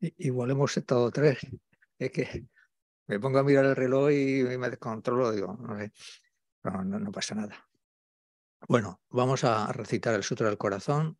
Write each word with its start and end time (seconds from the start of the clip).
Igual 0.00 0.50
hemos 0.50 0.76
estado 0.76 1.10
tres. 1.10 1.38
Es 1.98 2.10
que 2.12 2.46
me 3.06 3.18
pongo 3.18 3.38
a 3.38 3.42
mirar 3.42 3.64
el 3.64 3.76
reloj 3.76 4.10
y 4.12 4.44
me 4.58 4.70
descontrolo, 4.70 5.32
digo, 5.32 5.56
no 5.60 5.78
sé, 5.78 5.92
no, 6.62 7.10
pasa 7.10 7.34
nada. 7.34 7.68
Bueno, 8.68 9.00
vamos 9.08 9.44
a 9.44 9.72
recitar 9.72 10.14
el 10.14 10.22
Sutra 10.22 10.48
del 10.48 10.58
Corazón 10.58 11.18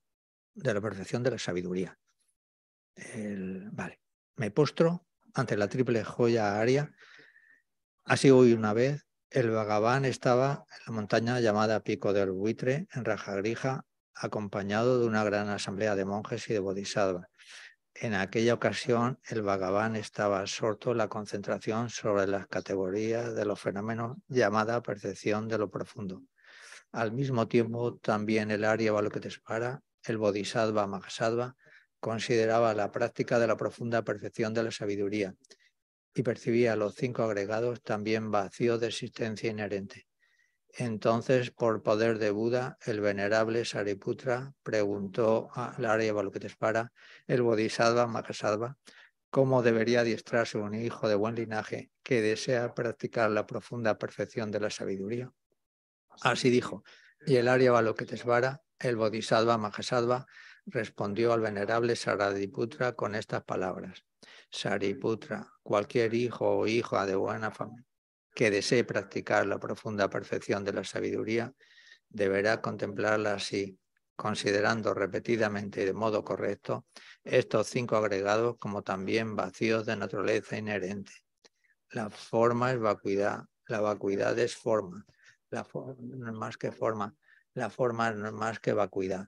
de 0.55 0.75
la 0.75 0.81
perfección 0.81 1.23
de 1.23 1.31
la 1.31 1.39
sabiduría. 1.39 1.99
vale, 3.73 4.01
me 4.37 4.51
postro 4.51 5.07
ante 5.35 5.57
la 5.57 5.69
triple 5.69 6.05
joya 6.05 6.61
aria. 6.61 6.93
Así 8.05 8.31
hoy 8.31 8.53
una 8.53 8.73
vez, 8.73 9.07
el 9.31 9.51
Bhagavan 9.51 10.05
estaba 10.05 10.67
en 10.71 10.79
la 10.87 10.93
montaña 10.93 11.41
llamada 11.41 11.85
Pico 11.85 12.13
del 12.13 12.33
Buitre, 12.33 12.87
en 12.93 13.05
Rajagrija, 13.05 13.85
acompañado 14.15 15.01
de 15.01 15.07
una 15.07 15.25
gran 15.25 15.49
asamblea 15.49 15.95
de 15.95 16.05
monjes 16.05 16.49
y 16.51 16.55
de 16.55 16.59
bodhisattvas. 16.59 17.29
En 18.01 18.15
aquella 18.15 18.55
ocasión, 18.55 19.19
el 19.29 19.43
Bhagavan 19.43 19.97
estaba 19.97 20.39
absorto 20.39 20.93
en 20.93 20.99
la 20.99 21.09
concentración 21.09 21.91
sobre 21.91 22.29
las 22.29 22.47
categorías 22.47 23.35
de 23.35 23.45
los 23.45 23.61
fenómenos 23.61 24.19
llamada 24.29 24.81
percepción 24.85 25.49
de 25.49 25.59
lo 25.59 25.69
profundo. 25.69 26.23
Al 26.93 27.11
mismo 27.11 27.49
tiempo, 27.49 27.97
también 27.97 28.53
el 28.53 28.65
Arya 28.65 28.93
Balokitesvara, 28.93 29.83
el 30.05 30.17
Bodhisattva 30.17 30.87
Mahasattva, 30.87 31.57
consideraba 31.99 32.73
la 32.73 32.93
práctica 32.93 33.41
de 33.41 33.49
la 33.49 33.57
profunda 33.57 34.03
percepción 34.03 34.55
de 34.55 34.63
la 34.63 34.71
sabiduría 34.71 35.35
y 36.15 36.23
percibía 36.23 36.77
los 36.77 36.95
cinco 36.95 37.25
agregados 37.25 37.83
también 37.83 38.31
vacíos 38.31 38.79
de 38.81 38.87
existencia 38.87 39.51
inherente. 39.51 40.08
Entonces, 40.77 41.51
por 41.51 41.83
poder 41.83 42.19
de 42.19 42.31
Buda, 42.31 42.79
el 42.85 43.01
venerable 43.01 43.65
Sariputra 43.65 44.55
preguntó 44.63 45.49
al 45.55 45.85
Arya 45.85 46.13
Balokitesvara, 46.13 46.93
el 47.27 47.43
Bodhisattva 47.43 48.07
Mahasattva, 48.07 48.77
cómo 49.31 49.63
debería 49.63 50.01
adiestrarse 50.01 50.59
un 50.59 50.75
hijo 50.75 51.09
de 51.09 51.15
buen 51.15 51.35
linaje 51.35 51.91
que 52.03 52.23
desea 52.23 52.75
practicar 52.75 53.31
la 53.31 53.47
profunda 53.47 53.99
perfección 53.99 54.51
de 54.51 54.61
la 54.61 54.71
sabiduría. 54.71 55.33
Así 56.23 56.51
dijo, 56.51 56.85
y 57.27 57.37
el 57.37 57.49
Arya 57.49 57.73
Balokitesvara, 57.73 58.63
el 58.79 58.97
Bodhisattva 58.97 59.59
Mahasattva, 59.59 60.27
respondió 60.67 61.33
al 61.33 61.41
venerable 61.41 61.97
Saradiputra 61.97 62.93
con 62.93 63.15
estas 63.15 63.43
palabras. 63.43 64.05
Sariputra, 64.51 65.49
cualquier 65.63 66.15
hijo 66.15 66.59
o 66.59 66.67
hija 66.67 67.07
de 67.07 67.17
buena 67.17 67.51
familia 67.51 67.88
que 68.39 68.53
desee 68.53 68.85
practicar 68.85 69.47
la 69.47 69.59
profunda 69.59 70.09
perfección 70.09 70.63
de 70.63 70.73
la 70.73 70.85
sabiduría, 70.85 71.53
deberá 72.09 72.61
contemplarla 72.61 73.35
así, 73.35 73.81
considerando 74.15 74.95
repetidamente 74.95 75.83
y 75.83 75.87
de 75.87 75.93
modo 75.93 76.23
correcto 76.23 76.87
estos 77.25 77.67
cinco 77.67 77.97
agregados 77.97 78.57
como 78.57 78.83
también 78.83 79.35
vacíos 79.35 79.87
de 79.87 79.97
naturaleza 79.97 80.57
inherente. 80.57 81.11
La 81.91 82.11
forma 82.11 82.71
es 82.71 82.79
vacuidad, 82.79 83.43
la 83.67 83.81
vacuidad 83.81 84.39
es 84.39 84.55
forma, 84.55 85.05
la 85.51 85.65
forma 85.65 85.97
no 85.99 86.31
es 86.31 86.39
más 86.39 86.57
que 86.57 86.71
forma, 86.71 87.17
la 87.55 87.71
forma 87.71 88.13
no 88.13 88.29
es 88.29 88.35
más 88.35 88.61
que 88.61 88.73
vacuidad. 88.73 89.27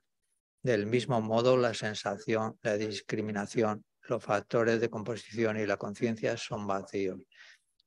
Del 0.63 0.87
mismo 0.87 1.21
modo, 1.21 1.57
la 1.57 1.75
sensación, 1.75 2.61
la 2.63 2.77
discriminación, 2.77 3.85
los 4.03 4.23
factores 4.23 4.81
de 4.81 4.89
composición 4.89 5.59
y 5.59 5.67
la 5.67 5.79
conciencia 5.79 6.37
son 6.37 6.65
vacíos. 6.65 7.21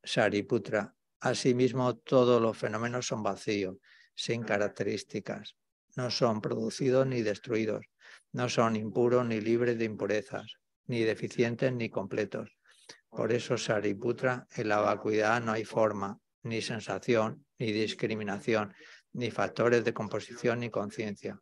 Sariputra, 0.03 0.93
Asimismo, 1.23 1.95
todos 1.95 2.41
los 2.41 2.57
fenómenos 2.57 3.07
son 3.07 3.23
vacíos, 3.23 3.77
sin 4.13 4.43
características. 4.43 5.55
No 5.95 6.11
son 6.11 6.41
producidos 6.41 7.07
ni 7.07 7.21
destruidos. 7.21 7.85
No 8.33 8.49
son 8.49 8.75
impuros 8.75 9.25
ni 9.25 9.39
libres 9.39 9.77
de 9.77 9.85
impurezas, 9.85 10.57
ni 10.87 11.03
deficientes 11.03 11.71
ni 11.71 11.89
completos. 11.89 12.57
Por 13.09 13.31
eso, 13.31 13.57
Sariputra, 13.57 14.45
en 14.53 14.67
la 14.67 14.81
vacuidad 14.81 15.41
no 15.41 15.53
hay 15.53 15.63
forma, 15.63 16.19
ni 16.41 16.61
sensación, 16.61 17.45
ni 17.57 17.71
discriminación, 17.71 18.73
ni 19.13 19.31
factores 19.31 19.85
de 19.85 19.93
composición 19.93 20.59
ni 20.59 20.69
conciencia. 20.69 21.39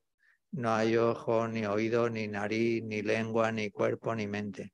No 0.52 0.75
hay 0.75 0.96
ojo, 0.96 1.47
ni 1.47 1.66
oído, 1.66 2.08
ni 2.08 2.28
nariz, 2.28 2.84
ni 2.84 3.02
lengua, 3.02 3.52
ni 3.52 3.72
cuerpo, 3.72 4.14
ni 4.14 4.28
mente. 4.28 4.74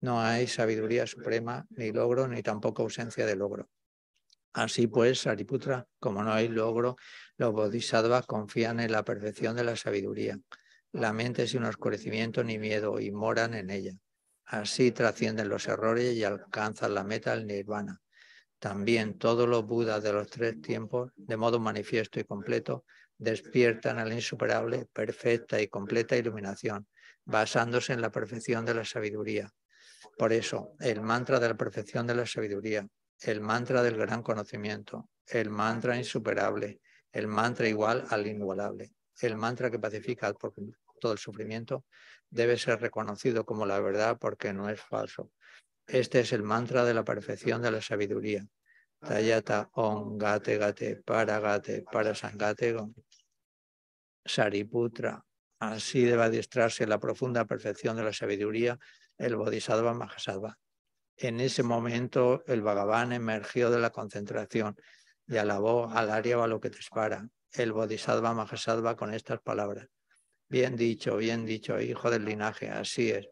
no 0.00 0.22
hay 0.22 0.46
sabiduría 0.46 1.06
suprema, 1.06 1.66
ni 1.70 1.92
logro, 1.92 2.26
ni 2.26 2.42
tampoco 2.42 2.82
ausencia 2.82 3.26
de 3.26 3.36
logro. 3.36 3.68
Así 4.52 4.86
pues, 4.86 5.20
Sariputra, 5.20 5.86
como 5.98 6.24
no 6.24 6.32
hay 6.32 6.48
logro, 6.48 6.96
los 7.36 7.52
bodhisattvas 7.52 8.26
confían 8.26 8.80
en 8.80 8.92
la 8.92 9.04
perfección 9.04 9.54
de 9.56 9.64
la 9.64 9.76
sabiduría. 9.76 10.40
La 10.92 11.12
mente 11.12 11.46
sin 11.46 11.64
oscurecimiento 11.64 12.42
ni 12.42 12.58
miedo 12.58 12.98
y 12.98 13.12
moran 13.12 13.54
en 13.54 13.70
ella. 13.70 13.92
Así 14.46 14.90
trascienden 14.90 15.48
los 15.48 15.68
errores 15.68 16.14
y 16.14 16.24
alcanzan 16.24 16.94
la 16.94 17.04
meta 17.04 17.36
del 17.36 17.46
nirvana. 17.46 18.00
También 18.58 19.18
todos 19.18 19.48
los 19.48 19.64
budas 19.64 20.02
de 20.02 20.12
los 20.12 20.28
tres 20.28 20.60
tiempos, 20.60 21.12
de 21.14 21.36
modo 21.36 21.60
manifiesto 21.60 22.18
y 22.18 22.24
completo, 22.24 22.84
despiertan 23.18 23.98
a 23.98 24.04
la 24.04 24.14
insuperable, 24.14 24.86
perfecta 24.92 25.60
y 25.60 25.68
completa 25.68 26.16
iluminación, 26.16 26.88
basándose 27.24 27.92
en 27.92 28.00
la 28.00 28.10
perfección 28.10 28.64
de 28.64 28.74
la 28.74 28.84
sabiduría 28.84 29.52
por 30.20 30.34
eso, 30.34 30.76
el 30.80 31.00
mantra 31.00 31.40
de 31.40 31.48
la 31.48 31.56
perfección 31.56 32.06
de 32.06 32.14
la 32.14 32.26
sabiduría, 32.26 32.86
el 33.22 33.40
mantra 33.40 33.82
del 33.82 33.96
gran 33.96 34.22
conocimiento, 34.22 35.08
el 35.26 35.48
mantra 35.48 35.96
insuperable, 35.96 36.82
el 37.10 37.26
mantra 37.26 37.66
igual 37.66 38.04
al 38.10 38.26
inigualable, 38.26 38.92
el 39.22 39.36
mantra 39.38 39.70
que 39.70 39.78
pacifica 39.78 40.30
todo 41.00 41.12
el 41.12 41.18
sufrimiento, 41.18 41.86
debe 42.28 42.58
ser 42.58 42.82
reconocido 42.82 43.46
como 43.46 43.64
la 43.64 43.80
verdad 43.80 44.18
porque 44.20 44.52
no 44.52 44.68
es 44.68 44.78
falso. 44.82 45.30
Este 45.86 46.20
es 46.20 46.34
el 46.34 46.42
mantra 46.42 46.84
de 46.84 46.92
la 46.92 47.02
perfección 47.02 47.62
de 47.62 47.70
la 47.70 47.80
sabiduría. 47.80 48.46
Tayata 48.98 49.70
on 49.72 50.18
gate 50.18 50.58
gate 50.58 50.96
para 50.96 51.40
gate 51.40 51.82
para 51.90 52.14
sangate 52.14 52.76
Sariputra. 54.26 55.24
Así 55.60 56.04
debe 56.04 56.24
adiestrarse 56.24 56.86
la 56.86 57.00
profunda 57.00 57.46
perfección 57.46 57.96
de 57.96 58.04
la 58.04 58.12
sabiduría 58.12 58.78
el 59.20 59.36
Bodhisattva 59.36 59.92
Mahasattva. 59.92 60.58
En 61.16 61.40
ese 61.40 61.62
momento 61.62 62.42
el 62.46 62.62
Bhagavan 62.62 63.12
emergió 63.12 63.70
de 63.70 63.78
la 63.78 63.90
concentración 63.90 64.76
y 65.26 65.36
alabó 65.36 65.90
al 65.90 66.10
Arya 66.10 66.38
Balokitesvara, 66.38 67.28
el 67.52 67.72
Bodhisattva 67.72 68.32
Mahasattva, 68.32 68.96
con 68.96 69.12
estas 69.12 69.40
palabras. 69.42 69.86
Bien 70.48 70.74
dicho, 70.74 71.18
bien 71.18 71.44
dicho, 71.44 71.78
hijo 71.78 72.10
del 72.10 72.24
linaje, 72.24 72.70
así 72.70 73.10
es. 73.10 73.28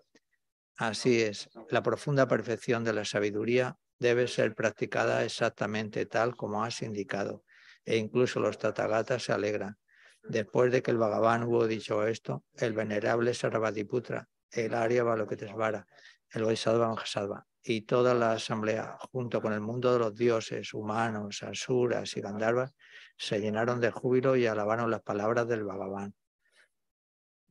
Así 0.76 1.22
es, 1.22 1.48
la 1.70 1.82
profunda 1.82 2.28
perfección 2.28 2.84
de 2.84 2.92
la 2.92 3.04
sabiduría 3.04 3.76
debe 3.98 4.28
ser 4.28 4.54
practicada 4.54 5.24
exactamente 5.24 6.06
tal 6.06 6.36
como 6.36 6.62
has 6.62 6.82
indicado, 6.82 7.42
e 7.84 7.96
incluso 7.96 8.38
los 8.38 8.58
Tathagatas 8.58 9.24
se 9.24 9.32
alegran. 9.32 9.78
Después 10.22 10.70
de 10.70 10.82
que 10.82 10.90
el 10.90 10.98
Bhagavan 10.98 11.44
hubo 11.44 11.66
dicho 11.66 12.06
esto, 12.06 12.44
el 12.54 12.74
venerable 12.74 13.32
Sarvatiputra, 13.32 14.28
el 14.50 14.74
Arya 14.74 15.02
Balokitesvara, 15.02 15.86
el 16.30 16.44
Bodhisattva 16.44 16.88
Mahasattva 16.88 17.46
y 17.62 17.82
toda 17.82 18.14
la 18.14 18.32
asamblea, 18.32 18.96
junto 19.12 19.42
con 19.42 19.52
el 19.52 19.60
mundo 19.60 19.92
de 19.92 19.98
los 19.98 20.14
dioses, 20.14 20.72
humanos, 20.72 21.42
asuras 21.42 22.16
y 22.16 22.20
gandharvas, 22.20 22.72
se 23.16 23.40
llenaron 23.40 23.80
de 23.80 23.90
júbilo 23.90 24.36
y 24.36 24.46
alabaron 24.46 24.90
las 24.90 25.02
palabras 25.02 25.46
del 25.48 25.64
Bhagavan. 25.64 26.14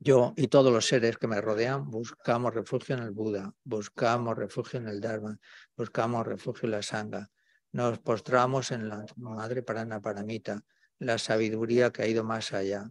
Yo 0.00 0.32
y 0.36 0.46
todos 0.48 0.72
los 0.72 0.86
seres 0.86 1.18
que 1.18 1.26
me 1.26 1.40
rodean 1.40 1.90
buscamos 1.90 2.54
refugio 2.54 2.96
en 2.96 3.02
el 3.02 3.10
Buda, 3.10 3.52
buscamos 3.64 4.36
refugio 4.36 4.78
en 4.78 4.88
el 4.88 5.00
Dharma, 5.00 5.38
buscamos 5.76 6.26
refugio 6.26 6.66
en 6.66 6.70
la 6.72 6.82
Sangha. 6.82 7.30
Nos 7.72 7.98
postramos 7.98 8.70
en 8.70 8.88
la 8.88 9.04
Madre 9.16 9.62
Parana 9.62 10.00
Paramita, 10.00 10.62
la 11.00 11.18
sabiduría 11.18 11.90
que 11.90 12.02
ha 12.02 12.06
ido 12.06 12.24
más 12.24 12.52
allá, 12.52 12.90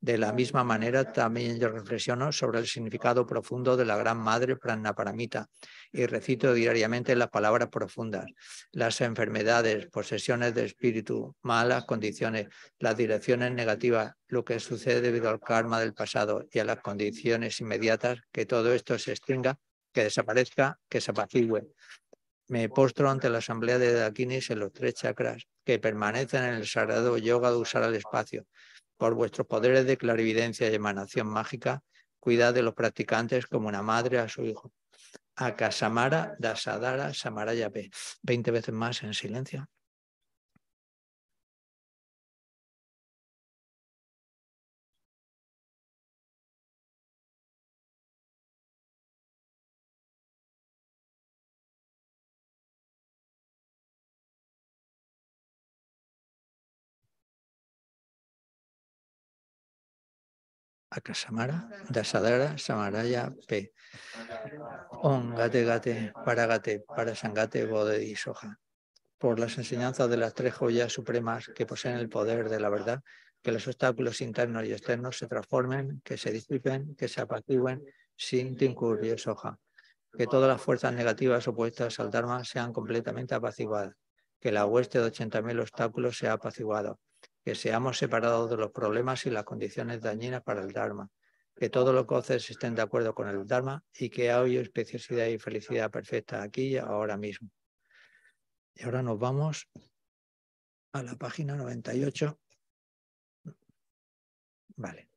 De 0.00 0.18
la 0.18 0.32
misma 0.32 0.62
manera, 0.62 1.10
también 1.10 1.58
yo 1.58 1.70
reflexiono 1.70 2.30
sobre 2.30 2.58
el 2.58 2.66
significado 2.66 3.26
profundo 3.26 3.76
de 3.76 3.86
la 3.86 3.96
Gran 3.96 4.18
Madre 4.18 4.56
Pranaparamita 4.56 5.48
y 5.90 6.04
recito 6.04 6.52
diariamente 6.52 7.16
las 7.16 7.30
palabras 7.30 7.70
profundas. 7.70 8.26
Las 8.72 9.00
enfermedades, 9.00 9.86
posesiones 9.86 10.54
de 10.54 10.66
espíritu, 10.66 11.34
malas 11.42 11.86
condiciones, 11.86 12.48
las 12.78 12.96
direcciones 12.96 13.52
negativas, 13.52 14.12
lo 14.28 14.44
que 14.44 14.60
sucede 14.60 15.00
debido 15.00 15.30
al 15.30 15.40
karma 15.40 15.80
del 15.80 15.94
pasado 15.94 16.46
y 16.52 16.58
a 16.58 16.64
las 16.64 16.80
condiciones 16.80 17.60
inmediatas, 17.60 18.18
que 18.30 18.44
todo 18.44 18.74
esto 18.74 18.98
se 18.98 19.12
extinga, 19.12 19.58
que 19.92 20.04
desaparezca, 20.04 20.78
que 20.90 21.00
se 21.00 21.10
apacigüe. 21.10 21.68
Me 22.48 22.68
postro 22.68 23.10
ante 23.10 23.30
la 23.30 23.38
asamblea 23.38 23.78
de 23.78 23.92
Dakinis 23.94 24.50
en 24.50 24.60
los 24.60 24.72
tres 24.72 24.94
chakras 24.94 25.48
que 25.64 25.78
permanecen 25.78 26.44
en 26.44 26.54
el 26.54 26.66
sagrado 26.66 27.16
yoga 27.16 27.50
de 27.50 27.56
usar 27.56 27.82
el 27.82 27.94
espacio 27.96 28.46
por 28.96 29.14
vuestros 29.14 29.46
poderes 29.46 29.86
de 29.86 29.96
clarividencia 29.96 30.70
y 30.70 30.74
emanación 30.74 31.28
mágica, 31.28 31.82
cuidad 32.18 32.54
de 32.54 32.62
los 32.62 32.74
practicantes 32.74 33.46
como 33.46 33.68
una 33.68 33.82
madre 33.82 34.18
a 34.18 34.28
su 34.28 34.44
hijo. 34.44 34.72
Akasamara 35.36 36.34
Dasadara 36.38 37.12
Samarayape. 37.12 37.90
Veinte 38.22 38.50
veces 38.50 38.74
más 38.74 39.02
en 39.02 39.12
silencio. 39.12 39.68
Akasamara, 60.96 61.68
Dasadara, 61.90 62.56
Samaraya, 62.56 63.34
P. 63.46 63.72
Gate 65.36 65.64
Gate, 65.64 66.12
Paragate, 66.24 66.80
Parasangate, 66.80 67.66
Bode 67.66 68.02
y 68.02 68.16
Soja. 68.16 68.58
Por 69.18 69.38
las 69.38 69.58
enseñanzas 69.58 70.08
de 70.08 70.16
las 70.16 70.34
tres 70.34 70.54
joyas 70.54 70.92
supremas 70.92 71.48
que 71.54 71.66
poseen 71.66 71.96
el 71.96 72.08
poder 72.08 72.48
de 72.48 72.60
la 72.60 72.70
verdad, 72.70 73.02
que 73.42 73.52
los 73.52 73.66
obstáculos 73.66 74.20
internos 74.20 74.64
y 74.64 74.72
externos 74.72 75.18
se 75.18 75.26
transformen, 75.26 76.00
que 76.02 76.16
se 76.16 76.32
disipen, 76.32 76.96
que 76.96 77.08
se 77.08 77.20
apacigüen 77.20 77.84
sin 78.16 78.56
Tinkur 78.56 79.00
Soja. 79.18 79.58
Que 80.16 80.26
todas 80.26 80.48
las 80.48 80.62
fuerzas 80.62 80.94
negativas 80.94 81.46
opuestas 81.46 82.00
al 82.00 82.10
Dharma 82.10 82.42
sean 82.44 82.72
completamente 82.72 83.34
apaciguadas. 83.34 83.94
Que 84.40 84.50
la 84.50 84.64
hueste 84.64 84.98
de 84.98 85.12
80.000 85.12 85.60
obstáculos 85.60 86.16
sea 86.16 86.32
apaciguado 86.32 86.98
que 87.46 87.54
seamos 87.54 87.96
separados 87.96 88.50
de 88.50 88.56
los 88.56 88.72
problemas 88.72 89.24
y 89.24 89.30
las 89.30 89.44
condiciones 89.44 90.00
dañinas 90.00 90.42
para 90.42 90.62
el 90.62 90.72
Dharma, 90.72 91.08
que 91.54 91.70
todos 91.70 91.94
los 91.94 92.04
coces 92.04 92.50
estén 92.50 92.74
de 92.74 92.82
acuerdo 92.82 93.14
con 93.14 93.28
el 93.28 93.46
Dharma 93.46 93.84
y 93.96 94.10
que 94.10 94.32
haya 94.32 94.60
especiosidad 94.60 95.28
y 95.28 95.38
felicidad 95.38 95.88
perfecta 95.88 96.42
aquí 96.42 96.70
y 96.70 96.76
ahora 96.76 97.16
mismo. 97.16 97.48
Y 98.74 98.82
ahora 98.82 99.00
nos 99.00 99.20
vamos 99.20 99.68
a 100.90 101.04
la 101.04 101.14
página 101.14 101.54
98. 101.54 102.36
Vale. 104.74 105.08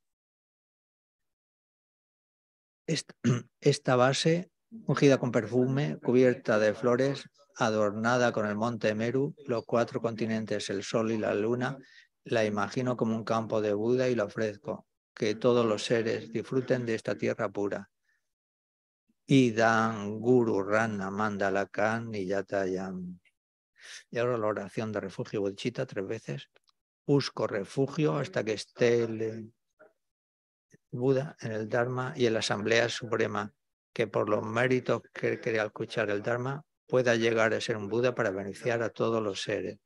Esta, 3.60 3.96
base, 3.96 4.52
ungida 4.86 5.18
con 5.18 5.32
perfume, 5.32 5.98
cubierta 5.98 6.60
de 6.60 6.76
flores, 6.76 7.28
adornada 7.56 8.32
con 8.32 8.46
el 8.46 8.56
monte 8.56 8.94
Meru, 8.94 9.34
los 9.48 9.66
cuatro 9.66 10.00
continentes, 10.00 10.70
el 10.70 10.84
sol 10.84 11.12
y 11.12 11.18
la 11.18 11.34
luna, 11.34 11.80
la 12.24 12.46
imagino 12.46 12.98
como 12.98 13.16
un 13.16 13.24
campo 13.24 13.62
de 13.62 13.74
Buda 13.74 14.10
y 14.10 14.16
la 14.16 14.26
ofrezco. 14.26 14.88
Que 15.14 15.36
todos 15.36 15.66
los 15.66 15.84
seres 15.84 16.32
disfruten 16.32 16.86
de 16.86 16.96
esta 16.96 17.16
tierra 17.16 17.50
pura. 17.50 17.90
Idan 19.26 20.20
Guru 20.20 20.64
Rana 20.64 21.12
Mandalakan 21.12 22.16
y 22.16 22.26
Yatayam. 22.26 23.20
Y 24.10 24.18
ahora 24.18 24.38
la 24.38 24.48
oración 24.48 24.92
de 24.92 25.02
refugio 25.02 25.42
Bodhicitta 25.42 25.86
tres 25.86 26.08
veces. 26.08 26.50
Busco 27.06 27.48
refugio 27.48 28.18
hasta 28.18 28.44
que 28.44 28.54
esté 28.54 29.04
el 29.04 29.54
Buda 30.92 31.36
en 31.42 31.52
el 31.52 31.70
Dharma 31.70 32.14
y 32.16 32.26
en 32.26 32.34
la 32.34 32.40
Asamblea 32.40 32.90
Suprema, 32.90 33.54
que 33.94 34.08
por 34.08 34.30
los 34.30 34.44
méritos 34.44 35.02
que 35.14 35.40
crea 35.40 35.66
escuchar 35.66 36.10
el 36.10 36.24
Dharma 36.24 36.64
pueda 36.88 37.16
llegar 37.16 37.54
a 37.54 37.62
ser 37.62 37.78
un 37.78 37.88
Buda 37.88 38.16
para 38.16 38.32
beneficiar 38.32 38.82
a 38.82 38.90
todos 38.90 39.22
los 39.22 39.42
seres. 39.42 39.80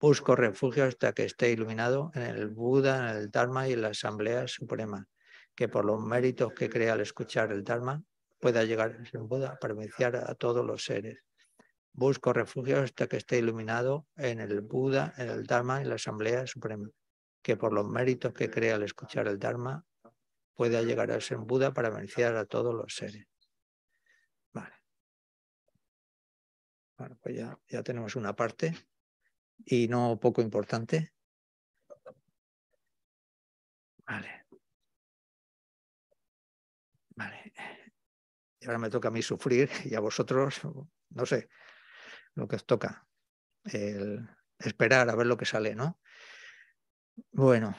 Busco 0.00 0.34
refugio 0.34 0.84
hasta 0.84 1.12
que 1.12 1.24
esté 1.24 1.50
iluminado 1.50 2.10
en 2.14 2.22
el 2.22 2.48
Buda, 2.48 3.10
en 3.10 3.16
el 3.18 3.30
Dharma 3.30 3.68
y 3.68 3.74
en 3.74 3.82
la 3.82 3.88
Asamblea 3.88 4.48
Suprema, 4.48 5.06
que 5.54 5.68
por 5.68 5.84
los 5.84 6.00
méritos 6.00 6.54
que 6.54 6.70
crea 6.70 6.94
al 6.94 7.02
escuchar 7.02 7.52
el 7.52 7.62
Dharma 7.62 8.02
pueda 8.40 8.64
llegar 8.64 9.06
ser 9.06 9.20
Buda 9.20 9.58
para 9.60 9.74
beneficiar 9.74 10.16
a 10.16 10.34
todos 10.34 10.64
los 10.64 10.84
seres. 10.84 11.18
Busco 11.92 12.32
refugio 12.32 12.80
hasta 12.80 13.08
que 13.08 13.18
esté 13.18 13.36
iluminado 13.36 14.06
en 14.16 14.40
el 14.40 14.62
Buda, 14.62 15.12
en 15.18 15.28
el 15.28 15.44
Dharma 15.44 15.80
y 15.80 15.82
en 15.82 15.90
la 15.90 15.96
Asamblea 15.96 16.46
Suprema, 16.46 16.88
que 17.42 17.58
por 17.58 17.74
los 17.74 17.86
méritos 17.86 18.32
que 18.32 18.50
crea 18.50 18.76
al 18.76 18.84
escuchar 18.84 19.28
el 19.28 19.38
Dharma 19.38 19.84
pueda 20.54 20.80
llegar 20.80 21.10
a 21.10 21.20
ser 21.20 21.36
Buda 21.36 21.74
para 21.74 21.90
beneficiar 21.90 22.36
a 22.36 22.46
todos 22.46 22.74
los 22.74 22.94
seres. 22.94 23.26
Vale. 24.54 24.76
Bueno, 26.96 27.18
pues 27.22 27.36
ya, 27.36 27.58
ya 27.68 27.82
tenemos 27.82 28.16
una 28.16 28.34
parte 28.34 28.74
y 29.64 29.88
no 29.88 30.18
poco 30.20 30.42
importante. 30.42 31.12
Vale. 34.06 34.46
Vale. 37.16 37.52
Y 38.60 38.66
ahora 38.66 38.78
me 38.78 38.90
toca 38.90 39.08
a 39.08 39.10
mí 39.10 39.22
sufrir 39.22 39.70
y 39.84 39.94
a 39.94 40.00
vosotros, 40.00 40.60
no 41.10 41.26
sé, 41.26 41.48
lo 42.34 42.48
que 42.48 42.56
os 42.56 42.66
toca. 42.66 43.06
El 43.64 44.28
esperar 44.58 45.08
a 45.08 45.14
ver 45.14 45.26
lo 45.26 45.36
que 45.36 45.44
sale, 45.44 45.74
¿no? 45.74 46.00
Bueno, 47.32 47.76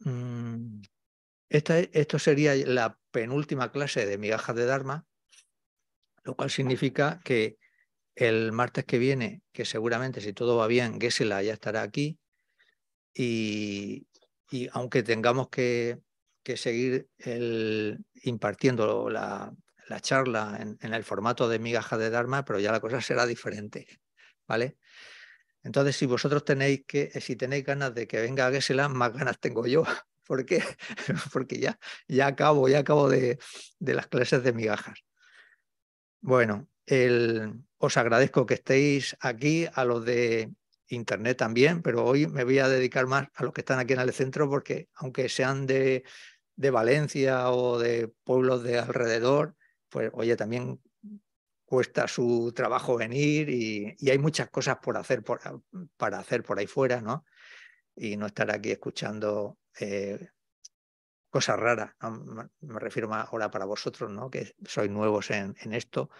mm, 0.00 0.80
esta, 1.48 1.78
esto 1.78 2.18
sería 2.18 2.54
la 2.54 2.98
penúltima 3.10 3.70
clase 3.72 4.06
de 4.06 4.18
migajas 4.18 4.56
de 4.56 4.66
Dharma, 4.66 5.06
lo 6.24 6.34
cual 6.36 6.50
significa 6.50 7.20
que 7.24 7.58
el 8.16 8.50
martes 8.50 8.84
que 8.84 8.98
viene, 8.98 9.42
que 9.52 9.64
seguramente 9.64 10.20
si 10.20 10.32
todo 10.32 10.56
va 10.56 10.66
bien, 10.66 11.00
Gesela 11.00 11.42
ya 11.42 11.52
estará 11.52 11.82
aquí. 11.82 12.18
Y, 13.14 14.06
aunque 14.72 15.02
tengamos 15.02 15.48
que, 15.48 16.00
seguir 16.56 17.08
impartiendo 18.22 19.10
la, 19.10 19.54
charla 20.00 20.58
en, 20.60 20.94
el 20.94 21.04
formato 21.04 21.48
de 21.48 21.58
migaja 21.58 21.98
de 21.98 22.10
Dharma, 22.10 22.44
pero 22.44 22.58
ya 22.58 22.72
la 22.72 22.80
cosa 22.80 23.00
será 23.02 23.26
diferente. 23.26 23.86
¿Vale? 24.48 24.78
Entonces, 25.62 25.96
si 25.96 26.06
vosotros 26.06 26.44
tenéis 26.44 26.84
que, 26.86 27.10
si 27.20 27.36
tenéis 27.36 27.64
ganas 27.64 27.94
de 27.94 28.06
que 28.06 28.20
venga 28.20 28.50
Gesela, 28.50 28.88
más 28.88 29.12
ganas 29.12 29.38
tengo 29.38 29.66
yo. 29.66 29.84
Porque 31.32 31.58
ya, 31.60 31.78
ya 32.08 32.26
acabo, 32.26 32.68
ya 32.68 32.80
acabo 32.80 33.08
de, 33.08 33.38
de 33.78 33.94
las 33.94 34.08
clases 34.08 34.42
de 34.42 34.52
migajas. 34.52 35.04
Bueno, 36.20 36.68
el, 36.86 37.65
os 37.78 37.96
agradezco 37.96 38.46
que 38.46 38.54
estéis 38.54 39.16
aquí, 39.20 39.66
a 39.72 39.84
los 39.84 40.04
de 40.04 40.50
Internet 40.88 41.36
también, 41.36 41.82
pero 41.82 42.04
hoy 42.04 42.26
me 42.26 42.44
voy 42.44 42.58
a 42.58 42.68
dedicar 42.68 43.06
más 43.06 43.28
a 43.34 43.44
los 43.44 43.52
que 43.52 43.60
están 43.60 43.78
aquí 43.78 43.92
en 43.92 44.00
el 44.00 44.12
centro 44.12 44.48
porque 44.48 44.88
aunque 44.94 45.28
sean 45.28 45.66
de, 45.66 46.04
de 46.54 46.70
Valencia 46.70 47.50
o 47.50 47.78
de 47.78 48.08
pueblos 48.24 48.62
de 48.62 48.78
alrededor, 48.78 49.56
pues 49.88 50.10
oye, 50.14 50.36
también 50.36 50.80
cuesta 51.64 52.06
su 52.06 52.52
trabajo 52.54 52.96
venir 52.96 53.48
y, 53.50 53.96
hay 54.08 54.18
muchas 54.18 54.48
cosas 54.50 54.78
por 54.78 54.96
hacer 54.96 55.22
por, 55.22 55.40
para 55.96 56.18
hacer 56.18 56.42
por 56.44 56.58
ahí 56.58 56.66
fuera, 56.66 57.00
¿no? 57.00 57.24
Y 57.94 58.16
no 58.16 58.26
estar 58.26 58.50
aquí 58.50 58.70
escuchando 58.70 59.58
eh, 59.80 60.28
cosas 61.30 61.58
raras. 61.58 61.94
Me 62.60 62.78
refiero 62.78 63.12
ahora 63.12 63.50
para 63.50 63.64
vosotros, 63.64 64.10
¿no? 64.10 64.30
Que 64.30 64.54
sois 64.64 64.90
nuevos 64.90 65.30
en, 65.30 65.56
en 65.60 65.72
esto 65.72 66.10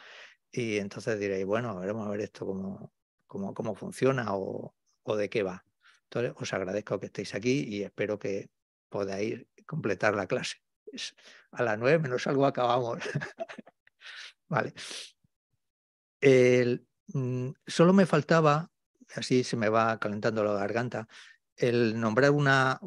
y 0.53 0.79
entonces 0.79 1.19
diréis, 1.19 1.45
bueno, 1.45 1.79
veremos 1.79 2.07
a 2.07 2.11
ver 2.11 2.21
esto 2.21 2.47
cómo, 2.47 2.93
cómo, 3.27 3.55
cómo 3.55 3.75
funciona 3.75 4.35
o, 4.35 4.75
o, 5.03 5.17
de 5.17 5.29
qué 5.29 5.43
va. 5.43 5.65
Entonces, 6.05 6.33
os 6.37 6.53
agradezco 6.53 7.01
que 7.01 7.07
estéis 7.07 7.35
aquí 7.35 7.65
y 7.69 7.83
espero 7.83 8.19
que 8.19 8.51
podáis 8.89 9.45
completar 9.67 10.15
la 10.15 10.27
clase. 10.27 10.57
a 11.51 11.63
las 11.63 11.79
nueve 11.79 11.99
menos 11.99 12.27
algo 12.27 12.47
acabamos. 12.47 12.99
vale. 14.49 14.73
Mm, 17.09 17.51
solo 17.67 17.93
me 17.93 18.07
faltaba, 18.07 18.71
así 19.15 19.45
se 19.45 19.57
me 19.57 19.69
va 19.69 19.99
calentando 19.99 20.43
la 20.45 20.55
garganta, 20.55 21.09
el 21.57 22.01
nombrar 22.01 22.31
una, 22.31 22.81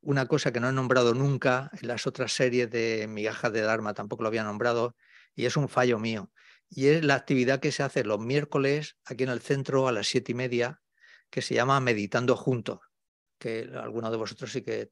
una 0.00 0.26
cosa 0.26 0.52
que 0.52 0.60
no 0.60 0.68
he 0.68 0.72
nombrado 0.72 1.14
nunca 1.14 1.70
en 1.80 1.88
las 1.88 2.06
otras 2.06 2.32
series 2.32 2.70
de 2.70 3.06
Migajas 3.08 3.52
de 3.52 3.62
Dharma, 3.62 3.94
tampoco 3.94 4.22
lo 4.22 4.28
había 4.28 4.44
nombrado, 4.44 4.96
y 5.34 5.46
es 5.46 5.56
un 5.56 5.68
fallo 5.68 5.98
mío 5.98 6.30
y 6.70 6.88
es 6.88 7.04
la 7.04 7.14
actividad 7.14 7.60
que 7.60 7.72
se 7.72 7.82
hace 7.82 8.04
los 8.04 8.20
miércoles 8.20 8.96
aquí 9.04 9.24
en 9.24 9.30
el 9.30 9.40
centro 9.40 9.88
a 9.88 9.92
las 9.92 10.06
siete 10.06 10.32
y 10.32 10.34
media, 10.34 10.82
que 11.30 11.42
se 11.42 11.54
llama 11.54 11.80
Meditando 11.80 12.36
Juntos, 12.36 12.80
que 13.38 13.70
algunos 13.74 14.10
de 14.10 14.16
vosotros 14.16 14.52
sí 14.52 14.62
que 14.62 14.88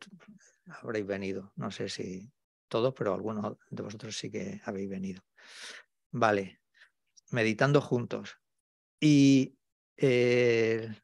habréis 0.67 1.07
venido, 1.07 1.53
no 1.57 1.71
sé 1.71 1.89
si 1.89 2.31
todos, 2.69 2.95
pero 2.97 3.15
algunos 3.15 3.57
de 3.71 3.83
vosotros 3.83 4.17
sí 4.17 4.31
que 4.31 4.61
habéis 4.65 4.89
venido. 4.89 5.23
Vale, 6.11 6.61
meditando 7.31 7.81
juntos. 7.81 8.37
Y 9.01 9.57
eh, 9.97 10.95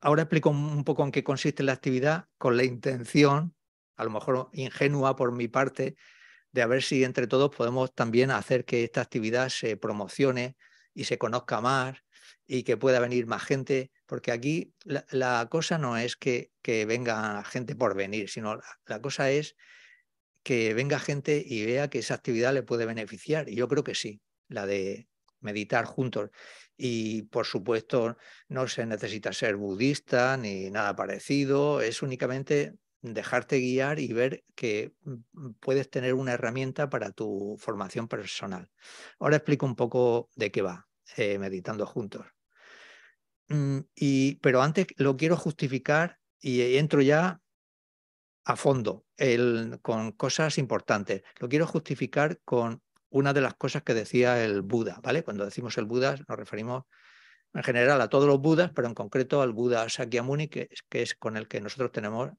ahora 0.00 0.22
explico 0.22 0.50
un 0.50 0.84
poco 0.84 1.04
en 1.04 1.12
qué 1.12 1.24
consiste 1.24 1.62
la 1.62 1.72
actividad 1.72 2.28
con 2.38 2.56
la 2.56 2.64
intención, 2.64 3.54
a 3.96 4.04
lo 4.04 4.10
mejor 4.10 4.48
ingenua 4.52 5.16
por 5.16 5.32
mi 5.32 5.48
parte, 5.48 5.96
de 6.52 6.62
a 6.62 6.66
ver 6.66 6.82
si 6.82 7.04
entre 7.04 7.26
todos 7.26 7.54
podemos 7.54 7.94
también 7.94 8.30
hacer 8.30 8.64
que 8.64 8.84
esta 8.84 9.00
actividad 9.00 9.48
se 9.48 9.76
promocione 9.76 10.56
y 10.94 11.04
se 11.04 11.18
conozca 11.18 11.60
más 11.60 11.98
y 12.46 12.64
que 12.64 12.76
pueda 12.76 12.98
venir 13.00 13.26
más 13.26 13.44
gente, 13.44 13.92
porque 14.06 14.32
aquí 14.32 14.74
la, 14.84 15.46
cosa 15.48 15.78
no 15.78 15.96
es 15.96 16.16
que, 16.16 16.50
que, 16.62 16.84
venga 16.84 17.44
gente 17.44 17.76
por 17.76 17.94
venir, 17.94 18.28
sino 18.28 18.58
la, 18.86 19.00
cosa 19.00 19.30
es 19.30 19.54
que 20.42 20.74
venga 20.74 20.98
gente 20.98 21.42
y 21.44 21.64
vea 21.64 21.88
que 21.88 22.00
esa 22.00 22.14
actividad 22.14 22.52
le 22.52 22.64
puede 22.64 22.86
beneficiar. 22.86 23.48
Y 23.48 23.54
yo 23.54 23.68
creo 23.68 23.84
que 23.84 23.94
sí, 23.94 24.20
la 24.48 24.66
de 24.66 25.08
meditar 25.40 25.84
juntos. 25.84 26.30
Y 26.76 27.22
por 27.22 27.46
supuesto, 27.46 28.16
no 28.48 28.66
se 28.66 28.86
necesita 28.86 29.32
ser 29.32 29.56
budista 29.56 30.36
ni 30.36 30.70
nada 30.70 30.96
parecido, 30.96 31.80
es 31.80 32.02
únicamente 32.02 32.74
dejarte 33.02 33.58
guiar 33.58 33.98
y 33.98 34.12
ver 34.12 34.44
que 34.54 34.92
mm, 35.02 35.50
puedes 35.60 35.90
tener 35.90 36.14
una 36.14 36.32
herramienta 36.32 36.90
para 36.90 37.12
tu 37.12 37.56
formación 37.58 38.08
personal. 38.08 38.70
Ahora 39.18 39.36
explico 39.36 39.66
un 39.66 39.76
poco 39.76 40.28
de 40.36 40.50
qué 40.50 40.62
va 40.62 40.88
eh, 41.16 41.38
meditando 41.38 41.86
juntos. 41.86 42.26
Mm, 43.48 43.80
y, 43.94 44.36
pero 44.36 44.62
antes 44.62 44.86
lo 44.96 45.16
quiero 45.16 45.36
justificar 45.36 46.18
y 46.38 46.76
entro 46.76 47.02
ya 47.02 47.40
a 48.44 48.56
fondo 48.56 49.04
con 49.82 50.12
cosas 50.12 50.56
importantes. 50.58 51.22
Lo 51.38 51.48
quiero 51.48 51.66
justificar 51.66 52.40
con 52.44 52.82
una 53.10 53.32
de 53.32 53.42
las 53.42 53.54
cosas 53.54 53.82
que 53.82 53.92
decía 53.92 54.42
el 54.42 54.62
Buda, 54.62 54.98
¿vale? 55.02 55.22
Cuando 55.22 55.44
decimos 55.44 55.76
el 55.78 55.84
Buda 55.84 56.16
nos 56.26 56.38
referimos 56.38 56.84
en 57.52 57.62
general 57.62 58.00
a 58.00 58.08
todos 58.08 58.26
los 58.26 58.40
Budas, 58.40 58.70
pero 58.74 58.88
en 58.88 58.94
concreto 58.94 59.42
al 59.42 59.52
Buda 59.52 59.88
Sakyamuni, 59.88 60.48
que, 60.48 60.68
que 60.88 61.02
es 61.02 61.14
con 61.14 61.36
el 61.36 61.48
que 61.48 61.60
nosotros 61.60 61.92
tenemos 61.92 62.30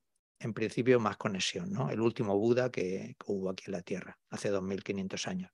en 0.42 0.54
principio 0.54 1.00
más 1.00 1.18
conexión, 1.18 1.72
¿no? 1.72 1.90
El 1.90 2.02
último 2.02 2.38
Buda 2.38 2.72
que, 2.72 3.16
hubo 3.26 3.50
aquí 3.50 3.66
en 3.68 3.74
la 3.74 3.82
Tierra, 3.82 4.20
hace 4.30 4.50
2500 4.50 5.28
años. 5.28 5.52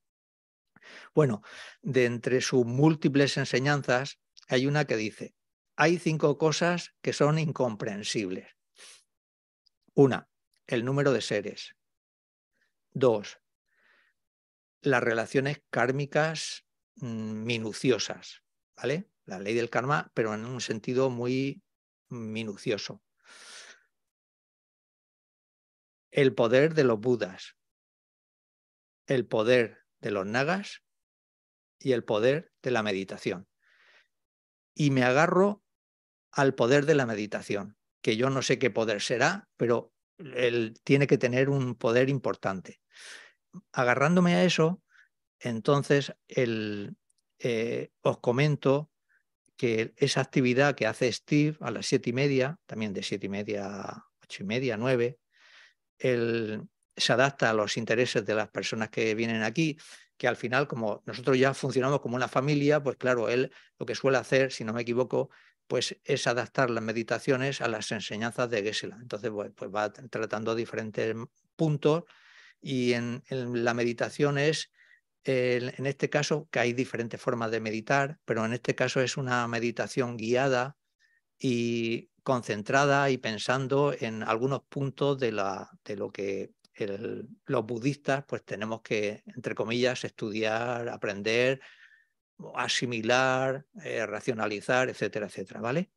Bueno, 1.14 1.42
de 1.82 2.06
entre 2.06 2.42
sus 2.42 2.66
múltiples 2.66 3.36
enseñanzas, 3.38 4.20
hay 4.48 4.66
una 4.66 4.86
que 4.86 4.96
dice, 4.96 5.36
hay 5.76 5.98
cinco 5.98 6.38
cosas 6.38 6.94
que 7.02 7.12
son 7.12 7.38
incomprensibles. 7.38 8.56
Una, 9.94 10.30
el 10.68 10.86
número 10.86 11.12
de 11.12 11.22
seres. 11.22 11.76
Dos, 12.92 13.40
las 14.82 15.04
relaciones 15.04 15.62
kármicas 15.70 16.66
mm, 16.96 17.44
minuciosas, 17.44 18.44
¿vale? 18.76 19.10
La 19.26 19.40
ley 19.40 19.54
del 19.54 19.70
karma, 19.70 20.12
pero 20.14 20.34
en 20.34 20.46
un 20.46 20.62
sentido 20.62 21.10
muy 21.10 21.62
minucioso. 22.10 23.04
El 26.12 26.34
poder 26.34 26.74
de 26.74 26.84
los 26.84 27.00
budas, 27.00 27.56
el 29.08 29.26
poder 29.26 29.80
de 30.00 30.12
los 30.12 30.26
nagas 30.26 30.84
y 31.80 31.92
el 31.92 32.04
poder 32.04 32.52
de 32.62 32.72
la 32.72 32.84
meditación. 32.84 33.48
Y 34.76 34.92
me 34.92 35.04
agarro 35.04 35.64
al 36.32 36.54
poder 36.54 36.86
de 36.86 36.96
la 36.96 37.06
meditación, 37.06 37.78
que 38.02 38.16
yo 38.18 38.30
no 38.30 38.42
sé 38.42 38.60
qué 38.60 38.70
poder 38.70 39.02
será, 39.02 39.50
pero 39.58 39.94
él 40.18 40.76
tiene 40.84 41.08
que 41.08 41.18
tener 41.18 41.50
un 41.50 41.76
poder 41.76 42.10
importante. 42.10 42.82
Agarrándome 43.72 44.36
a 44.36 44.44
eso, 44.44 44.82
entonces 45.40 46.14
eh, 46.28 47.92
os 48.02 48.20
comento 48.20 48.92
que 49.56 49.94
esa 49.98 50.22
actividad 50.22 50.76
que 50.76 50.86
hace 50.86 51.12
Steve 51.12 51.58
a 51.60 51.72
las 51.72 51.88
siete 51.88 52.12
y 52.12 52.14
media, 52.14 52.60
también 52.66 52.94
de 52.94 53.04
siete 53.04 53.26
y 53.26 53.30
media 53.30 53.66
a 53.66 54.06
ocho 54.22 54.44
y 54.44 54.46
media, 54.46 54.78
nueve, 54.78 55.20
se 56.00 57.14
adapta 57.14 57.50
a 57.50 57.54
los 57.54 57.78
intereses 57.78 58.26
de 58.26 58.36
las 58.36 58.50
personas 58.50 58.90
que 58.90 59.16
vienen 59.16 59.44
aquí, 59.44 59.78
que 60.18 60.28
al 60.28 60.36
final, 60.36 60.68
como 60.68 61.04
nosotros 61.06 61.38
ya 61.38 61.54
funcionamos 61.54 62.02
como 62.02 62.16
una 62.16 62.28
familia, 62.28 62.82
pues 62.82 62.98
claro, 62.98 63.30
él 63.30 63.52
lo 63.78 63.86
que 63.86 63.96
suele 63.96 64.18
hacer, 64.18 64.52
si 64.52 64.64
no 64.64 64.74
me 64.74 64.82
equivoco, 64.82 65.30
pues 65.68 65.98
es 66.04 66.28
adaptar 66.28 66.70
las 66.70 66.84
meditaciones 66.84 67.62
a 67.62 67.68
las 67.68 67.92
enseñanzas 67.92 68.50
de 68.50 68.64
Gesela. 68.64 68.98
Entonces, 69.02 69.30
pues, 69.32 69.52
pues 69.56 69.70
va 69.74 69.92
tratando 69.92 70.56
diferentes 70.56 71.16
puntos 71.56 72.04
y 72.62 72.94
en, 72.94 73.24
la 73.30 73.74
meditación 73.74 74.38
es, 74.38 74.72
en 75.24 75.86
este 75.86 76.10
caso, 76.10 76.48
que 76.52 76.60
hay 76.60 76.74
diferentes 76.74 77.22
formas 77.22 77.52
de 77.52 77.60
meditar, 77.60 78.20
pero 78.26 78.46
en 78.46 78.54
este 78.54 78.76
caso 78.76 79.02
es 79.02 79.18
una 79.18 79.48
meditación 79.48 80.18
guiada 80.18 80.78
y 81.38 82.10
concentrada 82.28 83.10
y 83.10 83.18
pensando 83.18 83.96
en 83.98 84.22
algunos 84.22 84.64
puntos 84.64 85.18
de, 85.18 85.32
lo 85.32 86.12
que 86.12 86.52
los 87.46 87.66
budistas 87.66 88.26
pues 88.28 88.44
tenemos 88.44 88.82
que, 88.82 89.24
entre 89.28 89.56
comillas, 89.56 90.04
estudiar, 90.04 90.90
aprender, 90.90 91.62
asimilar, 92.54 93.66
eh, 93.82 94.06
racionalizar, 94.06 94.90
etcétera, 94.90 95.28
etcétera, 95.28 95.62
¿vale? 95.62 95.90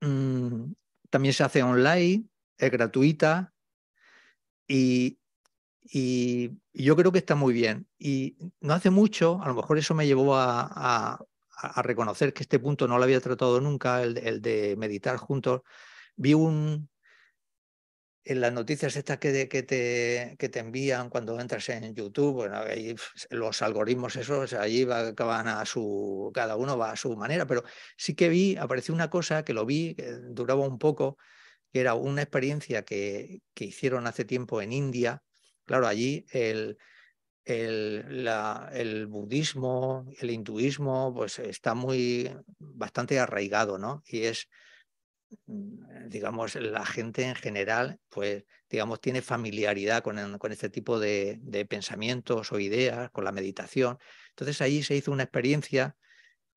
Mm, 0.00 0.72
también 1.10 1.32
se 1.32 1.44
hace 1.44 1.62
online, 1.62 2.24
es 2.58 2.70
gratuita 2.72 3.54
y, 4.66 5.20
yo 6.72 6.96
creo 6.96 7.12
que 7.12 7.18
está 7.18 7.36
muy 7.36 7.54
bien. 7.54 7.86
Y 8.00 8.36
no 8.60 8.74
hace 8.74 8.90
mucho, 8.90 9.40
a 9.40 9.46
lo 9.46 9.54
mejor 9.54 9.78
eso 9.78 9.94
me 9.94 10.08
llevó 10.08 10.34
a, 10.34 11.24
reconocer 11.82 12.32
que 12.32 12.42
este 12.42 12.58
punto 12.58 12.86
no 12.86 12.98
lo 12.98 13.04
había 13.04 13.20
tratado 13.20 13.60
nunca, 13.60 14.02
el, 14.02 14.42
de 14.42 14.74
meditar 14.76 15.16
juntos. 15.16 15.62
Vi 16.16 16.34
un, 16.34 16.88
en 18.24 18.40
las 18.40 18.52
noticias 18.52 18.96
estas 18.96 19.18
que, 19.18 19.48
que, 19.48 19.62
te, 19.62 20.36
que 20.38 20.48
te 20.48 20.58
envían 20.58 21.08
cuando 21.08 21.38
entras 21.40 21.68
en 21.68 21.94
YouTube, 21.94 22.34
bueno, 22.34 22.58
ahí, 22.58 22.94
los 23.30 23.62
algoritmos 23.62 24.16
esos, 24.16 24.52
allí 24.52 24.84
va, 24.84 25.08
a 25.08 25.64
su, 25.64 26.30
cada 26.34 26.56
uno 26.56 26.76
va 26.76 26.90
a 26.90 26.96
su 26.96 27.16
manera, 27.16 27.46
pero 27.46 27.62
sí 27.96 28.14
que 28.14 28.28
vi, 28.28 28.56
apareció 28.56 28.92
una 28.94 29.10
cosa 29.10 29.44
que 29.44 29.54
lo 29.54 29.64
vi, 29.64 29.94
que 29.94 30.12
duraba 30.12 30.66
un 30.66 30.78
poco, 30.78 31.18
que 31.72 31.80
era 31.80 31.94
una 31.94 32.22
experiencia 32.22 32.84
que, 32.84 33.42
que 33.54 33.66
hicieron 33.66 34.06
hace 34.06 34.24
tiempo 34.24 34.60
en 34.60 34.72
India. 34.72 35.22
Claro, 35.64 35.86
allí 35.86 36.26
el, 36.30 36.78
el, 37.46 39.06
budismo, 39.06 40.06
el 40.18 40.30
hinduismo, 40.30 41.14
pues 41.14 41.38
está 41.38 41.74
muy 41.74 42.30
bastante 42.58 43.18
arraigado, 43.20 43.78
¿no? 43.78 44.02
Y 44.06 44.24
es, 44.24 44.48
mm, 45.46 46.08
digamos, 46.08 46.56
la 46.56 46.84
gente 46.84 47.22
en 47.22 47.36
general, 47.36 48.00
pues, 48.08 48.44
digamos, 48.68 49.00
tiene 49.00 49.22
familiaridad 49.22 50.02
con, 50.02 50.38
con 50.38 50.52
este 50.52 50.70
tipo 50.70 50.98
de, 50.98 51.40
pensamientos 51.68 52.50
o 52.52 52.58
ideas, 52.58 53.10
con 53.10 53.24
la 53.24 53.32
meditación. 53.32 53.98
Entonces 54.30 54.60
allí 54.60 54.82
se 54.82 54.96
hizo 54.96 55.12
una 55.12 55.22
experiencia 55.22 55.96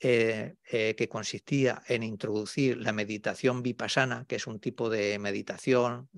eh, 0.02 0.56
eh, 0.72 0.96
que 0.96 1.10
consistía 1.10 1.84
en 1.88 2.04
introducir 2.04 2.78
la 2.78 2.94
meditación 2.94 3.62
vipassana, 3.62 4.26
que 4.28 4.38
es 4.38 4.48
un 4.48 4.60
tipo 4.60 4.90
de 4.90 5.20
meditación 5.20 6.10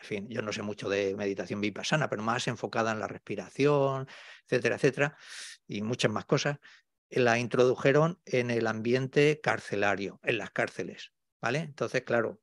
en 0.00 0.06
fin, 0.06 0.28
yo 0.28 0.42
no 0.42 0.52
sé 0.52 0.62
mucho 0.62 0.88
de 0.88 1.14
meditación 1.14 1.60
vipassana, 1.60 2.08
pero 2.08 2.22
más 2.22 2.48
enfocada 2.48 2.92
en 2.92 3.00
la 3.00 3.06
respiración, 3.06 4.08
etcétera, 4.44 4.76
etcétera, 4.76 5.16
y 5.66 5.82
muchas 5.82 6.10
más 6.10 6.24
cosas, 6.24 6.58
la 7.10 7.38
introdujeron 7.38 8.20
en 8.24 8.50
el 8.50 8.66
ambiente 8.66 9.40
carcelario, 9.42 10.20
en 10.22 10.38
las 10.38 10.50
cárceles, 10.50 11.12
¿vale? 11.40 11.58
Entonces, 11.58 12.02
claro, 12.02 12.40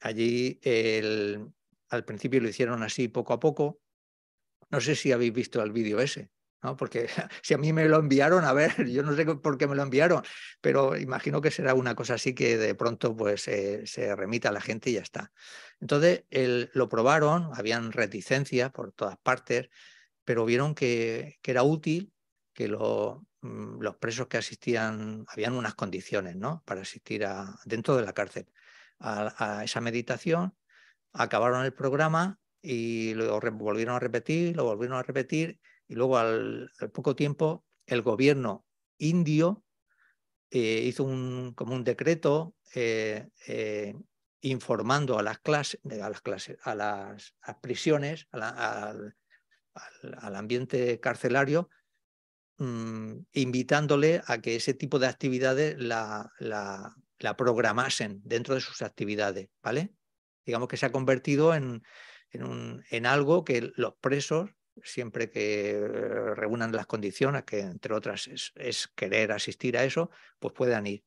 allí 0.00 0.60
al 1.88 2.04
principio 2.04 2.40
lo 2.40 2.48
hicieron 2.48 2.82
así 2.82 3.08
poco 3.08 3.32
a 3.32 3.40
poco. 3.40 3.80
No 4.70 4.80
sé 4.80 4.94
si 4.94 5.12
habéis 5.12 5.32
visto 5.32 5.62
el 5.62 5.72
vídeo 5.72 6.00
ese. 6.00 6.30
Porque 6.76 7.06
si 7.42 7.54
a 7.54 7.58
mí 7.58 7.72
me 7.72 7.86
lo 7.86 7.98
enviaron, 7.98 8.44
a 8.44 8.52
ver, 8.52 8.72
yo 8.90 9.02
no 9.02 9.14
sé 9.14 9.26
por 9.26 9.58
qué 9.58 9.66
me 9.66 9.74
lo 9.74 9.82
enviaron, 9.82 10.22
pero 10.60 10.96
imagino 10.96 11.40
que 11.40 11.50
será 11.50 11.74
una 11.74 11.94
cosa 11.94 12.14
así 12.14 12.34
que 12.34 12.56
de 12.56 12.74
pronto 12.74 13.14
pues 13.16 13.42
se 13.42 14.16
remita 14.16 14.48
a 14.48 14.52
la 14.52 14.60
gente 14.60 14.90
y 14.90 14.94
ya 14.94 15.02
está. 15.02 15.32
Entonces 15.80 16.24
lo 16.30 16.88
probaron, 16.88 17.50
habían 17.54 17.92
reticencias 17.92 18.70
por 18.72 18.92
todas 18.92 19.18
partes, 19.18 19.68
pero 20.24 20.44
vieron 20.44 20.74
que, 20.74 21.38
era 21.42 21.62
útil 21.62 22.12
que 22.54 22.68
mm, 22.68 23.80
los 23.80 23.96
presos 23.96 24.28
que 24.28 24.38
asistían, 24.38 25.24
habían 25.28 25.54
unas 25.54 25.74
condiciones 25.74 26.36
¿no? 26.36 26.62
para 26.64 26.82
asistir 26.82 27.26
a, 27.26 27.58
dentro 27.64 27.96
de 27.96 28.04
la 28.04 28.12
cárcel 28.12 28.46
a, 28.98 29.58
a 29.58 29.64
esa 29.64 29.80
meditación, 29.80 30.56
acabaron 31.12 31.64
el 31.64 31.74
programa 31.74 32.38
y 32.62 33.14
lo 33.14 33.38
volvieron 33.40 33.96
a 33.96 34.00
repetir, 34.00 34.56
lo 34.56 34.64
volvieron 34.64 34.96
a 34.96 35.02
repetir 35.02 35.60
y 35.88 35.94
luego 35.94 36.18
al, 36.18 36.70
poco 36.92 37.14
tiempo 37.14 37.64
el 37.86 38.02
gobierno 38.02 38.64
indio 38.98 39.64
eh, 40.50 40.82
hizo 40.84 41.04
un, 41.04 41.52
como 41.54 41.74
un 41.74 41.84
decreto 41.84 42.54
eh, 42.74 43.28
eh, 43.46 43.94
informando 44.40 45.18
a 45.18 45.22
las 45.22 45.40
clases, 45.40 45.80
a 46.62 46.74
las 46.74 47.34
prisiones, 47.60 48.28
al, 48.30 49.16
ambiente 50.36 51.00
carcelario, 51.00 51.70
mm, 52.58 53.14
invitándole 53.32 54.22
a 54.26 54.38
que 54.38 54.56
ese 54.56 54.74
tipo 54.74 54.98
de 54.98 55.06
actividades 55.06 55.76
la, 55.78 56.30
la, 56.38 56.96
programasen 57.36 58.20
dentro 58.22 58.54
de 58.54 58.60
sus 58.60 58.82
actividades, 58.82 59.48
¿vale? 59.62 59.94
Digamos 60.44 60.68
que 60.68 60.76
se 60.76 60.86
ha 60.86 60.92
convertido 60.92 61.54
en, 61.54 61.82
en 62.30 63.06
algo 63.06 63.44
que 63.44 63.72
los 63.76 63.94
presos 64.00 64.50
siempre 64.82 65.30
que 65.30 65.78
reúnan 66.34 66.72
las 66.72 66.86
condiciones, 66.86 67.44
que 67.44 67.60
entre 67.60 67.94
otras 67.94 68.28
es, 68.54 68.88
querer 68.94 69.32
asistir 69.32 69.76
a 69.76 69.84
eso, 69.84 70.10
pues 70.38 70.52
puedan 70.54 70.86
ir. 70.86 71.04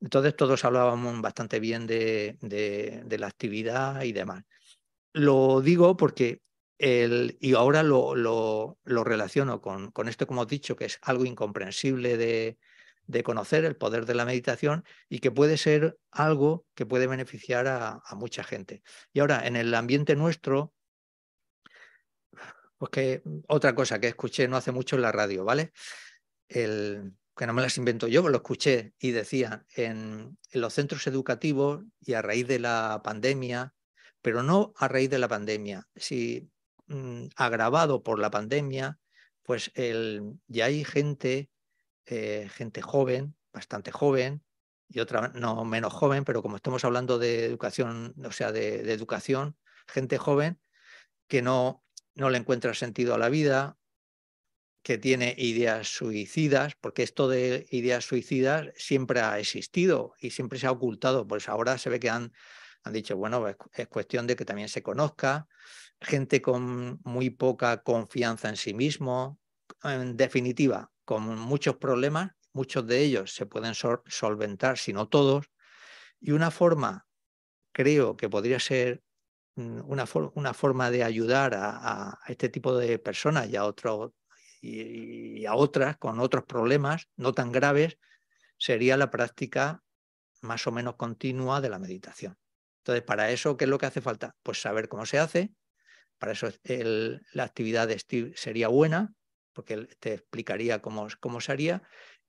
Entonces 0.00 0.34
todos 0.34 0.64
hablábamos 0.64 1.20
bastante 1.20 1.60
bien 1.60 1.86
de, 1.86 2.36
de, 2.40 3.18
la 3.18 3.26
actividad 3.26 4.02
y 4.02 4.12
demás. 4.12 4.44
Lo 5.12 5.60
digo 5.60 5.96
porque 5.96 6.40
el, 6.78 7.36
y 7.40 7.54
ahora 7.54 7.82
lo, 7.82 8.14
lo, 8.14 9.04
relaciono 9.04 9.60
con, 9.60 9.90
con, 9.90 10.08
esto, 10.08 10.26
como 10.26 10.44
he 10.44 10.46
dicho, 10.46 10.76
que 10.76 10.86
es 10.86 10.98
algo 11.02 11.26
incomprensible 11.26 12.16
de, 12.16 12.58
de, 13.06 13.22
conocer, 13.22 13.64
el 13.64 13.76
poder 13.76 14.06
de 14.06 14.14
la 14.14 14.24
meditación, 14.24 14.84
y 15.08 15.18
que 15.18 15.30
puede 15.30 15.58
ser 15.58 15.98
algo 16.10 16.64
que 16.74 16.86
puede 16.86 17.06
beneficiar 17.06 17.66
a 17.68 18.14
mucha 18.14 18.42
gente. 18.42 18.82
Y 19.12 19.20
ahora, 19.20 19.46
en 19.46 19.56
el 19.56 19.74
ambiente 19.74 20.16
nuestro, 20.16 20.72
pues 22.80 22.90
que 22.90 23.22
mm, 23.24 23.40
otra 23.48 23.74
cosa 23.74 24.00
que 24.00 24.08
escuché 24.08 24.48
no 24.48 24.56
hace 24.56 24.72
mucho 24.72 24.96
en 24.96 25.02
la 25.02 25.12
radio, 25.12 25.44
¿vale? 25.44 25.72
El, 26.48 27.12
que 27.36 27.46
no 27.46 27.52
me 27.52 27.62
las 27.62 27.76
invento 27.76 28.08
yo, 28.08 28.26
lo 28.28 28.36
escuché 28.38 28.94
y 28.98 29.10
decía 29.12 29.66
en, 29.76 30.38
los 30.52 30.74
centros 30.74 31.06
educativos 31.06 31.84
y 32.00 32.14
a 32.14 32.22
raíz 32.22 32.48
de 32.48 32.58
la 32.58 33.02
pandemia, 33.04 33.74
pero 34.22 34.42
no 34.42 34.72
a 34.76 34.88
raíz 34.88 35.10
de 35.10 35.18
la 35.18 35.28
pandemia, 35.28 35.86
si 35.94 36.50
mm, 36.86 37.26
agravado 37.36 38.02
por 38.02 38.18
la 38.18 38.30
pandemia, 38.30 38.98
pues 39.42 39.70
el, 39.74 40.38
ya 40.48 40.66
hay 40.66 40.84
gente, 40.84 41.50
eh, 42.06 42.48
gente 42.50 42.80
joven, 42.80 43.36
bastante 43.52 43.92
joven, 43.92 44.42
y 44.88 45.00
otra 45.00 45.28
no 45.34 45.64
menos 45.66 45.92
joven, 45.92 46.24
pero 46.24 46.42
como 46.42 46.56
estamos 46.56 46.84
hablando 46.84 47.18
de 47.18 47.44
educación, 47.44 48.14
o 48.24 48.32
sea, 48.32 48.52
de 48.52 48.90
educación, 48.92 49.56
gente 49.86 50.18
joven 50.18 50.58
que 51.28 51.42
no, 51.42 51.84
no 52.20 52.30
le 52.30 52.38
encuentra 52.38 52.74
sentido 52.74 53.14
a 53.14 53.18
la 53.18 53.30
vida, 53.30 53.78
que 54.82 54.98
tiene 54.98 55.34
ideas 55.38 55.88
suicidas, 55.88 56.74
porque 56.80 57.02
esto 57.02 57.28
de 57.28 57.66
ideas 57.70 58.04
suicidas 58.04 58.68
siempre 58.76 59.20
ha 59.20 59.38
existido 59.38 60.14
y 60.20 60.30
siempre 60.30 60.58
se 60.58 60.66
ha 60.66 60.70
ocultado, 60.70 61.26
pues 61.26 61.48
ahora 61.48 61.76
se 61.78 61.90
ve 61.90 61.98
que 61.98 62.10
han, 62.10 62.32
han 62.82 62.92
dicho, 62.92 63.16
bueno, 63.16 63.46
es, 63.48 63.88
cuestión 63.88 64.26
de 64.26 64.36
que 64.36 64.44
también 64.44 64.68
se 64.68 64.82
conozca, 64.82 65.48
gente 66.00 66.40
con 66.40 67.00
muy 67.04 67.30
poca 67.30 67.82
confianza 67.82 68.48
en 68.48 68.56
sí 68.56 68.72
mismo, 68.72 69.38
en 69.82 70.16
definitiva, 70.16 70.90
con 71.04 71.38
muchos 71.38 71.76
problemas, 71.76 72.32
muchos 72.52 72.86
de 72.86 73.00
ellos 73.00 73.34
se 73.34 73.46
pueden 73.46 73.74
solventar, 73.74 74.78
si 74.78 74.92
no 74.92 75.08
todos, 75.08 75.46
y 76.20 76.32
una 76.32 76.50
forma, 76.50 77.06
creo 77.72 78.16
que 78.16 78.28
podría 78.28 78.60
ser 78.60 79.02
Mm, 79.56 79.80
una, 79.86 80.04
una 80.34 80.54
forma 80.54 80.90
de 80.90 81.04
ayudar 81.04 81.54
a, 81.54 82.18
este 82.28 82.48
tipo 82.48 82.76
de 82.76 82.98
personas 82.98 83.48
y 83.48 83.56
a, 83.56 83.64
otro, 83.64 84.14
y, 84.60 85.44
a 85.46 85.54
otras 85.54 85.96
con 85.96 86.20
otros 86.20 86.44
problemas 86.44 87.08
no 87.16 87.32
tan 87.32 87.50
graves 87.52 87.98
sería 88.58 88.96
la 88.96 89.10
práctica 89.10 89.82
más 90.42 90.66
o 90.66 90.72
menos 90.72 90.96
continua 90.96 91.60
de 91.60 91.68
la 91.68 91.78
meditación. 91.78 92.36
Entonces, 92.82 93.02
para 93.04 93.30
eso, 93.30 93.56
¿qué 93.56 93.64
es 93.64 93.70
lo 93.70 93.78
que 93.78 93.86
hace 93.86 94.00
falta? 94.00 94.36
Pues 94.42 94.60
saber 94.60 94.88
cómo 94.88 95.04
se 95.04 95.18
hace. 95.18 95.52
Para 96.18 96.32
eso 96.32 96.48
la 96.64 97.44
actividad 97.44 97.88
de 97.88 97.98
Steve 97.98 98.32
sería 98.36 98.68
buena, 98.68 99.12
porque 99.52 99.86
te 99.98 100.14
explicaría 100.14 100.80
cómo, 100.80 101.08
cómo 101.20 101.40
se 101.40 101.52
haría. 101.52 101.82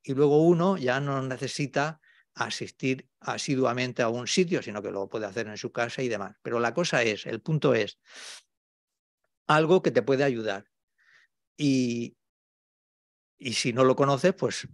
Y 0.04 0.14
luego 0.14 0.42
uno 0.42 0.78
ya 0.78 1.00
no 1.00 1.22
necesita 1.22 2.02
asistir 2.36 3.10
asiduamente 3.20 4.02
a 4.02 4.10
un 4.10 4.28
sitio, 4.28 4.62
sino 4.62 4.82
que 4.82 4.91
lo 4.91 5.10
puede 5.10 5.26
hacer 5.26 5.48
en 5.48 5.58
su 5.58 5.72
casa 5.72 6.02
y 6.02 6.10
demás. 6.10 6.36
Pero 6.41 6.60
la 6.60 6.74
cosa 6.74 7.04
es, 7.04 7.26
el 7.26 7.41
punto 7.41 7.74
es, 7.74 8.00
algo 9.48 9.82
que 9.82 9.91
te 9.91 10.02
puede 10.02 10.24
ayudar. 10.24 10.65
Y, 11.58 12.17
y 13.38 13.54
si 13.54 13.74
no 13.74 13.84
lo 13.84 13.96
conoces, 13.96 14.34
pues 14.34 14.67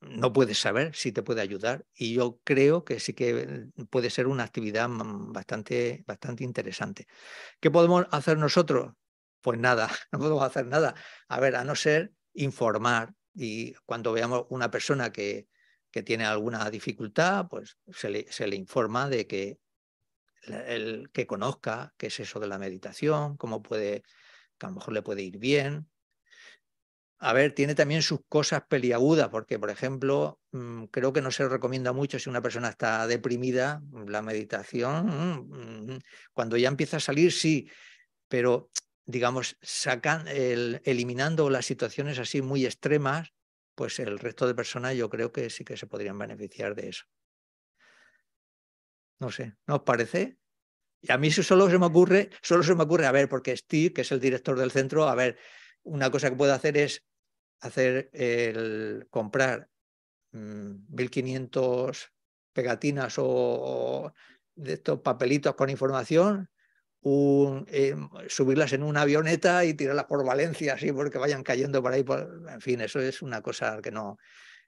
no 0.00 0.32
puedes 0.32 0.58
saber 0.58 0.94
si 0.94 1.12
te 1.12 1.22
puede 1.22 1.40
ayudar. 1.40 1.86
Y 1.94 2.14
yo 2.14 2.40
creo 2.44 2.84
que 2.84 3.00
sí 3.00 3.14
que 3.14 3.68
puede 3.90 4.10
ser 4.10 4.26
una 4.26 4.44
actividad 4.44 4.88
bastante, 4.90 6.04
bastante 6.06 6.44
interesante. 6.44 7.06
¿Qué 7.60 7.70
podemos 7.70 8.06
hacer 8.10 8.38
nosotros? 8.38 8.94
Pues 9.40 9.58
nada, 9.58 9.90
no 10.12 10.18
podemos 10.18 10.42
hacer 10.42 10.66
nada. 10.66 10.94
A 11.28 11.40
ver, 11.40 11.56
a 11.56 11.64
no 11.64 11.74
ser 11.74 12.12
informar. 12.34 13.14
Y 13.34 13.74
cuando 13.86 14.12
veamos 14.12 14.46
una 14.50 14.70
persona 14.70 15.12
que, 15.12 15.48
que 15.90 16.02
tiene 16.02 16.24
alguna 16.24 16.70
dificultad, 16.70 17.46
pues 17.48 17.76
se 17.92 18.10
le, 18.10 18.30
se 18.30 18.46
le 18.46 18.56
informa 18.56 19.08
de 19.08 19.26
que 19.26 19.58
el 20.42 21.10
que 21.12 21.26
conozca 21.26 21.94
qué 21.96 22.06
es 22.06 22.20
eso 22.20 22.40
de 22.40 22.48
la 22.48 22.58
meditación, 22.58 23.36
cómo 23.36 23.62
puede, 23.62 24.02
que 24.58 24.66
a 24.66 24.68
lo 24.68 24.76
mejor 24.76 24.94
le 24.94 25.02
puede 25.02 25.22
ir 25.22 25.38
bien. 25.38 25.88
A 27.22 27.34
ver, 27.34 27.52
tiene 27.52 27.74
también 27.74 28.00
sus 28.00 28.20
cosas 28.28 28.62
peliagudas, 28.66 29.28
porque, 29.28 29.58
por 29.58 29.68
ejemplo, 29.68 30.40
mm, 30.52 30.84
creo 30.84 31.12
que 31.12 31.20
no 31.20 31.30
se 31.30 31.46
recomienda 31.46 31.92
mucho 31.92 32.18
si 32.18 32.30
una 32.30 32.40
persona 32.40 32.70
está 32.70 33.06
deprimida, 33.06 33.82
la 34.06 34.22
meditación, 34.22 35.48
mm, 35.50 35.98
cuando 36.32 36.56
ya 36.56 36.68
empieza 36.68 36.96
a 36.96 37.00
salir, 37.00 37.30
sí, 37.32 37.68
pero 38.28 38.70
digamos, 39.04 39.58
sacan, 39.60 40.28
el, 40.28 40.80
eliminando 40.84 41.50
las 41.50 41.66
situaciones 41.66 42.18
así 42.18 42.42
muy 42.42 42.64
extremas, 42.64 43.32
pues 43.80 43.98
el 43.98 44.18
resto 44.18 44.46
de 44.46 44.54
personas 44.54 44.94
yo 44.94 45.08
creo 45.08 45.32
que 45.32 45.48
sí 45.48 45.64
que 45.64 45.74
se 45.74 45.86
podrían 45.86 46.18
beneficiar 46.18 46.74
de 46.74 46.90
eso. 46.90 47.06
No 49.18 49.30
sé, 49.30 49.54
¿no 49.66 49.76
os 49.76 49.82
parece? 49.84 50.36
Y 51.00 51.10
a 51.10 51.16
mí 51.16 51.30
solo 51.30 51.70
se 51.70 51.78
me 51.78 51.86
ocurre, 51.86 52.28
solo 52.42 52.62
se 52.62 52.74
me 52.74 52.82
ocurre, 52.82 53.06
a 53.06 53.12
ver, 53.12 53.26
porque 53.30 53.56
Steve, 53.56 53.94
que 53.94 54.02
es 54.02 54.12
el 54.12 54.20
director 54.20 54.58
del 54.58 54.70
centro, 54.70 55.08
a 55.08 55.14
ver, 55.14 55.38
una 55.82 56.10
cosa 56.10 56.28
que 56.28 56.36
puede 56.36 56.52
hacer 56.52 56.76
es 56.76 57.06
hacer 57.60 58.10
el 58.12 59.06
comprar 59.08 59.70
1500 60.32 62.02
mm, 62.02 62.52
pegatinas 62.52 63.14
o, 63.16 64.12
de 64.56 64.74
estos 64.74 65.00
papelitos 65.00 65.54
con 65.54 65.70
información 65.70 66.49
eh, 67.02 67.96
subirlas 68.28 68.72
en 68.72 68.82
una 68.82 69.02
avioneta 69.02 69.64
y 69.64 69.74
tirarlas 69.74 70.04
por 70.04 70.24
Valencia, 70.24 70.74
así 70.74 70.92
porque 70.92 71.18
vayan 71.18 71.42
cayendo 71.42 71.82
por 71.82 71.92
ahí. 71.92 72.04
En 72.48 72.60
fin, 72.60 72.80
eso 72.80 73.00
es 73.00 73.22
una 73.22 73.40
cosa 73.42 73.80
que 73.80 73.90
no 73.90 74.18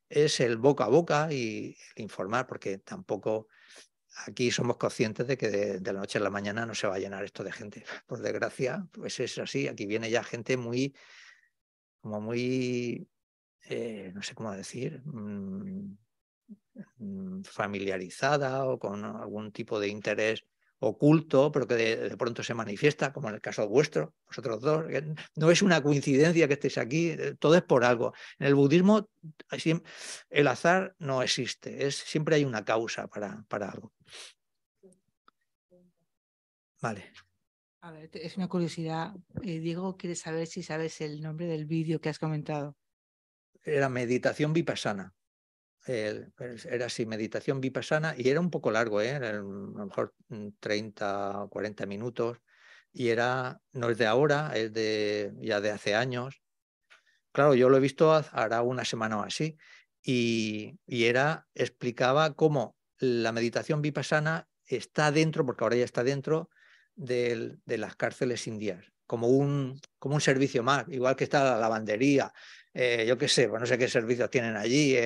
es 0.09 0.40
el 0.40 0.57
boca 0.57 0.85
a 0.85 0.88
boca 0.88 1.29
y 1.31 1.77
el 1.97 2.03
informar, 2.03 2.47
porque 2.47 2.79
tampoco 2.79 3.49
aquí 4.27 4.51
somos 4.51 4.77
conscientes 4.77 5.27
de 5.27 5.37
que 5.37 5.49
de, 5.49 5.92
la 5.92 6.01
noche 6.01 6.18
a 6.18 6.23
la 6.23 6.31
mañana 6.31 6.64
no 6.64 6.75
se 6.75 6.87
va 6.87 6.97
a 6.97 6.99
llenar 6.99 7.25
esto 7.25 7.45
de 7.45 7.53
gente. 7.53 7.85
Por 8.07 8.21
desgracia, 8.21 8.87
pues 8.92 9.21
es 9.21 9.37
así. 9.38 9.68
Aquí 9.68 9.87
viene 9.87 10.11
ya 10.11 10.23
gente 10.23 10.57
muy, 10.57 10.95
como 12.01 12.21
muy, 12.21 13.09
eh, 13.68 14.11
no 14.14 14.23
sé 14.23 14.35
cómo 14.35 14.53
decir, 14.53 15.03
mm, 15.05 15.97
mm, 16.97 17.42
familiarizada 17.45 18.64
o 18.66 18.79
con 18.79 19.05
algún 19.05 19.53
tipo 19.53 19.79
de 19.79 19.88
interés 19.88 20.47
oculto, 20.83 21.53
pero 21.53 21.66
que 21.66 21.75
de, 21.75 22.16
pronto 22.16 22.42
se 22.42 22.55
manifiesta, 22.55 23.12
como 23.12 23.29
en 23.29 23.37
el 23.37 23.40
caso 23.40 23.68
vuestro, 23.68 24.14
vosotros 24.27 24.61
dos. 24.61 24.85
No 25.37 25.51
es 25.51 25.62
una 25.62 25.81
coincidencia 25.83 26.49
que 26.49 26.55
estéis 26.55 26.79
aquí, 26.79 27.11
eh, 27.11 27.35
todo 27.38 27.55
es 27.55 27.62
por 27.62 27.85
algo. 27.85 28.12
En 28.38 28.49
el 28.49 28.55
budismo 28.55 29.09
el 30.31 30.47
azar 30.49 30.95
no 30.99 31.23
existe, 31.23 31.87
es, 31.87 31.97
siempre 31.97 32.35
hay 32.37 32.45
una 32.45 32.64
causa 32.64 33.07
para, 33.07 33.45
para 33.49 33.71
algo. 33.71 33.92
Vale. 36.81 37.12
A 37.83 37.92
ver, 37.92 38.11
es 38.14 38.37
una 38.37 38.49
curiosidad. 38.49 39.14
Eh, 39.42 39.61
Diego 39.61 39.97
quiere 39.97 40.16
saber 40.16 40.47
si 40.49 40.62
sabes 40.62 41.01
el 41.01 41.21
nombre 41.21 41.47
del 41.47 41.66
vídeo 41.66 42.01
que 42.01 42.09
has 42.09 42.18
comentado. 42.18 42.77
Era 43.64 43.88
meditación 43.88 44.53
vipassana 44.53 45.14
era 45.87 46.87
así, 46.87 47.07
meditación 47.07 47.61
vipassana, 47.61 48.14
y 48.16 48.29
era 48.29 48.40
un 48.40 48.51
poco 48.51 48.71
largo, 48.71 49.01
¿eh? 49.01 49.14
a 49.14 49.33
lo 49.33 49.45
mejor 49.87 50.14
30 50.61 51.42
o 51.45 51.49
40 51.49 51.87
minutos, 51.87 52.38
y 52.92 53.09
era, 53.09 53.61
no 53.73 53.90
es 53.90 53.99
de 53.99 54.07
ahora, 54.07 54.53
es 54.55 54.73
de 54.73 55.33
ya 55.40 55.61
de 55.61 55.71
hace 55.71 55.95
años. 55.95 56.42
Claro, 57.33 57.55
yo 57.55 57.68
lo 57.68 57.79
he 57.79 57.81
visto 57.81 58.12
hará 58.12 58.62
una 58.62 58.85
semana 58.85 59.18
o 59.18 59.23
así, 59.23 59.57
y, 60.03 60.79
y 60.87 61.05
era, 61.05 61.49
explicaba 61.55 62.35
cómo 62.35 62.77
la 62.99 63.33
meditación 63.33 63.83
vipassana 63.83 64.49
está 64.66 65.11
dentro, 65.11 65.45
porque 65.45 65.64
ahora 65.64 65.77
ya 65.77 65.85
está 65.85 66.05
dentro 66.05 66.51
de, 66.95 67.57
de 67.64 67.79
las 67.79 67.97
cárceles 67.97 68.47
indias, 68.47 68.92
como 69.12 69.27
un, 69.27 69.79
como 69.98 70.14
un 70.14 70.22
servicio 70.22 70.62
más, 70.62 70.87
igual 70.88 71.14
que 71.16 71.25
está 71.25 71.44
la 71.44 71.59
lavandería, 71.59 72.33
eh, 72.72 73.05
yo 73.07 73.18
qué 73.18 73.29
sé, 73.29 73.46
pues 73.46 73.61
no 73.61 73.66
sé 73.66 73.77
qué 73.77 73.87
servicios 73.87 74.31
tienen 74.31 74.57
allí, 74.57 74.96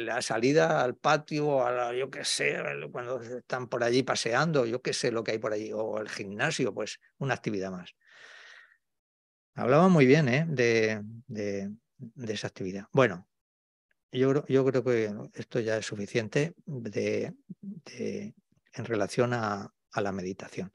la 0.00 0.20
salida 0.20 0.84
al 0.84 0.96
patio, 0.96 1.66
a 1.66 1.94
yo 1.94 2.10
qué 2.10 2.26
sé, 2.26 2.58
cuando 2.92 3.22
están 3.22 3.66
por 3.68 3.82
allí 3.84 4.02
paseando, 4.02 4.66
yo 4.66 4.82
qué 4.82 4.92
sé 4.92 5.10
lo 5.10 5.24
que 5.24 5.30
hay 5.30 5.38
por 5.38 5.54
allí, 5.54 5.72
o 5.72 5.98
el 5.98 6.10
gimnasio, 6.10 6.74
pues 6.74 7.00
una 7.16 7.32
actividad 7.32 7.70
más. 7.70 7.94
Hablaba 9.54 9.88
muy 9.88 10.04
bien 10.04 10.28
¿eh? 10.28 10.44
de, 10.46 11.00
de, 11.26 11.70
esa 12.26 12.48
actividad. 12.48 12.84
Bueno, 12.92 13.26
yo, 14.12 14.44
yo, 14.46 14.66
creo 14.66 14.84
que 14.84 15.10
esto 15.32 15.58
ya 15.60 15.78
es 15.78 15.86
suficiente 15.86 16.52
de, 16.66 17.32
en 17.86 18.84
relación 18.84 19.32
a, 19.32 19.72
a 19.92 20.00
la 20.02 20.12
meditación. 20.12 20.70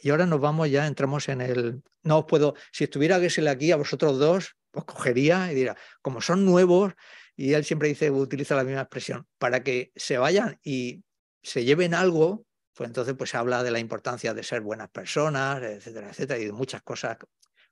Y 0.00 0.10
ahora 0.10 0.26
nos 0.26 0.40
vamos 0.40 0.70
ya, 0.70 0.86
entramos 0.86 1.28
en 1.28 1.40
el... 1.40 1.82
No 2.02 2.18
os 2.18 2.24
puedo, 2.26 2.54
si 2.72 2.84
estuviera 2.84 3.20
Gessel 3.20 3.48
aquí 3.48 3.72
a 3.72 3.76
vosotros 3.76 4.18
dos, 4.18 4.56
os 4.72 4.84
cogería 4.84 5.50
y 5.50 5.54
diría, 5.54 5.76
como 6.02 6.20
son 6.20 6.44
nuevos, 6.44 6.94
y 7.36 7.54
él 7.54 7.64
siempre 7.64 7.88
dice, 7.88 8.10
utiliza 8.10 8.56
la 8.56 8.64
misma 8.64 8.82
expresión, 8.82 9.26
para 9.38 9.62
que 9.62 9.92
se 9.96 10.18
vayan 10.18 10.58
y 10.62 11.02
se 11.42 11.64
lleven 11.64 11.94
algo, 11.94 12.44
pues 12.74 12.88
entonces 12.88 13.14
pues 13.16 13.34
habla 13.34 13.62
de 13.62 13.70
la 13.70 13.78
importancia 13.78 14.34
de 14.34 14.42
ser 14.42 14.60
buenas 14.60 14.90
personas, 14.90 15.62
etcétera, 15.62 16.10
etcétera, 16.10 16.38
y 16.38 16.46
de 16.46 16.52
muchas 16.52 16.82
cosas 16.82 17.18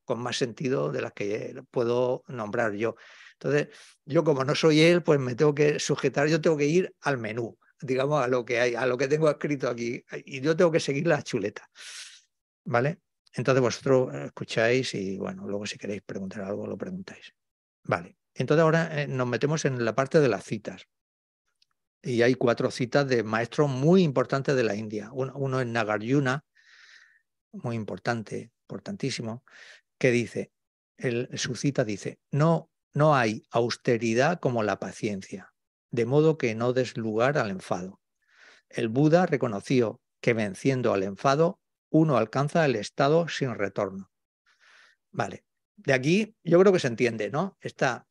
con 0.05 0.21
más 0.21 0.37
sentido 0.37 0.90
de 0.90 1.03
las 1.03 1.12
que 1.12 1.55
puedo 1.71 2.23
nombrar 2.29 2.73
yo. 2.73 2.97
Entonces, 3.35 3.68
yo 4.05 4.25
como 4.25 4.44
no 4.44 4.55
soy 4.55 4.81
él, 4.81 5.03
pues 5.03 5.21
me 5.21 5.35
tengo 5.35 5.55
que 5.55 5.79
sujetar, 5.79 6.29
yo 6.29 6.40
tengo 6.40 6.57
que 6.57 6.66
ir 6.66 6.94
al 7.01 7.18
menú 7.18 7.59
digamos, 7.81 8.23
a 8.23 8.29
lo 8.29 8.45
que 8.45 8.61
hay, 8.61 8.75
a 8.75 8.87
lo 8.87 8.97
que 8.97 9.09
tengo 9.09 9.31
escrito 9.31 9.69
aquí. 9.69 10.05
Y 10.25 10.41
yo 10.41 10.57
tengo 10.57 10.71
que 10.71 10.81
seguir 10.81 11.07
la 11.07 11.23
chuleta. 11.23 11.69
¿Vale? 12.64 13.01
Entonces 13.35 13.62
vosotros 13.62 14.14
escucháis 14.14 14.95
y 14.95 15.17
bueno, 15.17 15.47
luego 15.47 15.67
si 15.67 15.79
queréis 15.79 16.03
preguntar 16.03 16.43
algo, 16.43 16.67
lo 16.67 16.77
preguntáis. 16.77 17.35
Vale. 17.85 18.17
Entonces 18.35 18.62
ahora 18.62 19.03
eh, 19.03 19.07
nos 19.07 19.27
metemos 19.27 19.64
en 19.64 19.85
la 19.85 19.95
parte 19.95 20.21
de 20.21 20.29
las 20.29 20.45
citas. 20.45 20.87
Y 22.03 22.23
hay 22.23 22.35
cuatro 22.35 22.71
citas 22.71 23.09
de 23.09 23.23
maestros 23.23 23.69
muy 23.69 24.03
importantes 24.03 24.55
de 24.55 24.62
la 24.64 24.75
India. 24.75 25.11
Uno, 25.12 25.61
es 25.61 25.67
Nagarjuna, 25.67 26.45
muy 27.53 27.75
importante, 27.75 28.53
importantísimo, 28.69 29.45
que 29.99 30.12
dice, 30.12 30.53
su 31.35 31.57
cita 31.57 31.85
dice, 31.85 32.21
no, 32.31 32.71
no 32.93 33.17
hay 33.17 33.43
austeridad 33.51 34.38
como 34.38 34.62
la 34.62 34.79
paciencia 34.79 35.53
de 35.90 36.07
modo 36.07 36.38
que 36.38 36.55
no 36.55 36.72
des 36.72 36.96
lugar 36.96 37.38
al 37.38 37.51
enfado. 37.51 38.01
El 38.68 38.88
Buda 38.88 39.27
reconoció 39.27 40.01
que 40.20 40.35
venciendo 40.35 40.92
al 40.92 41.03
enfado, 41.03 41.61
uno 41.90 42.16
alcanza 42.16 42.64
el 42.64 42.77
estado 42.77 43.29
sin 43.29 43.55
retorno. 43.55 44.11
Vale, 45.11 45.44
de 45.77 45.92
aquí 45.92 46.37
yo 46.42 46.61
creo 46.61 46.72
que 46.72 46.81
se 46.81 46.88
entiende, 46.88 47.31
¿no? 47.31 47.57
Está 47.61 48.07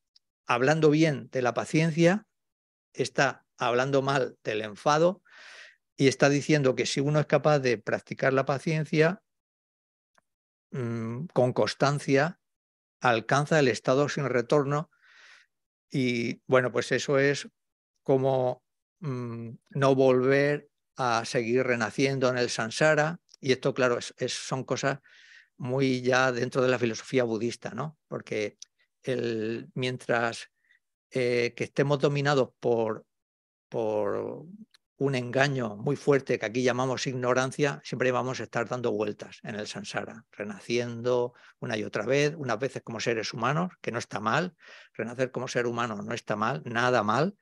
hablando 0.45 0.89
bien 0.89 1.29
de 1.31 1.41
la 1.41 1.53
paciencia, 1.53 2.25
está 2.93 3.45
hablando 3.57 4.01
mal 4.01 4.37
del 4.43 4.61
enfado 4.61 5.21
y 5.95 6.07
está 6.07 6.29
diciendo 6.29 6.75
que 6.75 6.85
si 6.85 7.01
uno 7.01 7.19
es 7.19 7.25
capaz 7.25 7.59
de 7.59 7.77
practicar 7.77 8.33
la 8.33 8.45
paciencia 8.45 9.21
mm, 10.71 11.25
con 11.33 11.53
constancia, 11.53 12.39
alcanza 12.99 13.59
el 13.59 13.67
estado 13.67 14.09
sin 14.09 14.25
retorno 14.25 14.89
y 15.89 16.41
bueno, 16.47 16.71
pues 16.71 16.91
eso 16.91 17.17
es 17.19 17.47
como 18.07 18.63
mm, 19.01 19.49
no 19.71 19.93
volver 19.93 20.69
a 20.95 21.25
seguir 21.25 21.63
renaciendo 21.67 22.29
en 22.29 22.37
el 22.37 22.49
samsara. 22.49 23.19
Y 23.41 23.51
esto, 23.51 23.73
claro, 23.73 23.99
es, 23.99 24.33
son 24.33 24.63
cosas 24.63 24.99
muy 25.57 26.01
ya 26.01 26.31
dentro 26.31 26.61
de 26.61 26.69
la 26.69 26.79
filosofía 26.79 27.25
budista, 27.25 27.71
¿no? 27.71 27.97
Porque 28.07 28.57
el, 29.03 29.67
mientras 29.73 30.49
eh, 31.11 31.53
que 31.53 31.65
estemos 31.65 31.99
dominados 31.99 32.51
por, 32.61 33.05
por 33.67 34.45
un 34.95 35.15
engaño 35.15 35.75
muy 35.75 35.97
fuerte 35.97 36.39
que 36.39 36.45
aquí 36.45 36.63
llamamos 36.63 37.07
ignorancia, 37.07 37.81
siempre 37.83 38.13
vamos 38.13 38.39
a 38.39 38.43
estar 38.43 38.69
dando 38.69 38.93
vueltas 38.93 39.39
en 39.43 39.55
el 39.55 39.67
samsara, 39.67 40.23
renaciendo 40.31 41.33
una 41.59 41.75
y 41.75 41.83
otra 41.83 42.05
vez, 42.05 42.35
unas 42.37 42.57
veces 42.57 42.83
como 42.83 43.01
seres 43.01 43.33
humanos, 43.33 43.73
que 43.81 43.91
no 43.91 43.99
está 43.99 44.21
mal, 44.21 44.55
renacer 44.93 45.29
como 45.29 45.49
ser 45.49 45.67
humano 45.67 46.01
no 46.01 46.13
está 46.13 46.37
mal, 46.37 46.61
nada 46.63 47.03
mal, 47.03 47.35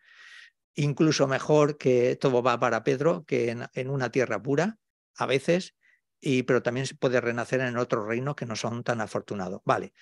incluso 0.76 1.28
mejor 1.28 1.78
que 1.78 2.16
todo 2.16 2.44
va 2.44 2.60
para 2.60 2.84
Pedro 2.84 3.24
que 3.26 3.56
en, 3.74 3.90
una 3.90 4.12
tierra 4.12 4.42
pura, 4.42 4.78
a 5.16 5.26
veces, 5.26 5.76
y, 6.20 6.44
pero 6.44 6.62
también 6.62 6.86
se 6.86 6.96
puede 6.96 7.22
renacer 7.22 7.62
en 7.62 7.78
otros 7.78 8.06
reinos 8.06 8.36
que 8.36 8.46
no 8.46 8.56
son 8.56 8.84
tan 8.84 9.02
afortunados. 9.02 9.62
Vale, 9.66 9.94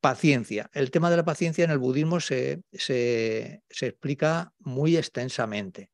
paciencia. 0.00 0.70
El 0.72 0.90
tema 0.90 1.10
de 1.10 1.16
la 1.16 1.24
paciencia 1.24 1.64
en 1.64 1.70
el 1.70 1.78
budismo 1.78 2.20
se, 2.20 2.62
se, 2.72 3.62
explica 3.70 4.52
muy 4.58 4.96
extensamente. 4.96 5.90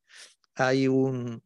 Hay 0.54 0.88
un, 0.88 1.42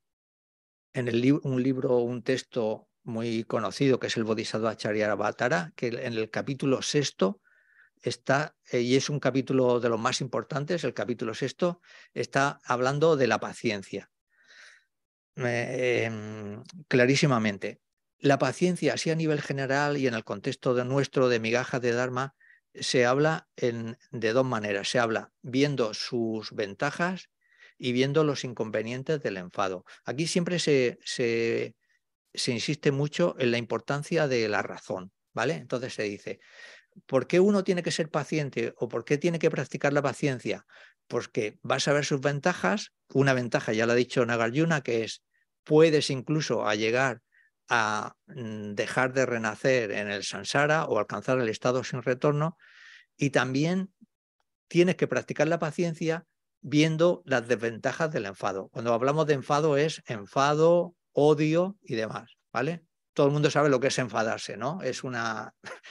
en 0.92 1.08
el, 1.08 1.40
un 1.42 1.62
libro, 1.62 1.98
un 1.98 2.22
texto 2.22 2.88
muy 3.04 3.44
conocido 3.44 3.98
que 3.98 4.06
es 4.06 4.16
el 4.16 4.24
Bodhisattva 4.24 4.76
Charyavatara, 4.76 5.72
que 5.74 5.88
en 5.88 6.14
el 6.14 6.30
capítulo 6.30 6.82
sexto 6.82 7.40
está, 8.02 8.56
eh, 8.70 8.80
y 8.80 8.96
es 8.96 9.08
un 9.08 9.20
capítulo 9.20 9.80
de 9.80 9.88
los 9.88 10.00
más 10.00 10.20
importantes, 10.20 10.84
el 10.84 10.94
capítulo 10.94 11.34
sexto, 11.34 11.80
está 12.14 12.60
hablando 12.64 13.16
de 13.16 13.26
la 13.26 13.40
paciencia. 13.40 14.10
Em, 15.36 16.62
clarísimamente. 16.88 17.80
La 18.18 18.38
paciencia, 18.38 18.94
así 18.94 19.10
a 19.10 19.16
nivel 19.16 19.40
general 19.40 19.96
y 19.96 20.06
en 20.06 20.14
el 20.14 20.24
contexto 20.24 20.74
de 20.74 20.84
nuestro 20.84 21.28
de 21.28 21.40
migajas 21.40 21.80
de 21.80 21.92
Dharma, 21.92 22.34
se 22.74 23.04
habla 23.06 23.48
en, 23.56 23.98
de 24.10 24.32
dos 24.32 24.44
maneras. 24.44 24.88
Se 24.88 24.98
habla 24.98 25.32
viendo 25.42 25.94
sus 25.94 26.52
ventajas 26.52 27.30
y 27.78 27.92
viendo 27.92 28.24
los 28.24 28.44
inconvenientes 28.44 29.20
del 29.22 29.38
enfado. 29.38 29.84
Aquí 30.04 30.26
siempre 30.26 30.58
se, 30.58 30.98
se, 31.04 31.74
se 32.32 32.52
insiste 32.52 32.92
mucho 32.92 33.34
en 33.38 33.50
la 33.50 33.58
importancia 33.58 34.28
de 34.28 34.48
la 34.48 34.62
razón. 34.62 35.12
¿Vale? 35.34 35.54
Entonces 35.54 35.94
se 35.94 36.02
dice, 36.02 36.40
¿Por 37.06 37.26
qué 37.26 37.40
uno 37.40 37.64
tiene 37.64 37.82
que 37.82 37.90
ser 37.90 38.10
paciente 38.10 38.74
o 38.76 38.88
por 38.88 39.04
qué 39.04 39.18
tiene 39.18 39.38
que 39.38 39.50
practicar 39.50 39.92
la 39.92 40.02
paciencia? 40.02 40.66
Porque 41.06 41.58
vas 41.62 41.88
a 41.88 41.92
ver 41.92 42.04
sus 42.04 42.20
ventajas. 42.20 42.92
Una 43.12 43.34
ventaja, 43.34 43.72
ya 43.72 43.86
lo 43.86 43.92
ha 43.92 43.96
dicho 43.96 44.24
Nagarjuna, 44.24 44.82
que 44.82 45.04
es 45.04 45.22
puedes 45.64 46.10
incluso 46.10 46.66
a 46.66 46.74
llegar 46.74 47.22
a 47.68 48.16
mm, 48.26 48.74
dejar 48.74 49.12
de 49.12 49.26
renacer 49.26 49.92
en 49.92 50.10
el 50.10 50.24
samsara 50.24 50.84
o 50.84 50.98
alcanzar 50.98 51.38
el 51.38 51.48
estado 51.48 51.84
sin 51.84 52.02
retorno. 52.02 52.56
Y 53.16 53.30
también 53.30 53.92
tienes 54.68 54.96
que 54.96 55.06
practicar 55.06 55.48
la 55.48 55.58
paciencia 55.58 56.26
viendo 56.60 57.22
las 57.26 57.46
desventajas 57.46 58.10
del 58.10 58.26
enfado. 58.26 58.68
Cuando 58.68 58.94
hablamos 58.94 59.26
de 59.26 59.34
enfado 59.34 59.76
es 59.76 60.02
enfado, 60.06 60.94
odio 61.12 61.76
y 61.82 61.94
demás, 61.94 62.36
¿vale? 62.52 62.84
Todo 63.14 63.26
el 63.26 63.32
mundo 63.32 63.50
sabe 63.50 63.68
lo 63.68 63.80
que 63.80 63.88
es 63.88 63.98
enfadarse, 63.98 64.56
¿no? 64.56 64.80
Es 64.82 65.04
una 65.04 65.54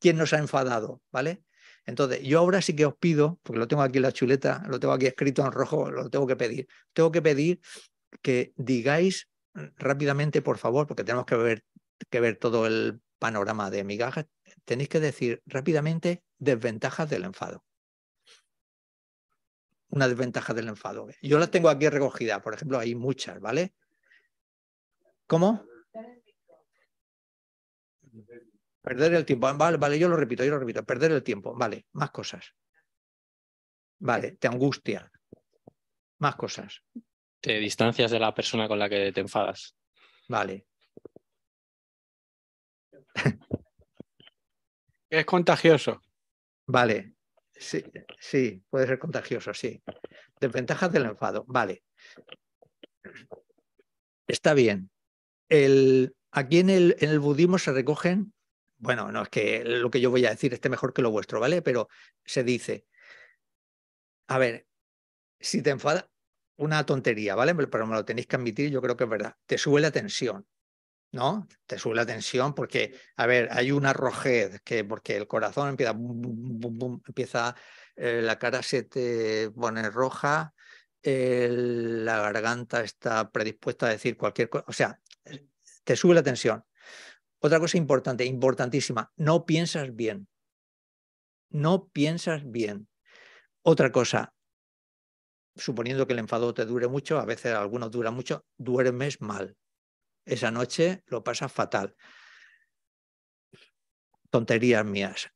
quién 0.00 0.16
nos 0.16 0.32
ha 0.32 0.38
enfadado, 0.38 1.02
¿vale? 1.10 1.42
Entonces, 1.84 2.22
yo 2.22 2.40
ahora 2.40 2.60
sí 2.60 2.76
que 2.76 2.84
os 2.84 2.94
pido, 2.96 3.40
porque 3.42 3.58
lo 3.58 3.66
tengo 3.66 3.82
aquí 3.82 3.96
en 3.98 4.02
la 4.02 4.12
chuleta, 4.12 4.62
lo 4.68 4.78
tengo 4.78 4.92
aquí 4.92 5.06
escrito 5.06 5.44
en 5.44 5.52
rojo, 5.52 5.90
lo 5.90 6.10
tengo 6.10 6.26
que 6.26 6.36
pedir. 6.36 6.68
Tengo 6.92 7.10
que 7.10 7.22
pedir 7.22 7.60
que 8.20 8.52
digáis 8.56 9.28
rápidamente, 9.76 10.42
por 10.42 10.58
favor, 10.58 10.86
porque 10.86 11.04
tenemos 11.04 11.24
que 11.24 11.36
ver, 11.36 11.64
que 12.10 12.20
ver 12.20 12.36
todo 12.36 12.66
el 12.66 13.00
panorama 13.18 13.70
de 13.70 13.84
migajas, 13.84 14.26
tenéis 14.64 14.88
que 14.88 15.00
decir 15.00 15.42
rápidamente 15.46 16.22
desventajas 16.38 17.08
del 17.08 17.24
enfado. 17.24 17.64
Una 19.88 20.06
desventaja 20.08 20.52
del 20.52 20.68
enfado. 20.68 21.08
Yo 21.22 21.38
las 21.38 21.50
tengo 21.50 21.70
aquí 21.70 21.88
recogidas, 21.88 22.42
por 22.42 22.54
ejemplo, 22.54 22.78
hay 22.78 22.94
muchas, 22.94 23.40
¿vale? 23.40 23.74
¿Cómo? 25.26 25.67
Perder 28.88 29.12
el 29.12 29.26
tiempo. 29.26 29.52
Vale, 29.54 29.76
vale, 29.76 29.98
yo 29.98 30.08
lo 30.08 30.16
repito, 30.16 30.42
yo 30.42 30.52
lo 30.52 30.58
repito. 30.58 30.82
Perder 30.82 31.12
el 31.12 31.22
tiempo. 31.22 31.54
Vale, 31.54 31.84
más 31.92 32.10
cosas. 32.10 32.54
Vale, 33.98 34.32
te 34.36 34.48
angustia. 34.48 35.12
Más 36.20 36.36
cosas. 36.36 36.82
Te 37.38 37.58
distancias 37.58 38.10
de 38.10 38.18
la 38.18 38.32
persona 38.32 38.66
con 38.66 38.78
la 38.78 38.88
que 38.88 39.12
te 39.12 39.20
enfadas. 39.20 39.76
Vale. 40.28 40.66
Es 45.10 45.24
contagioso. 45.26 46.00
Vale. 46.66 47.14
Sí, 47.52 47.84
sí, 48.18 48.62
puede 48.70 48.86
ser 48.86 48.98
contagioso, 48.98 49.52
sí. 49.52 49.82
Desventajas 50.40 50.92
del 50.92 51.04
enfado. 51.04 51.44
Vale. 51.46 51.82
Está 54.26 54.54
bien. 54.54 54.90
El, 55.50 56.14
aquí 56.30 56.60
en 56.60 56.70
el, 56.70 56.96
en 57.00 57.10
el 57.10 57.20
budismo 57.20 57.58
se 57.58 57.72
recogen 57.72 58.34
bueno, 58.78 59.10
no 59.12 59.22
es 59.22 59.28
que 59.28 59.64
lo 59.64 59.90
que 59.90 60.00
yo 60.00 60.10
voy 60.10 60.24
a 60.26 60.30
decir 60.30 60.54
esté 60.54 60.68
mejor 60.68 60.92
que 60.92 61.02
lo 61.02 61.10
vuestro, 61.10 61.40
¿vale? 61.40 61.62
Pero 61.62 61.88
se 62.24 62.44
dice, 62.44 62.86
a 64.26 64.38
ver, 64.38 64.66
si 65.40 65.62
te 65.62 65.70
enfada, 65.70 66.10
una 66.56 66.84
tontería, 66.86 67.34
¿vale? 67.34 67.54
Pero 67.54 67.86
me 67.86 67.94
lo 67.94 68.04
tenéis 68.04 68.26
que 68.26 68.36
admitir, 68.36 68.70
yo 68.70 68.82
creo 68.82 68.96
que 68.96 69.04
es 69.04 69.10
verdad. 69.10 69.36
Te 69.46 69.58
sube 69.58 69.80
la 69.80 69.90
tensión, 69.90 70.46
¿no? 71.12 71.48
Te 71.66 71.78
sube 71.78 71.96
la 71.96 72.06
tensión 72.06 72.54
porque, 72.54 72.94
a 73.16 73.26
ver, 73.26 73.48
hay 73.52 73.72
una 73.72 73.92
rojez 73.92 74.60
que 74.62 74.84
porque 74.84 75.16
el 75.16 75.28
corazón 75.28 75.70
empieza, 75.70 75.92
empieza 75.92 77.56
eh, 77.96 78.22
la 78.22 78.38
cara 78.38 78.62
se 78.62 78.84
te 78.84 79.50
pone 79.52 79.90
roja, 79.90 80.54
la 81.02 82.20
garganta 82.20 82.82
está 82.82 83.30
predispuesta 83.30 83.86
a 83.86 83.90
decir 83.90 84.16
cualquier 84.16 84.48
cosa, 84.48 84.64
o 84.68 84.72
sea, 84.72 85.00
te 85.84 85.96
sube 85.96 86.14
la 86.14 86.22
tensión. 86.22 86.64
Otra 87.40 87.60
cosa 87.60 87.76
importante, 87.76 88.24
importantísima, 88.24 89.12
no 89.16 89.46
piensas 89.46 89.94
bien. 89.94 90.28
No 91.50 91.88
piensas 91.88 92.42
bien. 92.50 92.88
Otra 93.62 93.92
cosa, 93.92 94.34
suponiendo 95.54 96.06
que 96.06 96.12
el 96.14 96.18
enfado 96.18 96.52
te 96.54 96.64
dure 96.64 96.88
mucho, 96.88 97.18
a 97.18 97.24
veces 97.24 97.54
algunos 97.54 97.90
duran 97.90 98.14
mucho, 98.14 98.44
duermes 98.56 99.20
mal. 99.20 99.56
Esa 100.24 100.50
noche 100.50 101.02
lo 101.06 101.24
pasas 101.24 101.52
fatal. 101.52 101.94
Tonterías 104.30 104.84
mías. 104.84 105.30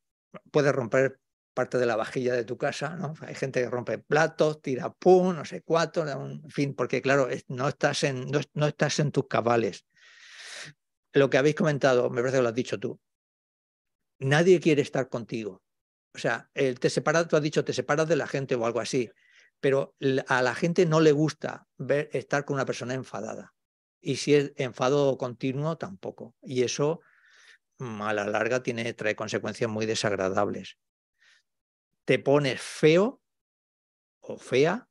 Puedes 0.51 0.73
romper 0.73 1.19
parte 1.55 1.79
de 1.79 1.87
la 1.87 1.97
vajilla 1.97 2.35
de 2.35 2.45
tu 2.45 2.57
casa, 2.57 2.97
¿no? 2.97 3.15
Hay 3.21 3.35
gente 3.35 3.61
que 3.63 3.71
rompe 3.71 3.99
platos, 3.99 4.61
tira 4.63 4.93
pum, 4.93 5.35
no 5.35 5.45
sé 5.45 5.63
cuánto, 5.63 6.07
en 6.07 6.51
fin, 6.51 6.75
porque 6.75 7.03
claro, 7.03 7.29
no 7.49 7.69
estás 7.69 8.05
en, 8.05 8.27
no, 8.55 8.67
estás 8.67 8.99
en 8.99 9.13
tus 9.13 9.29
cabales. 9.29 9.87
Lo 11.13 11.31
que 11.31 11.39
habéis 11.39 11.55
comentado, 11.55 12.11
me 12.11 12.21
parece 12.21 12.39
que 12.39 12.43
lo 12.43 12.49
has 12.49 12.55
dicho 12.55 12.79
tú. 12.79 13.01
Nadie 14.19 14.61
quiere 14.61 14.83
estar 14.83 15.09
contigo. 15.09 15.63
O 16.15 16.19
sea, 16.19 16.51
el 16.55 16.79
te 16.79 16.91
separas, 16.91 17.29
tú 17.29 17.37
has 17.37 17.43
dicho, 17.43 17.65
te 17.65 17.73
separas 17.73 18.09
de 18.09 18.17
la 18.17 18.27
gente 18.27 18.55
o 18.55 18.67
algo 18.67 18.81
así, 18.81 19.11
pero 19.61 19.97
a 20.29 20.43
la 20.43 20.55
gente 20.55 20.87
no 20.87 21.01
le 21.01 21.13
gusta 21.13 21.67
ver, 21.79 22.11
estar 22.13 22.45
con 22.45 22.55
una 22.55 22.67
persona 22.67 22.95
enfadada. 22.95 23.55
Y 24.01 24.17
si 24.17 24.35
es 24.35 24.53
enfado 24.57 25.17
continuo, 25.17 25.79
tampoco. 25.79 26.35
Y 26.43 26.63
eso 26.63 27.01
mm, 27.79 28.03
a 28.03 28.13
la 28.13 28.27
larga 28.27 28.63
tiene, 28.63 28.93
trae 28.95 29.17
consecuencias 29.17 29.71
muy 29.71 29.87
desagradables 29.87 30.77
te 32.05 32.19
pones 32.19 32.61
feo 32.61 33.21
o 34.21 34.37
fea. 34.37 34.89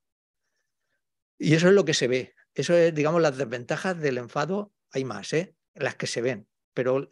Y 1.37 1.55
eso 1.55 1.67
es 1.67 1.73
lo 1.73 1.85
que 1.85 1.93
se 1.93 2.07
ve. 2.07 2.33
Eso 2.53 2.73
es, 2.73 2.93
digamos, 2.93 3.21
las 3.21 3.37
desventajas 3.37 3.99
del 3.99 4.17
enfado. 4.17 4.73
Hay 4.91 5.05
más, 5.05 5.33
¿eh? 5.33 5.55
Las 5.73 5.95
que 5.95 6.07
se 6.07 6.21
ven, 6.21 6.47
pero 6.73 7.09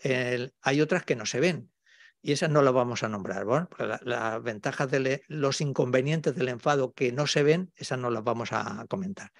hay 0.61 0.81
otras 0.81 1.03
que 1.05 1.15
no 1.15 1.25
se 1.25 1.39
ven. 1.39 1.71
Y 2.21 2.33
esas 2.33 2.49
no 2.49 2.61
las 2.61 2.73
vamos 2.73 3.03
a 3.03 3.09
nombrar. 3.09 3.45
las 4.03 4.43
ventajas 4.43 4.91
de 4.91 5.23
los 5.27 5.61
inconvenientes 5.61 6.35
del 6.35 6.49
enfado 6.49 6.93
que 6.93 7.11
no 7.13 7.27
se 7.27 7.43
ven, 7.43 7.71
esas 7.75 7.97
no 7.97 8.09
las 8.09 8.23
vamos 8.23 8.49
a 8.51 8.85
comentar. 8.89 9.31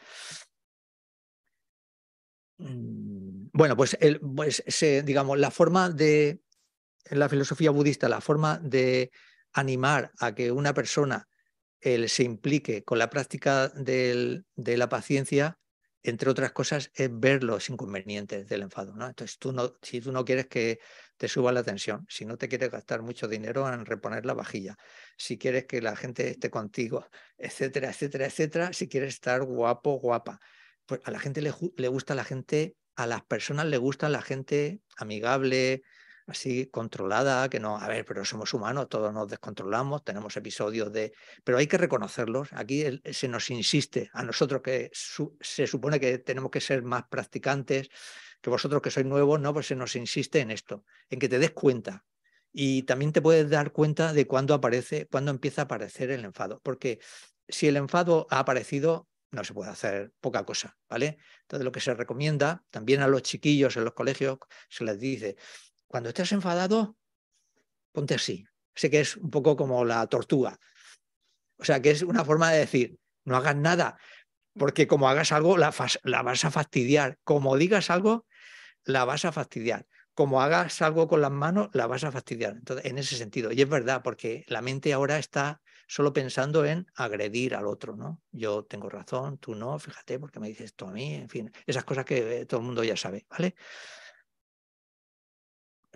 Mm, 2.57 3.49
bueno, 3.53 3.75
pues, 3.75 3.97
pues 4.35 4.63
digamos, 5.03 5.37
la 5.37 5.51
forma 5.51 5.89
de, 5.89 6.41
en 7.05 7.19
la 7.19 7.29
filosofía 7.29 7.71
budista, 7.71 8.07
la 8.09 8.21
forma 8.21 8.59
de 8.59 9.11
animar 9.53 10.11
a 10.19 10.35
que 10.35 10.51
una 10.51 10.73
persona 10.73 11.27
se 11.81 12.23
implique 12.23 12.83
con 12.83 12.99
la 12.99 13.09
práctica 13.09 13.69
de 13.69 14.43
la 14.55 14.89
paciencia, 14.89 15.57
entre 16.03 16.29
otras 16.29 16.51
cosas, 16.51 16.91
es 16.95 17.09
ver 17.11 17.43
los 17.43 17.69
inconvenientes 17.69 18.47
del 18.47 18.63
enfado. 18.63 18.95
¿no? 18.95 19.07
Entonces, 19.07 19.37
tú 19.37 19.51
no, 19.51 19.73
si 19.81 20.01
tú 20.01 20.11
no 20.11 20.23
quieres 20.25 20.47
que 20.47 20.79
te 21.17 21.27
suba 21.27 21.51
la 21.51 21.63
tensión, 21.63 22.05
si 22.09 22.25
no 22.25 22.37
te 22.37 22.47
quieres 22.47 22.71
gastar 22.71 23.01
mucho 23.01 23.27
dinero 23.27 23.71
en 23.71 23.85
reponer 23.85 24.25
la 24.25 24.33
vajilla, 24.33 24.77
si 25.17 25.37
quieres 25.37 25.65
que 25.65 25.81
la 25.81 25.95
gente 25.95 26.29
esté 26.29 26.49
contigo, 26.49 27.05
etcétera, 27.37 27.89
etcétera, 27.89 28.25
etcétera, 28.27 28.73
si 28.73 28.87
quieres 28.87 29.15
estar 29.15 29.43
guapo, 29.43 29.99
guapa, 29.99 30.39
pues 30.85 31.01
a 31.03 31.11
la 31.11 31.19
gente 31.19 31.41
le, 31.41 31.53
le 31.75 31.87
gusta 31.87 32.15
la 32.15 32.23
gente, 32.23 32.75
a 32.95 33.05
las 33.05 33.23
personas 33.23 33.65
le 33.65 33.77
gusta 33.77 34.09
la 34.09 34.21
gente 34.21 34.81
amigable, 34.97 35.83
así 36.29 36.67
controlada, 36.67 37.49
que 37.49 37.59
no, 37.59 37.77
a 37.77 37.87
ver, 37.87 38.05
pero 38.05 38.23
somos 38.23 38.53
humanos, 38.53 38.87
todos 38.89 39.13
nos 39.13 39.27
descontrolamos, 39.27 40.03
tenemos 40.03 40.35
episodios 40.37 40.91
de, 40.93 41.13
pero 41.43 41.57
hay 41.57 41.67
que 41.67 41.77
reconocerlos. 41.77 42.49
Aquí 42.53 42.83
se 43.11 43.27
nos 43.27 43.49
insiste 43.49 44.09
a 44.13 44.23
nosotros 44.23 44.61
que 44.61 44.91
se 44.93 45.67
supone 45.67 45.99
que 45.99 46.19
tenemos 46.19 46.51
que 46.51 46.61
ser 46.61 46.83
más 46.83 47.03
practicantes, 47.09 47.89
que 48.41 48.49
vosotros 48.49 48.81
que 48.81 48.91
sois 48.91 49.05
nuevos, 49.05 49.39
no, 49.39 49.53
pues 49.53 49.67
se 49.67 49.75
nos 49.75 49.95
insiste 49.95 50.39
en 50.39 50.51
esto, 50.51 50.85
en 51.09 51.19
que 51.19 51.29
te 51.29 51.39
des 51.39 51.51
cuenta. 51.51 52.05
Y 52.51 52.83
también 52.83 53.11
te 53.11 53.21
puedes 53.21 53.49
dar 53.49 53.71
cuenta 53.71 54.13
de 54.13 54.25
cuándo 54.25 54.53
aparece, 54.53 55.07
cuándo 55.07 55.31
empieza 55.31 55.63
a 55.63 55.65
aparecer 55.65 56.09
el 56.09 56.25
enfado, 56.25 56.61
porque 56.63 56.99
si 57.47 57.67
el 57.67 57.77
enfado 57.77 58.27
ha 58.29 58.39
aparecido, 58.39 59.07
no 59.31 59.43
se 59.43 59.53
puede 59.53 59.69
hacer 59.69 60.11
poca 60.19 60.43
cosa, 60.43 60.77
¿vale? 60.89 61.17
Entonces 61.41 61.63
lo 61.63 61.71
que 61.71 61.81
se 61.81 61.93
recomienda 61.93 62.63
también 62.71 63.01
a 63.01 63.07
los 63.07 63.21
chiquillos 63.21 63.77
en 63.77 63.85
los 63.85 63.93
colegios 63.93 64.39
se 64.69 64.83
les 64.83 64.99
dice, 64.99 65.35
cuando 65.89 66.09
estés 66.09 66.31
enfadado, 66.31 66.95
ponte 67.91 68.13
así. 68.13 68.45
Sé 68.75 68.89
que 68.89 69.01
es 69.01 69.17
un 69.17 69.31
poco 69.31 69.57
como 69.57 69.83
la 69.83 70.05
tortuga. 70.07 70.57
O 71.57 71.65
sea, 71.65 71.81
que 71.81 71.89
es 71.89 72.03
una 72.03 72.23
forma 72.23 72.51
de 72.51 72.59
decir, 72.59 72.97
no 73.25 73.35
hagas 73.35 73.55
nada, 73.55 73.97
porque 74.53 74.87
como 74.87 75.09
hagas 75.09 75.31
algo, 75.31 75.57
la, 75.57 75.71
vas 76.21 76.45
a 76.45 76.51
fastidiar. 76.51 77.17
Como 77.23 77.57
digas 77.57 77.89
algo, 77.89 78.27
la 78.85 79.03
vas 79.03 79.25
a 79.25 79.31
fastidiar. 79.31 79.87
Como 80.13 80.41
hagas 80.41 80.81
algo 80.81 81.07
con 81.07 81.21
las 81.21 81.31
manos, 81.31 81.69
la 81.73 81.87
vas 81.87 82.03
a 82.03 82.11
fastidiar. 82.11 82.53
Entonces, 82.57 82.85
en 82.85 82.99
ese 82.99 83.15
sentido. 83.17 83.51
Y 83.51 83.61
es 83.61 83.69
verdad, 83.69 84.01
porque 84.03 84.45
la 84.47 84.61
mente 84.61 84.93
ahora 84.93 85.17
está 85.17 85.59
solo 85.87 86.13
pensando 86.13 86.65
en 86.65 86.85
agredir 86.95 87.55
al 87.55 87.65
otro, 87.65 87.95
¿no? 87.95 88.21
Yo 88.31 88.63
tengo 88.63 88.89
razón, 88.89 89.39
tú 89.39 89.55
no, 89.55 89.79
fíjate, 89.79 90.19
porque 90.19 90.39
me 90.39 90.49
dices 90.49 90.65
esto 90.65 90.87
a 90.87 90.91
mí, 90.91 91.15
en 91.15 91.29
fin, 91.29 91.51
esas 91.65 91.83
cosas 91.83 92.05
que 92.05 92.45
todo 92.45 92.59
el 92.59 92.65
mundo 92.67 92.83
ya 92.83 92.95
sabe, 92.95 93.25
¿vale? 93.27 93.55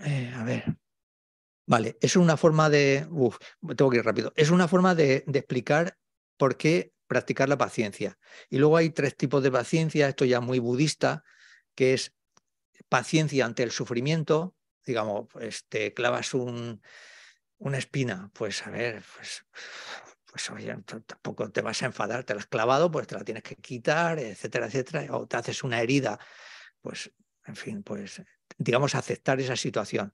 Eh, 0.03 0.31
a 0.35 0.43
ver. 0.43 0.77
Vale, 1.65 1.97
es 2.01 2.15
una 2.15 2.37
forma 2.37 2.69
de. 2.69 3.07
Uf, 3.09 3.37
tengo 3.75 3.89
que 3.89 3.97
ir 3.97 4.05
rápido. 4.05 4.33
Es 4.35 4.49
una 4.49 4.67
forma 4.67 4.95
de, 4.95 5.23
explicar 5.27 5.97
por 6.37 6.57
qué 6.57 6.93
practicar 7.07 7.47
la 7.47 7.57
paciencia. 7.57 8.17
Y 8.49 8.57
luego 8.57 8.77
hay 8.77 8.89
tres 8.89 9.15
tipos 9.15 9.43
de 9.43 9.51
paciencia, 9.51 10.09
esto 10.09 10.25
ya 10.25 10.41
muy 10.41 10.59
budista, 10.59 11.23
que 11.75 11.93
es 11.93 12.13
paciencia 12.89 13.45
ante 13.45 13.63
el 13.63 13.71
sufrimiento. 13.71 14.55
Digamos, 14.85 15.27
pues 15.31 15.65
te 15.69 15.93
clavas 15.93 16.33
un, 16.33 16.81
una 17.57 17.77
espina, 17.77 18.29
pues 18.33 18.65
a 18.67 18.69
ver, 18.69 19.01
pues, 19.15 19.45
pues 20.25 20.49
oye, 20.49 20.75
tampoco 21.05 21.49
te 21.49 21.61
vas 21.61 21.81
a 21.83 21.85
enfadar, 21.85 22.25
te 22.25 22.33
la 22.33 22.41
has 22.41 22.47
clavado, 22.47 22.91
pues 22.91 23.07
te 23.07 23.15
la 23.15 23.23
tienes 23.23 23.43
que 23.43 23.55
quitar, 23.55 24.19
etcétera, 24.19 24.65
etcétera. 24.65 25.15
O 25.15 25.27
te 25.27 25.37
haces 25.37 25.63
una 25.63 25.79
herida, 25.81 26.19
pues 26.81 27.11
en 27.45 27.55
fin, 27.55 27.83
pues 27.83 28.21
digamos, 28.57 28.95
aceptar 28.95 29.39
esa 29.39 29.55
situación. 29.55 30.13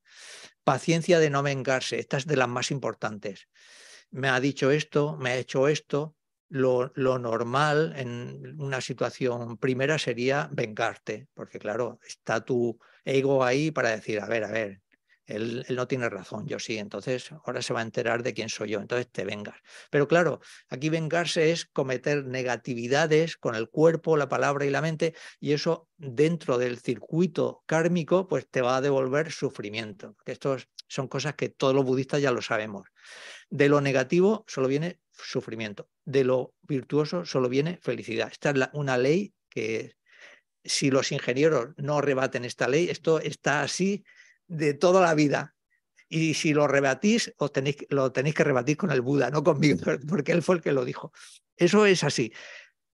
Paciencia 0.63 1.19
de 1.19 1.29
no 1.29 1.43
vengarse, 1.43 1.99
esta 1.99 2.17
es 2.17 2.25
de 2.25 2.37
las 2.37 2.47
más 2.47 2.71
importantes. 2.71 3.47
Me 4.11 4.29
ha 4.29 4.39
dicho 4.39 4.71
esto, 4.71 5.17
me 5.17 5.31
ha 5.31 5.37
hecho 5.37 5.67
esto. 5.67 6.15
Lo, 6.51 6.91
lo 6.95 7.19
normal 7.19 7.93
en 7.95 8.59
una 8.59 8.81
situación 8.81 9.57
primera 9.57 9.99
sería 9.99 10.49
vengarte, 10.51 11.27
porque 11.35 11.59
claro, 11.59 11.99
está 12.07 12.43
tu 12.43 12.79
ego 13.05 13.43
ahí 13.43 13.69
para 13.69 13.91
decir, 13.91 14.19
a 14.19 14.25
ver, 14.25 14.43
a 14.43 14.51
ver, 14.51 14.81
él, 15.29 15.65
no 15.69 15.87
tiene 15.87 16.09
razón, 16.09 16.47
yo 16.47 16.59
sí, 16.59 16.77
entonces 16.77 17.31
ahora 17.45 17.61
se 17.61 17.73
va 17.73 17.79
a 17.79 17.83
enterar 17.83 18.23
de 18.23 18.33
quién 18.33 18.49
soy 18.49 18.71
yo, 18.71 18.79
entonces 18.79 19.09
te 19.11 19.25
vengas. 19.25 19.57
Pero 19.91 20.07
claro, 20.07 20.41
aquí 20.69 20.89
vengarse 20.89 21.51
es 21.51 21.65
cometer 21.65 22.25
negatividades 22.25 23.37
con 23.37 23.55
el 23.55 23.69
cuerpo, 23.69 24.17
la 24.17 24.27
palabra 24.27 24.65
y 24.65 24.69
la 24.69 24.81
mente, 24.81 25.13
y 25.39 25.53
eso 25.53 25.87
dentro 25.97 26.57
del 26.57 26.79
circuito 26.79 27.63
kármico, 27.65 28.27
pues 28.27 28.49
te 28.49 28.61
va 28.61 28.77
a 28.77 28.81
devolver 28.81 29.31
sufrimiento. 29.31 30.15
Que 30.25 30.31
estos 30.31 30.67
son 30.87 31.07
cosas 31.07 31.35
que 31.35 31.49
todos 31.49 31.75
los 31.75 31.85
budistas 31.85 32.21
ya 32.21 32.31
lo 32.31 32.41
sabemos. 32.41 32.87
De 33.49 33.69
lo 33.69 33.81
negativo 33.81 34.45
solo 34.47 34.67
viene 34.67 34.99
sufrimiento, 35.11 35.89
de 36.05 36.23
lo 36.23 36.53
virtuoso 36.61 37.25
solo 37.25 37.49
viene 37.49 37.79
felicidad. 37.81 38.29
Esta 38.31 38.49
es 38.49 38.69
una 38.73 38.97
ley 38.97 39.33
que 39.49 39.95
si 40.63 40.91
los 40.91 41.11
ingenieros 41.11 41.69
no 41.77 42.01
rebaten 42.01 42.45
esta 42.45 42.67
ley, 42.67 42.89
esto 42.89 43.19
está 43.19 43.61
así 43.61 44.03
de 44.49 44.73
toda 44.73 45.01
la 45.01 45.13
vida. 45.13 45.55
Y 46.09 46.33
si 46.33 46.53
lo 46.53 46.67
rebatís, 46.67 47.33
os 47.37 47.53
tenéis, 47.53 47.77
lo 47.89 48.11
tenéis 48.11 48.35
que 48.35 48.43
rebatir 48.43 48.75
con 48.75 48.91
el 48.91 49.01
Buda, 49.01 49.29
no 49.29 49.43
conmigo, 49.43 49.79
porque 50.09 50.33
él 50.33 50.41
fue 50.41 50.55
el 50.55 50.61
que 50.61 50.73
lo 50.73 50.83
dijo. 50.83 51.13
Eso 51.55 51.85
es 51.85 52.03
así. 52.03 52.33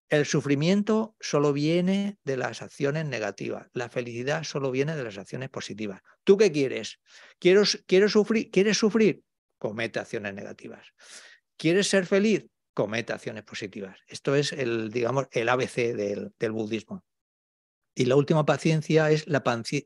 El 0.08 0.24
sufrimiento 0.24 1.16
solo 1.18 1.52
viene 1.52 2.18
de 2.24 2.36
las 2.36 2.62
acciones 2.62 3.06
negativas. 3.06 3.68
La 3.72 3.88
felicidad 3.88 4.44
solo 4.44 4.70
viene 4.70 4.94
de 4.94 5.02
las 5.02 5.18
acciones 5.18 5.48
positivas. 5.48 6.02
¿Tú 6.22 6.36
qué 6.36 6.52
quieres? 6.52 7.00
¿Quieres, 7.40 7.82
quieres 7.86 8.12
sufrir? 8.12 8.50
¿Quieres 8.50 8.78
sufrir? 8.78 9.22
Comete 9.58 9.98
acciones 9.98 10.34
negativas. 10.34 10.86
¿Quieres 11.56 11.88
ser 11.88 12.06
feliz? 12.06 12.46
Comete 12.74 13.14
acciones 13.14 13.42
positivas. 13.42 13.98
Esto 14.06 14.36
es 14.36 14.52
el, 14.52 14.90
digamos, 14.90 15.26
el 15.32 15.48
ABC 15.48 15.96
del, 15.96 16.32
del 16.38 16.52
budismo. 16.52 17.02
Y 17.94 18.04
la 18.04 18.14
última 18.14 18.44
paciencia 18.44 19.10
es 19.10 19.26
la, 19.26 19.42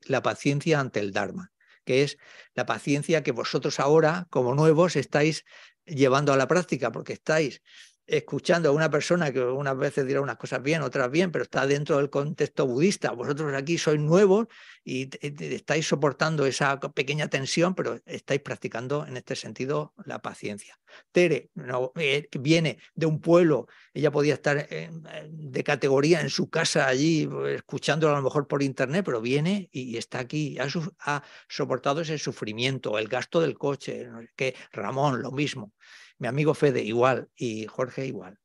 la 0.06 0.22
paciencia 0.22 0.80
ante 0.80 0.98
el 0.98 1.12
Dharma 1.12 1.52
que 1.90 2.04
es 2.04 2.18
la 2.54 2.66
paciencia 2.66 3.24
que 3.24 3.32
vosotros 3.32 3.80
ahora, 3.80 4.28
como 4.30 4.54
nuevos, 4.54 4.94
estáis 4.94 5.44
llevando 5.84 6.32
a 6.32 6.36
la 6.36 6.46
práctica, 6.46 6.92
porque 6.92 7.14
estáis 7.14 7.62
escuchando 8.10 8.68
a 8.68 8.72
una 8.72 8.90
persona 8.90 9.32
que 9.32 9.40
unas 9.40 9.76
veces 9.76 10.06
dirá 10.06 10.20
unas 10.20 10.36
cosas 10.36 10.62
bien, 10.62 10.82
otras 10.82 11.10
bien, 11.10 11.30
pero 11.30 11.44
está 11.44 11.66
dentro 11.66 11.96
del 11.96 12.10
contexto 12.10 12.66
budista. 12.66 13.12
Vosotros 13.12 13.52
aquí 13.54 13.78
sois 13.78 14.00
nuevos 14.00 14.48
y 14.84 15.08
estáis 15.22 15.86
soportando 15.86 16.44
esa 16.44 16.80
pequeña 16.80 17.28
tensión, 17.28 17.74
pero 17.74 18.00
estáis 18.06 18.40
practicando 18.40 19.06
en 19.06 19.16
este 19.16 19.36
sentido 19.36 19.94
la 20.04 20.20
paciencia. 20.20 20.78
Tere 21.12 21.50
no, 21.54 21.92
eh, 21.96 22.28
viene 22.40 22.78
de 22.94 23.06
un 23.06 23.20
pueblo, 23.20 23.68
ella 23.94 24.10
podía 24.10 24.34
estar 24.34 24.68
de 24.68 25.64
categoría 25.64 26.20
en 26.20 26.30
su 26.30 26.50
casa 26.50 26.88
allí, 26.88 27.28
pues, 27.28 27.56
escuchándolo 27.56 28.14
a 28.14 28.16
lo 28.16 28.24
mejor 28.24 28.48
por 28.48 28.62
internet, 28.62 29.04
pero 29.04 29.20
viene 29.20 29.68
y 29.70 29.96
está 29.96 30.18
aquí, 30.18 30.58
ha, 30.58 30.66
ha 31.00 31.22
soportado 31.48 32.00
ese 32.00 32.18
sufrimiento, 32.18 32.98
el 32.98 33.06
gasto 33.06 33.40
del 33.40 33.56
coche, 33.56 34.08
que 34.34 34.56
Ramón, 34.72 35.22
lo 35.22 35.30
mismo 35.30 35.72
mi 36.20 36.28
amigo 36.28 36.54
Fede 36.54 36.82
igual 36.82 37.28
y 37.34 37.66
Jorge 37.66 38.06
igual, 38.06 38.38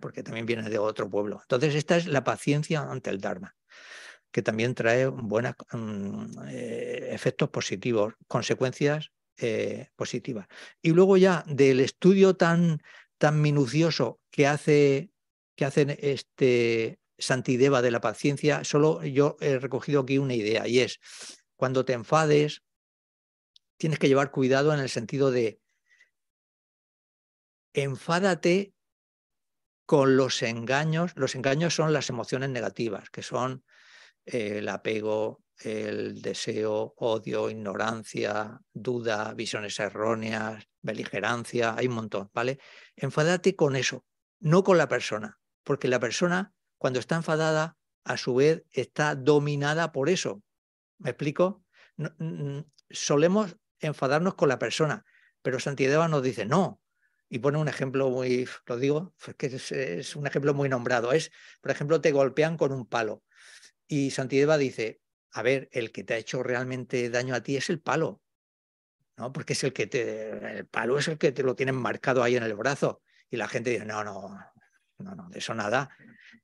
porque 0.00 0.22
también 0.22 0.46
viene 0.46 0.70
de 0.70 0.78
otro 0.78 1.10
pueblo. 1.10 1.40
Entonces, 1.42 1.74
esta 1.74 1.96
es 1.96 2.06
la 2.06 2.24
paciencia 2.24 2.82
ante 2.82 3.10
el 3.10 3.20
Dharma, 3.20 3.54
que 4.30 4.42
también 4.42 4.74
trae 4.74 5.06
buenos 5.08 5.54
mm, 5.72 6.38
eh, 6.48 7.08
efectos 7.10 7.50
positivos, 7.50 8.14
consecuencias 8.28 9.10
eh, 9.38 9.88
positivas. 9.96 10.46
Y 10.80 10.92
luego 10.92 11.16
ya 11.16 11.44
del 11.48 11.80
estudio 11.80 12.36
tan, 12.36 12.80
tan 13.18 13.42
minucioso 13.42 14.20
que 14.30 14.46
hace 14.46 15.10
que 15.56 15.64
hacen 15.64 15.96
este 16.00 17.00
Santideva 17.18 17.80
de 17.80 17.90
la 17.90 18.02
paciencia, 18.02 18.62
solo 18.62 19.02
yo 19.02 19.38
he 19.40 19.58
recogido 19.58 20.02
aquí 20.02 20.18
una 20.18 20.34
idea 20.34 20.68
y 20.68 20.80
es 20.80 21.00
cuando 21.56 21.86
te 21.86 21.94
enfades, 21.94 22.62
tienes 23.78 23.98
que 23.98 24.08
llevar 24.08 24.30
cuidado 24.30 24.74
en 24.74 24.80
el 24.80 24.90
sentido 24.90 25.30
de 25.30 25.58
enfádate 27.76 28.74
con 29.84 30.16
los 30.16 30.42
engaños. 30.42 31.12
Los 31.14 31.34
engaños 31.34 31.74
son 31.74 31.92
las 31.92 32.08
emociones 32.08 32.50
negativas, 32.50 33.10
que 33.10 33.22
son 33.22 33.64
eh, 34.24 34.58
el 34.58 34.68
apego, 34.68 35.44
el 35.58 36.22
deseo, 36.22 36.94
odio, 36.96 37.50
ignorancia, 37.50 38.60
duda, 38.72 39.32
visiones 39.34 39.78
erróneas, 39.78 40.66
beligerancia, 40.82 41.74
hay 41.76 41.86
un 41.86 41.94
montón, 41.94 42.30
¿vale? 42.32 42.58
Enfádate 42.96 43.54
con 43.56 43.76
eso, 43.76 44.04
no 44.40 44.64
con 44.64 44.78
la 44.78 44.88
persona, 44.88 45.38
porque 45.62 45.88
la 45.88 46.00
persona, 46.00 46.54
cuando 46.78 46.98
está 46.98 47.16
enfadada, 47.16 47.76
a 48.04 48.16
su 48.16 48.36
vez 48.36 48.64
está 48.72 49.14
dominada 49.14 49.92
por 49.92 50.08
eso. 50.08 50.42
¿Me 50.98 51.10
explico? 51.10 51.62
solemos 52.88 53.56
enfadarnos 53.80 54.34
con 54.34 54.48
la 54.48 54.58
persona, 54.58 55.04
pero 55.42 55.58
Santideva 55.58 56.08
nos 56.08 56.22
dice, 56.22 56.46
no, 56.46 56.80
y 57.28 57.38
pone 57.40 57.58
un 57.58 57.68
ejemplo 57.68 58.08
muy, 58.10 58.48
lo 58.66 58.76
digo, 58.76 59.14
que 59.36 59.46
es, 59.46 60.16
un 60.16 60.26
ejemplo 60.26 60.54
muy 60.54 60.68
nombrado. 60.68 61.12
Es, 61.12 61.32
por 61.60 61.70
ejemplo, 61.70 62.00
te 62.00 62.12
golpean 62.12 62.56
con 62.56 62.72
un 62.72 62.86
palo. 62.86 63.24
Y 63.88 64.10
Santideva 64.10 64.58
dice, 64.58 65.00
a 65.32 65.42
ver, 65.42 65.68
el 65.72 65.92
que 65.92 66.04
te 66.04 66.14
ha 66.14 66.18
hecho 66.18 66.42
realmente 66.42 67.10
daño 67.10 67.34
a 67.34 67.42
ti 67.42 67.56
es 67.56 67.68
el 67.68 67.80
palo, 67.80 68.22
¿no? 69.16 69.32
Porque 69.32 69.54
es 69.54 69.64
el 69.64 69.72
que 69.72 69.86
te, 69.86 70.58
el 70.58 70.66
palo 70.66 70.98
es 70.98 71.08
el 71.08 71.18
que 71.18 71.32
te 71.32 71.42
lo 71.42 71.56
tienen 71.56 71.76
marcado 71.76 72.22
ahí 72.22 72.36
en 72.36 72.42
el 72.42 72.54
brazo. 72.54 73.02
Y 73.28 73.36
la 73.36 73.48
gente 73.48 73.70
dice, 73.70 73.84
no, 73.84 74.04
no, 74.04 74.38
no, 74.98 75.14
no, 75.14 75.28
de 75.28 75.38
eso 75.38 75.54
nada. 75.54 75.90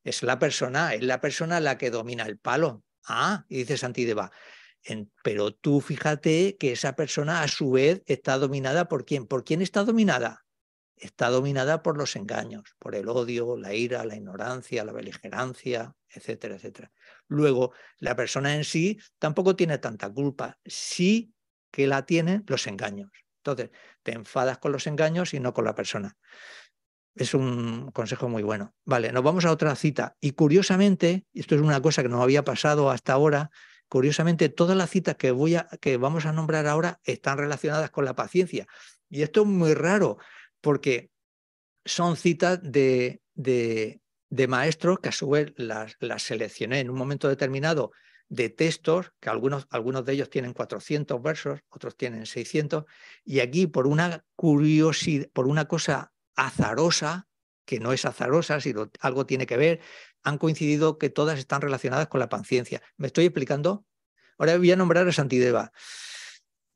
Es 0.02 0.22
la 0.22 0.38
persona, 0.38 0.94
es 0.94 1.02
la 1.02 1.20
persona 1.20 1.60
la 1.60 1.78
que 1.78 1.90
domina 1.90 2.24
el 2.24 2.38
palo. 2.38 2.84
Ah, 3.06 3.44
y 3.48 3.58
dice 3.58 3.76
Santideva, 3.76 4.30
pero 5.22 5.52
tú 5.52 5.80
fíjate 5.80 6.56
que 6.56 6.72
esa 6.72 6.94
persona 6.94 7.42
a 7.42 7.48
su 7.48 7.72
vez 7.72 8.02
está 8.06 8.38
dominada 8.38 8.88
por 8.88 9.04
quién. 9.04 9.26
¿Por 9.26 9.44
quién 9.44 9.62
está 9.62 9.84
dominada? 9.84 10.41
Está 11.02 11.30
dominada 11.30 11.82
por 11.82 11.98
los 11.98 12.16
engaños, 12.16 12.74
por 12.78 12.94
el 12.94 13.08
odio, 13.08 13.56
la 13.56 13.74
ira, 13.74 14.04
la 14.04 14.16
ignorancia, 14.16 14.84
la 14.84 14.92
beligerancia, 14.92 15.94
etcétera, 16.08 16.56
etcétera. 16.56 16.92
Luego, 17.26 17.72
la 17.98 18.14
persona 18.14 18.54
en 18.54 18.64
sí 18.64 18.98
tampoco 19.18 19.56
tiene 19.56 19.78
tanta 19.78 20.08
culpa, 20.12 20.58
sí 20.64 21.34
que 21.70 21.86
la 21.86 22.06
tienen 22.06 22.44
los 22.46 22.66
engaños. 22.66 23.10
Entonces, 23.38 23.70
te 24.02 24.12
enfadas 24.12 24.58
con 24.58 24.70
los 24.72 24.86
engaños 24.86 25.34
y 25.34 25.40
no 25.40 25.52
con 25.52 25.64
la 25.64 25.74
persona. 25.74 26.16
Es 27.14 27.34
un 27.34 27.90
consejo 27.90 28.28
muy 28.28 28.42
bueno. 28.42 28.74
Vale, 28.84 29.12
nos 29.12 29.22
vamos 29.22 29.44
a 29.44 29.50
otra 29.50 29.74
cita. 29.74 30.16
Y 30.20 30.32
curiosamente, 30.32 31.26
esto 31.34 31.56
es 31.56 31.60
una 31.60 31.82
cosa 31.82 32.02
que 32.02 32.08
no 32.08 32.22
había 32.22 32.44
pasado 32.44 32.90
hasta 32.90 33.12
ahora, 33.12 33.50
curiosamente 33.88 34.48
todas 34.48 34.76
las 34.76 34.90
citas 34.90 35.16
que, 35.16 35.32
voy 35.32 35.56
a, 35.56 35.68
que 35.80 35.96
vamos 35.96 36.24
a 36.24 36.32
nombrar 36.32 36.66
ahora 36.66 37.00
están 37.04 37.38
relacionadas 37.38 37.90
con 37.90 38.04
la 38.04 38.14
paciencia. 38.14 38.66
Y 39.10 39.22
esto 39.22 39.42
es 39.42 39.48
muy 39.48 39.74
raro, 39.74 40.16
porque 40.62 41.10
son 41.84 42.16
citas 42.16 42.60
de, 42.62 43.20
de, 43.34 44.00
maestros 44.48 45.00
que 45.00 45.10
a 45.10 45.12
su 45.12 45.28
vez 45.28 45.52
las, 45.56 45.96
seleccioné 46.18 46.80
en 46.80 46.88
un 46.88 46.96
momento 46.96 47.28
determinado 47.28 47.92
de 48.28 48.48
textos, 48.48 49.12
que 49.20 49.28
algunos, 49.28 49.66
algunos 49.68 50.06
de 50.06 50.14
ellos 50.14 50.30
tienen 50.30 50.54
400 50.54 51.20
versos, 51.20 51.60
otros 51.68 51.96
tienen 51.98 52.24
600, 52.24 52.84
y 53.24 53.40
aquí 53.40 53.66
por 53.66 53.86
una 53.86 54.24
curiosidad, 54.36 55.28
por 55.34 55.46
una 55.46 55.66
cosa 55.66 56.14
azarosa, 56.34 57.28
que 57.66 57.78
no 57.78 57.92
es 57.92 58.06
azarosa, 58.06 58.60
sino 58.60 58.90
algo 59.00 59.26
tiene 59.26 59.46
que 59.46 59.58
ver, 59.58 59.80
han 60.22 60.38
coincidido 60.38 60.96
que 60.96 61.10
todas 61.10 61.38
están 61.38 61.60
relacionadas 61.60 62.08
con 62.08 62.20
la 62.20 62.28
paciencia. 62.28 62.80
¿Me 62.96 63.08
estoy 63.08 63.26
explicando? 63.26 63.84
Ahora 64.38 64.56
voy 64.56 64.72
a 64.72 64.76
nombrar 64.76 65.06
a 65.06 65.12
Santideva 65.12 65.72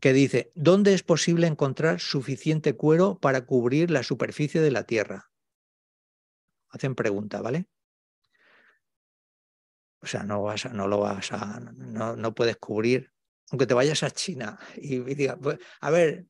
que 0.00 0.12
dice, 0.12 0.52
¿dónde 0.54 0.94
es 0.94 1.02
posible 1.02 1.46
encontrar 1.46 2.00
suficiente 2.00 2.76
cuero 2.76 3.18
para 3.18 3.46
cubrir 3.46 3.90
la 3.90 4.02
superficie 4.02 4.60
de 4.60 4.70
la 4.70 4.84
Tierra? 4.84 5.30
Hacen 6.68 6.94
pregunta, 6.94 7.40
¿vale? 7.40 7.66
O 10.02 10.06
sea, 10.06 10.22
no, 10.22 10.42
vas 10.42 10.70
no 10.72 10.86
lo 10.86 11.00
vas 11.00 11.32
a, 11.32 11.60
no, 11.60 12.16
no, 12.16 12.34
puedes 12.34 12.56
cubrir, 12.58 13.12
aunque 13.50 13.66
te 13.66 13.74
vayas 13.74 14.02
a 14.02 14.10
China 14.10 14.58
y, 14.76 14.98
digas, 15.00 15.38
pues, 15.40 15.58
a 15.80 15.90
ver, 15.90 16.26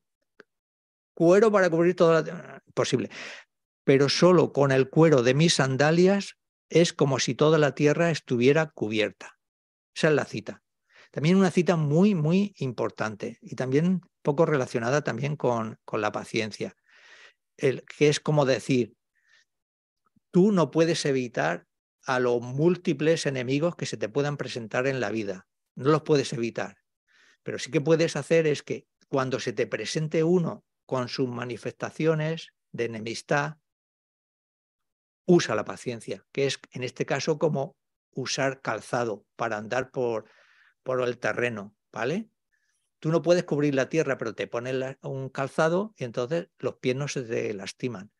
cuero 1.13 1.51
para 1.51 1.69
cubrir 1.69 1.95
toda 1.95 2.21
la 2.21 2.63
Posible. 2.73 3.09
Pero 3.83 4.07
solo 4.07 4.53
con 4.53 4.71
el 4.71 4.89
cuero 4.89 5.23
de 5.23 5.33
mis 5.33 5.55
sandalias 5.55 6.37
es 6.69 6.93
como 6.93 7.19
si 7.19 7.35
toda 7.35 7.57
la 7.57 7.73
tierra 7.73 8.11
estuviera 8.11 8.67
cubierta. 8.67 9.37
Esa 9.95 10.09
es 10.09 10.13
la 10.13 10.25
cita. 10.25 10.61
También 11.17 11.37
una 11.37 11.49
cita 11.49 11.77
muy, 11.77 12.13
muy 12.13 12.53
importante 12.59 13.39
y 13.41 13.55
también 13.55 14.01
poco 14.21 14.45
relacionada 14.45 15.03
también 15.03 15.35
con, 15.35 15.79
con 15.83 15.99
la 15.99 16.11
paciencia, 16.11 16.75
el, 17.57 17.83
que 17.85 18.09
es 18.09 18.19
como 18.19 18.45
decir, 18.45 18.93
tú 20.29 20.51
no 20.51 20.69
puedes 20.69 21.03
evitar 21.07 21.65
a 22.05 22.19
los 22.19 22.39
múltiples 22.43 23.25
enemigos 23.25 23.75
que 23.75 23.87
se 23.87 23.97
te 23.97 24.09
puedan 24.09 24.37
presentar 24.37 24.85
en 24.85 24.99
la 24.99 25.09
vida, 25.09 25.47
no 25.73 25.89
los 25.89 26.03
puedes 26.03 26.33
evitar, 26.33 26.77
pero 27.41 27.57
sí 27.57 27.71
que 27.71 27.81
puedes 27.81 28.15
hacer 28.15 28.45
es 28.45 28.61
que 28.61 28.85
cuando 29.07 29.39
se 29.39 29.53
te 29.53 29.65
presente 29.65 30.23
uno 30.23 30.65
con 30.85 31.09
sus 31.09 31.27
manifestaciones 31.27 32.49
de 32.71 32.85
enemistad, 32.85 33.55
usa 35.25 35.55
la 35.55 35.65
paciencia, 35.65 36.27
que 36.31 36.45
es 36.45 36.59
en 36.73 36.83
este 36.83 37.07
caso 37.07 37.39
como 37.39 37.75
usar 38.11 38.61
calzado 38.61 39.25
para 39.35 39.57
andar 39.57 39.89
por, 39.89 40.29
por 40.87 41.01
el 41.01 41.19
terreno, 41.19 41.75
¿vale? 41.91 42.29
Tú 42.99 43.11
no 43.11 43.21
puedes 43.21 43.43
cubrir 43.43 43.75
la 43.75 43.89
tierra, 43.89 44.17
pero 44.17 44.35
te 44.35 44.47
pones 44.47 44.95
un 45.03 45.27
calzado 45.27 45.93
y 45.97 46.05
entonces 46.05 46.47
los 46.59 46.75
pies 46.75 46.95
no 46.95 47.09
se 47.09 47.23
te 47.23 47.53
lastiman. 47.53 48.13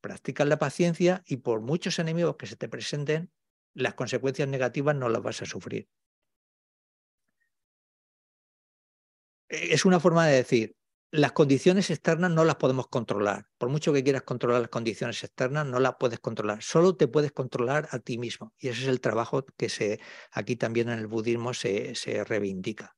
Practicas 0.00 0.48
la 0.48 0.58
paciencia 0.58 1.22
y 1.26 1.38
por 1.38 1.60
muchos 1.60 1.98
enemigos 1.98 2.36
que 2.38 2.46
se 2.46 2.56
te 2.56 2.70
presenten, 2.70 3.32
las 3.74 3.92
consecuencias 3.92 4.48
negativas 4.48 4.96
no 4.96 5.10
las 5.10 5.22
vas 5.22 5.42
a 5.42 5.46
sufrir. 5.46 5.90
E, 9.48 9.74
es 9.74 9.84
una 9.84 10.00
forma 10.00 10.26
de 10.26 10.36
decir, 10.36 10.75
las 11.10 11.32
condiciones 11.32 11.90
externas 11.90 12.30
no 12.30 12.44
las 12.44 12.56
podemos 12.56 12.88
controlar. 12.88 13.46
Por 13.58 13.68
mucho 13.68 13.92
que 13.92 14.02
quieras 14.02 14.22
controlar 14.22 14.60
las 14.60 14.70
condiciones 14.70 15.22
externas, 15.22 15.66
no 15.66 15.78
las 15.78 15.96
puedes 15.98 16.20
controlar. 16.20 16.62
Solo 16.62 16.96
te 16.96 17.08
puedes 17.08 17.32
controlar 17.32 17.88
a 17.92 17.98
ti 17.98 18.18
mismo. 18.18 18.52
Y 18.58 18.68
ese 18.68 18.82
es 18.82 18.88
el 18.88 19.00
trabajo 19.00 19.44
que 19.56 19.68
se, 19.68 20.00
aquí 20.32 20.56
también 20.56 20.88
en 20.88 20.98
el 20.98 21.06
budismo 21.06 21.54
se, 21.54 21.94
se 21.94 22.24
reivindica. 22.24 22.96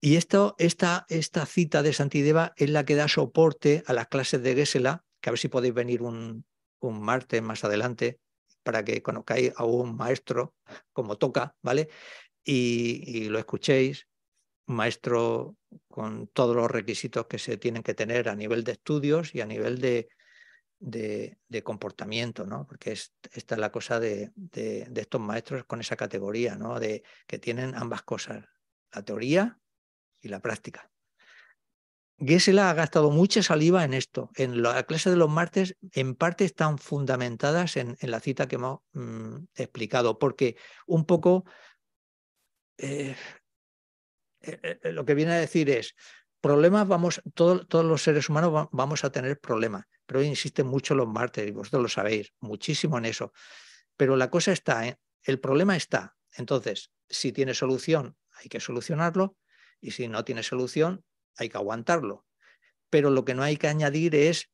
Y 0.00 0.16
esto, 0.16 0.54
esta, 0.58 1.04
esta 1.08 1.44
cita 1.44 1.82
de 1.82 1.92
Santideva 1.92 2.54
es 2.56 2.70
la 2.70 2.84
que 2.84 2.94
da 2.94 3.08
soporte 3.08 3.82
a 3.86 3.92
las 3.92 4.08
clases 4.08 4.42
de 4.42 4.54
Gesela, 4.54 5.04
que 5.20 5.28
a 5.28 5.32
ver 5.32 5.38
si 5.38 5.48
podéis 5.48 5.74
venir 5.74 6.02
un, 6.02 6.46
un 6.78 7.02
martes 7.02 7.42
más 7.42 7.64
adelante 7.64 8.18
para 8.62 8.84
que 8.84 9.02
conozcáis 9.02 9.52
a 9.56 9.64
un 9.64 9.96
maestro 9.96 10.54
como 10.92 11.18
toca, 11.18 11.54
¿vale? 11.60 11.90
Y, 12.42 13.02
y 13.04 13.28
lo 13.28 13.38
escuchéis 13.38 14.06
maestro 14.70 15.56
con 15.88 16.28
todos 16.28 16.56
los 16.56 16.70
requisitos 16.70 17.26
que 17.26 17.38
se 17.38 17.56
tienen 17.56 17.82
que 17.82 17.94
tener 17.94 18.28
a 18.28 18.36
nivel 18.36 18.64
de 18.64 18.72
estudios 18.72 19.34
y 19.34 19.40
a 19.40 19.46
nivel 19.46 19.80
de, 19.80 20.08
de, 20.80 21.62
comportamiento, 21.62 22.46
¿no? 22.46 22.66
Porque 22.66 22.92
esta 22.92 23.54
es 23.54 23.60
la 23.60 23.70
cosa 23.70 24.00
de, 24.00 24.32
de, 24.34 24.90
estos 24.96 25.20
maestros 25.20 25.64
con 25.64 25.80
esa 25.80 25.96
categoría, 25.96 26.56
¿no? 26.56 26.80
De 26.80 27.02
que 27.26 27.38
tienen 27.38 27.74
ambas 27.74 28.02
cosas, 28.02 28.44
la 28.92 29.04
teoría 29.04 29.58
y 30.20 30.28
la 30.28 30.40
práctica. 30.40 30.90
Gesela 32.18 32.68
ha 32.68 32.74
gastado 32.74 33.10
mucha 33.10 33.42
saliva 33.42 33.82
en 33.84 33.94
esto. 33.94 34.30
En 34.34 34.62
la 34.62 34.82
clase 34.82 35.08
de 35.08 35.16
los 35.16 35.30
martes, 35.30 35.76
en 35.92 36.14
parte 36.14 36.44
están 36.44 36.78
fundamentadas 36.78 37.76
en, 37.76 37.96
la 38.00 38.20
cita 38.20 38.46
que 38.46 38.56
hemos 38.56 38.80
mm, 38.92 39.36
explicado, 39.54 40.18
porque 40.18 40.56
un 40.86 41.06
poco 41.06 41.44
eh, 42.76 43.16
eh, 44.42 44.80
eh, 44.82 44.92
lo 44.92 45.04
que 45.04 45.14
viene 45.14 45.32
a 45.32 45.38
decir 45.38 45.70
es, 45.70 45.94
problemas 46.40 46.88
vamos, 46.88 47.22
todos 47.34 47.84
los 47.84 48.02
seres 48.02 48.28
humanos 48.28 48.68
vamos 48.72 49.04
a 49.04 49.12
tener 49.12 49.38
problemas, 49.38 49.84
pero 50.06 50.20
hoy 50.20 50.26
insisten 50.26 50.66
mucho 50.66 50.94
los 50.94 51.08
martes, 51.08 51.46
y 51.46 51.50
vosotros 51.50 51.82
lo 51.82 51.88
sabéis, 51.88 52.32
muchísimo 52.40 52.98
en 52.98 53.04
eso. 53.04 53.32
Pero 53.96 54.16
la 54.16 54.30
cosa 54.30 54.52
está, 54.52 54.98
el 55.22 55.40
problema 55.40 55.76
está. 55.76 56.16
Entonces, 56.32 56.90
si 57.08 57.32
tiene 57.32 57.54
solución, 57.54 58.16
hay 58.32 58.48
que 58.48 58.60
solucionarlo, 58.60 59.36
y 59.80 59.92
si 59.92 60.08
no 60.08 60.24
tiene 60.24 60.42
solución, 60.42 61.04
hay 61.36 61.48
que 61.48 61.58
aguantarlo. 61.58 62.26
Pero 62.88 63.10
lo 63.10 63.24
que 63.24 63.34
no 63.34 63.42
hay 63.42 63.56
que 63.56 63.68
añadir 63.68 64.14
es 64.14 64.50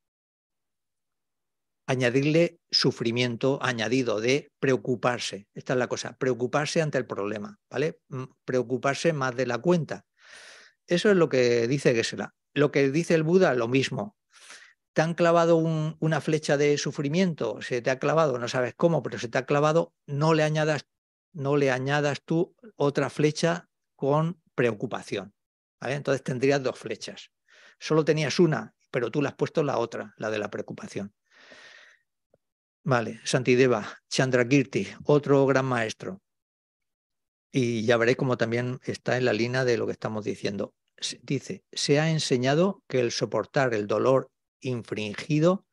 añadirle 1.86 2.58
sufrimiento 2.70 3.58
añadido 3.62 4.20
de 4.20 4.50
preocuparse. 4.58 5.46
Esta 5.54 5.74
es 5.74 5.78
la 5.78 5.88
cosa, 5.88 6.16
preocuparse 6.18 6.82
ante 6.82 6.98
el 6.98 7.06
problema, 7.06 7.58
¿vale? 7.70 8.00
Mm, 8.08 8.24
preocuparse 8.44 9.12
más 9.12 9.36
de 9.36 9.46
la 9.46 9.58
cuenta. 9.58 10.04
Eso 10.86 11.10
es 11.10 11.16
lo 11.16 11.28
que 11.28 11.66
dice 11.68 11.94
Gesela. 11.94 12.34
Lo 12.54 12.72
que 12.72 12.90
dice 12.90 13.14
el 13.14 13.22
Buda, 13.22 13.54
lo 13.54 13.68
mismo. 13.68 14.16
Te 14.92 15.02
han 15.02 15.14
clavado 15.14 15.56
una 15.56 16.20
flecha 16.22 16.56
de 16.56 16.78
sufrimiento, 16.78 17.60
se 17.60 17.82
te 17.82 17.90
ha 17.90 17.98
clavado, 17.98 18.38
no 18.38 18.48
sabes 18.48 18.74
cómo, 18.74 19.02
pero 19.02 19.18
se 19.18 19.28
te 19.28 19.36
ha 19.36 19.44
clavado, 19.44 19.92
no 20.06 20.32
le 20.32 20.42
añadas, 20.42 20.86
no 21.34 21.58
le 21.58 21.70
añadas 21.70 22.22
tú 22.24 22.56
otra 22.76 23.10
flecha 23.10 23.68
con 23.94 24.40
preocupación. 24.54 25.34
Entonces 25.82 26.24
tendrías 26.24 26.62
dos 26.62 26.78
flechas. 26.78 27.30
Solo 27.78 28.06
tenías 28.06 28.40
una, 28.40 28.74
pero 28.90 29.10
tú 29.10 29.20
le 29.20 29.28
has 29.28 29.34
puesto 29.34 29.62
la 29.62 29.76
otra, 29.76 30.14
la 30.16 30.30
de 30.30 30.38
la 30.38 30.50
preocupación. 30.50 31.12
Vale, 32.86 33.20
Santideva, 33.24 33.98
Chandrakirti, 34.08 34.86
otro 35.06 35.44
gran 35.44 35.64
maestro. 35.64 36.22
Y 37.50 37.84
ya 37.84 37.96
veréis 37.96 38.16
cómo 38.16 38.36
también 38.36 38.78
está 38.84 39.16
en 39.16 39.24
la 39.24 39.32
línea 39.32 39.64
de 39.64 39.76
lo 39.76 39.86
que 39.86 39.92
estamos 39.92 40.24
diciendo. 40.24 40.72
Dice, 41.20 41.64
se 41.72 41.98
ha 41.98 42.12
enseñado 42.12 42.84
que 42.86 43.00
el 43.00 43.10
soportar 43.10 43.74
el 43.74 43.88
dolor 43.88 44.30
infringido 44.60 45.66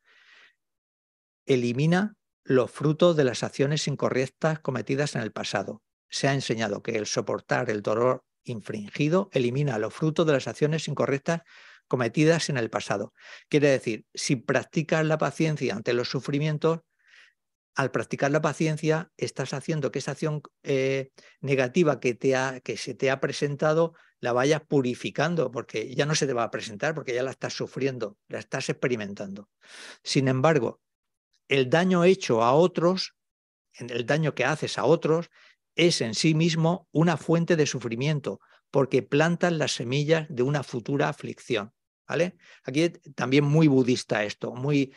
elimina 1.45 2.15
los 2.45 2.71
frutos 2.71 3.15
de 3.15 3.25
las 3.25 3.43
acciones 3.43 3.87
incorrectas 3.87 4.59
cometidas 4.61 5.13
en 5.13 5.21
el 5.21 5.31
pasado. 5.31 5.83
Se 6.09 6.27
ha 6.27 6.33
enseñado 6.33 6.81
que 6.81 6.97
el 6.97 7.05
soportar 7.05 7.69
el 7.69 7.83
dolor 7.83 8.23
infringido 8.43 9.29
elimina 9.33 9.77
los 9.77 9.93
frutos 9.93 10.25
de 10.25 10.33
las 10.33 10.47
acciones 10.47 10.87
incorrectas 10.87 11.41
cometidas 11.87 12.49
en 12.49 12.57
el 12.57 12.71
pasado. 12.71 13.13
Quiere 13.49 13.69
decir, 13.69 14.07
si 14.15 14.35
practicas 14.35 15.05
la 15.05 15.19
paciencia 15.19 15.75
ante 15.75 15.93
los 15.93 16.09
sufrimientos, 16.09 16.79
al 17.75 17.91
practicar 17.91 18.31
la 18.31 18.41
paciencia 18.41 19.11
estás 19.17 19.53
haciendo 19.53 19.91
que 19.91 19.99
esa 19.99 20.11
acción 20.11 20.41
eh, 20.63 21.11
negativa 21.41 21.99
que, 21.99 22.13
te 22.13 22.35
ha, 22.35 22.59
que 22.59 22.77
se 22.77 22.93
te 22.93 23.09
ha 23.09 23.19
presentado 23.19 23.93
la 24.19 24.31
vayas 24.31 24.61
purificando, 24.61 25.51
porque 25.51 25.93
ya 25.93 26.05
no 26.05 26.15
se 26.15 26.27
te 26.27 26.33
va 26.33 26.43
a 26.43 26.51
presentar, 26.51 26.95
porque 26.95 27.13
ya 27.13 27.23
la 27.23 27.31
estás 27.31 27.53
sufriendo, 27.53 28.17
la 28.29 28.39
estás 28.39 28.69
experimentando. 28.69 29.49
Sin 30.01 30.27
embargo, 30.27 30.79
el 31.49 31.69
daño 31.69 32.05
hecho 32.05 32.41
a 32.41 32.53
otros, 32.53 33.15
el 33.77 34.05
daño 34.05 34.33
que 34.33 34.45
haces 34.45 34.77
a 34.77 34.85
otros, 34.85 35.29
es 35.75 35.99
en 35.99 36.13
sí 36.13 36.35
mismo 36.35 36.87
una 36.91 37.17
fuente 37.17 37.55
de 37.55 37.65
sufrimiento, 37.65 38.39
porque 38.71 39.03
plantan 39.03 39.57
las 39.57 39.73
semillas 39.73 40.27
de 40.29 40.43
una 40.43 40.63
futura 40.63 41.09
aflicción. 41.09 41.73
¿vale? 42.07 42.37
Aquí 42.63 42.89
también 43.15 43.43
muy 43.43 43.67
budista 43.67 44.23
esto, 44.23 44.53
muy 44.53 44.93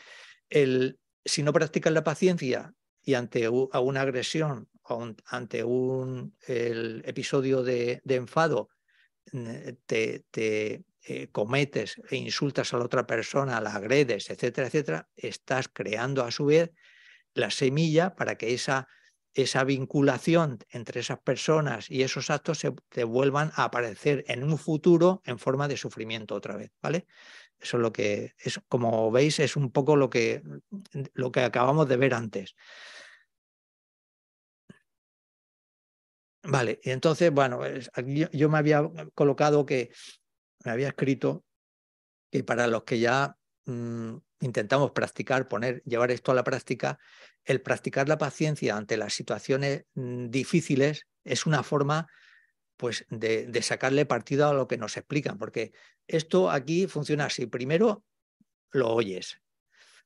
el, 0.49 0.99
si 1.27 1.43
no 1.43 1.53
practicas 1.53 1.93
la 1.93 2.03
paciencia 2.03 2.73
y 3.01 3.13
ante 3.13 3.49
una 3.49 4.01
agresión 4.01 4.69
o 4.83 5.15
ante 5.25 5.63
un 5.63 6.35
episodio 6.47 7.63
de, 7.63 8.01
enfado 8.05 8.69
te, 9.85 10.25
te 10.31 10.83
eh, 11.03 11.27
cometes 11.31 12.01
e 12.09 12.17
insultas 12.17 12.73
a 12.73 12.77
la 12.77 12.85
otra 12.85 13.07
persona, 13.07 13.61
la 13.61 13.73
agredes, 13.73 14.29
etcétera, 14.29 14.67
etcétera, 14.67 15.09
estás 15.15 15.69
creando 15.69 16.23
a 16.23 16.31
su 16.31 16.45
vez 16.45 16.71
la 17.33 17.51
semilla 17.51 18.15
para 18.15 18.35
que 18.37 18.53
esa 18.53 18.87
esa 19.33 19.63
vinculación 19.63 20.57
entre 20.71 20.99
esas 21.01 21.19
personas 21.19 21.91
y 21.91 22.01
esos 22.01 22.31
actos 22.31 22.57
se 22.57 22.73
te 22.89 23.03
vuelvan 23.03 23.51
a 23.55 23.65
aparecer 23.65 24.25
en 24.27 24.43
un 24.43 24.57
futuro 24.57 25.21
en 25.25 25.37
forma 25.37 25.67
de 25.67 25.77
sufrimiento 25.77 26.33
otra 26.33 26.57
vez, 26.57 26.71
¿vale? 26.81 27.05
Eso 27.59 27.77
es 27.77 27.81
lo 27.81 27.91
que 27.91 28.33
es, 28.37 28.59
como 28.67 29.11
veis, 29.11 29.39
es 29.39 29.55
un 29.55 29.71
poco 29.71 29.95
lo 29.95 30.09
que, 30.09 30.43
lo 31.13 31.31
que 31.31 31.41
acabamos 31.41 31.87
de 31.89 31.97
ver 31.97 32.13
antes. 32.13 32.55
Vale, 36.43 36.79
y 36.81 36.91
entonces, 36.91 37.31
bueno, 37.31 37.59
aquí 37.93 38.25
yo 38.31 38.49
me 38.49 38.57
había 38.57 38.89
colocado 39.13 39.65
que, 39.65 39.91
me 40.63 40.71
había 40.71 40.89
escrito 40.89 41.43
que 42.31 42.43
para 42.43 42.67
los 42.67 42.83
que 42.83 42.99
ya 42.99 43.35
mm, 43.65 44.15
intentamos 44.41 44.91
practicar, 44.91 45.47
poner, 45.47 45.81
llevar 45.83 46.11
esto 46.11 46.31
a 46.31 46.35
la 46.35 46.43
práctica, 46.43 46.99
el 47.43 47.61
practicar 47.61 48.07
la 48.07 48.17
paciencia 48.17 48.77
ante 48.77 48.97
las 48.97 49.13
situaciones 49.13 49.85
mm, 49.95 50.27
difíciles 50.29 51.07
es 51.23 51.45
una 51.45 51.63
forma 51.63 52.07
pues, 52.77 53.05
de, 53.09 53.61
sacarle 53.61 54.05
partido 54.05 54.47
a 54.47 54.53
lo 54.53 54.67
que 54.67 54.77
nos 54.77 54.95
explican, 54.97 55.37
porque 55.37 55.73
esto 56.07 56.49
aquí 56.49 56.87
funciona 56.87 57.25
así. 57.25 57.47
Primero 57.47 58.05
lo 58.71 58.89
oyes, 58.89 59.41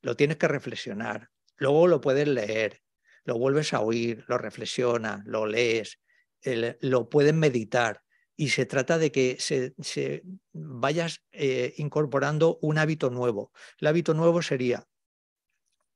lo 0.01 0.15
tienes 0.15 0.37
que 0.37 0.47
reflexionar, 0.47 1.29
luego 1.57 1.87
lo 1.87 2.01
puedes 2.01 2.27
leer, 2.27 2.81
lo 3.25 3.37
vuelves 3.37 3.73
a 3.73 3.81
oír, 3.81 4.23
lo 4.27 4.37
reflexionas, 4.37 5.25
lo 5.25 5.45
lees, 5.45 5.99
lo 6.43 7.09
puedes 7.09 7.33
meditar. 7.33 8.01
Y 8.35 8.49
se 8.49 8.65
trata 8.65 8.97
de 8.97 9.11
que 9.11 9.37
se, 9.39 10.23
vayas 10.53 11.21
eh, 11.31 11.73
incorporando 11.77 12.57
un 12.61 12.79
hábito 12.79 13.11
nuevo. 13.11 13.51
El 13.79 13.87
hábito 13.87 14.13
nuevo 14.15 14.41
sería 14.41 14.87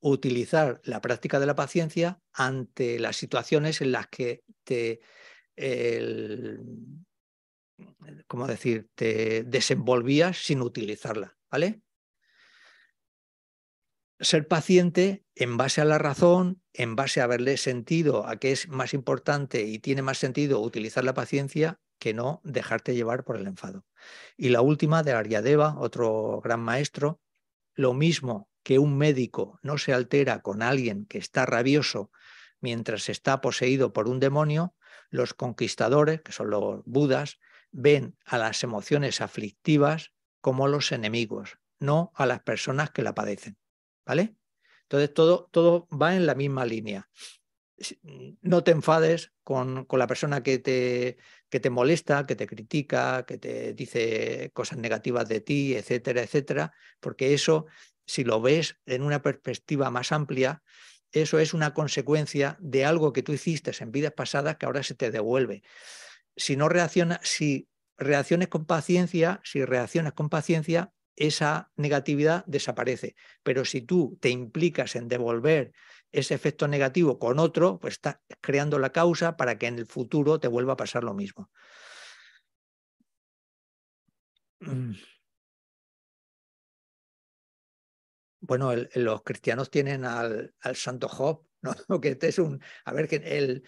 utilizar 0.01 0.81
la 0.83 1.01
práctica 1.01 1.39
de 1.39 1.47
la 1.47 1.55
paciencia 1.55 2.19
ante 2.33 2.99
las 2.99 3.15
situaciones 3.15 3.81
en 3.81 3.91
las 3.91 4.07
que 4.07 4.43
te, 4.63 4.99
decir? 8.47 8.89
te 8.95 9.43
desenvolvías 9.43 10.45
sin 10.45 10.61
utilizarla, 10.61 11.37
¿vale? 11.51 11.81
Ser 14.19 14.47
paciente 14.47 15.25
en 15.35 15.57
base 15.57 15.81
a 15.81 15.85
la 15.85 15.97
razón, 15.97 16.61
en 16.73 16.95
base 16.95 17.19
a 17.21 17.27
verle 17.27 17.57
sentido 17.57 18.25
a 18.27 18.37
que 18.37 18.51
es 18.51 18.69
más 18.69 18.93
importante 18.93 19.63
y 19.63 19.79
tiene 19.79 20.01
más 20.01 20.17
sentido 20.17 20.61
utilizar 20.61 21.03
la 21.03 21.13
paciencia 21.13 21.79
que 21.99 22.13
no 22.13 22.41
dejarte 22.43 22.95
llevar 22.95 23.23
por 23.23 23.35
el 23.37 23.47
enfado. 23.47 23.85
Y 24.37 24.49
la 24.49 24.61
última 24.61 25.03
de 25.03 25.13
Aryadeva, 25.13 25.77
otro 25.77 26.41
gran 26.41 26.61
maestro, 26.61 27.19
lo 27.73 27.93
mismo 27.93 28.49
que 28.63 28.79
un 28.79 28.97
médico 28.97 29.59
no 29.61 29.77
se 29.77 29.93
altera 29.93 30.41
con 30.41 30.61
alguien 30.61 31.05
que 31.05 31.17
está 31.17 31.45
rabioso 31.45 32.11
mientras 32.61 33.09
está 33.09 33.41
poseído 33.41 33.93
por 33.93 34.07
un 34.07 34.19
demonio, 34.19 34.75
los 35.15 35.33
conquistadores, 35.33 36.21
que 36.21 36.31
son 36.31 36.49
los 36.49 36.83
budas, 36.85 37.39
ven 37.71 38.17
a 38.25 38.37
las 38.37 38.63
emociones 38.63 39.21
aflictivas 39.21 40.13
como 40.41 40.67
los 40.67 40.91
enemigos, 40.91 41.57
no 41.79 42.11
a 42.15 42.25
las 42.25 42.41
personas 42.41 42.91
que 42.91 43.01
la 43.01 43.15
padecen. 43.15 43.57
¿Vale? 44.05 44.35
Entonces 44.83 45.13
todo, 45.13 45.49
todo 45.51 45.87
va 45.89 46.15
en 46.15 46.25
la 46.25 46.35
misma 46.35 46.65
línea. 46.65 47.09
No 48.41 48.63
te 48.63 48.71
enfades 48.71 49.33
con, 49.43 49.85
con 49.85 49.99
la 49.99 50.07
persona 50.07 50.43
que 50.43 50.59
te, 50.59 51.17
que 51.49 51.59
te 51.59 51.69
molesta, 51.69 52.25
que 52.25 52.35
te 52.35 52.47
critica, 52.47 53.25
que 53.25 53.37
te 53.37 53.73
dice 53.73 54.51
cosas 54.53 54.77
negativas 54.77 55.27
de 55.27 55.41
ti, 55.41 55.75
etcétera, 55.75 56.21
etcétera, 56.21 56.73
porque 56.99 57.33
eso 57.33 57.65
si 58.05 58.23
lo 58.23 58.41
ves 58.41 58.77
en 58.85 59.01
una 59.01 59.21
perspectiva 59.21 59.89
más 59.89 60.11
amplia, 60.11 60.63
eso 61.21 61.39
es 61.39 61.53
una 61.53 61.73
consecuencia 61.73 62.57
de 62.59 62.85
algo 62.85 63.13
que 63.13 63.23
tú 63.23 63.31
hiciste 63.31 63.71
en 63.79 63.91
vidas 63.91 64.13
pasadas 64.13 64.57
que 64.57 64.65
ahora 64.65 64.83
se 64.83 64.95
te 64.95 65.11
devuelve. 65.11 65.63
Si 66.35 66.57
no 66.57 66.69
reacciona, 66.69 67.19
si 67.23 67.69
reacciones 67.97 68.49
con 68.49 68.65
paciencia, 68.65 69.39
si 69.43 69.63
reaccionas 69.63 70.13
con 70.13 70.29
paciencia, 70.29 70.91
esa 71.15 71.71
negatividad 71.77 72.43
desaparece. 72.45 73.15
Pero 73.43 73.63
si 73.65 73.81
tú 73.81 74.17
te 74.21 74.29
implicas 74.29 74.95
en 74.95 75.07
devolver 75.07 75.71
ese 76.11 76.33
efecto 76.33 76.67
negativo 76.67 77.19
con 77.19 77.39
otro, 77.39 77.79
pues 77.79 77.93
estás 77.93 78.19
creando 78.41 78.79
la 78.79 78.91
causa 78.91 79.37
para 79.37 79.57
que 79.57 79.67
en 79.67 79.79
el 79.79 79.85
futuro 79.85 80.39
te 80.39 80.47
vuelva 80.47 80.73
a 80.73 80.77
pasar 80.77 81.03
lo 81.03 81.13
mismo. 81.13 81.49
Mm. 84.61 84.95
Bueno, 88.45 88.71
los 88.95 89.23
cristianos 89.23 89.69
tienen 89.69 90.05
al, 90.05 90.53
santo 90.73 91.07
Job, 91.07 91.45
¿no? 91.61 91.73
que 92.01 92.09
este 92.09 92.29
es 92.29 92.39
un, 92.39 92.61
a 92.85 92.93
ver, 92.93 93.07
que 93.07 93.17
el, 93.17 93.63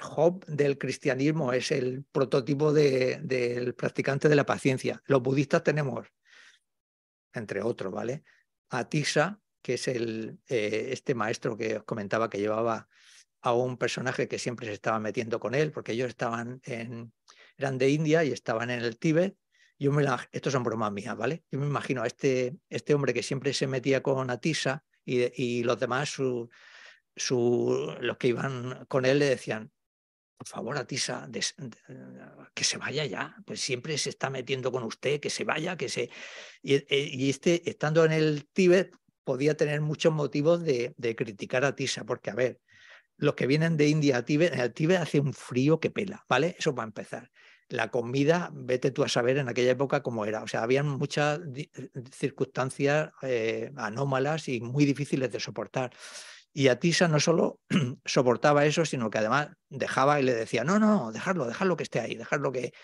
Job 0.00 0.42
del 0.46 0.78
cristianismo 0.78 1.52
es 1.52 1.70
el 1.70 2.06
prototipo 2.10 2.72
del 2.72 3.74
practicante 3.74 4.26
de 4.26 4.36
la 4.36 4.46
paciencia. 4.46 5.02
Los 5.04 5.20
budistas 5.20 5.62
tenemos 5.62 6.08
entre 7.34 7.62
otros, 7.62 7.92
¿vale? 7.92 8.24
A 8.70 8.88
Tisa, 8.88 9.40
que 9.60 9.74
es 9.74 9.88
el, 9.88 10.38
eh, 10.48 10.88
este 10.90 11.14
maestro 11.14 11.56
que 11.56 11.76
os 11.76 11.84
comentaba 11.84 12.30
que 12.30 12.38
llevaba 12.38 12.88
a 13.42 13.52
un 13.54 13.76
personaje 13.76 14.28
que 14.28 14.38
siempre 14.38 14.66
se 14.66 14.72
estaba 14.74 15.00
metiendo 15.00 15.40
con 15.40 15.54
él, 15.54 15.72
porque 15.72 15.92
ellos 15.92 16.08
estaban 16.08 16.60
en, 16.64 17.12
eran 17.56 17.78
de 17.78 17.90
India 17.90 18.24
y 18.24 18.32
estaban 18.32 18.70
en 18.70 18.80
el 18.80 18.98
Tíbet. 18.98 19.36
Estos 20.30 20.52
son 20.52 20.62
bromas 20.62 20.92
mías, 20.92 21.16
¿vale? 21.16 21.44
Yo 21.50 21.58
me 21.58 21.66
imagino 21.66 22.02
a 22.02 22.06
este, 22.06 22.56
este 22.68 22.94
hombre 22.94 23.14
que 23.14 23.22
siempre 23.22 23.52
se 23.52 23.66
metía 23.66 24.02
con 24.02 24.30
Atisa 24.30 24.84
y, 25.04 25.64
los 25.64 25.78
demás, 25.80 26.10
su, 26.10 26.48
los 28.00 28.16
que 28.16 28.28
iban 28.28 28.86
con 28.86 29.04
él 29.04 29.18
le 29.18 29.26
decían, 29.26 29.72
por 30.36 30.46
favor, 30.46 30.76
Atisa, 30.76 31.28
que 32.54 32.64
se 32.64 32.78
vaya 32.78 33.06
ya, 33.06 33.36
pues 33.46 33.60
siempre 33.60 33.96
se 33.98 34.10
está 34.10 34.30
metiendo 34.30 34.72
con 34.72 34.82
usted, 34.82 35.20
que 35.20 35.30
se 35.30 35.44
vaya, 35.44 35.76
que 35.76 35.88
se... 35.88 36.10
Y, 36.62 36.84
y 36.88 37.30
este, 37.30 37.68
estando 37.68 38.04
en 38.04 38.12
el 38.12 38.48
Tíbet, 38.52 38.94
podía 39.24 39.56
tener 39.56 39.80
muchos 39.80 40.12
motivos 40.12 40.62
de, 40.62 40.94
de, 40.96 41.16
criticar 41.16 41.64
a 41.64 41.76
Tisa, 41.76 42.04
porque, 42.04 42.30
a 42.30 42.34
ver, 42.34 42.60
los 43.16 43.34
que 43.34 43.46
vienen 43.46 43.76
de 43.76 43.88
India 43.88 44.18
a 44.18 44.24
Tíbet, 44.24 44.52
en 44.52 44.60
el 44.60 44.72
Tíbet 44.72 44.98
hace 44.98 45.20
un 45.20 45.32
frío 45.32 45.78
que 45.78 45.90
pela, 45.90 46.24
¿vale? 46.28 46.56
Eso 46.58 46.74
va 46.74 46.82
a 46.82 46.86
empezar. 46.86 47.30
La 47.72 47.90
comida, 47.90 48.50
vete 48.52 48.90
tú 48.90 49.02
a 49.02 49.08
saber 49.08 49.38
en 49.38 49.48
aquella 49.48 49.70
época 49.70 50.02
cómo 50.02 50.26
era. 50.26 50.42
O 50.42 50.46
sea, 50.46 50.62
habían 50.62 50.86
muchas 50.86 51.40
circunstancias 52.12 53.12
eh, 53.22 53.72
anómalas 53.76 54.48
y 54.48 54.60
muy 54.60 54.84
difíciles 54.84 55.32
de 55.32 55.40
soportar. 55.40 55.90
Y 56.52 56.68
Atisa 56.68 57.08
no 57.08 57.18
solo 57.18 57.60
soportaba 58.04 58.66
eso, 58.66 58.84
sino 58.84 59.08
que 59.08 59.18
además 59.18 59.48
dejaba 59.70 60.20
y 60.20 60.22
le 60.22 60.34
decía, 60.34 60.64
no, 60.64 60.78
no, 60.78 61.12
dejarlo, 61.12 61.46
dejarlo 61.46 61.78
que 61.78 61.84
esté 61.84 62.00
ahí, 62.00 62.14
dejarlo 62.14 62.52
que... 62.52 62.74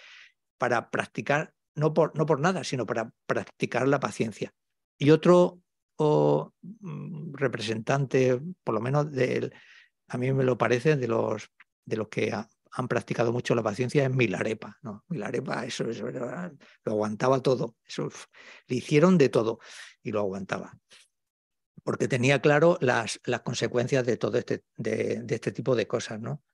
para 0.56 0.90
practicar, 0.90 1.52
no 1.74 1.92
por, 1.92 2.16
no 2.16 2.24
por 2.24 2.40
nada, 2.40 2.64
sino 2.64 2.86
para 2.86 3.12
practicar 3.26 3.86
la 3.88 4.00
paciencia. 4.00 4.54
Y 4.96 5.10
otro 5.10 5.60
o, 5.96 6.54
mm, 6.62 7.34
representante, 7.34 8.40
por 8.64 8.74
lo 8.74 8.80
menos 8.80 9.12
del, 9.12 9.52
a 10.08 10.16
mí 10.16 10.32
me 10.32 10.44
lo 10.44 10.56
parece, 10.56 10.96
de 10.96 11.08
los, 11.08 11.50
de 11.84 11.96
los 11.98 12.08
que 12.08 12.32
han 12.72 12.88
practicado 12.88 13.32
mucho 13.32 13.54
la 13.54 13.62
paciencia, 13.62 14.04
es 14.04 14.10
Milarepa. 14.10 14.78
¿no? 14.82 15.04
Milarepa, 15.08 15.64
eso, 15.64 15.88
eso 15.88 16.06
lo 16.10 16.92
aguantaba 16.92 17.40
todo, 17.40 17.76
eso, 17.86 18.08
le 18.66 18.76
hicieron 18.76 19.18
de 19.18 19.28
todo 19.28 19.58
y 20.02 20.12
lo 20.12 20.20
aguantaba 20.20 20.78
porque 21.88 22.06
tenía 22.06 22.42
claro 22.42 22.76
las, 22.82 23.18
las 23.24 23.40
consecuencias 23.40 24.04
de 24.04 24.18
todo 24.18 24.36
este, 24.36 24.62
de, 24.76 25.24
este 25.26 25.52
tipo 25.52 25.74
de 25.74 25.86
cosas, 25.86 26.20
¿no? 26.20 26.44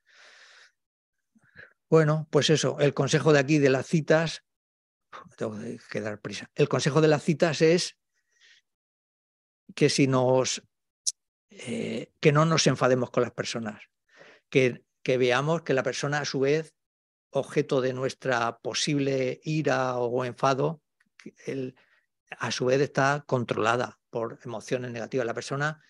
Bueno, 1.90 2.28
pues 2.30 2.50
eso, 2.50 2.78
el 2.78 2.94
consejo 2.94 3.32
de 3.32 3.40
aquí 3.40 3.58
de 3.58 3.68
las 3.68 3.84
citas, 3.84 4.44
tengo 5.36 5.58
que 5.90 6.00
dar 6.00 6.20
prisa. 6.20 6.52
El 6.54 6.68
consejo 6.68 7.00
de 7.00 7.08
las 7.08 7.24
citas 7.24 7.62
es 7.62 7.98
que 9.74 9.88
si 9.88 10.06
nos 10.06 10.62
eh, 11.50 12.12
que 12.20 12.30
no 12.30 12.44
nos 12.44 12.68
enfademos 12.68 13.10
con 13.10 13.24
las 13.24 13.32
personas, 13.32 13.82
que, 14.48 14.83
que 15.04 15.18
veamos 15.18 15.62
que 15.62 15.74
la 15.74 15.84
persona 15.84 16.18
a 16.18 16.24
su 16.24 16.40
vez, 16.40 16.74
objeto 17.30 17.80
de 17.80 17.92
nuestra 17.92 18.58
posible 18.58 19.40
ira 19.44 19.96
o 19.98 20.24
enfado, 20.24 20.82
a 22.30 22.50
su 22.50 22.64
vez 22.64 22.80
está 22.80 23.22
controlada 23.26 24.00
por 24.10 24.40
emociones 24.44 24.90
negativas. 24.90 25.26
La 25.26 25.34
persona 25.34 25.80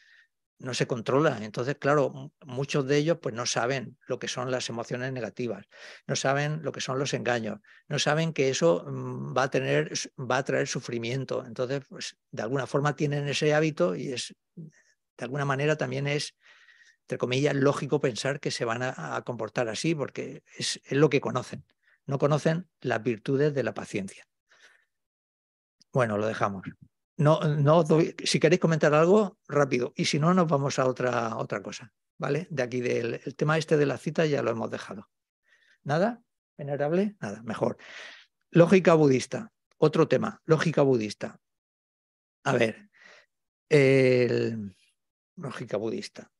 no 0.58 0.74
se 0.74 0.86
controla. 0.86 1.38
Entonces, 1.42 1.76
claro, 1.78 2.32
muchos 2.44 2.86
de 2.86 2.96
ellos 2.96 3.18
pues 3.20 3.34
no 3.34 3.46
saben 3.46 3.98
lo 4.06 4.18
que 4.18 4.28
son 4.28 4.50
las 4.50 4.68
emociones 4.68 5.12
negativas, 5.12 5.66
no 6.06 6.16
saben 6.16 6.62
lo 6.62 6.72
que 6.72 6.80
son 6.80 6.98
los 6.98 7.14
engaños, 7.14 7.60
no 7.88 7.98
saben 7.98 8.32
que 8.32 8.48
eso 8.48 8.84
mm, 8.86 9.36
va 9.36 9.44
a 9.44 9.50
tener, 9.50 9.92
va 10.18 10.38
a 10.38 10.44
traer 10.44 10.66
sufrimiento. 10.66 11.44
Entonces, 11.46 11.82
pues 11.88 12.16
de 12.30 12.42
alguna 12.42 12.66
forma 12.66 12.96
tienen 12.96 13.28
ese 13.28 13.54
hábito 13.54 13.94
y 13.94 14.12
es, 14.12 14.34
de 14.56 15.24
alguna 15.24 15.44
manera 15.44 15.76
también 15.76 16.06
es, 16.06 16.34
entre 17.04 17.18
comillas, 17.18 17.54
lógico 17.54 18.00
pensar 18.00 18.40
que 18.40 18.50
se 18.50 18.64
van 18.64 18.82
a, 18.82 19.22
comportar 19.26 19.68
así 19.68 19.94
porque 19.94 20.42
es, 20.56 20.80
lo 20.90 21.10
que 21.10 21.20
conocen. 21.20 21.64
No 22.06 22.18
conocen 22.18 22.66
las 22.80 23.02
virtudes 23.02 23.52
de 23.52 23.62
la 23.62 23.74
paciencia. 23.74 24.26
Bueno, 25.92 26.16
lo 26.16 26.26
dejamos. 26.26 26.62
No, 27.16 27.40
no 27.40 27.84
si 28.24 28.40
queréis 28.40 28.60
comentar 28.60 28.94
algo, 28.94 29.38
rápido. 29.46 29.92
Y 29.96 30.06
si 30.06 30.18
no, 30.18 30.32
nos 30.32 30.48
vamos 30.48 30.78
a 30.78 30.86
otra, 30.86 31.36
otra 31.36 31.62
cosa. 31.62 31.92
¿Vale? 32.16 32.46
De 32.50 32.62
aquí 32.62 32.80
del 32.80 33.20
el 33.22 33.36
tema 33.36 33.58
este 33.58 33.76
de 33.76 33.86
la 33.86 33.98
cita 33.98 34.24
ya 34.24 34.42
lo 34.42 34.50
hemos 34.50 34.70
dejado. 34.70 35.10
¿Nada? 35.82 36.22
¿Venerable? 36.56 37.16
Nada, 37.20 37.42
mejor. 37.42 37.76
Lógica 38.50 38.94
budista. 38.94 39.52
Otro 39.76 40.08
tema, 40.08 40.40
lógica 40.46 40.80
budista. 40.80 41.38
A 42.44 42.52
ver, 42.52 42.88
el, 43.68 44.74
lógica 45.36 45.76
budista. 45.76 46.30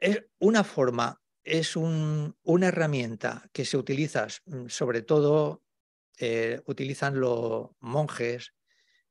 Es 0.00 0.24
una 0.38 0.64
forma, 0.64 1.22
es 1.42 1.76
un, 1.76 2.36
una 2.42 2.68
herramienta 2.68 3.48
que 3.52 3.64
se 3.64 3.76
utiliza 3.76 4.26
mm, 4.46 4.68
sobre 4.68 5.02
todo 5.02 5.62
eh, 6.18 6.60
utilizan 6.66 7.18
los 7.18 7.70
monjes 7.80 8.54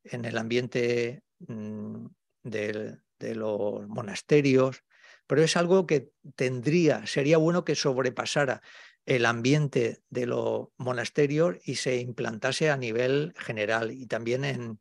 en 0.03 0.25
el 0.25 0.37
ambiente 0.37 1.23
mm, 1.39 2.05
de, 2.43 2.97
de 3.19 3.35
los 3.35 3.87
monasterios, 3.87 4.83
pero 5.27 5.43
es 5.43 5.57
algo 5.57 5.85
que 5.85 6.11
tendría, 6.35 7.05
sería 7.07 7.37
bueno 7.37 7.65
que 7.65 7.75
sobrepasara 7.75 8.61
el 9.05 9.25
ambiente 9.25 10.01
de 10.09 10.25
los 10.25 10.69
monasterios 10.77 11.57
y 11.65 11.75
se 11.75 11.97
implantase 11.97 12.69
a 12.69 12.77
nivel 12.77 13.33
general 13.37 13.91
y 13.91 14.07
también 14.07 14.45
en, 14.45 14.79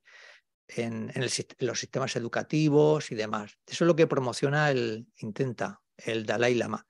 en, 0.76 1.12
los 1.58 1.78
sistemas 1.78 2.16
educativos 2.16 3.10
y 3.10 3.14
demás. 3.14 3.58
Eso 3.66 3.84
es 3.84 3.86
lo 3.86 3.96
que 3.96 4.06
promociona 4.06 4.70
el, 4.70 5.06
intenta 5.18 5.82
el 5.96 6.26
Dalai 6.26 6.54
Lama. 6.54 6.86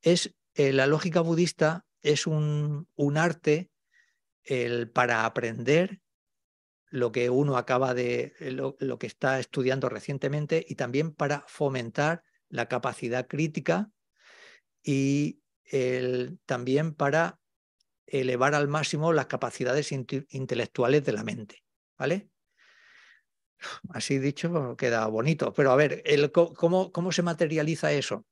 Es, 0.00 0.34
eh, 0.54 0.72
la 0.72 0.86
lógica 0.86 1.20
budista 1.20 1.86
es 2.02 2.26
un, 2.26 2.88
un 2.96 3.16
arte 3.16 3.70
el, 4.44 4.90
para 4.90 5.24
aprender 5.24 6.00
lo 6.90 7.12
que 7.12 7.30
uno 7.30 7.56
acaba 7.56 7.94
de, 7.94 8.34
lo, 8.40 8.76
lo, 8.80 8.98
que 8.98 9.06
está 9.06 9.38
estudiando 9.38 9.88
recientemente 9.88 10.64
y 10.68 10.74
también 10.74 11.14
para 11.14 11.44
fomentar 11.46 12.24
la 12.48 12.66
capacidad 12.66 13.28
crítica 13.28 13.92
y 14.82 15.40
el, 15.64 16.40
también 16.46 16.94
para 16.94 17.38
elevar 18.06 18.56
al 18.56 18.66
máximo 18.66 19.12
las 19.12 19.26
capacidades 19.26 19.92
intelectuales 19.92 21.04
de 21.04 21.12
la 21.12 21.22
mente. 21.22 21.62
¿Vale? 21.96 22.30
Así 23.90 24.18
dicho, 24.18 24.76
queda 24.76 25.06
bonito. 25.06 25.52
Pero 25.52 25.72
a 25.72 25.76
ver, 25.76 26.02
¿cómo, 26.32 26.92
¿cómo 26.92 27.12
se 27.12 27.22
materializa 27.22 27.92
eso? 27.92 28.26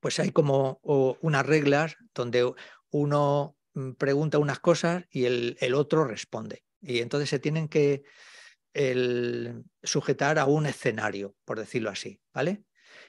Pues 0.00 0.18
hay 0.20 0.30
como 0.30 0.80
unas 0.82 1.46
reglas 1.46 1.96
donde 2.14 2.52
uno 2.90 3.56
Mm, 3.76 3.92
pregunta 3.92 4.38
unas 4.38 4.58
cosas 4.58 5.04
y 5.10 5.26
el, 5.26 5.74
otro 5.74 6.04
responde. 6.04 6.64
Y 6.80 7.00
entonces 7.00 7.28
se 7.28 7.38
tienen 7.38 7.68
que 7.68 8.02
sujetar 9.82 10.38
a 10.38 10.44
un 10.44 10.66
escenario, 10.66 11.34
por 11.44 11.58
decirlo 11.58 11.90
así, 11.90 12.20
¿vale? 12.34 12.64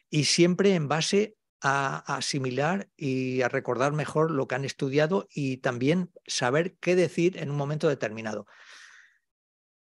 Y 0.09 0.25
siempre 0.25 0.75
en 0.75 0.87
base 0.87 1.35
a, 1.61 2.15
asimilar 2.15 2.89
y 2.95 3.41
a 3.41 3.49
recordar 3.49 3.91
mejor 3.93 4.31
lo 4.31 4.47
que 4.47 4.55
han 4.55 4.65
estudiado 4.65 5.27
y 5.29 5.57
también 5.57 6.11
saber 6.25 6.77
qué 6.79 6.95
decir 6.95 7.37
en 7.37 7.49
un 7.51 7.57
momento 7.57 7.89
determinado. 7.89 8.45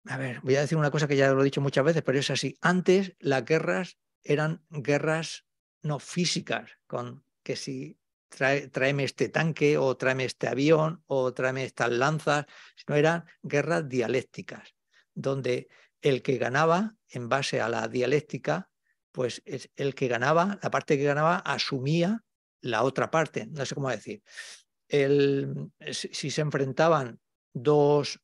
A 0.09 0.17
ver, 0.17 0.39
voy 0.41 0.55
a 0.55 0.61
decir 0.61 0.77
una 0.77 0.91
cosa 0.91 1.07
que 1.07 1.15
ya 1.15 1.33
lo 1.33 1.41
he 1.41 1.45
dicho 1.45 1.61
muchas 1.61 1.83
veces, 1.83 2.01
pero 2.03 2.19
es 2.19 2.29
así. 2.29 2.57
Antes 2.61 3.15
las 3.19 3.43
guerras 3.45 3.97
eran 4.23 4.63
guerras 4.69 5.45
no 5.81 5.99
físicas, 5.99 6.71
con 6.87 7.23
que 7.43 7.55
si 7.55 7.97
trae, 8.29 8.69
este 9.03 9.29
tanque 9.29 9.77
o 9.77 9.95
tráeme 9.95 10.25
este 10.25 10.47
avión 10.47 11.03
o 11.07 11.33
tráeme 11.33 11.63
estas 11.63 11.91
lanzas, 11.91 12.45
sino 12.75 12.97
eran 12.97 13.25
guerras 13.41 13.87
dialécticas, 13.87 14.75
donde 15.13 15.69
el 16.01 16.21
que 16.21 16.37
ganaba 16.37 16.95
en 17.09 17.29
base 17.29 17.61
a 17.61 17.69
la 17.69 17.87
dialéctica, 17.87 18.69
pues 19.11 19.41
es 19.45 19.69
el 19.75 19.95
que 19.95 20.07
ganaba, 20.07 20.59
la 20.61 20.71
parte 20.71 20.97
que 20.97 21.03
ganaba 21.03 21.37
asumía 21.37 22.23
la 22.61 22.83
otra 22.83 23.09
parte, 23.11 23.47
no 23.47 23.65
sé 23.65 23.75
cómo 23.75 23.89
decir. 23.89 24.21
El, 24.87 25.71
si 25.91 26.31
se 26.31 26.41
enfrentaban 26.41 27.19
dos, 27.53 28.19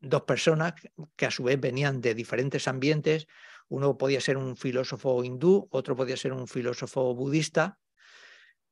dos 0.00 0.22
personas 0.22 0.74
que 1.16 1.26
a 1.26 1.30
su 1.30 1.44
vez 1.44 1.60
venían 1.60 2.00
de 2.00 2.14
diferentes 2.14 2.68
ambientes, 2.68 3.26
uno 3.68 3.96
podía 3.96 4.20
ser 4.20 4.36
un 4.36 4.56
filósofo 4.56 5.24
hindú, 5.24 5.68
otro 5.70 5.96
podía 5.96 6.16
ser 6.16 6.32
un 6.32 6.46
filósofo 6.46 7.14
budista, 7.14 7.80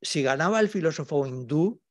si 0.02 0.22
ganaba 0.22 0.60
el 0.60 0.68
filósofo 0.68 1.26
hindú, 1.26 1.82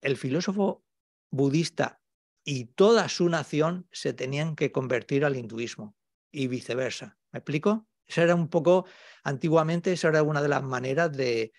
el 0.00 0.16
filósofo 0.16 0.84
budista 1.30 2.00
y 2.44 2.66
toda 2.66 3.08
su 3.08 3.28
nación 3.28 3.88
se 3.90 4.12
tenían 4.12 4.54
que 4.54 4.70
convertir 4.70 5.24
al 5.24 5.36
hinduismo 5.36 5.96
y 6.30 6.46
viceversa. 6.46 7.18
¿Me 7.32 7.38
explico? 7.38 7.88
Esa 8.06 8.22
era 8.22 8.34
un 8.34 8.48
poco, 8.48 8.86
antiguamente, 9.22 9.92
esa 9.92 10.08
era 10.08 10.22
una 10.22 10.42
de 10.42 10.48
las 10.48 10.62
maneras 10.62 11.10
de, 11.10 11.52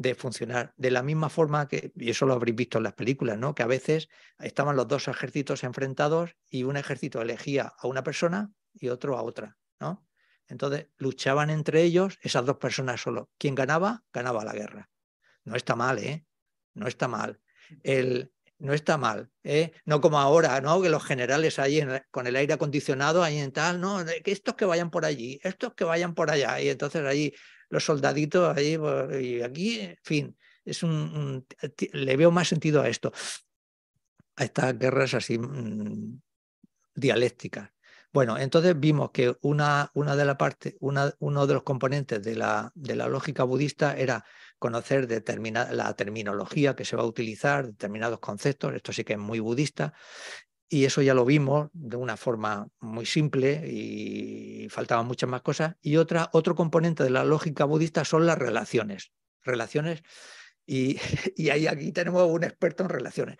de 0.00 0.14
funcionar. 0.14 0.72
De 0.78 0.90
la 0.90 1.02
misma 1.02 1.28
forma 1.28 1.68
que, 1.68 1.92
y 1.94 2.08
eso 2.08 2.24
lo 2.24 2.32
habréis 2.32 2.56
visto 2.56 2.78
en 2.78 2.84
las 2.84 2.94
películas, 2.94 3.36
¿no? 3.36 3.54
Que 3.54 3.62
a 3.62 3.66
veces 3.66 4.08
estaban 4.38 4.74
los 4.74 4.88
dos 4.88 5.08
ejércitos 5.08 5.62
enfrentados 5.62 6.36
y 6.48 6.62
un 6.62 6.78
ejército 6.78 7.20
elegía 7.20 7.74
a 7.76 7.86
una 7.86 8.02
persona 8.02 8.50
y 8.72 8.88
otro 8.88 9.18
a 9.18 9.22
otra, 9.22 9.58
¿no? 9.78 10.06
Entonces 10.48 10.86
luchaban 10.96 11.50
entre 11.50 11.82
ellos 11.82 12.18
esas 12.22 12.46
dos 12.46 12.56
personas 12.56 13.02
solo. 13.02 13.30
Quien 13.36 13.54
ganaba, 13.54 14.02
ganaba 14.10 14.42
la 14.42 14.54
guerra. 14.54 14.88
No 15.44 15.54
está 15.54 15.76
mal, 15.76 15.98
¿eh? 15.98 16.24
No 16.72 16.86
está 16.86 17.06
mal. 17.06 17.38
El, 17.82 18.32
no 18.58 18.72
está 18.72 18.96
mal, 18.96 19.30
¿eh? 19.44 19.72
no 19.84 20.00
como 20.00 20.18
ahora, 20.18 20.62
¿no? 20.62 20.80
Que 20.80 20.88
los 20.88 21.04
generales 21.04 21.58
ahí 21.58 21.82
con 22.10 22.26
el 22.26 22.36
aire 22.36 22.54
acondicionado, 22.54 23.22
ahí 23.22 23.38
en 23.38 23.52
tal, 23.52 23.80
no, 23.80 24.02
que 24.24 24.32
estos 24.32 24.54
que 24.54 24.64
vayan 24.64 24.90
por 24.90 25.04
allí, 25.04 25.40
estos 25.42 25.74
que 25.74 25.84
vayan 25.84 26.14
por 26.14 26.30
allá, 26.30 26.60
y 26.60 26.68
entonces 26.70 27.04
allí 27.06 27.34
los 27.70 27.84
soldaditos, 27.84 28.54
pues, 28.54 29.22
y 29.22 29.40
aquí, 29.40 29.80
en 29.80 29.98
fin, 30.02 30.36
es 30.64 30.82
un, 30.82 31.46
le 31.92 32.16
veo 32.16 32.30
más 32.30 32.48
sentido 32.48 32.82
a 32.82 32.88
esto, 32.88 33.12
a 34.36 34.44
estas 34.44 34.78
guerras 34.78 35.14
así 35.14 35.38
mm, 35.38 36.20
dialécticas. 36.94 37.70
Bueno, 38.12 38.36
entonces 38.38 38.78
vimos 38.78 39.12
que 39.12 39.36
una, 39.40 39.92
una 39.94 40.16
de 40.16 40.24
la 40.24 40.36
parte, 40.36 40.76
una, 40.80 41.14
uno 41.20 41.46
de 41.46 41.54
los 41.54 41.62
componentes 41.62 42.20
de 42.20 42.34
la, 42.34 42.72
de 42.74 42.96
la 42.96 43.06
lógica 43.06 43.44
budista 43.44 43.96
era 43.96 44.24
conocer 44.58 45.08
la 45.08 45.94
terminología 45.94 46.74
que 46.74 46.84
se 46.84 46.96
va 46.96 47.04
a 47.04 47.06
utilizar, 47.06 47.66
determinados 47.66 48.18
conceptos, 48.18 48.74
esto 48.74 48.92
sí 48.92 49.04
que 49.04 49.12
es 49.12 49.18
muy 49.18 49.38
budista, 49.38 49.94
y 50.72 50.84
eso 50.84 51.02
ya 51.02 51.14
lo 51.14 51.24
vimos 51.24 51.68
de 51.72 51.96
una 51.96 52.16
forma 52.16 52.68
muy 52.78 53.04
simple 53.04 53.68
y 53.68 54.68
faltaban 54.70 55.04
muchas 55.04 55.28
más 55.28 55.42
cosas. 55.42 55.74
Y 55.82 55.96
otra, 55.96 56.30
otro 56.32 56.54
componente 56.54 57.02
de 57.02 57.10
la 57.10 57.24
lógica 57.24 57.64
budista 57.64 58.04
son 58.04 58.24
las 58.24 58.38
relaciones. 58.38 59.10
Relaciones, 59.42 60.02
y, 60.64 60.98
y 61.36 61.50
ahí 61.50 61.66
aquí 61.66 61.90
tenemos 61.90 62.22
un 62.30 62.44
experto 62.44 62.84
en 62.84 62.88
relaciones. 62.88 63.36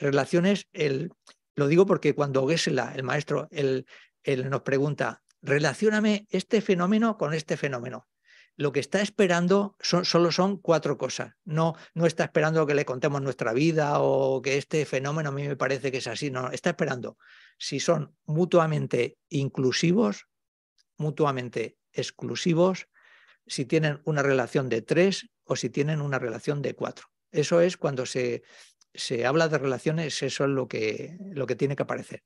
Relaciones, 0.00 0.66
el, 0.72 1.12
lo 1.54 1.68
digo 1.68 1.86
porque 1.86 2.14
cuando 2.14 2.46
Gesela, 2.48 2.92
el 2.96 3.04
maestro, 3.04 3.48
él, 3.52 3.86
nos 4.26 4.62
pregunta, 4.62 5.22
relacioname 5.42 6.26
este 6.30 6.60
fenómeno 6.60 7.16
con 7.16 7.34
este 7.34 7.56
fenómeno. 7.56 8.08
Lo 8.56 8.72
que 8.72 8.80
está 8.80 9.00
esperando 9.00 9.76
son, 9.80 10.04
solo 10.04 10.30
son 10.30 10.58
cuatro 10.58 10.96
cosas. 10.96 11.34
No, 11.44 11.74
no 11.94 12.06
está 12.06 12.24
esperando 12.24 12.66
que 12.66 12.74
le 12.74 12.84
contemos 12.84 13.20
nuestra 13.20 13.52
vida 13.52 14.00
o 14.00 14.40
que 14.42 14.56
este 14.58 14.84
fenómeno 14.86 15.30
a 15.30 15.32
mí 15.32 15.46
me 15.48 15.56
parece 15.56 15.90
que 15.90 15.98
es 15.98 16.06
así. 16.06 16.30
No, 16.30 16.50
está 16.50 16.70
esperando 16.70 17.18
si 17.58 17.80
son 17.80 18.16
mutuamente 18.24 19.18
inclusivos, 19.28 20.28
mutuamente 20.96 21.78
exclusivos, 21.92 22.88
si 23.46 23.64
tienen 23.64 24.00
una 24.04 24.22
relación 24.22 24.68
de 24.68 24.82
tres 24.82 25.30
o 25.44 25.56
si 25.56 25.68
tienen 25.70 26.00
una 26.00 26.18
relación 26.18 26.62
de 26.62 26.74
cuatro. 26.74 27.06
Eso 27.30 27.60
es 27.60 27.76
cuando 27.76 28.06
se, 28.06 28.44
se 28.94 29.26
habla 29.26 29.48
de 29.48 29.58
relaciones, 29.58 30.22
eso 30.22 30.44
es 30.44 30.50
lo 30.50 30.68
que, 30.68 31.18
lo 31.32 31.46
que 31.46 31.56
tiene 31.56 31.76
que 31.76 31.82
aparecer. 31.82 32.22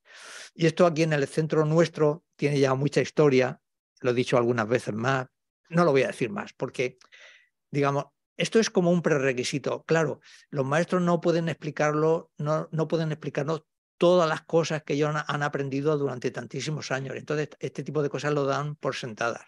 Y 0.55 0.67
esto 0.67 0.87
aquí 0.87 1.03
en 1.03 1.15
el 1.15 1.27
centro 1.27 1.65
nuestro 1.65 2.25
tiene 2.37 2.61
ya 2.61 2.75
mucha 2.75 3.01
historia, 3.01 3.61
lo 4.01 4.11
he 4.11 4.15
dicho 4.15 4.37
algunas 4.37 4.69
veces 4.69 4.95
más, 4.95 5.27
no 5.69 5.85
lo 5.85 5.93
voy 5.93 6.03
a 6.03 6.09
decir 6.09 6.31
más, 6.31 6.53
porque, 6.53 6.99
digamos, 7.71 8.07
esto 8.37 8.61
es 8.61 8.71
como 8.71 8.91
un 8.91 9.03
prerequisito. 9.03 9.85
Claro, 9.85 10.21
los 10.51 10.65
maestros 10.65 11.03
no 11.03 11.21
pueden 11.21 11.49
explicarlo, 11.49 12.31
no, 12.39 12.69
no 12.71 12.87
pueden 12.89 13.11
explicarnos 13.11 13.65
todas 13.97 14.29
las 14.29 14.43
cosas 14.43 14.85
que 14.85 14.95
ellos 14.95 15.13
han 15.27 15.43
aprendido 15.43 15.99
durante 15.99 16.31
tantísimos 16.31 16.93
años. 16.93 17.17
Entonces, 17.17 17.49
este 17.59 17.83
tipo 17.83 18.03
de 18.03 18.11
cosas 18.11 18.33
lo 18.33 18.45
dan 18.45 18.77
por 18.77 18.95
sentadas 18.95 19.45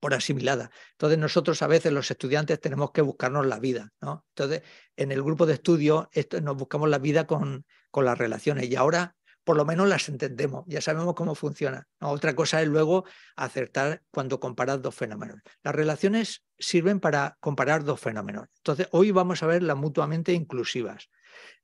por 0.00 0.14
asimilada. 0.14 0.70
Entonces 0.92 1.18
nosotros 1.18 1.62
a 1.62 1.66
veces 1.66 1.92
los 1.92 2.10
estudiantes 2.10 2.58
tenemos 2.58 2.90
que 2.90 3.02
buscarnos 3.02 3.46
la 3.46 3.60
vida. 3.60 3.92
¿no? 4.00 4.24
Entonces 4.30 4.62
en 4.96 5.12
el 5.12 5.22
grupo 5.22 5.46
de 5.46 5.54
estudio 5.54 6.08
esto, 6.12 6.40
nos 6.40 6.56
buscamos 6.56 6.88
la 6.88 6.98
vida 6.98 7.26
con, 7.26 7.66
con 7.90 8.06
las 8.06 8.18
relaciones 8.18 8.68
y 8.68 8.76
ahora 8.76 9.14
por 9.50 9.56
lo 9.56 9.64
menos 9.64 9.88
las 9.88 10.08
entendemos, 10.08 10.62
ya 10.68 10.80
sabemos 10.80 11.14
cómo 11.14 11.34
funciona. 11.34 11.88
Otra 11.98 12.36
cosa 12.36 12.62
es 12.62 12.68
luego 12.68 13.04
acertar 13.34 14.00
cuando 14.12 14.38
comparas 14.38 14.80
dos 14.80 14.94
fenómenos. 14.94 15.40
Las 15.64 15.74
relaciones 15.74 16.44
sirven 16.56 17.00
para 17.00 17.36
comparar 17.40 17.82
dos 17.82 17.98
fenómenos. 17.98 18.46
Entonces 18.58 18.86
hoy 18.92 19.10
vamos 19.10 19.42
a 19.42 19.48
ver 19.48 19.64
las 19.64 19.76
mutuamente 19.76 20.34
inclusivas. 20.34 21.10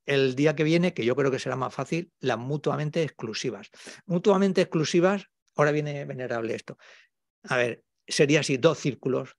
El 0.04 0.34
día 0.34 0.56
que 0.56 0.64
viene, 0.64 0.94
que 0.94 1.04
yo 1.04 1.14
creo 1.14 1.30
que 1.30 1.38
será 1.38 1.54
más 1.54 1.72
fácil, 1.72 2.10
las 2.18 2.38
mutuamente 2.38 3.04
exclusivas. 3.04 3.70
Mutuamente 4.04 4.62
exclusivas, 4.62 5.26
ahora 5.54 5.70
viene 5.70 6.04
venerable 6.06 6.56
esto. 6.56 6.78
A 7.44 7.56
ver, 7.56 7.84
sería 8.04 8.40
así, 8.40 8.56
dos 8.56 8.78
círculos. 8.78 9.36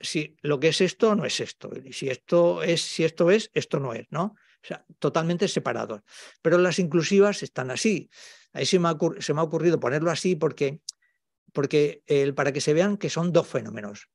Si 0.00 0.38
lo 0.40 0.58
que 0.58 0.68
es 0.68 0.80
esto 0.80 1.14
no 1.14 1.26
es 1.26 1.38
esto, 1.38 1.70
y 1.84 1.92
si 1.92 2.08
esto 2.08 2.62
es, 2.62 2.80
si 2.80 3.04
esto 3.04 3.30
es, 3.30 3.50
esto 3.52 3.78
no 3.78 3.92
es, 3.92 4.06
¿no? 4.08 4.36
O 4.64 4.66
sea, 4.66 4.86
totalmente 4.98 5.46
separados. 5.46 6.00
Pero 6.40 6.56
las 6.56 6.78
inclusivas 6.78 7.42
están 7.42 7.70
así. 7.70 8.08
Ahí 8.54 8.64
se 8.64 8.78
me 8.78 8.88
ha, 8.88 9.42
ocurrido 9.42 9.78
ponerlo 9.78 10.10
así 10.10 10.36
porque, 10.36 10.80
porque 11.52 12.02
el, 12.06 12.34
para 12.34 12.50
que 12.50 12.62
se 12.62 12.72
vean 12.72 12.96
que 12.96 13.10
son 13.10 13.30
dos 13.30 13.46
fenómenos. 13.46 14.08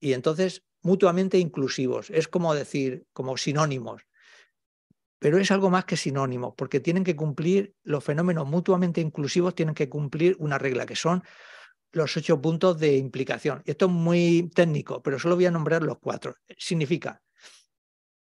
Y 0.00 0.12
entonces, 0.12 0.64
mutuamente 0.82 1.38
inclusivos. 1.38 2.10
Es 2.10 2.26
como 2.26 2.52
decir, 2.52 3.06
como 3.12 3.36
sinónimos. 3.36 4.02
Pero 5.20 5.38
es 5.38 5.52
algo 5.52 5.70
más 5.70 5.84
que 5.84 5.96
sinónimos, 5.96 6.54
porque 6.56 6.80
tienen 6.80 7.04
que 7.04 7.14
cumplir, 7.14 7.74
los 7.84 8.02
fenómenos 8.02 8.48
mutuamente 8.48 9.00
inclusivos 9.00 9.54
tienen 9.54 9.74
que 9.74 9.88
cumplir 9.88 10.36
una 10.40 10.58
regla, 10.58 10.84
que 10.84 10.96
son 10.96 11.22
los 11.92 12.16
ocho 12.16 12.40
puntos 12.42 12.78
de 12.80 12.96
implicación. 12.96 13.62
Esto 13.64 13.86
es 13.86 13.92
muy 13.92 14.50
técnico, 14.52 15.00
pero 15.00 15.18
solo 15.20 15.36
voy 15.36 15.46
a 15.46 15.52
nombrar 15.52 15.84
los 15.84 15.98
cuatro. 16.00 16.34
Significa 16.58 17.22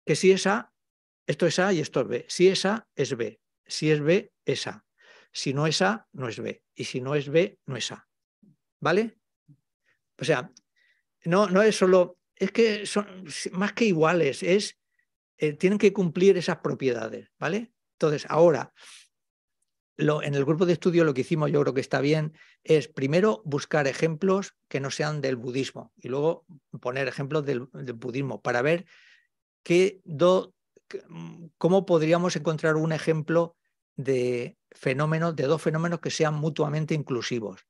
que 0.04 0.14
si 0.14 0.30
es 0.30 0.46
A, 0.46 0.72
esto 1.26 1.46
es 1.46 1.58
A 1.58 1.72
y 1.72 1.80
esto 1.80 2.00
es 2.00 2.08
B. 2.08 2.26
Si 2.28 2.48
es 2.48 2.64
A, 2.64 2.88
es 2.94 3.16
B. 3.16 3.40
Si 3.66 3.90
es 3.90 4.00
B, 4.00 4.32
es 4.44 4.66
A. 4.66 4.84
Si 5.32 5.52
no 5.52 5.66
es 5.66 5.82
A, 5.82 6.08
no 6.12 6.28
es 6.28 6.40
B. 6.40 6.62
Y 6.74 6.84
si 6.84 7.00
no 7.00 7.14
es 7.14 7.28
B, 7.28 7.58
no 7.66 7.76
es 7.76 7.92
A. 7.92 8.08
¿Vale? 8.80 9.18
O 10.18 10.24
sea, 10.24 10.50
no, 11.24 11.48
no 11.48 11.62
es 11.62 11.76
solo, 11.76 12.18
es 12.34 12.52
que 12.52 12.86
son 12.86 13.24
más 13.52 13.72
que 13.72 13.84
iguales, 13.84 14.42
es, 14.42 14.78
eh, 15.38 15.52
tienen 15.52 15.78
que 15.78 15.92
cumplir 15.92 16.36
esas 16.36 16.58
propiedades, 16.58 17.30
¿vale? 17.38 17.72
Entonces, 17.94 18.26
ahora, 18.28 18.72
en 19.98 20.34
el 20.34 20.44
grupo 20.44 20.66
de 20.66 20.74
estudio 20.74 21.04
lo 21.04 21.14
que 21.14 21.22
hicimos, 21.22 21.50
yo 21.50 21.60
creo 21.62 21.74
que 21.74 21.80
está 21.80 22.00
bien, 22.00 22.34
es 22.62 22.88
primero 22.88 23.42
buscar 23.44 23.86
ejemplos 23.86 24.54
que 24.68 24.80
no 24.80 24.90
sean 24.90 25.20
del 25.20 25.36
budismo 25.36 25.92
y 25.96 26.08
luego 26.08 26.44
poner 26.80 27.08
ejemplos 27.08 27.44
del, 27.44 27.60
budismo 27.94 28.42
para 28.42 28.62
ver 28.62 28.84
qué 29.62 30.00
cómo 31.59 31.87
podríamos 31.87 32.37
encontrar 32.37 32.76
un 32.76 32.93
ejemplo 32.93 33.57
de 33.97 34.59
fenómenos, 34.70 35.34
de 35.37 35.45
dos 35.45 35.62
fenómenos 35.62 36.01
que 36.01 36.11
sean 36.11 36.34
mutuamente 36.34 36.95
inclusivos. 36.95 37.66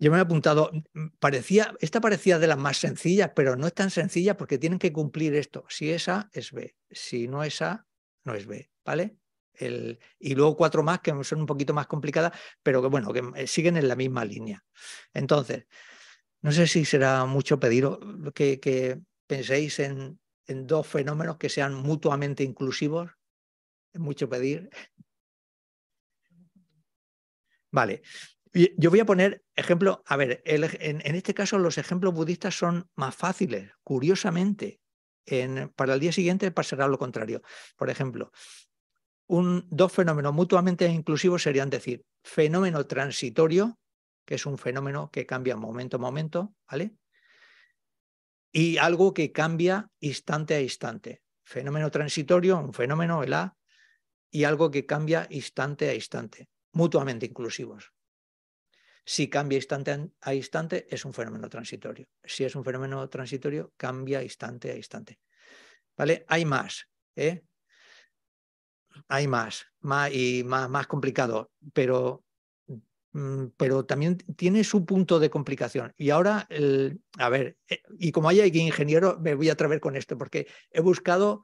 Yo 0.00 0.12
me 0.12 0.18
he 0.18 0.20
apuntado, 0.20 0.70
parecía, 1.18 1.74
esta 1.80 2.00
parecía 2.00 2.38
de 2.38 2.46
las 2.46 2.58
más 2.58 2.76
sencillas, 2.76 3.32
pero 3.34 3.56
no 3.56 3.66
es 3.66 3.74
tan 3.74 3.90
sencilla 3.90 4.36
porque 4.36 4.58
tienen 4.58 4.78
que 4.78 4.92
cumplir 4.92 5.34
esto. 5.34 5.64
Si 5.68 5.90
es 5.90 6.08
A, 6.08 6.30
es 6.32 6.52
B. 6.52 6.76
Si 6.90 7.26
no 7.26 7.42
es 7.42 7.60
A, 7.62 7.84
no 8.24 8.34
es 8.34 8.46
B. 8.46 8.70
¿Vale? 8.84 9.18
y 10.20 10.34
luego 10.34 10.56
cuatro 10.56 10.82
más 10.82 11.00
que 11.00 11.12
son 11.24 11.40
un 11.40 11.46
poquito 11.46 11.74
más 11.74 11.86
complicadas, 11.86 12.32
pero 12.62 12.80
que 12.80 12.88
bueno, 12.88 13.12
que 13.12 13.22
eh, 13.34 13.46
siguen 13.46 13.76
en 13.76 13.88
la 13.88 13.96
misma 13.96 14.24
línea. 14.24 14.64
Entonces, 15.12 15.66
no 16.42 16.52
sé 16.52 16.66
si 16.66 16.84
será 16.84 17.24
mucho 17.24 17.58
pedir 17.58 17.88
que, 18.34 19.00
penséis 19.26 19.80
en, 19.80 20.20
en, 20.48 20.66
dos 20.66 20.86
fenómenos 20.86 21.36
que 21.36 21.48
sean 21.48 21.74
mutuamente 21.74 22.42
inclusivos. 22.42 23.10
Es 23.92 24.00
mucho 24.00 24.28
pedir. 24.28 24.70
Vale. 27.70 28.02
Yo 28.52 28.90
voy 28.90 29.00
a 29.00 29.06
poner 29.06 29.44
ejemplo, 29.54 30.02
a 30.06 30.16
ver, 30.16 30.42
en, 30.44 30.64
en, 31.04 31.14
este 31.14 31.34
caso 31.34 31.58
los 31.58 31.78
ejemplos 31.78 32.14
budistas 32.14 32.56
son 32.56 32.88
más 32.96 33.14
fáciles, 33.14 33.70
curiosamente. 33.84 34.80
En, 35.26 35.68
para 35.76 35.92
el 35.92 36.00
día 36.00 36.12
siguiente 36.12 36.50
pasará 36.50 36.88
lo 36.88 36.98
contrario. 36.98 37.42
Por 37.76 37.90
ejemplo, 37.90 38.32
dos 39.28 39.92
fenómenos 39.92 40.32
mutuamente 40.32 40.86
inclusivos 40.86 41.42
serían 41.42 41.68
decir, 41.68 42.04
fenómeno 42.24 42.86
transitorio, 42.86 43.78
que 44.24 44.36
es 44.36 44.46
un 44.46 44.58
fenómeno 44.58 45.10
que 45.10 45.26
cambia 45.26 45.56
momento 45.56 45.96
a 45.96 46.00
momento, 46.00 46.54
¿vale? 46.70 46.96
Y 48.52 48.78
algo 48.78 49.12
que 49.12 49.32
cambia 49.32 49.90
instante 50.00 50.54
a 50.54 50.60
instante. 50.60 51.22
Fenómeno 51.44 51.90
transitorio, 51.90 52.58
un 52.58 52.72
fenómeno, 52.72 53.22
el 53.22 53.32
A, 53.34 53.56
y 54.30 54.44
algo 54.44 54.70
que 54.70 54.86
cambia 54.86 55.26
instante 55.30 55.88
a 55.88 55.94
instante, 55.94 56.48
mutuamente 56.72 57.26
inclusivos. 57.26 57.92
Si 59.04 59.28
cambia 59.28 59.56
instante 59.56 60.10
a 60.20 60.34
instante, 60.34 60.86
es 60.90 61.04
un 61.04 61.14
fenómeno 61.14 61.48
transitorio. 61.48 62.06
Si 62.22 62.44
es 62.44 62.54
un 62.54 62.64
fenómeno 62.64 63.08
transitorio, 63.08 63.72
cambia 63.76 64.22
instante 64.22 64.70
a 64.70 64.76
instante. 64.76 65.18
¿Vale? 65.96 66.26
Hay 66.28 66.44
más. 66.44 66.86
¿eh? 67.16 67.42
hay 69.08 69.28
más, 69.28 69.66
más 69.80 70.12
y 70.12 70.42
más, 70.44 70.68
más 70.68 70.86
complicado, 70.86 71.52
pero 71.72 72.24
pero 73.56 73.84
también 73.84 74.18
tiene 74.36 74.64
su 74.64 74.84
punto 74.84 75.18
de 75.18 75.30
complicación. 75.30 75.92
Y 75.96 76.10
ahora, 76.10 76.46
el, 76.50 77.00
a 77.18 77.28
ver, 77.28 77.56
eh, 77.68 77.82
y 77.98 78.12
como 78.12 78.28
hay 78.28 78.40
aquí 78.40 78.60
ingeniero, 78.60 79.18
me 79.20 79.34
voy 79.34 79.48
a 79.48 79.52
atrever 79.52 79.80
con 79.80 79.96
esto, 79.96 80.16
porque 80.18 80.46
he 80.70 80.80
buscado 80.80 81.42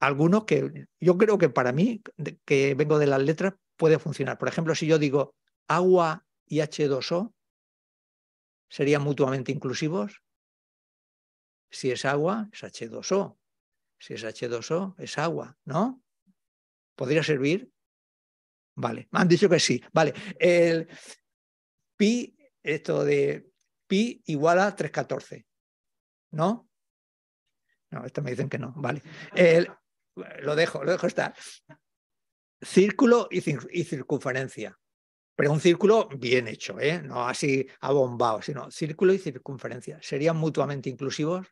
algunos 0.00 0.44
que 0.44 0.86
yo 1.00 1.16
creo 1.16 1.38
que 1.38 1.48
para 1.48 1.72
mí, 1.72 2.02
que 2.44 2.74
vengo 2.74 2.98
de 2.98 3.06
las 3.06 3.22
letras, 3.22 3.54
puede 3.76 3.98
funcionar. 3.98 4.38
Por 4.38 4.48
ejemplo, 4.48 4.74
si 4.74 4.86
yo 4.86 4.98
digo 4.98 5.34
agua 5.68 6.26
y 6.46 6.58
H2O, 6.58 7.32
¿serían 8.68 9.02
mutuamente 9.02 9.52
inclusivos? 9.52 10.22
Si 11.70 11.90
es 11.90 12.04
agua, 12.04 12.48
es 12.52 12.62
H2O. 12.64 13.38
Si 13.98 14.14
es 14.14 14.24
H2O, 14.24 14.94
es 14.98 15.16
agua, 15.18 15.56
¿no? 15.64 16.02
¿Podría 16.96 17.22
servir? 17.22 17.71
Vale, 18.74 19.08
me 19.10 19.20
han 19.20 19.28
dicho 19.28 19.48
que 19.48 19.60
sí. 19.60 19.82
Vale, 19.92 20.14
el 20.38 20.88
pi, 21.96 22.36
esto 22.62 23.04
de 23.04 23.50
pi 23.86 24.22
igual 24.26 24.58
a 24.60 24.74
314, 24.74 25.46
¿no? 26.32 26.68
No, 27.90 28.04
esto 28.06 28.22
me 28.22 28.30
dicen 28.30 28.48
que 28.48 28.58
no, 28.58 28.72
vale. 28.76 29.02
El, 29.34 29.70
lo 30.40 30.56
dejo, 30.56 30.82
lo 30.82 30.92
dejo 30.92 31.06
estar. 31.06 31.34
Círculo 32.60 33.28
y, 33.30 33.40
circunferencia. 33.40 34.78
Pero 35.34 35.52
un 35.52 35.60
círculo 35.60 36.08
bien 36.08 36.48
hecho, 36.48 36.78
¿eh? 36.78 37.02
no 37.02 37.26
así 37.26 37.66
abombado, 37.80 38.40
sino 38.42 38.70
círculo 38.70 39.12
y 39.12 39.18
circunferencia. 39.18 39.98
¿Serían 40.00 40.36
mutuamente 40.36 40.88
inclusivos? 40.88 41.46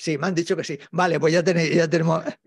Sí, 0.00 0.16
me 0.18 0.28
han 0.28 0.34
dicho 0.34 0.56
que 0.56 0.64
sí. 0.64 0.78
Vale, 0.92 1.20
pues 1.20 1.32
ya, 1.32 1.42
ya 1.42 1.88
tenemos, 1.88 2.24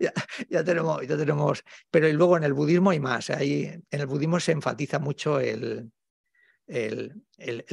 ya, 0.48 0.64
tenemos, 0.64 1.06
ya 1.06 1.16
tenemos. 1.16 1.64
Pero 1.90 2.12
luego 2.12 2.36
en 2.36 2.44
el 2.44 2.52
budismo 2.52 2.90
hay 2.90 3.00
más. 3.00 3.30
Ahí, 3.30 3.64
en 3.64 4.00
el 4.00 4.06
budismo 4.06 4.40
se 4.40 4.52
enfatiza 4.52 4.98
mucho 4.98 5.38
el, 5.38 5.92
el 6.66 7.22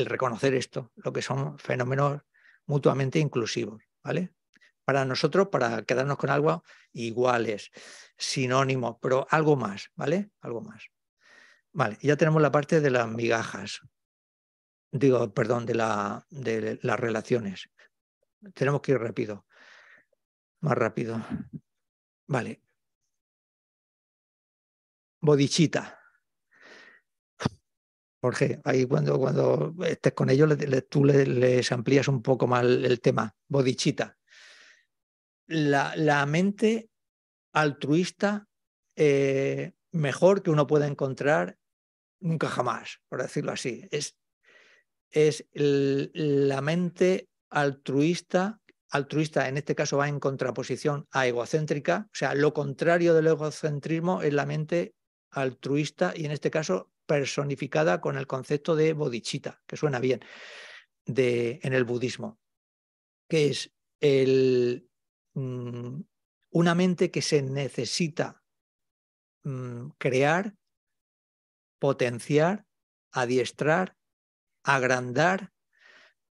reconocer 0.05 0.53
esto, 0.53 0.91
lo 0.97 1.11
que 1.11 1.21
son 1.21 1.57
fenómenos 1.57 2.21
mutuamente 2.65 3.19
inclusivos. 3.19 3.81
¿vale? 4.03 4.33
para 4.85 5.05
nosotros, 5.05 5.47
para 5.49 5.83
quedarnos 5.83 6.17
con 6.17 6.29
algo 6.29 6.63
iguales, 6.91 7.71
sinónimos, 8.17 8.97
pero 9.01 9.27
algo 9.29 9.55
más, 9.55 9.89
¿vale? 9.95 10.31
Algo 10.41 10.61
más. 10.61 10.83
Vale, 11.71 11.97
ya 12.01 12.17
tenemos 12.17 12.41
la 12.41 12.51
parte 12.51 12.81
de 12.81 12.91
las 12.91 13.07
migajas. 13.07 13.81
Digo, 14.91 15.33
perdón, 15.33 15.65
de, 15.65 15.75
la, 15.75 16.25
de 16.29 16.79
las 16.81 16.99
relaciones. 16.99 17.69
Tenemos 18.53 18.81
que 18.81 18.91
ir 18.91 18.99
rápido. 18.99 19.45
Más 20.61 20.77
rápido. 20.77 21.21
Vale. 22.27 22.61
Bodichita. 25.21 25.99
Jorge, 28.21 28.61
ahí 28.63 28.85
cuando, 28.85 29.17
cuando 29.19 29.75
estés 29.83 30.13
con 30.13 30.29
ellos, 30.29 30.55
tú 30.89 31.05
les 31.05 31.71
amplías 31.71 32.07
un 32.07 32.21
poco 32.21 32.47
más 32.47 32.63
el 32.63 33.01
tema. 33.01 33.35
Bodichita 33.47 34.17
la, 35.51 36.25
mente 36.25 36.89
altruista 37.53 38.47
eh, 38.95 39.73
mejor 39.91 40.41
que 40.41 40.49
uno 40.49 40.67
pueda 40.67 40.87
encontrar 40.87 41.57
nunca 42.19 42.47
jamás, 42.47 43.01
por 43.09 43.21
decirlo 43.21 43.51
así. 43.51 43.87
Es, 43.91 44.17
es 45.09 45.45
la 45.53 46.61
mente 46.61 47.29
altruista, 47.49 48.61
altruista 48.91 49.47
en 49.47 49.57
este 49.57 49.75
caso 49.75 49.97
va 49.97 50.07
en 50.07 50.19
contraposición 50.19 51.07
a 51.11 51.27
egocéntrica, 51.27 52.07
o 52.07 52.15
sea, 52.15 52.35
lo 52.35 52.53
contrario 52.53 53.13
del 53.13 53.27
egocentrismo 53.27 54.21
es 54.21 54.33
la 54.33 54.45
mente 54.45 54.95
altruista 55.31 56.13
y 56.15 56.25
en 56.25 56.31
este 56.31 56.51
caso 56.51 56.91
personificada 57.05 57.99
con 58.01 58.17
el 58.17 58.27
concepto 58.27 58.75
de 58.75 58.93
bodhicitta, 58.93 59.61
que 59.65 59.77
suena 59.77 59.99
bien, 59.99 60.21
de, 61.05 61.59
en 61.63 61.73
el 61.73 61.83
budismo, 61.83 62.39
que 63.27 63.47
es 63.47 63.71
el, 63.99 64.91
Mm, 65.33 66.01
una 66.51 66.75
mente 66.75 67.11
que 67.11 67.21
se 67.21 67.41
necesita 67.41 68.43
mm, 69.43 69.91
crear, 69.97 70.55
potenciar, 71.79 72.65
adiestrar, 73.11 73.97
agrandar 74.63 75.53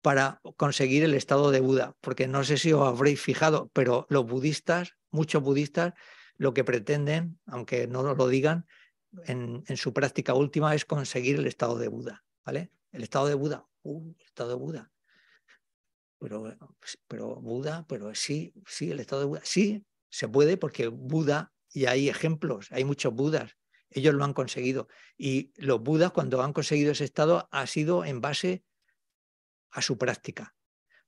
para 0.05 0.43
conseguir 0.59 1.03
el 1.03 1.15
estado 1.15 1.51
de 1.51 1.61
Buda. 1.61 1.97
Porque 2.03 2.29
no 2.29 2.45
sé 2.45 2.59
si 2.59 2.75
os 2.75 2.87
habréis 2.87 3.23
fijado, 3.23 3.71
pero 3.73 4.05
los 4.11 4.27
budistas, 4.27 4.97
muchos 5.11 5.43
budistas, 5.43 5.95
lo 6.37 6.53
que 6.53 6.63
pretenden, 6.63 7.41
aunque 7.47 7.87
no 7.87 8.03
lo 8.15 8.29
digan, 8.29 8.67
en, 9.25 9.65
su 9.77 9.95
práctica 9.95 10.35
última 10.35 10.75
es 10.75 10.85
conseguir 10.85 11.37
el 11.37 11.47
estado 11.47 11.79
de 11.79 11.89
Buda. 11.89 12.23
¿vale? 12.45 12.71
El 12.93 13.03
estado 13.03 13.29
de 13.29 13.35
Buda, 13.35 13.67
uh, 13.83 14.13
el 14.19 14.27
estado 14.27 14.51
de 14.51 14.57
Buda 14.57 14.91
pero, 16.19 16.57
pero 17.09 17.37
Buda, 17.37 17.87
pero 17.89 18.15
sí, 18.15 18.55
sí, 18.67 18.91
el 18.91 19.01
estado 19.01 19.23
de 19.23 19.27
Buda, 19.27 19.41
sí, 19.45 19.85
se 20.09 20.29
puede 20.29 20.57
porque 20.57 20.89
Buda, 20.89 21.53
y 21.73 21.87
hay 21.87 22.09
ejemplos, 22.09 22.69
hay 22.71 22.85
muchos 22.85 23.13
Budas, 23.13 23.57
ellos 23.91 24.15
lo 24.15 24.25
han 24.25 24.33
conseguido. 24.33 24.89
Y 25.19 25.53
los 25.57 25.83
Budas 25.83 26.13
cuando 26.13 26.43
han 26.43 26.53
conseguido 26.53 26.93
ese 26.93 27.05
estado 27.05 27.49
ha 27.51 27.67
sido 27.67 28.05
en 28.05 28.21
base 28.21 28.65
a 29.75 29.83
su 29.83 29.99
práctica. 29.99 30.55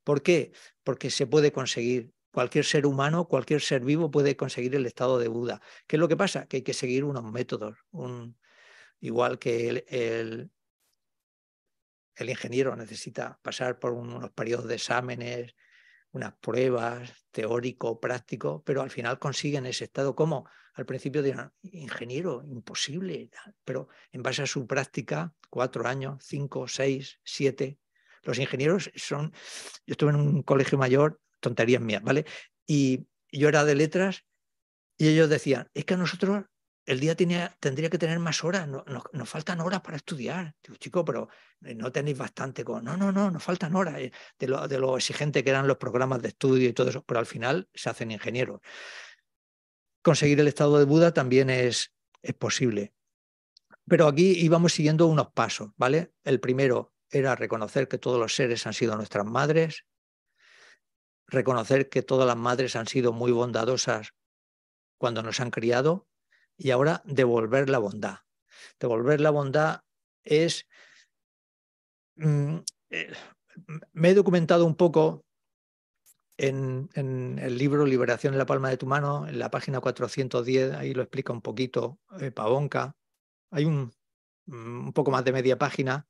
¿Por 0.04 0.22
qué? 0.22 0.52
Porque 0.84 1.10
se 1.10 1.26
puede 1.26 1.52
conseguir. 1.52 2.12
Cualquier 2.30 2.66
ser 2.66 2.84
humano, 2.84 3.28
cualquier 3.28 3.62
ser 3.62 3.82
vivo 3.82 4.10
puede 4.10 4.36
conseguir 4.36 4.74
el 4.74 4.84
estado 4.84 5.18
de 5.18 5.28
Buda. 5.28 5.62
¿Qué 5.86 5.96
es 5.96 6.00
lo 6.00 6.06
que 6.06 6.18
pasa? 6.18 6.46
Que 6.46 6.58
hay 6.58 6.62
que 6.62 6.74
seguir 6.74 7.04
unos 7.04 7.32
métodos. 7.32 7.78
Igual 9.00 9.38
que 9.38 9.68
el, 9.70 10.50
el 12.16 12.28
ingeniero 12.28 12.76
necesita 12.76 13.40
pasar 13.40 13.78
por 13.78 13.92
unos 13.92 14.30
periodos 14.32 14.68
de 14.68 14.74
exámenes, 14.74 15.54
unas 16.10 16.34
pruebas, 16.34 17.26
teórico, 17.30 18.00
práctico, 18.00 18.62
pero 18.64 18.82
al 18.82 18.90
final 18.90 19.18
consiguen 19.18 19.64
ese 19.64 19.84
estado 19.84 20.14
como 20.14 20.46
al 20.76 20.84
principio 20.84 21.22
dirán, 21.22 21.54
ingeniero, 21.62 22.42
imposible, 22.44 23.30
pero 23.64 23.88
en 24.12 24.22
base 24.22 24.42
a 24.42 24.46
su 24.46 24.66
práctica, 24.66 25.34
cuatro 25.48 25.86
años, 25.86 26.22
cinco, 26.22 26.68
seis, 26.68 27.18
siete, 27.24 27.78
los 28.26 28.38
ingenieros 28.38 28.90
son, 28.94 29.32
yo 29.86 29.92
estuve 29.92 30.10
en 30.10 30.16
un 30.16 30.42
colegio 30.42 30.76
mayor, 30.76 31.20
tonterías 31.40 31.80
mías, 31.80 32.02
¿vale? 32.02 32.26
Y 32.66 33.06
yo 33.30 33.48
era 33.48 33.64
de 33.64 33.74
letras 33.74 34.24
y 34.98 35.08
ellos 35.08 35.28
decían, 35.28 35.70
es 35.74 35.84
que 35.84 35.94
a 35.94 35.96
nosotros 35.96 36.44
el 36.86 37.00
día 37.00 37.16
tendría 37.16 37.90
que 37.90 37.98
tener 37.98 38.18
más 38.20 38.44
horas, 38.44 38.68
no, 38.68 38.84
nos 39.12 39.28
faltan 39.28 39.60
horas 39.60 39.80
para 39.80 39.96
estudiar. 39.96 40.54
Digo, 40.62 40.76
chico, 40.76 41.04
pero 41.04 41.28
no 41.60 41.90
tenéis 41.90 42.16
bastante 42.16 42.64
con... 42.64 42.84
No, 42.84 42.96
no, 42.96 43.10
no, 43.10 43.30
nos 43.30 43.42
faltan 43.42 43.74
horas 43.74 43.98
eh, 43.98 44.12
de, 44.38 44.46
lo, 44.46 44.68
de 44.68 44.78
lo 44.78 44.96
exigente 44.96 45.42
que 45.42 45.50
eran 45.50 45.66
los 45.66 45.78
programas 45.78 46.22
de 46.22 46.28
estudio 46.28 46.68
y 46.68 46.72
todo 46.72 46.88
eso, 46.88 47.04
pero 47.04 47.18
al 47.18 47.26
final 47.26 47.68
se 47.74 47.90
hacen 47.90 48.12
ingenieros. 48.12 48.60
Conseguir 50.00 50.38
el 50.38 50.46
estado 50.46 50.78
de 50.78 50.84
Buda 50.84 51.12
también 51.12 51.50
es, 51.50 51.92
es 52.22 52.34
posible. 52.34 52.94
Pero 53.88 54.06
aquí 54.06 54.38
íbamos 54.38 54.72
siguiendo 54.72 55.08
unos 55.08 55.32
pasos, 55.32 55.70
¿vale? 55.76 56.12
El 56.22 56.38
primero 56.38 56.94
era 57.10 57.34
reconocer 57.36 57.88
que 57.88 57.98
todos 57.98 58.18
los 58.18 58.34
seres 58.34 58.66
han 58.66 58.74
sido 58.74 58.96
nuestras 58.96 59.26
madres, 59.26 59.84
reconocer 61.26 61.88
que 61.88 62.02
todas 62.02 62.26
las 62.26 62.36
madres 62.36 62.76
han 62.76 62.86
sido 62.86 63.12
muy 63.12 63.32
bondadosas 63.32 64.14
cuando 64.98 65.22
nos 65.22 65.40
han 65.40 65.50
criado, 65.50 66.06
y 66.56 66.70
ahora 66.70 67.02
devolver 67.04 67.68
la 67.68 67.78
bondad. 67.78 68.18
Devolver 68.80 69.20
la 69.20 69.30
bondad 69.30 69.80
es... 70.24 70.66
Mm, 72.16 72.58
eh, 72.90 73.12
me 73.92 74.10
he 74.10 74.14
documentado 74.14 74.64
un 74.64 74.74
poco 74.74 75.24
en, 76.38 76.88
el 76.94 77.58
libro 77.58 77.86
Liberación 77.86 78.34
en 78.34 78.38
la 78.38 78.46
palma 78.46 78.70
de 78.70 78.76
tu 78.76 78.86
mano, 78.86 79.26
en 79.26 79.38
la 79.38 79.50
página 79.50 79.80
410, 79.80 80.74
ahí 80.74 80.92
lo 80.94 81.02
explica 81.02 81.32
un 81.32 81.42
poquito 81.42 81.98
eh, 82.20 82.30
Pavonka. 82.30 82.94
Hay 83.50 83.64
un, 83.64 83.92
un 84.46 84.92
poco 84.92 85.10
más 85.10 85.24
de 85.24 85.32
media 85.32 85.58
página 85.58 86.06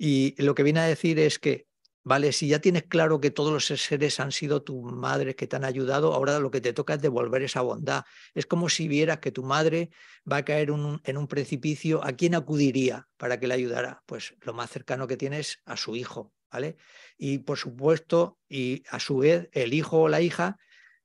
y 0.00 0.34
lo 0.42 0.54
que 0.54 0.62
viene 0.62 0.80
a 0.80 0.84
decir 0.84 1.18
es 1.18 1.38
que 1.38 1.66
Vale, 2.02 2.32
si 2.32 2.48
ya 2.48 2.60
tienes 2.60 2.84
claro 2.84 3.20
que 3.20 3.30
todos 3.30 3.52
los 3.52 3.66
seres 3.82 4.20
han 4.20 4.32
sido 4.32 4.62
tu 4.62 4.80
madre 4.82 5.36
que 5.36 5.46
te 5.46 5.56
han 5.56 5.66
ayudado, 5.66 6.14
ahora 6.14 6.38
lo 6.40 6.50
que 6.50 6.62
te 6.62 6.72
toca 6.72 6.94
es 6.94 7.02
devolver 7.02 7.42
esa 7.42 7.60
bondad. 7.60 8.04
Es 8.32 8.46
como 8.46 8.70
si 8.70 8.88
vieras 8.88 9.18
que 9.18 9.32
tu 9.32 9.42
madre 9.42 9.90
va 10.30 10.38
a 10.38 10.44
caer 10.44 10.70
en 10.70 11.16
un 11.18 11.26
precipicio, 11.28 12.02
¿a 12.02 12.12
quién 12.12 12.34
acudiría 12.34 13.08
para 13.18 13.38
que 13.38 13.46
le 13.46 13.54
ayudara? 13.54 14.02
Pues 14.06 14.34
lo 14.40 14.54
más 14.54 14.70
cercano 14.70 15.06
que 15.06 15.18
tienes 15.18 15.60
a 15.66 15.76
su 15.76 15.94
hijo, 15.94 16.32
¿vale? 16.50 16.78
Y 17.18 17.40
por 17.40 17.58
supuesto, 17.58 18.38
y 18.48 18.82
a 18.88 18.98
su 18.98 19.18
vez, 19.18 19.50
el 19.52 19.74
hijo 19.74 20.00
o 20.00 20.08
la 20.08 20.22
hija, 20.22 20.56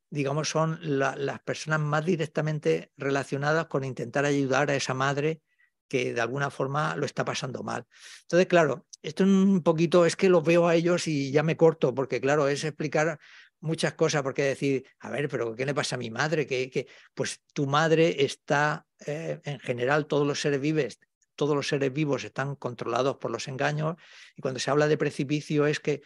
digamos, 0.10 0.48
son 0.50 0.80
las 0.82 1.40
personas 1.42 1.82
más 1.82 2.06
directamente 2.06 2.94
relacionadas 2.96 3.68
con 3.68 3.84
intentar 3.84 4.24
ayudar 4.24 4.72
a 4.72 4.76
esa 4.78 4.94
madre 4.94 5.42
que 5.88 6.14
de 6.14 6.22
alguna 6.22 6.50
forma 6.50 6.96
lo 6.96 7.06
está 7.06 7.26
pasando 7.26 7.64
mal. 7.64 7.86
Entonces, 8.24 8.48
claro, 8.48 8.86
esto 9.02 9.24
es 9.24 9.30
un 9.30 9.62
poquito, 9.62 10.06
es 10.06 10.16
que 10.16 10.30
los 10.30 10.44
veo 10.44 10.68
a 10.68 10.76
ellos 10.76 11.08
y 11.08 11.32
ya 11.32 11.44
me 11.44 11.58
corto, 11.58 11.94
porque 11.94 12.20
claro, 12.20 12.48
es 12.48 12.64
explicar 12.64 13.20
muchas 13.60 13.94
cosas, 13.94 14.22
porque 14.22 14.44
decir, 14.44 14.86
a 15.00 15.10
ver, 15.10 15.30
pero 15.30 15.56
¿qué 15.56 15.66
le 15.66 15.74
pasa 15.74 15.96
a 15.96 16.00
mi 16.00 16.12
madre? 16.12 16.48
Que, 16.48 16.88
pues 17.14 17.42
tu 17.54 17.68
madre 17.68 18.24
está, 18.24 18.86
eh, 19.06 19.42
en 19.44 19.60
general, 19.60 20.08
todos 20.08 20.26
los 20.26 20.40
seres 20.40 20.62
vives, 20.62 21.00
todos 21.36 21.56
los 21.56 21.68
seres 21.68 21.92
vivos 21.92 22.24
están 22.24 22.56
controlados 22.56 23.18
por 23.18 23.32
los 23.32 23.48
engaños 23.48 23.96
y 24.36 24.42
cuando 24.42 24.60
se 24.60 24.72
habla 24.72 24.88
de 24.88 24.98
precipicio 24.98 25.68
es 25.68 25.80
que 25.80 26.02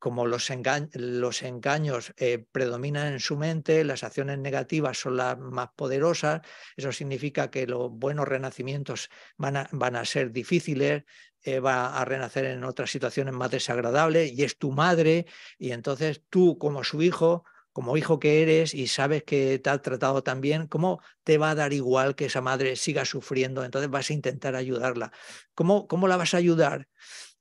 como 0.00 0.26
los, 0.26 0.50
engaños 0.50 2.12
eh, 2.16 2.44
predominan 2.50 3.12
en 3.12 3.20
su 3.20 3.36
mente, 3.36 3.84
las 3.84 4.02
acciones 4.02 4.38
negativas 4.38 4.98
son 4.98 5.18
las 5.18 5.38
más 5.38 5.68
poderosas, 5.76 6.40
eso 6.76 6.90
significa 6.90 7.50
que 7.50 7.66
los 7.66 7.90
buenos 7.92 8.26
renacimientos 8.26 9.10
van 9.36 9.58
a, 9.58 9.68
van 9.72 9.96
a 9.96 10.04
ser 10.06 10.32
difíciles, 10.32 11.04
eh, 11.42 11.60
va 11.60 11.98
a 12.00 12.04
renacer 12.04 12.46
en 12.46 12.64
otras 12.64 12.90
situaciones 12.90 13.34
más 13.34 13.50
desagradables 13.50 14.32
y 14.32 14.42
es 14.42 14.58
tu 14.58 14.72
madre 14.72 15.26
y 15.58 15.72
entonces 15.72 16.22
tú 16.30 16.58
como 16.58 16.82
su 16.82 17.02
hijo 17.02 17.44
como 17.72 17.96
hijo 17.96 18.18
que 18.18 18.42
eres 18.42 18.74
y 18.74 18.88
sabes 18.88 19.22
que 19.22 19.58
te 19.58 19.70
ha 19.70 19.80
tratado 19.80 20.22
tan 20.22 20.40
bien, 20.40 20.66
¿cómo 20.66 21.00
te 21.22 21.38
va 21.38 21.50
a 21.50 21.54
dar 21.54 21.72
igual 21.72 22.16
que 22.16 22.26
esa 22.26 22.40
madre 22.40 22.74
siga 22.76 23.04
sufriendo? 23.04 23.64
Entonces 23.64 23.88
vas 23.90 24.10
a 24.10 24.12
intentar 24.12 24.56
ayudarla. 24.56 25.12
¿Cómo, 25.54 25.86
cómo 25.86 26.08
la 26.08 26.16
vas 26.16 26.34
a 26.34 26.38
ayudar? 26.38 26.88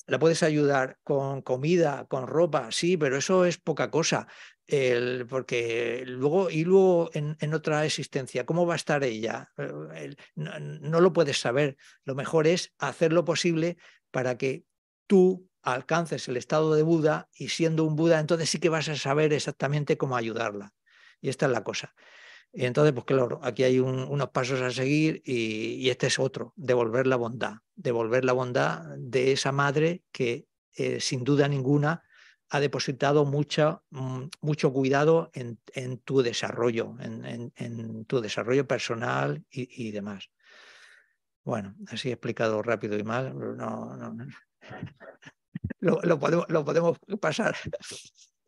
La 0.10 0.18
puedes 0.18 0.42
ayudar 0.42 0.98
con 1.04 1.44
comida, 1.44 2.06
con 2.10 2.26
ropa, 2.26 2.72
sí, 2.72 2.98
pero 2.98 3.18
eso 3.18 3.46
es 3.46 3.60
poca 3.60 3.92
cosa. 3.92 4.28
Porque 5.30 6.04
luego, 6.06 6.50
y 6.50 6.64
luego 6.64 7.12
en, 7.14 7.54
otra 7.54 7.86
existencia, 7.86 8.46
¿cómo 8.46 8.66
va 8.66 8.74
a 8.74 8.78
estar 8.78 9.04
ella? 9.04 9.52
Eh, 9.58 10.16
no, 10.36 10.60
no 10.60 11.00
lo 11.00 11.14
puedes 11.14 11.40
saber. 11.40 11.78
Lo 12.06 12.16
mejor 12.16 12.48
es 12.48 12.74
hacer 12.80 13.14
lo 13.14 13.24
posible 13.24 13.78
para 14.12 14.38
que 14.38 14.66
tú 15.06 15.48
alcances 15.62 16.28
el 16.28 16.38
estado 16.38 16.74
de 16.74 16.84
Buda 16.84 17.30
y 17.34 17.50
siendo 17.50 17.84
un 17.84 17.96
Buda, 17.96 18.20
entonces 18.20 18.50
sí 18.50 18.60
que 18.60 18.70
vas 18.70 18.90
a 18.90 18.96
saber 18.96 19.32
exactamente 19.34 19.98
cómo 19.98 20.16
ayudarla. 20.16 20.74
Y 21.22 21.30
esta 21.30 21.46
es 21.46 21.52
la 21.52 21.64
cosa. 21.64 21.94
Y 22.52 22.66
entonces, 22.66 22.94
pues 22.94 23.06
claro, 23.06 23.40
aquí 23.44 23.64
hay 23.64 23.80
unos 23.80 24.30
pasos 24.30 24.62
a 24.62 24.72
seguir 24.72 25.22
y, 25.24 25.90
este 25.90 26.08
es 26.08 26.18
otro, 26.18 26.54
devolver 26.56 27.06
la 27.06 27.16
bondad, 27.16 27.58
devolver 27.76 28.26
la 28.26 28.34
bondad 28.34 28.84
de 28.98 29.32
esa 29.32 29.52
madre 29.52 30.04
que 30.12 30.48
eh, 30.76 31.00
sin 31.00 31.24
duda 31.24 31.48
ninguna 31.48 32.04
ha 32.50 32.60
depositado 32.60 33.26
mucho, 33.26 33.84
mm, 33.92 34.24
mucho 34.42 34.74
cuidado 34.74 35.30
en, 35.34 35.60
tu 36.00 36.24
desarrollo, 36.24 36.96
en, 37.00 38.06
tu 38.06 38.20
desarrollo 38.20 38.68
personal 38.68 39.44
y, 39.52 39.92
demás. 39.92 40.30
Bueno, 41.44 41.76
así 41.88 42.10
he 42.10 42.14
explicado 42.14 42.64
rápido 42.64 42.98
y 42.98 43.04
mal. 43.04 43.38
No, 43.58 44.16
lo, 45.80 46.20
podemos, 46.20 46.46
lo 46.50 46.66
podemos 46.66 46.98
pasar 47.20 47.56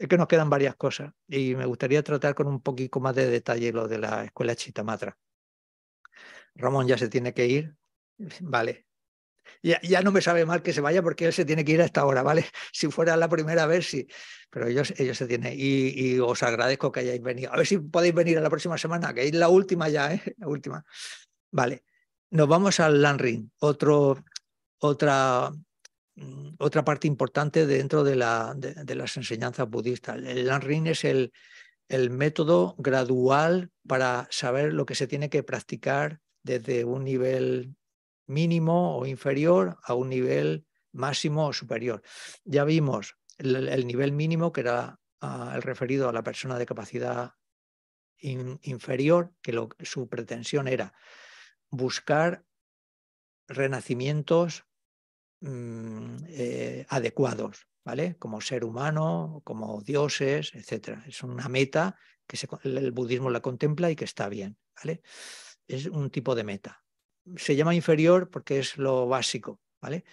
es 0.02 0.08
que 0.08 0.18
nos 0.18 0.28
quedan 0.28 0.50
varias 0.50 0.76
cosas 0.76 1.14
y 1.28 1.54
me 1.54 1.68
gustaría 1.68 2.02
tratar 2.02 2.34
con 2.34 2.48
un 2.48 2.60
poquito 2.60 3.00
más 3.00 3.14
de 3.14 3.30
detalle 3.30 3.72
lo 3.72 3.88
de 3.88 4.00
la 4.00 4.24
escuela 4.24 4.56
Chitamatra. 4.56 5.16
Ramón 6.56 6.88
ya 6.88 6.98
se 6.98 7.08
tiene 7.08 7.36
que 7.36 7.46
ir, 7.46 7.76
vale. 8.40 8.88
Ya, 9.62 9.80
ya, 9.84 10.02
no 10.02 10.12
me 10.12 10.22
sabe 10.22 10.44
mal 10.44 10.64
que 10.64 10.74
se 10.74 10.82
vaya 10.82 11.04
porque 11.04 11.26
él 11.26 11.34
se 11.34 11.46
tiene 11.46 11.64
que 11.64 11.74
ir 11.74 11.82
a 11.84 11.86
esta 11.86 12.04
hora, 12.06 12.24
¿vale? 12.24 12.46
Si 12.74 12.88
fuera 12.90 13.16
la 13.16 13.30
primera 13.30 13.68
vez, 13.68 13.90
sí, 13.90 14.08
pero 14.50 14.68
ellos, 14.68 14.92
ellos 14.98 15.18
se 15.18 15.28
tienen. 15.28 15.54
Y, 15.56 15.90
y 15.90 16.20
os 16.20 16.42
agradezco 16.42 16.92
que 16.92 17.02
hayáis 17.02 17.22
venido. 17.22 17.54
A 17.54 17.58
ver 17.58 17.68
si 17.68 17.78
podéis 17.78 18.16
venir 18.16 18.40
a 18.40 18.42
la 18.42 18.50
próxima 18.50 18.80
semana, 18.80 19.14
que 19.14 19.28
es 19.28 19.36
la 19.36 19.50
última 19.50 19.88
ya, 19.88 20.14
¿eh? 20.16 20.36
La 20.38 20.48
última. 20.48 20.84
Vale. 21.52 21.84
Nos 22.32 22.48
vamos 22.48 22.80
al 22.80 23.02
Landring, 23.02 23.52
otro, 23.60 24.24
otra 24.80 25.52
otra 26.58 26.84
parte 26.84 27.08
importante 27.08 27.66
dentro 27.66 28.04
de, 28.04 28.16
de, 28.16 28.96
las 28.96 29.18
enseñanzas 29.18 29.70
budistas. 29.70 30.18
El 30.18 30.48
Lanrin 30.48 30.88
es 30.88 31.04
el, 31.04 31.32
método 32.10 32.76
gradual 32.78 33.70
para 33.86 34.28
saber 34.32 34.74
lo 34.74 34.86
que 34.86 34.96
se 34.96 35.08
tiene 35.08 35.30
que 35.30 35.44
practicar 35.44 36.22
desde 36.42 36.86
un 36.86 37.04
nivel 37.04 37.76
mínimo 38.28 38.98
o 38.98 39.06
inferior 39.06 39.78
a 39.84 39.94
un 39.94 40.08
nivel 40.10 40.66
máximo 40.94 41.48
o 41.48 41.54
superior. 41.54 42.02
Ya 42.46 42.64
vimos 42.64 43.18
el, 43.38 43.86
nivel 43.86 44.14
mínimo, 44.14 44.54
que 44.54 44.62
era 44.62 45.00
ah, 45.20 45.52
el 45.54 45.62
referido 45.62 46.08
a 46.08 46.14
la 46.14 46.24
persona 46.24 46.58
de 46.58 46.66
capacidad 46.66 47.34
inferior, 48.22 49.34
que 49.42 49.54
su 49.84 50.08
pretensión 50.08 50.68
era 50.68 50.94
buscar 51.72 52.46
renacimientos 53.48 54.66
Mm, 55.42 56.18
eh, 56.28 56.86
adecuados, 56.88 57.68
¿vale? 57.84 58.16
Como 58.20 58.42
ser 58.42 58.64
humano, 58.64 59.42
como 59.44 59.82
dioses, 59.82 60.54
etc. 60.54 61.00
Es 61.08 61.24
una 61.24 61.50
meta 61.50 61.98
que 62.28 62.38
el 62.64 62.92
budismo 62.92 63.32
la 63.32 63.42
contempla 63.42 63.90
y 63.90 63.96
que 63.96 64.06
está 64.06 64.30
bien, 64.30 64.58
¿vale? 64.78 65.02
Es 65.68 65.88
un 65.88 66.12
tipo 66.12 66.36
de 66.36 66.44
meta. 66.44 66.84
Se 67.38 67.56
llama 67.56 67.74
inferior 67.74 68.30
porque 68.30 68.60
es 68.60 68.78
lo 68.78 69.08
básico, 69.08 69.60
¿vale? 69.82 70.06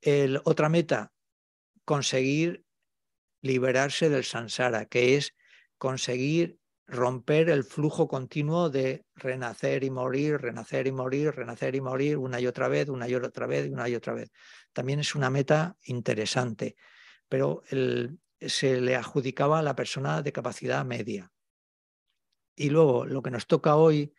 El, 0.00 0.40
otra 0.44 0.70
meta, 0.70 1.12
conseguir 1.84 2.64
liberarse 3.42 4.08
del 4.08 4.24
samsara, 4.24 4.86
que 4.86 5.16
es 5.16 5.34
conseguir 5.76 6.58
romper 6.88 7.50
el 7.50 7.64
flujo 7.64 8.08
continuo 8.08 8.70
de 8.70 9.04
renacer 9.14 9.84
y 9.84 9.90
morir, 9.90 10.40
renacer 10.40 10.86
y 10.86 10.92
morir, 10.92 11.34
renacer 11.34 11.74
y 11.74 11.82
morir 11.82 12.16
una 12.16 12.40
y 12.40 12.46
otra 12.46 12.68
vez, 12.68 12.88
una 12.88 13.06
y 13.06 13.14
otra 13.14 13.46
vez, 13.46 13.70
una 13.70 13.88
y 13.88 13.94
otra 13.94 14.14
vez. 14.14 14.32
También 14.72 14.98
es 14.98 15.14
una 15.14 15.28
meta 15.28 15.76
interesante, 15.82 16.76
pero 17.28 17.62
se 18.40 18.80
le 18.80 18.96
adjudicaba 18.96 19.58
a 19.58 19.62
la 19.62 19.76
persona 19.76 20.22
de 20.22 20.32
capacidad 20.32 20.84
media. 20.84 21.30
Y 22.56 22.70
luego 22.70 23.04
lo 23.04 23.22
que 23.22 23.30
nos 23.30 23.46
toca 23.46 23.76
hoy, 23.76 24.14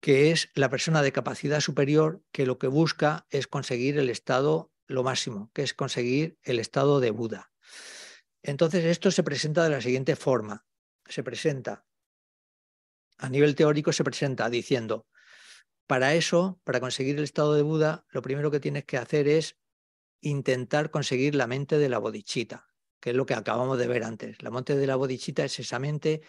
que 0.00 0.32
es 0.32 0.48
la 0.54 0.70
persona 0.70 1.02
de 1.02 1.12
capacidad 1.12 1.60
superior, 1.60 2.22
que 2.32 2.46
lo 2.46 2.58
que 2.58 2.66
busca 2.66 3.26
es 3.28 3.46
conseguir 3.46 3.98
el 3.98 4.08
estado 4.08 4.72
lo 4.86 5.02
máximo, 5.02 5.50
que 5.52 5.62
es 5.62 5.74
conseguir 5.74 6.38
el 6.44 6.58
estado 6.58 6.98
de 6.98 7.10
Buda. 7.10 7.52
Entonces 8.42 8.86
esto 8.86 9.10
se 9.10 9.22
presenta 9.22 9.62
de 9.64 9.70
la 9.70 9.80
siguiente 9.82 10.16
forma 10.16 10.64
se 11.06 11.22
presenta, 11.22 11.86
a 13.18 13.28
nivel 13.28 13.54
teórico 13.54 13.92
se 13.92 14.04
presenta 14.04 14.50
diciendo, 14.50 15.06
para 15.86 16.14
eso, 16.14 16.60
para 16.64 16.80
conseguir 16.80 17.18
el 17.18 17.24
estado 17.24 17.54
de 17.54 17.62
Buda, 17.62 18.06
lo 18.10 18.22
primero 18.22 18.50
que 18.50 18.60
tienes 18.60 18.84
que 18.84 18.96
hacer 18.96 19.28
es 19.28 19.58
intentar 20.20 20.90
conseguir 20.90 21.34
la 21.34 21.46
mente 21.46 21.78
de 21.78 21.88
la 21.88 21.98
bodichita, 21.98 22.68
que 23.00 23.10
es 23.10 23.16
lo 23.16 23.26
que 23.26 23.34
acabamos 23.34 23.78
de 23.78 23.88
ver 23.88 24.04
antes. 24.04 24.42
La 24.42 24.50
mente 24.50 24.76
de 24.76 24.86
la 24.86 24.96
bodichita 24.96 25.44
es 25.44 25.58
esa 25.58 25.78
mente 25.78 26.22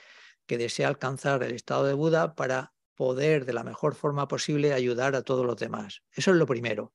que 0.46 0.58
desea 0.58 0.88
alcanzar 0.88 1.44
el 1.44 1.54
estado 1.54 1.86
de 1.86 1.94
Buda 1.94 2.36
para 2.36 2.74
poder 2.96 3.46
de 3.46 3.54
la 3.54 3.64
mejor 3.64 3.96
forma 3.96 4.28
posible 4.28 4.74
ayudar 4.74 5.16
a 5.16 5.22
todos 5.24 5.46
los 5.46 5.58
demás. 5.58 6.04
Eso 6.12 6.32
es 6.32 6.38
lo 6.38 6.46
primero. 6.46 6.94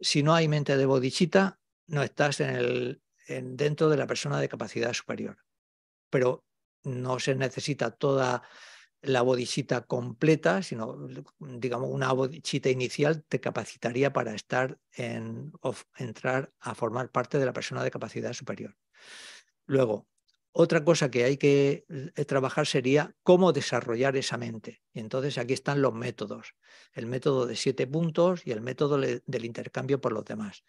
Si 0.00 0.22
no 0.22 0.34
hay 0.34 0.48
mente 0.48 0.76
de 0.76 0.86
bodichita, 0.86 1.60
no 1.86 2.02
estás 2.02 2.40
en 2.40 2.50
el, 2.50 3.02
dentro 3.28 3.88
de 3.88 3.96
la 3.96 4.06
persona 4.06 4.40
de 4.40 4.48
capacidad 4.48 4.92
superior. 4.92 5.38
Pero 6.10 6.44
no 6.84 7.18
se 7.18 7.34
necesita 7.34 7.90
toda 7.90 8.42
la 9.02 9.22
bodhisattva 9.22 9.82
completa, 9.82 10.62
sino 10.62 11.06
digamos 11.38 11.90
una 11.90 12.12
bodhisattva 12.12 12.70
inicial 12.70 13.22
te 13.24 13.40
capacitaría 13.40 14.12
para 14.12 14.34
estar 14.34 14.78
en 14.92 15.52
entrar 15.96 16.52
a 16.60 16.74
formar 16.74 17.10
parte 17.10 17.38
de 17.38 17.46
la 17.46 17.52
persona 17.52 17.84
de 17.84 17.90
capacidad 17.90 18.32
superior. 18.32 18.76
Luego, 19.66 20.06
otra 20.56 20.84
cosa 20.84 21.10
que 21.10 21.24
hay 21.24 21.36
que 21.36 21.84
eh, 21.88 22.24
trabajar 22.24 22.66
sería 22.66 23.16
cómo 23.24 23.52
desarrollar 23.52 24.16
esa 24.16 24.36
mente. 24.36 24.82
Y 24.92 25.00
entonces 25.00 25.36
aquí 25.36 25.52
están 25.52 25.82
los 25.82 25.92
métodos, 25.92 26.54
el 26.92 27.06
método 27.06 27.46
de 27.46 27.56
siete 27.56 27.88
puntos 27.88 28.46
y 28.46 28.52
el 28.52 28.60
método 28.60 28.98
del 28.98 29.44
intercambio 29.44 30.00
por 30.00 30.12
los 30.12 30.24
demás. 30.24 30.62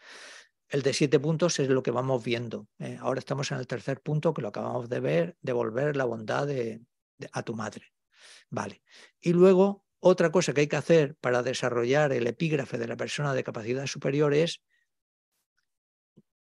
El 0.67 0.81
de 0.81 0.93
siete 0.93 1.19
puntos 1.19 1.59
es 1.59 1.69
lo 1.69 1.83
que 1.83 1.91
vamos 1.91 2.23
viendo. 2.23 2.67
¿eh? 2.79 2.97
ahora 2.99 3.19
estamos 3.19 3.51
en 3.51 3.59
el 3.59 3.67
tercer 3.67 4.01
punto 4.01 4.33
que 4.33 4.41
lo 4.41 4.47
acabamos 4.47 4.89
de 4.89 4.99
ver, 4.99 5.37
devolver 5.41 5.95
la 5.95 6.05
bondad 6.05 6.47
a 7.31 7.43
tu 7.43 7.55
madre. 7.55 7.93
Vale. 8.49 8.81
Y 9.21 9.33
luego, 9.33 9.85
otra 9.99 10.31
cosa 10.31 10.53
que 10.53 10.61
hay 10.61 10.67
que 10.67 10.75
hacer 10.75 11.15
para 11.15 11.43
desarrollar 11.43 12.11
el 12.13 12.27
epígrafe 12.27 12.77
de 12.77 12.87
la 12.87 12.97
persona 12.97 13.33
de 13.33 13.43
capacidad 13.43 13.85
superior 13.87 14.33
es 14.33 14.61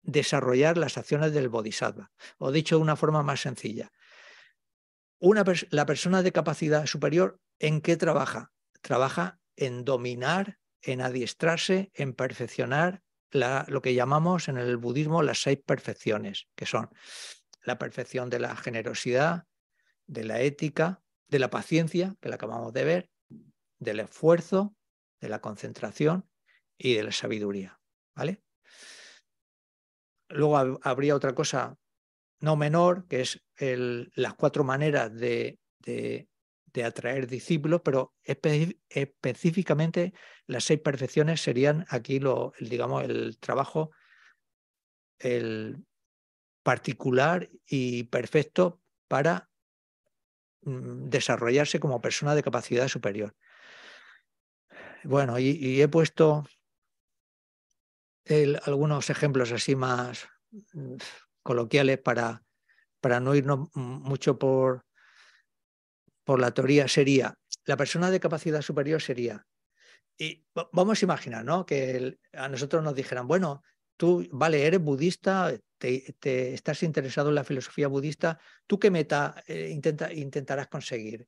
desarrollar 0.04 0.78
las 0.78 0.98
acciones 0.98 1.34
del 1.34 1.50
bodhisattva. 1.50 2.12
O 2.38 2.52
dicho 2.52 2.76
de 2.76 2.82
una 2.82 2.96
forma 2.96 3.24
más 3.24 3.42
sencilla, 3.42 3.92
una 5.20 5.44
la 5.70 5.86
persona 5.86 6.24
de 6.24 6.32
capacidad 6.32 6.86
superior, 6.88 7.40
¿en 7.60 7.82
qué 7.82 7.98
trabaja? 7.98 8.52
Trabaja 8.82 9.40
en 9.56 9.86
dominar, 9.86 10.58
en 10.82 11.02
adiestrarse, 11.02 11.92
en 11.94 12.14
perfeccionar 12.14 13.04
lo 13.32 13.82
que 13.82 13.94
llamamos 13.94 14.48
en 14.48 14.58
el 14.58 14.78
budismo 14.78 15.24
las 15.24 15.42
seis 15.42 15.60
perfecciones, 15.66 16.48
que 16.56 16.66
son 16.66 16.90
la 17.64 17.78
perfección 17.78 18.30
de 18.30 18.40
la 18.40 18.56
generosidad, 18.56 19.46
de 20.08 20.24
la 20.24 20.42
ética, 20.42 21.02
de 21.28 21.40
la 21.40 21.50
paciencia, 21.50 22.16
que 22.20 22.30
la 22.30 22.36
acabamos 22.36 22.74
de 22.74 22.84
ver, 22.84 23.10
del 23.80 24.02
esfuerzo, 24.02 24.76
de 25.20 25.30
la 25.30 25.40
concentración 25.40 26.30
y 26.78 26.96
de 26.96 27.04
la 27.04 27.12
sabiduría. 27.12 27.80
¿vale? 28.16 28.44
Luego 30.30 30.80
habría 30.84 31.16
otra 31.16 31.34
cosa 31.34 31.78
no 32.40 32.56
menor, 32.56 33.08
que 33.08 33.22
es 33.22 33.42
las 34.16 34.34
cuatro 34.34 34.64
maneras 34.64 35.14
de, 35.14 35.60
de 35.80 36.28
atraer 36.84 37.28
discípulos, 37.28 37.82
pero 37.84 38.14
específicamente 38.24 40.14
las 40.48 40.64
seis 40.64 40.80
perfecciones 40.80 41.42
serían 41.42 41.86
aquí 41.90 42.20
lo, 42.20 42.54
digamos, 42.60 43.04
el 43.04 43.38
trabajo 43.40 43.92
el 45.20 45.86
particular 46.64 47.50
y 47.66 48.04
perfecto 48.04 48.82
para 49.08 49.50
mm, 50.62 51.10
desarrollarse 51.10 51.80
como 51.80 52.02
persona 52.02 52.36
de 52.36 52.44
capacidad 52.44 52.88
superior. 52.88 53.36
Bueno, 55.04 55.40
y, 55.40 55.82
he 55.82 55.88
puesto 55.88 56.46
algunos 58.66 59.10
ejemplos 59.10 59.52
así 59.52 59.76
más 59.76 60.28
mm, 60.74 60.96
coloquiales 61.44 61.98
para, 61.98 62.44
para 63.00 63.20
no 63.20 63.36
irnos 63.36 63.70
mucho 63.76 64.38
por, 64.38 64.86
por 66.24 66.40
la 66.40 66.52
teoría. 66.52 66.88
Sería, 66.88 67.36
la 67.66 67.78
persona 67.78 68.12
de 68.12 68.20
capacidad 68.20 68.62
superior 68.62 69.02
sería, 69.02 69.46
y 70.18 70.46
vamos 70.72 71.02
a 71.02 71.06
imaginar, 71.06 71.44
¿no? 71.44 71.66
Que 71.66 72.18
a 72.34 72.48
nosotros 72.48 72.84
nos 72.84 72.96
dijeran, 72.96 73.28
bueno, 73.28 73.64
tú, 73.98 74.28
vale, 74.32 74.66
eres 74.66 74.80
budista, 74.80 75.52
te, 75.78 76.54
estás 76.54 76.84
interesado 76.84 77.30
en 77.30 77.36
la 77.36 77.44
filosofía 77.44 77.88
budista, 77.88 78.40
¿tú 78.68 78.80
qué 78.80 78.92
meta 78.92 79.44
eh, 79.48 79.76
intentarás 80.14 80.68
conseguir? 80.68 81.28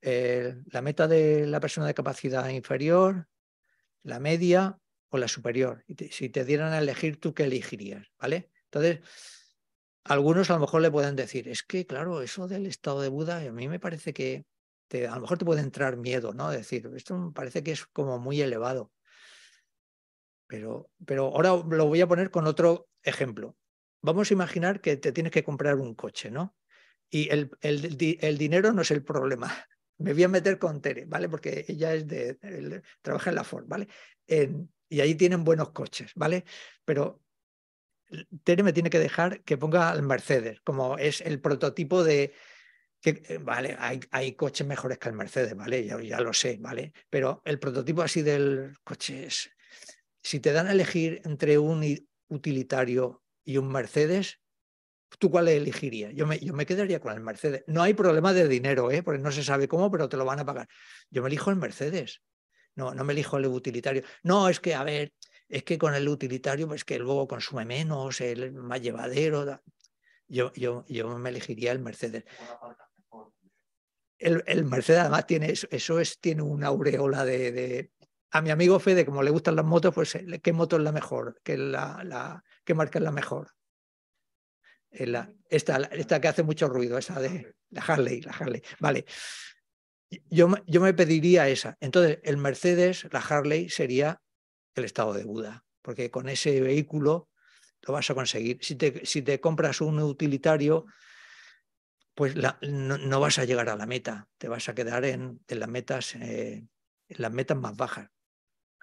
Eh, 0.00 0.54
¿La 0.66 0.82
meta 0.82 1.08
de 1.08 1.46
la 1.46 1.58
persona 1.58 1.88
de 1.88 1.94
capacidad 1.94 2.48
inferior, 2.48 3.26
la 4.04 4.20
media 4.20 4.78
o 5.08 5.18
la 5.18 5.26
superior? 5.26 5.82
Y 5.88 5.96
si 6.10 6.28
te 6.28 6.44
dieran 6.44 6.72
a 6.72 6.78
elegir, 6.78 7.18
¿tú 7.18 7.34
qué 7.34 7.44
elegirías? 7.44 8.06
¿Vale? 8.18 8.50
Entonces, 8.64 9.00
algunos 10.04 10.50
a 10.50 10.54
lo 10.54 10.60
mejor 10.60 10.82
le 10.82 10.90
pueden 10.90 11.16
decir, 11.16 11.48
es 11.48 11.62
que, 11.62 11.86
claro, 11.86 12.22
eso 12.22 12.48
del 12.48 12.66
estado 12.66 13.00
de 13.00 13.08
Buda, 13.08 13.38
a 13.38 13.52
mí 13.52 13.68
me 13.68 13.80
parece 13.80 14.12
que 14.12 14.46
a 14.94 15.14
lo 15.14 15.20
mejor 15.20 15.38
te 15.38 15.44
puede 15.44 15.60
entrar 15.60 15.96
miedo, 15.96 16.32
¿no? 16.32 16.50
Decir, 16.50 16.90
esto 16.96 17.16
me 17.16 17.32
parece 17.32 17.62
que 17.62 17.72
es 17.72 17.84
como 17.86 18.18
muy 18.18 18.40
elevado. 18.40 18.92
Pero, 20.46 20.90
pero 21.04 21.26
ahora 21.26 21.50
lo 21.50 21.86
voy 21.86 22.00
a 22.00 22.06
poner 22.06 22.30
con 22.30 22.46
otro 22.46 22.88
ejemplo. 23.02 23.56
Vamos 24.00 24.30
a 24.30 24.34
imaginar 24.34 24.80
que 24.80 24.96
te 24.96 25.12
tienes 25.12 25.32
que 25.32 25.44
comprar 25.44 25.76
un 25.76 25.94
coche, 25.94 26.30
¿no? 26.30 26.56
Y 27.10 27.28
el, 27.30 27.50
el, 27.60 28.38
dinero 28.38 28.72
no 28.72 28.82
es 28.82 28.90
el 28.90 29.02
problema. 29.02 29.52
Me 29.98 30.12
voy 30.12 30.22
a 30.22 30.28
meter 30.28 30.58
con 30.58 30.80
Tere, 30.80 31.04
¿vale? 31.06 31.28
Porque 31.28 31.64
ella 31.68 31.92
es 31.94 32.06
de, 32.06 32.38
trabaja 33.02 33.30
en 33.30 33.36
la 33.36 33.44
Ford, 33.44 33.64
¿vale? 33.66 33.88
y 34.90 35.00
ahí 35.00 35.14
tienen 35.14 35.42
buenos 35.42 35.70
coches, 35.70 36.12
¿vale? 36.14 36.44
Pero 36.84 37.22
Tere 38.44 38.62
me 38.62 38.72
tiene 38.72 38.90
que 38.90 38.98
dejar 38.98 39.42
que 39.42 39.58
ponga 39.58 39.92
el 39.92 40.02
Mercedes, 40.02 40.60
como 40.62 40.96
es 40.98 41.20
el 41.20 41.40
prototipo 41.40 42.02
de, 42.02 42.32
que, 43.00 43.22
eh, 43.28 43.38
vale, 43.38 43.76
hay, 43.78 44.00
hay, 44.10 44.32
coches 44.32 44.66
mejores 44.66 44.98
que 44.98 45.08
el 45.08 45.14
Mercedes, 45.14 45.54
¿vale? 45.54 45.84
Ya, 45.84 46.00
ya, 46.00 46.20
lo 46.20 46.32
sé, 46.32 46.56
¿vale? 46.60 46.92
Pero 47.10 47.42
el 47.44 47.58
prototipo 47.58 48.02
así 48.02 48.22
del 48.22 48.74
coche 48.84 49.26
es 49.26 49.50
si 50.22 50.40
te 50.40 50.52
dan 50.52 50.66
a 50.66 50.72
elegir 50.72 51.22
entre 51.24 51.58
un 51.58 51.84
utilitario 52.28 53.22
y 53.44 53.56
un 53.56 53.70
Mercedes, 53.70 54.40
¿tú 55.18 55.30
cuál 55.30 55.48
elegirías? 55.48 56.12
Yo 56.14 56.26
me, 56.26 56.38
yo 56.38 56.52
me 56.52 56.66
quedaría 56.66 57.00
con 57.00 57.14
el 57.14 57.20
Mercedes. 57.20 57.64
No 57.66 57.82
hay 57.82 57.94
problema 57.94 58.32
de 58.32 58.48
dinero, 58.48 58.90
¿eh? 58.90 59.02
porque 59.02 59.22
no 59.22 59.32
se 59.32 59.42
sabe 59.42 59.68
cómo, 59.68 59.90
pero 59.90 60.08
te 60.08 60.16
lo 60.16 60.24
van 60.24 60.40
a 60.40 60.44
pagar. 60.44 60.68
Yo 61.10 61.22
me 61.22 61.28
elijo 61.28 61.50
el 61.50 61.56
Mercedes. 61.56 62.20
No, 62.74 62.94
no 62.94 63.04
me 63.04 63.12
elijo 63.12 63.38
el 63.38 63.46
utilitario. 63.46 64.02
No, 64.22 64.48
es 64.48 64.60
que, 64.60 64.74
a 64.74 64.84
ver, 64.84 65.12
es 65.48 65.64
que 65.64 65.78
con 65.78 65.94
el 65.94 66.08
utilitario, 66.08 66.68
pues 66.68 66.84
que 66.84 66.98
luego 66.98 67.26
consume 67.26 67.64
menos, 67.64 68.20
el 68.20 68.52
más 68.52 68.80
llevadero. 68.80 69.60
Yo, 70.26 70.52
yo, 70.52 70.84
yo 70.88 71.18
me 71.18 71.30
elegiría 71.30 71.72
el 71.72 71.78
Mercedes. 71.78 72.24
El, 74.18 74.42
el 74.46 74.64
Mercedes 74.64 75.00
además 75.00 75.26
tiene 75.26 75.54
eso, 75.70 76.00
es, 76.00 76.18
tiene 76.18 76.42
una 76.42 76.66
aureola 76.66 77.24
de, 77.24 77.92
a 78.30 78.42
mi 78.42 78.50
amigo 78.50 78.78
Fede, 78.78 79.06
como 79.06 79.22
le 79.22 79.30
gustan 79.30 79.56
las 79.56 79.64
motos, 79.64 79.94
pues 79.94 80.14
eh, 80.16 80.40
¿qué 80.42 80.52
moto 80.52 80.76
es 80.76 80.82
la 80.82 80.92
mejor? 80.92 81.40
¿Qué, 81.42 81.56
la, 81.56 82.02
la, 82.04 82.44
¿qué 82.64 82.74
marca 82.74 82.98
es 82.98 83.04
la 83.04 83.12
mejor? 83.12 83.54
La, 84.90 85.32
esta, 85.48 85.76
esta 85.92 86.20
que 86.20 86.28
hace 86.28 86.42
mucho 86.42 86.68
ruido, 86.68 86.98
esa 86.98 87.20
de 87.20 87.54
la 87.70 87.82
Harley, 87.82 88.20
la 88.22 88.32
Harley. 88.32 88.62
Vale. 88.80 89.04
Yo, 90.30 90.48
yo 90.66 90.80
me 90.80 90.94
pediría 90.94 91.48
esa. 91.48 91.76
Entonces, 91.80 92.18
el 92.22 92.38
Mercedes, 92.38 93.06
la 93.12 93.20
Harley, 93.20 93.68
sería 93.68 94.20
el 94.78 94.84
estado 94.84 95.12
de 95.12 95.24
Buda, 95.24 95.64
porque 95.82 96.10
con 96.10 96.28
ese 96.28 96.60
vehículo 96.60 97.28
lo 97.82 97.92
vas 97.92 98.10
a 98.10 98.14
conseguir. 98.14 98.58
Si 98.62 98.76
te, 98.76 99.04
si 99.04 99.22
te 99.22 99.40
compras 99.40 99.80
un 99.80 100.00
utilitario, 100.00 100.86
pues 102.14 102.34
no, 102.62 103.20
vas 103.20 103.38
a 103.38 103.44
llegar 103.44 103.68
a 103.68 103.76
la 103.76 103.86
meta, 103.86 104.28
te 104.38 104.48
vas 104.48 104.68
a 104.68 104.74
quedar 104.74 105.04
en, 105.04 105.40
las 105.46 105.68
metas, 105.68 106.14
eh, 106.16 106.66
en 107.08 107.22
las 107.22 107.32
metas 107.32 107.56
más 107.56 107.76
bajas. 107.76 108.10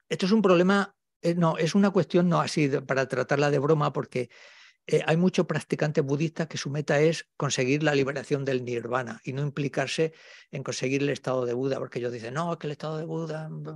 Esto 0.08 0.26
es 0.26 0.32
un 0.32 0.42
problema, 0.42 0.96
eh, 1.22 1.36
no, 1.36 1.58
es 1.58 1.76
una 1.76 1.90
cuestión 1.90 2.30
no 2.30 2.40
así 2.40 2.70
para 2.70 3.08
tratarla 3.08 3.52
de 3.52 3.60
broma, 3.60 3.92
porque 3.92 4.30
eh, 4.88 5.04
hay 5.08 5.18
muchos 5.18 5.48
practicantes 5.48 6.04
budistas 6.04 6.48
que 6.48 6.58
su 6.58 6.70
meta 6.70 7.00
es 7.00 7.28
conseguir 7.38 7.82
la 7.82 7.96
liberación 7.96 8.46
del 8.46 8.64
nirvana 8.64 9.20
y 9.24 9.34
no 9.34 9.42
implicarse 9.42 10.14
en 10.52 10.62
conseguir 10.62 11.02
el 11.02 11.10
estado 11.10 11.46
de 11.46 11.54
Buda, 11.54 11.80
porque 11.80 12.00
ellos 12.00 12.12
dicen, 12.12 12.36
no, 12.36 12.54
es 12.54 12.60
que 12.60 12.68
el 12.68 12.72
estado 12.72 12.98
de 12.98 13.06
Buda 13.06 13.50
es 13.50 13.74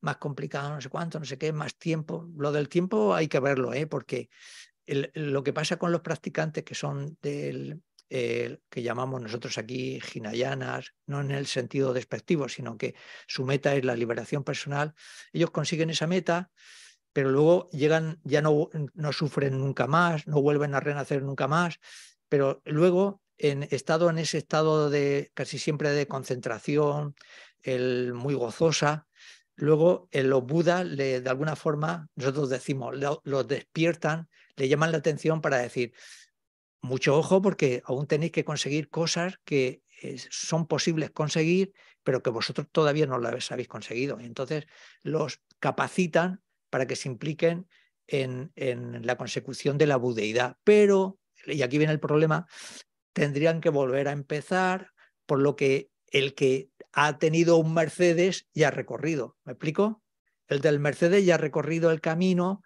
más 0.00 0.16
complicado, 0.18 0.70
no 0.70 0.80
sé 0.80 0.88
cuánto, 0.88 1.18
no 1.18 1.24
sé 1.24 1.36
qué, 1.36 1.52
más 1.52 1.76
tiempo. 1.76 2.30
Lo 2.36 2.52
del 2.52 2.68
tiempo 2.68 3.14
hay 3.14 3.26
que 3.26 3.40
verlo, 3.40 3.74
¿eh? 3.74 3.88
porque 3.88 4.30
lo 4.86 5.42
que 5.42 5.52
pasa 5.52 5.78
con 5.78 5.90
los 5.90 6.00
practicantes 6.00 6.64
que 6.64 6.74
son 6.74 7.16
del, 7.20 7.82
que 8.08 8.82
llamamos 8.82 9.20
nosotros 9.20 9.58
aquí 9.58 10.00
Hinayanas, 10.14 10.94
no 11.06 11.22
en 11.22 11.30
el 11.32 11.46
sentido 11.46 11.92
despectivo, 11.92 12.48
sino 12.48 12.76
que 12.76 12.94
su 13.26 13.44
meta 13.44 13.74
es 13.74 13.84
la 13.84 13.96
liberación 13.96 14.44
personal, 14.44 14.94
ellos 15.32 15.50
consiguen 15.50 15.90
esa 15.90 16.06
meta, 16.06 16.50
pero 17.12 17.30
luego 17.30 17.68
llegan, 17.70 18.20
ya 18.24 18.42
no, 18.42 18.70
no 18.94 19.12
sufren 19.12 19.58
nunca 19.58 19.86
más, 19.86 20.26
no 20.26 20.40
vuelven 20.40 20.74
a 20.74 20.80
renacer 20.80 21.22
nunca 21.22 21.48
más, 21.48 21.78
pero 22.28 22.62
luego 22.64 23.20
en 23.38 23.64
estado 23.64 24.08
en 24.08 24.18
ese 24.18 24.38
estado 24.38 24.88
de 24.88 25.30
casi 25.34 25.58
siempre 25.58 25.90
de 25.90 26.06
concentración, 26.06 27.14
el 27.62 28.14
muy 28.14 28.34
gozosa, 28.34 29.06
luego 29.56 30.08
en 30.12 30.30
los 30.30 30.44
budas 30.44 30.86
le, 30.86 31.20
de 31.20 31.30
alguna 31.30 31.56
forma 31.56 32.08
nosotros 32.14 32.50
decimos 32.50 32.94
los 33.24 33.48
despiertan, 33.48 34.28
le 34.56 34.68
llaman 34.68 34.92
la 34.92 34.98
atención 34.98 35.40
para 35.40 35.58
decir 35.58 35.92
mucho 36.80 37.16
ojo 37.16 37.42
porque 37.42 37.82
aún 37.84 38.06
tenéis 38.06 38.32
que 38.32 38.44
conseguir 38.44 38.88
cosas 38.88 39.38
que 39.44 39.82
eh, 40.02 40.18
son 40.30 40.66
posibles 40.66 41.10
conseguir, 41.10 41.72
pero 42.02 42.22
que 42.22 42.30
vosotros 42.30 42.66
todavía 42.72 43.06
no 43.06 43.18
las 43.18 43.52
habéis 43.52 43.68
conseguido. 43.68 44.18
Entonces 44.18 44.66
los 45.02 45.40
capacitan 45.60 46.42
para 46.72 46.86
que 46.86 46.96
se 46.96 47.10
impliquen 47.10 47.68
en, 48.06 48.50
la 49.04 49.18
consecución 49.18 49.76
de 49.76 49.86
la 49.86 49.96
budeidad. 49.96 50.56
Pero, 50.64 51.18
y 51.44 51.60
aquí 51.60 51.76
viene 51.76 51.92
el 51.92 52.00
problema, 52.00 52.46
tendrían 53.12 53.60
que 53.60 53.68
volver 53.68 54.08
a 54.08 54.12
empezar 54.12 54.88
por 55.26 55.38
lo 55.38 55.54
que 55.54 55.90
el 56.06 56.34
que 56.34 56.70
ha 56.94 57.18
tenido 57.18 57.58
un 57.58 57.74
Mercedes 57.74 58.48
ya 58.54 58.68
ha 58.68 58.70
recorrido. 58.70 59.36
¿Me 59.44 59.52
explico? 59.52 60.02
El 60.48 60.62
del 60.62 60.80
Mercedes 60.80 61.26
ya 61.26 61.34
ha 61.34 61.38
recorrido 61.38 61.90
el 61.90 62.00
camino 62.00 62.62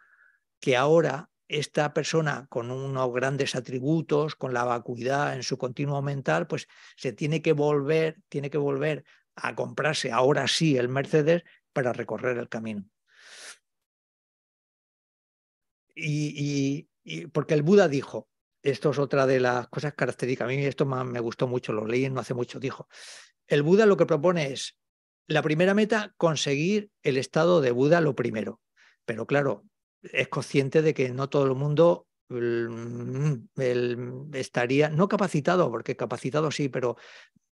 que 0.60 0.76
ahora 0.76 1.28
esta 1.48 1.92
persona 1.92 2.46
con 2.48 2.70
unos 2.70 3.12
grandes 3.12 3.56
atributos, 3.56 4.36
con 4.36 4.54
la 4.54 4.62
vacuidad 4.62 5.34
en 5.34 5.42
su 5.42 5.58
continuo 5.58 6.00
mental, 6.00 6.46
pues 6.46 6.68
se 6.96 7.12
tiene 7.12 7.42
que 7.42 7.52
volver, 7.52 8.18
tiene 8.28 8.50
que 8.50 8.58
volver 8.58 9.04
a 9.34 9.56
comprarse 9.56 10.12
ahora 10.12 10.46
sí 10.46 10.76
el 10.76 10.88
Mercedes 10.88 11.42
para 11.72 11.92
recorrer 11.92 12.38
el 12.38 12.48
camino. 12.48 12.84
Y, 15.96 16.88
porque 17.32 17.54
el 17.54 17.62
Buda 17.62 17.88
dijo, 17.88 18.28
esto 18.62 18.90
es 18.90 18.98
otra 18.98 19.26
de 19.26 19.40
las 19.40 19.68
cosas 19.68 19.94
características, 19.94 20.44
a 20.44 20.48
mí 20.48 20.64
esto 20.64 20.84
me 20.84 21.20
gustó 21.20 21.48
mucho, 21.48 21.72
lo 21.72 21.86
leí 21.86 22.08
no 22.10 22.20
hace 22.20 22.34
mucho, 22.34 22.60
dijo, 22.60 22.88
el 23.46 23.62
Buda 23.62 23.86
lo 23.86 23.96
que 23.96 24.06
propone 24.06 24.52
es, 24.52 24.76
la 25.28 25.42
primera 25.42 25.74
meta, 25.74 26.14
conseguir 26.16 26.90
el 27.02 27.16
estado 27.16 27.60
de 27.60 27.72
Buda 27.72 28.00
lo 28.00 28.14
primero. 28.14 28.60
Pero 29.04 29.26
claro, 29.26 29.64
es 30.02 30.28
consciente 30.28 30.82
de 30.82 30.94
que 30.94 31.10
no 31.10 31.28
todo 31.28 31.46
el 31.46 31.54
mundo 31.54 32.06
mm, 32.28 34.34
estaría, 34.34 34.88
no 34.90 35.08
capacitado, 35.08 35.70
porque 35.70 35.96
capacitado 35.96 36.50
sí, 36.50 36.68
pero 36.68 36.96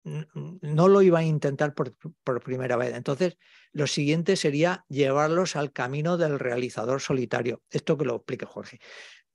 no 0.03 0.87
lo 0.87 1.01
iba 1.01 1.19
a 1.19 1.23
intentar 1.23 1.73
por, 1.73 1.93
primera 2.43 2.75
vez. 2.75 2.93
Entonces, 2.93 3.37
lo 3.71 3.87
siguiente 3.87 4.35
sería 4.35 4.85
llevarlos 4.89 5.55
al 5.55 5.71
camino 5.71 6.17
del 6.17 6.39
realizador 6.39 7.01
solitario. 7.01 7.61
Esto 7.69 7.97
que 7.97 8.05
lo 8.05 8.17
explique 8.17 8.45
Jorge. 8.45 8.79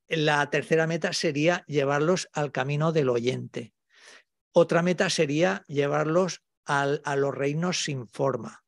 La 0.08 0.48
tercera 0.50 0.86
meta 0.86 1.12
sería 1.12 1.64
llevarlos 1.66 2.28
al 2.32 2.52
camino 2.52 2.92
del 2.92 3.08
oyente. 3.08 3.72
Otra 4.52 4.82
meta 4.82 5.10
sería 5.10 5.64
llevarlos 5.68 6.42
a 6.64 7.16
los 7.16 7.34
reinos 7.34 7.82
sin 7.84 8.06
forma. 8.06 8.64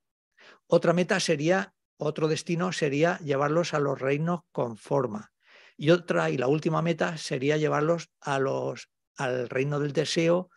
Otra 0.67 0.93
meta 0.93 1.21
sería 1.21 1.75
otro 2.03 2.29
destino 2.29 2.73
sería 2.73 3.19
llevarlos 3.19 3.75
a 3.75 3.79
los 3.79 4.01
reinos 4.01 4.41
con 4.53 4.79
forma. 4.79 5.33
Y 5.77 5.91
otra, 5.91 6.31
y 6.31 6.39
la 6.39 6.47
última 6.47 6.81
meta, 6.81 7.19
sería 7.19 7.59
llevarlos 7.59 8.11
a 8.21 8.39
los, 8.39 8.89
al 9.17 9.51
reino 9.51 9.79
del 9.81 9.93
deseo 9.93 10.51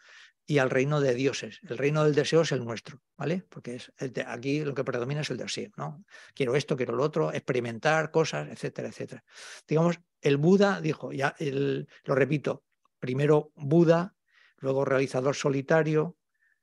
y 0.45 0.57
al 0.57 0.69
reino 0.69 0.99
de 0.99 1.13
dioses. 1.13 1.59
El 1.63 1.77
reino 1.77 2.03
del 2.03 2.15
deseo 2.15 2.41
es 2.41 2.51
el 2.51 2.63
nuestro, 2.65 3.01
¿vale? 3.17 3.45
Porque 3.49 3.75
es 3.75 3.91
aquí 4.27 4.63
lo 4.63 4.73
que 4.73 4.83
predomina 4.83 5.21
es 5.21 5.29
el 5.29 5.37
deseo, 5.37 5.71
¿no? 5.77 6.03
Quiero 6.33 6.55
esto, 6.55 6.75
quiero 6.75 6.95
lo 6.95 7.03
otro, 7.03 7.31
experimentar 7.31 8.11
cosas, 8.11 8.49
etcétera, 8.49 8.89
etcétera. 8.89 9.23
Digamos, 9.67 9.99
el 10.21 10.37
Buda 10.37 10.81
dijo, 10.81 11.11
ya 11.11 11.35
lo 11.39 12.15
repito, 12.15 12.63
primero 12.99 13.51
Buda, 13.55 14.15
luego 14.57 14.85
realizador 14.85 15.35
solitario, 15.35 16.17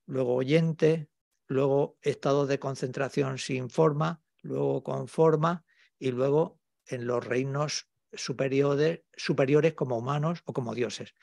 luego 0.06 0.34
oyente, 0.34 1.08
luego 1.46 1.96
estado 2.02 2.46
de 2.46 2.58
concentración 2.58 3.38
sin 3.38 3.70
forma, 3.70 4.22
luego 4.42 4.82
con 4.82 5.08
forma 5.08 5.64
y 5.98 6.10
luego 6.10 6.60
en 6.86 7.06
los 7.06 7.24
reinos 7.24 7.88
superiores, 8.12 9.02
superiores 9.16 9.74
como 9.74 9.96
humanos 9.96 10.42
o 10.44 10.52
como 10.52 10.74
dioses 10.74 11.14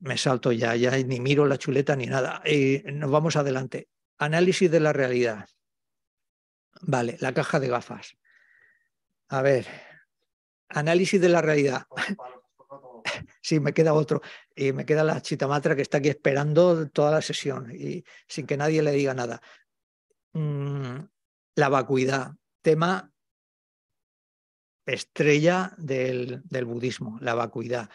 me 0.00 0.16
salto 0.16 0.52
ya, 0.52 0.76
ya 0.76 0.96
ni 0.98 1.20
miro 1.20 1.46
la 1.46 1.58
chuleta 1.58 1.96
ni 1.96 2.06
nada. 2.06 2.42
Y 2.44 2.82
nos 2.84 3.10
vamos 3.10 3.36
adelante. 3.36 3.88
Análisis 4.18 4.70
de 4.70 4.80
la 4.80 4.92
realidad. 4.92 5.48
Vale, 6.82 7.16
la 7.20 7.32
caja 7.32 7.58
de 7.60 7.68
gafas. 7.68 8.16
A 9.28 9.42
ver, 9.42 9.66
análisis 10.68 11.20
de 11.20 11.28
la 11.28 11.42
realidad. 11.42 11.86
Sí, 13.40 13.58
me 13.58 13.72
queda 13.72 13.94
otro. 13.94 14.20
Y 14.54 14.72
me 14.72 14.84
queda 14.84 15.02
la 15.02 15.22
chitamatra 15.22 15.74
que 15.74 15.80
está 15.80 15.98
aquí 15.98 16.10
esperando 16.10 16.90
toda 16.90 17.10
la 17.10 17.22
sesión 17.22 17.70
y 17.74 18.04
sin 18.26 18.46
que 18.46 18.58
nadie 18.58 18.82
le 18.82 18.90
diga 18.90 19.14
nada. 19.14 19.40
Mm, 20.34 20.98
la 21.54 21.68
vacuidad, 21.70 22.34
tema 22.60 23.10
estrella 24.84 25.72
del, 25.78 26.42
del 26.44 26.64
budismo, 26.66 27.16
la 27.22 27.34
vacuidad 27.34 27.88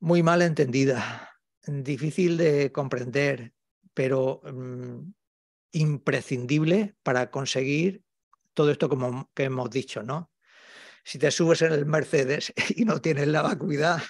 muy 0.00 0.22
mal 0.22 0.42
entendida, 0.42 1.30
difícil 1.66 2.36
de 2.36 2.72
comprender, 2.72 3.52
pero 3.94 4.40
mm, 4.44 5.12
imprescindible 5.72 6.94
para 7.02 7.30
conseguir 7.30 8.02
todo 8.54 8.70
esto 8.70 8.88
como 8.88 9.30
que 9.34 9.44
hemos 9.44 9.70
dicho, 9.70 10.02
¿no? 10.02 10.30
Si 11.04 11.18
te 11.18 11.30
subes 11.30 11.62
en 11.62 11.72
el 11.72 11.86
Mercedes 11.86 12.52
y 12.76 12.84
no 12.84 13.00
tienes 13.00 13.28
la 13.28 13.42
vacuidad, 13.42 14.02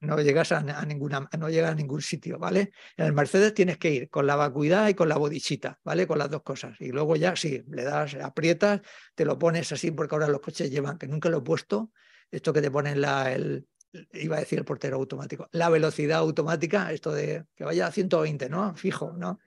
no 0.00 0.20
llegas 0.20 0.52
a, 0.52 0.62
ninguna, 0.84 1.28
no 1.38 1.48
llegas 1.48 1.72
a 1.72 1.74
ningún 1.74 2.02
sitio, 2.02 2.38
¿vale? 2.38 2.72
En 2.96 3.06
el 3.06 3.12
Mercedes 3.12 3.54
tienes 3.54 3.78
que 3.78 3.90
ir 3.90 4.10
con 4.10 4.26
la 4.26 4.36
vacuidad 4.36 4.88
y 4.88 4.94
con 4.94 5.08
la 5.08 5.16
bodichita, 5.16 5.80
¿vale? 5.82 6.06
Con 6.06 6.18
las 6.18 6.30
dos 6.30 6.42
cosas. 6.42 6.78
Y 6.80 6.88
luego 6.88 7.16
ya, 7.16 7.36
sí, 7.36 7.64
le 7.68 7.84
das, 7.84 8.14
aprietas, 8.14 8.80
te 9.14 9.24
lo 9.24 9.38
pones 9.38 9.72
así, 9.72 9.90
porque 9.90 10.14
ahora 10.14 10.28
los 10.28 10.40
coches 10.40 10.70
llevan, 10.70 10.98
que 10.98 11.06
nunca 11.06 11.30
lo 11.30 11.38
he 11.38 11.42
puesto, 11.42 11.90
esto 12.30 12.52
que 12.52 12.60
te 12.60 12.70
ponen 12.70 13.00
la, 13.00 13.32
el, 13.32 13.66
iba 14.12 14.36
a 14.36 14.40
decir 14.40 14.58
el 14.58 14.64
portero 14.64 14.96
automático, 14.96 15.48
la 15.52 15.68
velocidad 15.68 16.18
automática, 16.18 16.92
esto 16.92 17.12
de 17.12 17.46
que 17.54 17.64
vaya 17.64 17.86
a 17.86 17.92
120, 17.92 18.48
¿no? 18.48 18.74
Fijo, 18.76 19.12
¿no? 19.12 19.40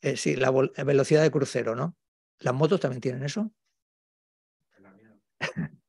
Eh, 0.00 0.16
sí, 0.16 0.36
la 0.36 0.50
velocidad 0.50 1.22
de 1.22 1.30
crucero, 1.30 1.74
¿no? 1.76 1.96
¿Las 2.38 2.54
motos 2.54 2.80
también 2.80 3.00
tienen 3.00 3.22
eso? 3.22 3.52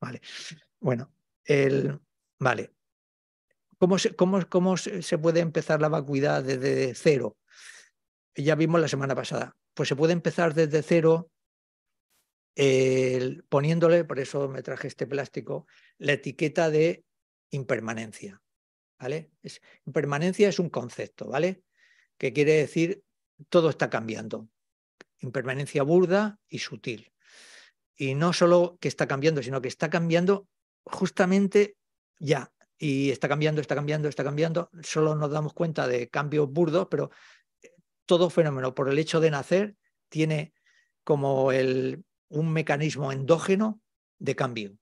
vale. 0.00 0.20
Bueno, 0.80 1.12
el, 1.44 1.98
vale. 2.38 2.72
¿Cómo 3.78 3.98
se, 3.98 4.14
cómo, 4.14 4.46
¿Cómo 4.48 4.76
se 4.76 5.18
puede 5.18 5.40
empezar 5.40 5.80
la 5.80 5.88
vacuidad 5.88 6.42
desde 6.42 6.94
cero? 6.94 7.36
Ya 8.34 8.54
vimos 8.54 8.80
la 8.80 8.88
semana 8.88 9.14
pasada. 9.14 9.56
Pues 9.74 9.88
se 9.88 9.96
puede 9.96 10.12
empezar 10.12 10.54
desde 10.54 10.82
cero 10.82 11.30
poniéndole, 13.48 14.04
por 14.04 14.18
eso 14.18 14.48
me 14.48 14.62
traje 14.62 14.88
este 14.88 15.06
plástico, 15.06 15.66
la 15.98 16.12
etiqueta 16.12 16.70
de 16.70 17.04
impermanencia. 17.54 18.42
¿vale? 18.98 19.30
Es, 19.42 19.60
impermanencia 19.86 20.48
es 20.48 20.58
un 20.58 20.70
concepto, 20.70 21.28
¿vale? 21.28 21.62
Que 22.18 22.32
quiere 22.32 22.52
decir 22.52 23.02
todo 23.48 23.70
está 23.70 23.90
cambiando. 23.90 24.48
Impermanencia 25.18 25.82
burda 25.82 26.38
y 26.48 26.58
sutil. 26.58 27.12
Y 27.96 28.14
no 28.14 28.32
solo 28.32 28.78
que 28.80 28.88
está 28.88 29.06
cambiando, 29.06 29.42
sino 29.42 29.60
que 29.60 29.68
está 29.68 29.90
cambiando 29.90 30.48
justamente 30.84 31.76
ya. 32.18 32.52
Y 32.76 33.10
está 33.10 33.28
cambiando, 33.28 33.60
está 33.60 33.74
cambiando, 33.74 34.08
está 34.08 34.24
cambiando. 34.24 34.70
Solo 34.82 35.14
nos 35.14 35.30
damos 35.30 35.54
cuenta 35.54 35.86
de 35.86 36.08
cambios 36.08 36.50
burdos, 36.50 36.88
pero 36.90 37.10
eh, 37.62 37.70
todo 38.04 38.30
fenómeno 38.30 38.74
por 38.74 38.88
el 38.88 38.98
hecho 38.98 39.20
de 39.20 39.30
nacer 39.30 39.76
tiene 40.08 40.52
como 41.04 41.52
el, 41.52 42.04
un 42.28 42.52
mecanismo 42.52 43.12
endógeno 43.12 43.80
de 44.18 44.34
cambio, 44.34 44.78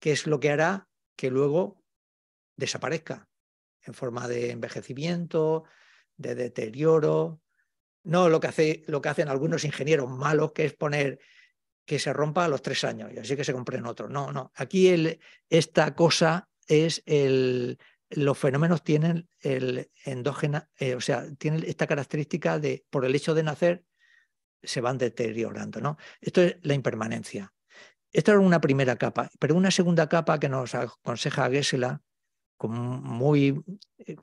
que 0.00 0.12
es 0.12 0.26
lo 0.26 0.40
que 0.40 0.50
hará 0.50 0.88
que 1.16 1.30
luego 1.30 1.82
desaparezca 2.56 3.28
en 3.84 3.94
forma 3.94 4.28
de 4.28 4.50
envejecimiento, 4.50 5.64
de 6.16 6.34
deterioro. 6.34 7.40
No 8.02 8.28
lo 8.28 8.40
que, 8.40 8.46
hace, 8.48 8.82
lo 8.86 9.00
que 9.00 9.08
hacen 9.08 9.28
algunos 9.28 9.64
ingenieros 9.64 10.10
malos, 10.10 10.52
que 10.52 10.64
es 10.64 10.74
poner 10.74 11.18
que 11.84 11.98
se 11.98 12.12
rompa 12.12 12.44
a 12.44 12.48
los 12.48 12.62
tres 12.62 12.84
años 12.84 13.12
y 13.12 13.18
así 13.18 13.36
que 13.36 13.44
se 13.44 13.52
compren 13.52 13.86
otro. 13.86 14.08
No, 14.08 14.32
no. 14.32 14.52
Aquí 14.56 14.92
esta 15.48 15.94
cosa 15.94 16.48
es 16.66 17.02
el. 17.06 17.78
Los 18.08 18.38
fenómenos 18.38 18.84
tienen 18.84 19.28
el 19.40 19.90
endógena, 20.04 20.70
eh, 20.78 20.94
o 20.94 21.00
sea, 21.00 21.26
tienen 21.38 21.64
esta 21.66 21.88
característica 21.88 22.60
de, 22.60 22.84
por 22.88 23.04
el 23.04 23.12
hecho 23.16 23.34
de 23.34 23.42
nacer, 23.42 23.84
se 24.62 24.80
van 24.80 24.96
deteriorando. 24.96 25.80
¿no? 25.80 25.96
Esto 26.20 26.42
es 26.42 26.56
la 26.62 26.74
impermanencia. 26.74 27.52
Esta 28.12 28.32
es 28.32 28.38
una 28.38 28.60
primera 28.60 28.94
capa, 28.94 29.28
pero 29.40 29.56
una 29.56 29.72
segunda 29.72 30.08
capa 30.08 30.38
que 30.38 30.48
nos 30.48 30.76
aconseja 30.76 31.50
Gesela 31.50 32.00
con 32.56 32.72
muy, 32.72 33.62
eh, 33.98 34.16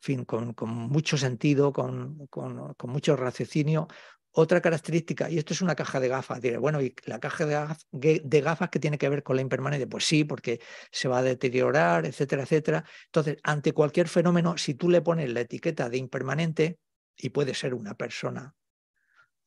fin, 0.00 0.24
con, 0.24 0.54
mucho 0.68 1.16
sentido, 1.16 1.72
con, 1.72 2.26
con, 2.28 2.74
mucho 2.84 3.16
raciocinio. 3.16 3.88
Otra 4.36 4.60
característica, 4.60 5.30
y 5.30 5.38
esto 5.38 5.52
es 5.54 5.62
una 5.62 5.76
caja 5.76 6.00
de 6.00 6.08
gafas, 6.08 6.40
diré, 6.40 6.58
bueno, 6.58 6.82
¿y 6.82 6.94
la 7.04 7.20
caja 7.20 7.46
de 7.46 7.54
gafas, 7.54 7.86
de 7.92 8.40
gafas 8.40 8.68
que 8.68 8.80
tiene 8.80 8.98
que 8.98 9.08
ver 9.08 9.22
con 9.22 9.36
la 9.36 9.42
impermanencia? 9.42 9.88
Pues 9.88 10.04
sí, 10.04 10.24
porque 10.24 10.60
se 10.90 11.06
va 11.06 11.18
a 11.18 11.22
deteriorar, 11.22 12.04
etcétera, 12.04 12.42
etcétera. 12.42 12.84
Entonces, 13.06 13.36
ante 13.44 13.72
cualquier 13.72 14.08
fenómeno, 14.08 14.58
si 14.58 14.74
tú 14.74 14.90
le 14.90 15.02
pones 15.02 15.32
la 15.32 15.40
etiqueta 15.42 15.88
de 15.88 15.98
impermanente, 15.98 16.78
y 17.16 17.30
puede 17.30 17.54
ser 17.54 17.74
una 17.74 17.94
persona 17.94 18.54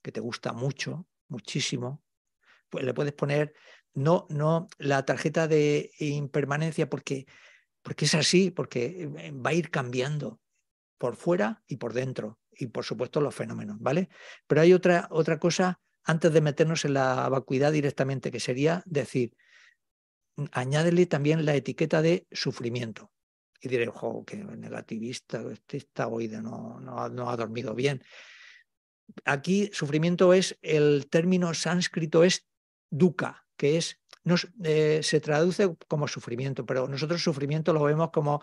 que 0.02 0.12
te 0.12 0.20
gusta 0.20 0.54
mucho, 0.54 1.08
muchísimo, 1.28 2.04
pues 2.70 2.86
le 2.86 2.94
puedes 2.94 3.14
poner 3.14 3.54
no, 3.94 4.28
no 4.30 4.68
la 4.78 5.04
tarjeta 5.06 5.48
de 5.48 5.92
impermanencia 6.00 6.90
porque 6.90 7.26
porque 7.82 8.06
es 8.06 8.16
así, 8.16 8.52
porque 8.52 9.10
eh, 9.18 9.32
va 9.32 9.52
a 9.52 9.54
ir 9.54 9.70
cambiando 9.70 10.40
por 10.98 11.16
fuera 11.16 11.64
y 11.68 11.78
por 11.78 11.94
dentro, 11.94 12.40
y 12.52 12.68
por 12.68 12.84
supuesto 12.84 13.22
los 13.22 13.36
fenómenos, 13.36 13.78
¿vale? 13.80 14.10
Pero 14.48 14.62
hay 14.62 14.74
otra, 14.74 15.08
otra 15.12 15.40
cosa 15.40 15.80
antes 16.04 16.32
de 16.32 16.42
meternos 16.42 16.86
en 16.86 16.94
la 16.94 17.28
vacuidad 17.30 17.72
directamente, 17.72 18.32
que 18.32 18.40
sería 18.40 18.82
decir, 18.86 19.36
mm, 20.38 20.46
añádele 20.52 21.06
también 21.06 21.46
la 21.46 21.56
etiqueta 21.56 22.02
de 22.02 22.26
sufrimiento. 22.32 23.12
Y 23.62 23.70
diré, 23.70 23.88
ojo, 23.88 24.24
qué 24.26 24.38
negativista, 24.38 25.44
este 25.52 25.78
está 25.78 26.08
hoy 26.08 26.28
no, 26.28 26.80
no, 26.80 27.10
no 27.10 27.30
ha 27.30 27.36
dormido 27.36 27.74
bien. 27.74 28.04
Aquí 29.26 29.70
sufrimiento 29.74 30.34
es, 30.34 30.58
el 30.62 31.08
término 31.10 31.54
sánscrito 31.54 32.24
es 32.24 32.48
dukkha, 32.90 33.48
que 33.58 33.78
es 33.78 34.00
eh, 34.64 35.02
se 35.04 35.20
traduce 35.20 35.76
como 35.88 36.08
sufrimiento, 36.08 36.66
pero 36.66 36.88
nosotros 36.88 37.22
sufrimiento 37.22 37.74
lo 37.74 37.84
vemos 37.84 38.10
como 38.12 38.42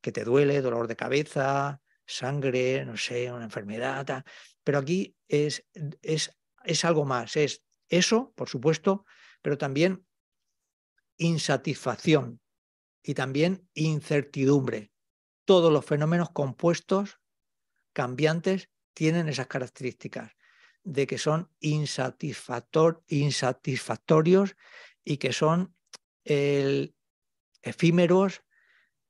que 0.00 0.12
te 0.12 0.24
duele, 0.24 0.62
dolor 0.62 0.88
de 0.88 0.96
cabeza, 0.96 1.80
sangre, 2.06 2.84
no 2.84 2.96
sé, 2.96 3.32
una 3.32 3.44
enfermedad, 3.44 4.24
pero 4.62 4.78
aquí 4.78 5.16
es, 5.28 5.64
es, 6.02 6.36
es 6.64 6.84
algo 6.84 7.04
más, 7.04 7.36
es 7.36 7.64
eso, 7.88 8.32
por 8.36 8.48
supuesto, 8.48 9.04
pero 9.42 9.58
también 9.58 10.06
insatisfacción 11.18 12.40
y 13.02 13.14
también 13.14 13.68
incertidumbre. 13.74 14.92
Todos 15.44 15.72
los 15.72 15.84
fenómenos 15.84 16.30
compuestos, 16.30 17.18
cambiantes, 17.92 18.70
tienen 18.94 19.28
esas 19.28 19.46
características 19.46 20.32
de 20.82 21.06
que 21.06 21.18
son 21.18 21.52
insatisfactorios 21.60 24.56
y 25.06 25.16
que 25.18 25.32
son 25.32 25.74
efímeros, 27.62 28.42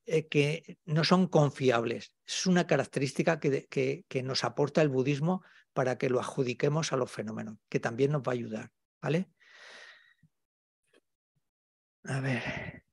eh, 0.05 0.27
que 0.27 0.77
no 0.85 1.03
son 1.03 1.27
confiables. 1.27 2.13
Es 2.25 2.45
una 2.45 2.67
característica 2.67 3.39
que, 3.39 3.65
que, 4.07 4.23
nos 4.23 4.43
aporta 4.43 4.81
el 4.81 4.89
budismo 4.89 5.43
para 5.73 5.97
que 5.97 6.09
lo 6.09 6.19
adjudiquemos 6.19 6.93
a 6.93 6.97
los 6.97 7.11
fenómenos, 7.11 7.57
que 7.67 7.79
también 7.79 8.11
nos 8.11 8.21
va 8.21 8.31
a 8.31 8.35
ayudar. 8.35 8.71
¿Vale? 9.01 9.29
A 12.03 12.21
ver. 12.21 12.86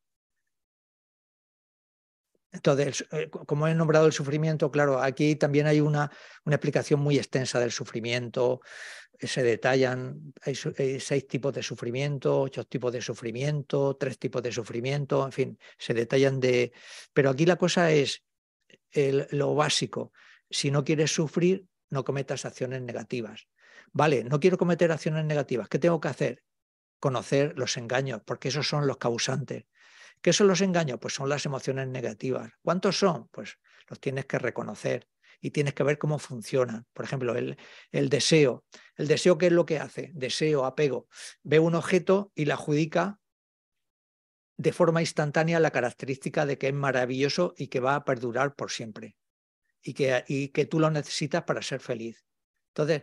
Entonces, 2.55 3.05
eh, 3.11 3.29
como 3.31 3.67
he 3.67 3.75
nombrado 3.75 4.07
el 4.07 4.13
sufrimiento, 4.13 4.71
claro, 4.71 5.03
aquí 5.03 5.35
también 5.35 5.67
hay 5.67 5.81
una, 5.81 6.09
una 6.45 6.55
explicación 6.55 7.01
muy 7.01 7.17
extensa 7.19 7.59
del 7.59 7.73
sufrimiento. 7.73 8.61
Se 9.19 9.43
detallan, 9.43 10.33
hay, 10.41 10.55
seis 10.55 11.27
tipos 11.27 11.53
de 11.53 11.65
sufrimiento, 11.65 12.43
ocho 12.43 12.65
tipos 12.65 12.93
de 12.93 13.03
sufrimiento, 13.03 13.97
tres 13.97 14.21
tipos 14.21 14.41
de 14.41 14.53
sufrimiento, 14.53 15.25
en 15.25 15.33
fin, 15.33 15.59
se 15.79 15.95
detallan 15.95 16.39
de... 16.39 16.73
Pero 17.13 17.31
aquí 17.31 17.45
la 17.45 17.57
cosa 17.57 17.91
es, 17.91 18.23
lo 19.31 19.57
básico. 19.57 20.13
Si 20.49 20.71
no 20.71 20.85
quieres 20.85 21.13
sufrir, 21.13 21.67
no 21.91 22.05
cometas 22.05 22.45
acciones 22.45 22.83
negativas. 22.83 23.49
Vale, 23.93 24.23
no 24.23 24.39
quiero 24.39 24.59
cometer 24.59 24.93
acciones 24.93 25.25
negativas. 25.25 25.69
¿Qué 25.69 25.81
tengo 25.81 26.01
que 26.01 26.09
hacer? 26.09 26.45
Conocer 27.01 27.59
los 27.59 27.77
engaños, 27.77 28.23
porque 28.25 28.49
esos 28.49 28.69
son 28.69 28.87
los 28.87 28.99
causantes. 28.99 29.65
¿Qué 30.25 30.33
son 30.33 30.49
los 30.49 30.63
engaños? 30.63 30.99
Pues 31.03 31.13
son 31.13 31.29
las 31.29 31.45
emociones 31.45 31.87
negativas. 31.87 32.51
¿Cuántos 32.63 32.99
son? 32.99 33.29
Pues 33.29 33.59
los 33.91 34.01
tienes 34.01 34.25
que 34.25 34.39
reconocer 34.39 35.07
y 35.39 35.51
tienes 35.51 35.75
que 35.75 35.83
ver 35.83 35.99
cómo 35.99 36.19
funcionan. 36.19 36.87
Por 36.95 37.05
ejemplo, 37.05 37.37
el, 37.37 37.59
deseo. 38.09 38.65
¿El 38.97 39.07
deseo 39.07 39.37
qué 39.37 39.49
es 39.49 39.53
lo 39.53 39.67
que 39.67 39.79
hace? 39.79 40.13
Deseo, 40.15 40.65
apego. 40.65 41.09
Ve 41.43 41.59
un 41.59 41.75
objeto 41.75 42.33
y 42.35 42.47
le 42.47 42.55
adjudica 42.55 43.21
de 44.57 44.73
forma 44.73 45.03
instantánea 45.03 45.61
la 45.61 45.73
característica 45.73 46.47
de 46.47 46.57
que 46.57 46.69
es 46.69 46.75
maravilloso 46.75 47.53
y 47.59 47.67
que 47.67 47.81
va 47.81 47.95
a 47.95 48.07
perdurar 48.07 48.55
por 48.55 48.71
siempre 48.71 49.19
y 49.83 49.93
que, 49.93 50.25
y 50.27 50.49
que 50.49 50.65
tú 50.65 50.81
lo 50.81 50.91
necesitas 50.91 51.43
para 51.43 51.61
ser 51.61 51.81
feliz. 51.81 52.25
Entonces, 52.69 53.03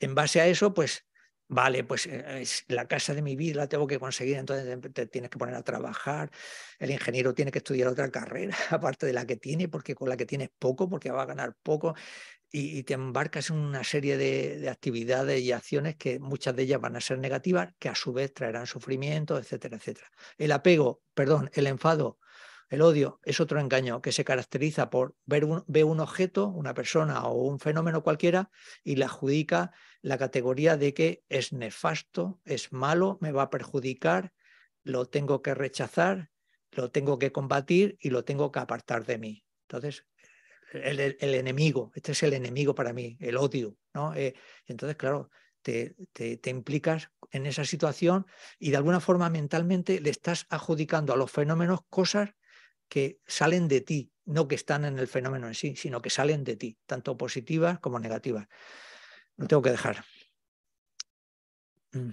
en 0.00 0.14
base 0.14 0.42
a 0.42 0.46
eso, 0.46 0.74
pues 0.74 1.07
Vale, 1.50 1.82
pues 1.82 2.06
eh, 2.06 2.42
es 2.42 2.64
la 2.68 2.86
casa 2.86 3.14
de 3.14 3.22
mi 3.22 3.34
vida 3.34 3.56
la 3.56 3.68
tengo 3.68 3.86
que 3.86 3.98
conseguir, 3.98 4.36
entonces 4.36 4.78
te 4.92 5.06
tienes 5.06 5.30
que 5.30 5.38
poner 5.38 5.54
a 5.54 5.62
trabajar. 5.62 6.30
El 6.78 6.90
ingeniero 6.90 7.32
tiene 7.34 7.50
que 7.50 7.58
estudiar 7.58 7.88
otra 7.88 8.10
carrera, 8.10 8.54
aparte 8.70 9.06
de 9.06 9.14
la 9.14 9.26
que 9.26 9.36
tiene, 9.36 9.66
porque 9.68 9.94
con 9.94 10.10
la 10.10 10.16
que 10.18 10.26
tienes 10.26 10.50
poco, 10.58 10.88
porque 10.90 11.10
va 11.10 11.22
a 11.22 11.26
ganar 11.26 11.56
poco. 11.62 11.94
Y, 12.50 12.82
te 12.84 12.94
embarcas 12.94 13.50
en 13.50 13.56
una 13.56 13.84
serie 13.84 14.16
de, 14.16 14.58
de, 14.58 14.70
actividades 14.70 15.40
y 15.42 15.52
acciones 15.52 15.96
que 15.96 16.18
muchas 16.18 16.56
de 16.56 16.62
ellas 16.62 16.80
van 16.80 16.96
a 16.96 17.00
ser 17.00 17.18
negativas, 17.18 17.74
que 17.78 17.90
a 17.90 17.94
su 17.94 18.12
vez 18.12 18.32
traerán 18.32 18.66
sufrimiento, 18.66 19.38
etcétera, 19.38 19.76
etcétera. 19.76 20.10
El 20.38 20.52
apego, 20.52 21.02
perdón, 21.14 21.50
el 21.54 21.66
enfado, 21.66 22.18
el 22.68 22.82
odio 22.82 23.20
es 23.24 23.40
otro 23.40 23.60
engaño 23.60 24.02
que 24.02 24.12
se 24.12 24.24
caracteriza 24.24 24.90
por 24.90 25.16
ver 25.24 25.44
un, 25.44 25.64
un 25.66 26.00
objeto, 26.00 26.48
una 26.48 26.74
persona 26.74 27.24
o 27.24 27.42
un 27.42 27.58
fenómeno 27.58 28.02
cualquiera 28.02 28.50
y 28.84 28.96
le 28.96 29.04
adjudica 29.04 29.72
la 30.02 30.18
categoría 30.18 30.76
de 30.76 30.92
que 30.92 31.24
es 31.28 31.52
nefasto, 31.52 32.40
es 32.44 32.72
malo, 32.72 33.18
me 33.20 33.32
va 33.32 33.44
a 33.44 33.50
perjudicar, 33.50 34.32
lo 34.82 35.06
tengo 35.06 35.40
que 35.40 35.54
rechazar, 35.54 36.30
lo 36.72 36.90
tengo 36.90 37.18
que 37.18 37.32
combatir 37.32 37.96
y 38.00 38.10
lo 38.10 38.24
tengo 38.24 38.52
que 38.52 38.58
apartar 38.58 39.06
de 39.06 39.18
mí. 39.18 39.44
Entonces, 39.62 40.06
el, 40.72 41.00
enemigo, 41.34 41.90
este 41.94 42.12
es 42.12 42.22
el 42.22 42.34
enemigo 42.34 42.74
para 42.74 42.92
mí, 42.92 43.16
el 43.20 43.38
odio. 43.38 43.76
¿no? 43.94 44.14
Eh, 44.14 44.34
entonces, 44.66 44.96
claro, 44.96 45.30
te, 45.62 45.96
te, 46.12 46.50
implicas 46.50 47.10
en 47.30 47.46
esa 47.46 47.64
situación 47.64 48.26
y 48.58 48.70
de 48.70 48.76
alguna 48.76 49.00
forma 49.00 49.30
mentalmente 49.30 50.00
le 50.00 50.10
estás 50.10 50.46
adjudicando 50.50 51.12
a 51.12 51.16
los 51.16 51.30
fenómenos 51.30 51.80
cosas 51.88 52.30
que 52.88 53.20
salen 53.26 53.68
de 53.68 53.80
ti, 53.80 54.12
no 54.24 54.48
que 54.48 54.54
están 54.54 54.84
en 54.84 54.98
el 54.98 55.08
fenómeno 55.08 55.46
en 55.46 55.54
sí, 55.54 55.76
sino 55.76 56.02
que 56.02 56.10
salen 56.10 56.44
de 56.44 56.56
ti, 56.56 56.78
tanto 56.86 57.16
positivas 57.16 57.78
como 57.80 57.98
negativas. 57.98 58.46
Lo 59.36 59.46
tengo 59.46 59.62
que 59.62 59.70
dejar. 59.70 60.04
Mm. 61.92 62.10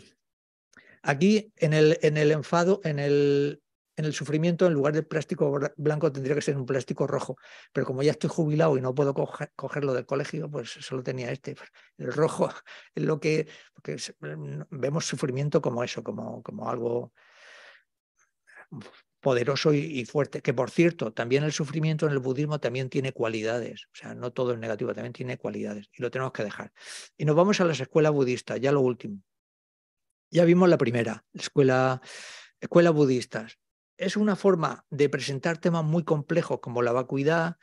Aquí 1.04 1.54
en 1.58 1.74
el, 1.74 2.00
en 2.02 2.18
el 2.18 2.32
enfado, 2.32 2.82
en 2.84 3.00
el, 3.00 3.62
en 3.96 4.06
el 4.06 4.14
sufrimiento, 4.14 4.66
en 4.66 4.74
lugar 4.74 4.94
del 4.94 5.06
plástico 5.06 5.60
blanco 5.78 6.12
tendría 6.12 6.36
que 6.36 6.42
ser 6.42 6.58
un 6.58 6.66
plástico 6.66 7.08
rojo. 7.08 7.38
Pero 7.72 7.86
como 7.86 8.04
ya 8.04 8.12
estoy 8.12 8.30
jubilado 8.30 8.78
y 8.78 8.82
no 8.82 8.96
puedo 8.96 9.14
cogerlo 9.14 9.94
del 9.94 10.06
colegio, 10.06 10.50
pues 10.50 10.72
solo 10.72 11.04
tenía 11.04 11.32
este. 11.32 11.56
El 11.98 12.12
rojo 12.12 12.50
es 12.96 13.04
lo 13.04 13.20
que 13.20 13.48
mm, 14.20 14.62
vemos 14.72 15.06
sufrimiento 15.06 15.62
como 15.62 15.84
eso, 15.84 16.04
como, 16.04 16.42
como 16.42 16.70
algo 16.70 17.14
poderoso 19.26 19.74
y, 19.74 20.06
fuerte, 20.06 20.44
que 20.44 20.54
por 20.54 20.70
cierto, 20.70 21.12
también 21.12 21.44
el 21.44 21.52
sufrimiento 21.52 22.06
en 22.06 22.12
el 22.12 22.20
budismo 22.20 22.60
también 22.60 22.92
tiene 22.92 23.12
cualidades, 23.12 23.86
o 23.86 23.96
sea, 23.96 24.14
no 24.14 24.32
todo 24.32 24.54
es 24.54 24.60
negativo, 24.60 24.94
también 24.94 25.14
tiene 25.14 25.40
cualidades 25.40 25.90
y 25.94 26.04
lo 26.04 26.12
tenemos 26.12 26.32
que 26.32 26.44
dejar. 26.44 26.72
Y 27.18 27.26
nos 27.26 27.36
vamos 27.36 27.60
a 27.60 27.66
las 27.66 27.80
escuelas 27.80 28.12
budistas, 28.12 28.62
ya 28.62 28.72
lo 28.72 28.82
último. 28.82 29.24
Ya 30.30 30.46
vimos 30.46 30.70
la 30.70 30.78
primera, 30.78 31.26
escuela, 31.34 32.04
escuela 32.60 32.92
budistas. 32.92 33.58
Es 33.98 34.16
una 34.16 34.36
forma 34.36 34.86
de 34.92 35.10
presentar 35.10 35.58
temas 35.58 35.84
muy 35.84 36.04
complejos 36.04 36.60
como 36.60 36.84
la 36.84 36.92
vacuidad, 36.92 37.58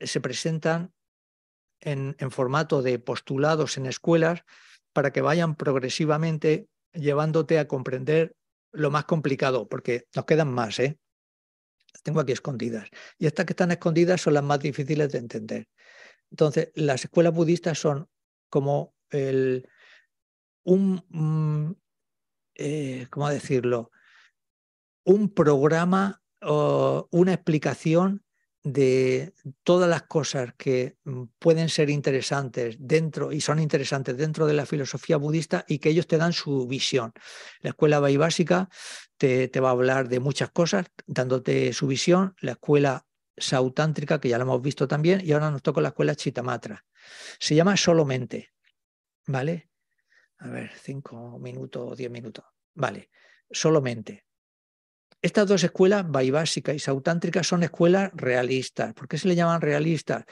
se 0.00 0.20
presentan 0.20 0.92
en, 1.78 2.16
en 2.18 2.32
formato 2.32 2.82
de 2.82 2.98
postulados 2.98 3.76
en 3.76 3.86
escuelas 3.86 4.42
para 4.92 5.12
que 5.12 5.20
vayan 5.20 5.54
progresivamente 5.54 6.66
llevándote 6.92 7.60
a 7.60 7.68
comprender 7.68 8.34
lo 8.72 8.90
más 8.90 9.04
complicado, 9.04 9.68
porque 9.68 10.08
nos 10.12 10.24
quedan 10.24 10.52
más, 10.52 10.80
¿eh? 10.80 10.98
Tengo 12.02 12.20
aquí 12.20 12.32
escondidas. 12.32 12.88
Y 13.18 13.26
estas 13.26 13.46
que 13.46 13.52
están 13.52 13.70
escondidas 13.70 14.20
son 14.20 14.34
las 14.34 14.42
más 14.42 14.60
difíciles 14.60 15.10
de 15.12 15.18
entender. 15.18 15.68
Entonces, 16.30 16.70
las 16.74 17.04
escuelas 17.04 17.32
budistas 17.32 17.78
son 17.78 18.08
como 18.50 18.94
el, 19.10 19.68
un, 20.64 21.04
mm, 21.08 21.72
eh, 22.56 23.06
¿cómo 23.10 23.28
decirlo? 23.28 23.90
Un 25.04 25.32
programa 25.32 26.22
o 26.42 27.08
una 27.10 27.34
explicación 27.34 28.23
de 28.64 29.34
todas 29.62 29.88
las 29.88 30.04
cosas 30.04 30.54
que 30.56 30.96
mm, 31.04 31.24
pueden 31.38 31.68
ser 31.68 31.90
interesantes 31.90 32.76
dentro 32.80 33.30
y 33.30 33.42
son 33.42 33.58
interesantes 33.58 34.16
dentro 34.16 34.46
de 34.46 34.54
la 34.54 34.64
filosofía 34.64 35.18
budista 35.18 35.66
y 35.68 35.78
que 35.78 35.90
ellos 35.90 36.06
te 36.06 36.16
dan 36.16 36.32
su 36.32 36.66
visión. 36.66 37.12
La 37.60 37.70
escuela 37.70 38.00
básica 38.00 38.70
te, 39.18 39.48
te 39.48 39.60
va 39.60 39.68
a 39.68 39.72
hablar 39.72 40.08
de 40.08 40.18
muchas 40.18 40.50
cosas, 40.50 40.86
dándote 41.06 41.74
su 41.74 41.86
visión. 41.86 42.34
La 42.40 42.52
escuela 42.52 43.06
sautántrica, 43.36 44.18
que 44.18 44.30
ya 44.30 44.38
la 44.38 44.44
hemos 44.44 44.62
visto 44.62 44.88
también, 44.88 45.20
y 45.22 45.32
ahora 45.32 45.50
nos 45.50 45.62
toca 45.62 45.82
la 45.82 45.88
escuela 45.88 46.14
chitamatra. 46.14 46.84
Se 47.38 47.54
llama 47.54 47.76
solamente, 47.76 48.54
¿vale? 49.26 49.70
A 50.38 50.48
ver, 50.48 50.70
cinco 50.80 51.38
minutos 51.38 51.98
diez 51.98 52.10
minutos. 52.10 52.44
Vale, 52.74 53.10
solamente. 53.50 54.24
Estas 55.24 55.48
dos 55.48 55.64
escuelas, 55.64 56.04
Vaibásica 56.06 56.74
y 56.74 56.78
Sautántrica, 56.78 57.42
son 57.42 57.62
escuelas 57.62 58.10
realistas. 58.12 58.92
¿Por 58.92 59.08
qué 59.08 59.16
se 59.16 59.26
le 59.26 59.34
llaman 59.34 59.62
realistas? 59.62 60.26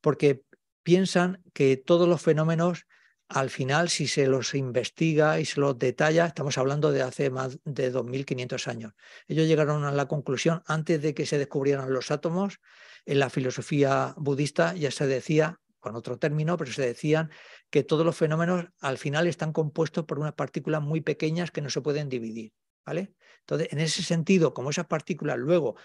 Porque 0.00 0.40
piensan 0.82 1.42
que 1.52 1.76
todos 1.76 2.08
los 2.08 2.22
fenómenos, 2.22 2.86
al 3.28 3.50
final, 3.50 3.90
si 3.90 4.06
se 4.06 4.26
los 4.26 4.54
investiga 4.54 5.38
y 5.38 5.44
se 5.44 5.60
los 5.60 5.78
detalla, 5.78 6.24
estamos 6.24 6.56
hablando 6.56 6.92
de 6.92 7.02
hace 7.02 7.28
más 7.28 7.58
de 7.66 7.92
2.500 7.92 8.68
años. 8.68 8.94
Ellos 9.26 9.46
llegaron 9.46 9.84
a 9.84 9.92
la 9.92 10.08
conclusión, 10.08 10.62
antes 10.64 11.02
de 11.02 11.12
que 11.12 11.26
se 11.26 11.36
descubrieran 11.36 11.92
los 11.92 12.10
átomos, 12.10 12.58
en 13.04 13.18
la 13.18 13.28
filosofía 13.28 14.14
budista 14.16 14.72
ya 14.72 14.90
se 14.90 15.06
decía, 15.06 15.60
con 15.78 15.94
otro 15.94 16.18
término, 16.18 16.56
pero 16.56 16.72
se 16.72 16.86
decían 16.86 17.30
que 17.68 17.82
todos 17.82 18.06
los 18.06 18.16
fenómenos 18.16 18.64
al 18.80 18.96
final 18.96 19.26
están 19.26 19.52
compuestos 19.52 20.06
por 20.06 20.18
unas 20.18 20.32
partículas 20.32 20.80
muy 20.80 21.02
pequeñas 21.02 21.50
que 21.50 21.60
no 21.60 21.68
se 21.68 21.82
pueden 21.82 22.08
dividir. 22.08 22.54
¿Vale? 22.84 23.14
Entonces, 23.40 23.68
en 23.72 23.80
ese 23.80 24.02
sentido, 24.02 24.54
como 24.54 24.70
esas 24.70 24.86
partículas 24.86 25.38
luego 25.38 25.76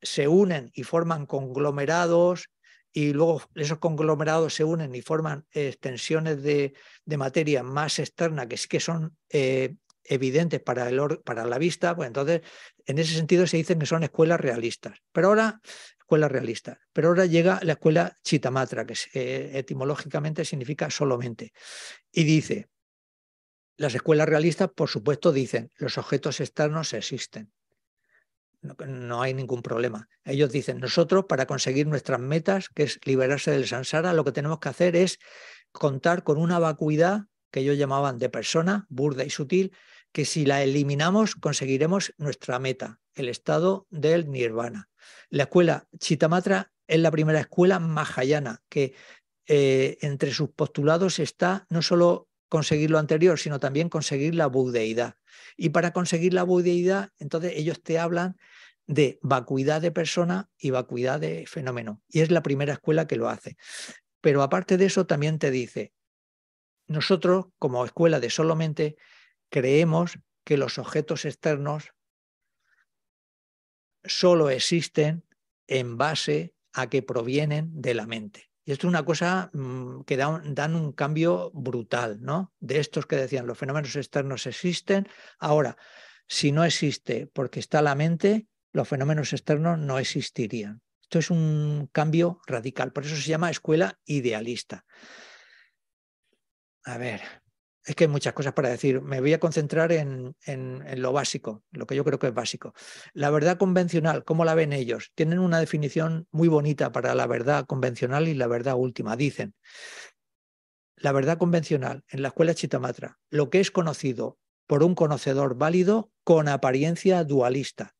se 0.00 0.28
unen 0.28 0.70
y 0.74 0.84
forman 0.84 1.26
conglomerados 1.26 2.50
y 2.92 3.12
luego 3.12 3.42
esos 3.54 3.78
conglomerados 3.78 4.54
se 4.54 4.64
unen 4.64 4.94
y 4.94 5.02
forman 5.02 5.46
extensiones 5.52 6.42
de, 6.42 6.74
materia 7.16 7.62
más 7.62 7.98
externa 7.98 8.48
que 8.48 8.56
sí 8.56 8.68
que 8.68 8.80
son 8.80 9.16
eh, 9.30 9.74
evidentes 10.04 10.60
para, 10.60 10.88
el 10.88 11.20
para 11.24 11.44
la 11.44 11.58
vista, 11.58 11.94
pues 11.94 12.06
entonces 12.06 12.40
en 12.86 12.98
ese 12.98 13.14
sentido 13.14 13.46
se 13.46 13.58
dicen 13.58 13.78
que 13.78 13.86
son 13.86 14.02
escuelas 14.02 14.40
realistas. 14.40 14.98
Pero 15.12 15.28
ahora, 15.28 15.60
escuelas 15.98 16.32
realistas. 16.32 16.78
Pero 16.92 17.08
ahora 17.08 17.26
llega 17.26 17.60
la 17.62 17.72
escuela 17.74 18.18
Chitamatra, 18.24 18.86
que 18.86 18.94
eh, 19.12 19.50
etimológicamente 19.54 20.44
significa 20.44 20.88
solamente. 20.90 21.52
Y 22.10 22.24
dice, 22.24 22.68
las 23.78 23.94
escuelas 23.94 24.28
realistas, 24.28 24.68
por 24.74 24.88
supuesto, 24.88 25.32
dicen 25.32 25.70
los 25.76 25.96
objetos 25.98 26.40
externos 26.40 26.92
existen. 26.92 27.52
No, 28.60 29.22
hay 29.22 29.34
ningún 29.34 29.62
problema. 29.62 30.08
Ellos 30.24 30.50
dicen, 30.50 30.80
nosotros 30.80 31.26
para 31.28 31.46
conseguir 31.46 31.86
nuestras 31.86 32.18
metas, 32.18 32.68
que 32.68 32.82
es 32.82 32.98
liberarse 33.04 33.52
del 33.52 33.68
samsara, 33.68 34.12
lo 34.12 34.24
que 34.24 34.32
tenemos 34.32 34.58
que 34.58 34.68
hacer 34.68 34.96
es 34.96 35.20
contar 35.70 36.24
con 36.24 36.38
una 36.38 36.58
vacuidad 36.58 37.26
que 37.52 37.60
ellos 37.60 37.78
llamaban 37.78 38.18
de 38.18 38.28
persona, 38.28 38.84
burda 38.88 39.24
y 39.24 39.30
sutil, 39.30 39.72
que 40.10 40.24
si 40.24 40.44
la 40.44 40.60
eliminamos 40.62 41.36
conseguiremos 41.36 42.14
nuestra 42.18 42.58
meta, 42.58 42.98
el 43.14 43.28
estado 43.28 43.86
del 43.90 44.28
nirvana. 44.28 44.88
La 45.30 45.44
escuela 45.44 45.86
Chitamatra 45.98 46.72
es 46.88 46.98
la 46.98 47.12
primera 47.12 47.38
escuela 47.38 47.78
mahayana 47.78 48.60
que 48.68 48.94
eh, 49.46 49.98
entre 50.00 50.32
sus 50.32 50.50
postulados 50.50 51.20
está 51.20 51.64
no 51.70 51.80
solo 51.80 52.28
conseguir 52.48 52.90
lo 52.90 52.98
anterior, 52.98 53.38
sino 53.38 53.60
también 53.60 53.88
conseguir 53.88 54.34
la 54.34 54.46
budeidad. 54.46 55.16
Y 55.56 55.70
para 55.70 55.92
conseguir 55.92 56.34
la 56.34 56.42
budeidad, 56.42 57.10
entonces 57.18 57.52
ellos 57.56 57.82
te 57.82 57.98
hablan 57.98 58.36
de 58.86 59.18
vacuidad 59.22 59.82
de 59.82 59.92
persona 59.92 60.50
y 60.58 60.70
vacuidad 60.70 61.20
de 61.20 61.46
fenómeno. 61.46 62.02
Y 62.08 62.20
es 62.20 62.30
la 62.30 62.42
primera 62.42 62.72
escuela 62.72 63.06
que 63.06 63.16
lo 63.16 63.28
hace. 63.28 63.56
Pero 64.20 64.42
aparte 64.42 64.76
de 64.78 64.86
eso, 64.86 65.06
también 65.06 65.38
te 65.38 65.50
dice, 65.50 65.92
nosotros 66.86 67.46
como 67.58 67.84
escuela 67.84 68.18
de 68.18 68.30
solamente 68.30 68.96
creemos 69.50 70.18
que 70.44 70.56
los 70.56 70.78
objetos 70.78 71.26
externos 71.26 71.92
solo 74.04 74.48
existen 74.48 75.24
en 75.66 75.98
base 75.98 76.54
a 76.72 76.88
que 76.88 77.02
provienen 77.02 77.70
de 77.80 77.94
la 77.94 78.06
mente. 78.06 78.47
Y 78.68 78.72
esto 78.72 78.86
es 78.86 78.90
una 78.90 79.06
cosa 79.06 79.48
mm, 79.54 80.02
que 80.02 80.18
dan 80.18 80.74
un 80.74 80.92
cambio 80.92 81.50
brutal, 81.54 82.18
¿no? 82.20 82.52
De 82.60 82.80
estos 82.80 83.06
que 83.06 83.16
decían, 83.16 83.46
los 83.46 83.56
fenómenos 83.56 83.96
externos 83.96 84.46
existen. 84.46 85.08
Ahora, 85.38 85.78
si 86.26 86.52
no 86.52 86.66
existe 86.66 87.26
porque 87.28 87.60
está 87.60 87.80
la 87.80 87.94
mente, 87.94 88.46
los 88.72 88.86
fenómenos 88.86 89.32
externos 89.32 89.78
no 89.78 89.98
existirían. 89.98 90.82
Esto 91.00 91.18
es 91.18 91.30
un 91.30 91.88
cambio 91.92 92.42
radical, 92.46 92.92
por 92.92 93.06
eso 93.06 93.16
se 93.16 93.30
llama 93.30 93.50
escuela 93.50 93.98
idealista. 94.04 94.84
A 96.84 96.98
ver, 96.98 97.22
es 97.88 97.96
que 97.96 98.04
hay 98.04 98.08
muchas 98.08 98.34
cosas 98.34 98.52
para 98.52 98.68
decir. 98.68 99.00
Me 99.00 99.20
voy 99.20 99.32
a 99.32 99.40
concentrar 99.40 99.92
en, 99.92 100.34
lo 100.96 101.12
básico, 101.12 101.64
lo 101.70 101.86
que 101.86 101.96
yo 101.96 102.04
creo 102.04 102.18
que 102.18 102.26
es 102.26 102.34
básico. 102.34 102.74
La 103.14 103.30
verdad 103.30 103.56
convencional, 103.56 104.24
¿cómo 104.24 104.44
la 104.44 104.54
ven 104.54 104.74
ellos? 104.74 105.10
Tienen 105.14 105.38
una 105.38 105.58
definición 105.58 106.28
muy 106.30 106.48
bonita 106.48 106.92
para 106.92 107.14
la 107.14 107.26
verdad 107.26 107.64
convencional 107.64 108.28
y 108.28 108.34
la 108.34 108.46
verdad 108.46 108.74
última. 108.76 109.16
Dicen, 109.16 109.54
la 110.96 111.12
verdad 111.12 111.38
convencional 111.38 112.04
en 112.08 112.20
la 112.20 112.28
escuela 112.28 112.54
Chitamatra, 112.54 113.18
lo 113.30 113.48
que 113.48 113.60
es 113.60 113.70
conocido 113.70 114.38
por 114.66 114.82
un 114.82 114.94
conocedor 114.94 115.56
válido 115.56 116.12
con 116.24 116.48
apariencia 116.48 117.24
dualista. 117.24 117.96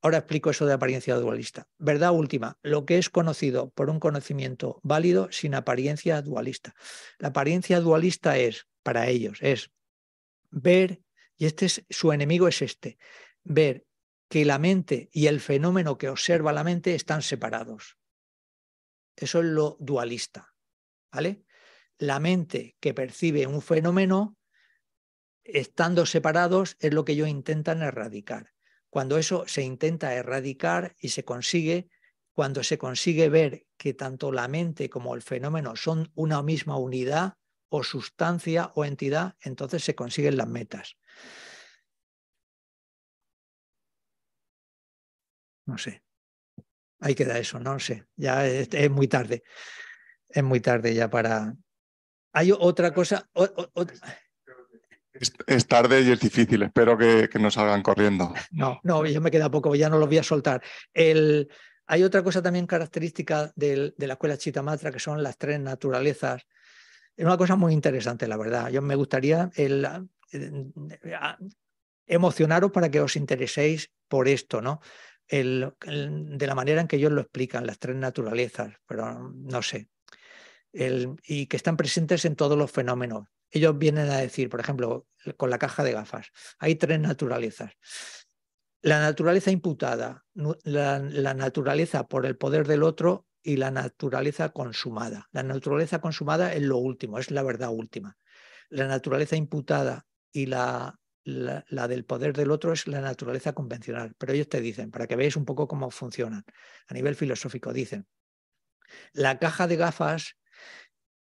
Ahora 0.00 0.18
explico 0.18 0.48
eso 0.48 0.64
de 0.64 0.72
apariencia 0.72 1.16
dualista. 1.16 1.66
Verdad 1.76 2.12
última, 2.12 2.56
lo 2.62 2.86
que 2.86 2.96
es 2.96 3.10
conocido 3.10 3.70
por 3.70 3.90
un 3.90 4.00
conocimiento 4.00 4.80
válido 4.82 5.28
sin 5.32 5.54
apariencia 5.54 6.22
dualista. 6.22 6.74
La 7.18 7.28
apariencia 7.28 7.80
dualista 7.80 8.38
es 8.38 8.68
para 8.88 9.06
ellos 9.06 9.36
es 9.42 9.70
ver, 10.48 11.02
y 11.36 11.44
este 11.44 11.66
es 11.66 11.84
su 11.90 12.10
enemigo 12.10 12.48
es 12.48 12.62
este, 12.62 12.96
ver 13.44 13.84
que 14.30 14.46
la 14.46 14.58
mente 14.58 15.10
y 15.12 15.26
el 15.26 15.40
fenómeno 15.40 15.98
que 15.98 16.08
observa 16.08 16.54
la 16.54 16.64
mente 16.64 16.94
están 16.94 17.20
separados. 17.20 17.98
Eso 19.14 19.40
es 19.40 19.44
lo 19.44 19.76
dualista, 19.78 20.54
¿vale? 21.12 21.44
La 21.98 22.18
mente 22.18 22.78
que 22.80 22.94
percibe 22.94 23.46
un 23.46 23.60
fenómeno 23.60 24.38
estando 25.44 26.06
separados 26.06 26.78
es 26.80 26.94
lo 26.94 27.04
que 27.04 27.12
ellos 27.12 27.28
intentan 27.28 27.82
erradicar. 27.82 28.54
Cuando 28.88 29.18
eso 29.18 29.44
se 29.46 29.60
intenta 29.60 30.14
erradicar 30.14 30.96
y 30.98 31.10
se 31.10 31.26
consigue, 31.26 31.90
cuando 32.32 32.64
se 32.64 32.78
consigue 32.78 33.28
ver 33.28 33.66
que 33.76 33.92
tanto 33.92 34.32
la 34.32 34.48
mente 34.48 34.88
como 34.88 35.14
el 35.14 35.20
fenómeno 35.20 35.76
son 35.76 36.10
una 36.14 36.42
misma 36.42 36.78
unidad, 36.78 37.34
o 37.68 37.82
sustancia 37.82 38.72
o 38.74 38.84
entidad, 38.84 39.36
entonces 39.40 39.84
se 39.84 39.94
consiguen 39.94 40.36
las 40.36 40.48
metas. 40.48 40.96
No 45.66 45.76
sé. 45.76 46.02
Ahí 47.00 47.14
queda 47.14 47.38
eso, 47.38 47.60
no 47.60 47.78
sé. 47.78 48.06
Ya 48.16 48.46
es, 48.46 48.90
muy 48.90 49.06
tarde. 49.06 49.42
Es 50.28 50.42
muy 50.42 50.60
tarde 50.60 50.94
ya 50.94 51.10
para... 51.10 51.54
Hay 52.32 52.52
otra 52.52 52.92
cosa... 52.92 53.28
Es, 55.46 55.66
tarde 55.66 56.02
y 56.02 56.10
es 56.10 56.20
difícil. 56.20 56.62
Espero 56.62 56.96
que, 56.96 57.28
que, 57.28 57.38
no 57.38 57.50
salgan 57.50 57.82
corriendo. 57.82 58.32
No, 58.50 58.80
no, 58.82 59.04
yo 59.04 59.20
me 59.20 59.30
queda 59.30 59.50
poco, 59.50 59.74
ya 59.74 59.88
no 59.90 59.98
lo 59.98 60.06
voy 60.06 60.18
a 60.18 60.22
soltar. 60.22 60.62
El... 60.92 61.48
Hay 61.86 62.04
otra 62.04 62.22
cosa 62.22 62.42
también 62.42 62.66
característica 62.66 63.52
de 63.56 63.94
la 63.96 64.12
escuela 64.12 64.36
Chitamatra, 64.36 64.92
que 64.92 65.00
son 65.00 65.22
las 65.22 65.38
tres 65.38 65.58
naturalezas 65.58 66.46
es 67.18 67.24
una 67.24 67.36
cosa 67.36 67.56
muy 67.56 67.72
interesante, 67.72 68.28
la 68.28 68.36
verdad. 68.36 68.70
Yo 68.70 68.80
me 68.80 68.94
gustaría 68.94 69.50
el, 69.56 69.84
emocionaros 72.06 72.70
para 72.70 72.92
que 72.92 73.00
os 73.00 73.16
intereséis 73.16 73.90
por 74.06 74.28
esto, 74.28 74.62
¿no? 74.62 74.80
De 75.28 76.46
la 76.46 76.54
manera 76.54 76.80
en 76.80 76.86
que 76.86 76.94
ellos 76.94 77.10
lo 77.10 77.20
explican, 77.20 77.66
las 77.66 77.80
tres 77.80 77.96
naturalezas, 77.96 78.76
pero 78.86 79.32
no 79.34 79.62
sé. 79.62 79.90
y 80.72 81.46
que 81.46 81.56
están 81.56 81.76
presentes 81.76 82.24
en 82.24 82.36
todos 82.36 82.56
los 82.56 82.70
fenómenos. 82.70 83.26
Ellos 83.50 83.76
vienen 83.76 84.10
a 84.10 84.18
decir, 84.18 84.48
por 84.48 84.60
ejemplo, 84.60 85.08
con 85.36 85.50
la 85.50 85.58
caja 85.58 85.82
de 85.82 85.94
gafas, 85.94 86.28
hay 86.60 86.76
tres 86.76 87.00
naturalezas. 87.00 87.72
La 88.80 89.00
naturaleza 89.00 89.50
imputada, 89.50 90.24
la 90.34 91.34
naturaleza 91.34 92.06
por 92.06 92.26
el 92.26 92.36
poder 92.36 92.64
del 92.64 92.84
otro 92.84 93.27
y 93.42 93.56
la 93.56 93.70
naturaleza 93.70 94.50
consumada. 94.50 95.28
La 95.32 95.42
naturaleza 95.42 96.00
consumada 96.00 96.52
es 96.52 96.62
lo 96.62 96.78
último, 96.78 97.18
es 97.18 97.30
la 97.30 97.42
verdad 97.42 97.70
última. 97.70 98.16
La 98.68 98.86
naturaleza 98.86 99.36
imputada 99.36 100.06
y 100.32 100.46
la, 100.46 100.98
la, 101.24 101.88
del 101.88 102.04
poder 102.04 102.34
del 102.34 102.50
otro 102.50 102.72
es 102.72 102.86
la 102.86 103.00
naturaleza 103.00 103.52
convencional. 103.52 104.14
Pero 104.18 104.32
ellos 104.32 104.48
te 104.48 104.60
dicen, 104.60 104.90
para 104.90 105.06
que 105.06 105.16
veáis 105.16 105.36
un 105.36 105.44
poco 105.44 105.68
cómo 105.68 105.90
funcionan, 105.90 106.44
a 106.86 106.94
nivel 106.94 107.14
filosófico, 107.14 107.72
dicen, 107.72 108.06
la 109.12 109.38
caja 109.38 109.66
de 109.66 109.76
gafas 109.76 110.36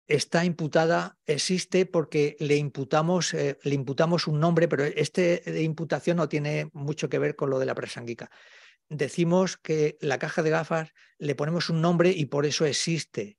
está 0.07 0.45
imputada, 0.45 1.17
existe 1.27 1.87
porque 1.87 2.37
le 2.41 2.57
imputamos, 2.57 3.35
eh, 3.35 3.59
le 3.63 3.75
imputamos 3.75 4.27
un 4.27 4.41
nombre, 4.41 4.69
pero 4.69 4.85
de 4.85 5.63
imputación 5.63 6.17
no 6.17 6.29
tiene 6.29 6.69
mucho 6.73 7.09
que 7.09 7.19
ver 7.19 7.37
con 7.37 7.51
lo 7.51 7.59
de 7.59 7.67
la 7.67 7.75
presanguica 7.75 8.31
decimos 8.93 9.57
que 9.57 9.97
la 10.01 10.19
caja 10.19 10.43
de 10.43 10.51
gafas 10.51 10.93
le 11.19 11.35
ponemos 11.35 11.71
un 11.71 11.81
nombre 11.81 12.11
y 12.11 12.27
por 12.27 12.47
eso 12.47 12.67
existe. 12.67 13.39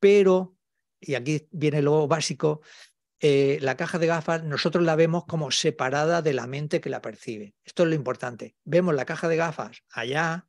Pero, 0.00 0.56
y 1.00 1.14
aquí 1.14 1.48
viene 1.50 1.82
lo 1.82 2.08
básico, 2.08 2.60
eh, 3.20 3.58
la 3.60 3.76
caja 3.76 3.98
de 3.98 4.08
gafas 4.08 4.42
nosotros 4.42 4.84
la 4.84 4.96
vemos 4.96 5.24
como 5.26 5.52
separada 5.52 6.22
de 6.22 6.32
la 6.32 6.46
mente 6.46 6.80
que 6.80 6.90
la 6.90 7.00
percibe. 7.00 7.54
Esto 7.64 7.84
es 7.84 7.88
lo 7.88 7.94
importante. 7.94 8.56
Vemos 8.64 8.94
la 8.94 9.04
caja 9.04 9.28
de 9.28 9.36
gafas 9.36 9.82
allá 9.90 10.48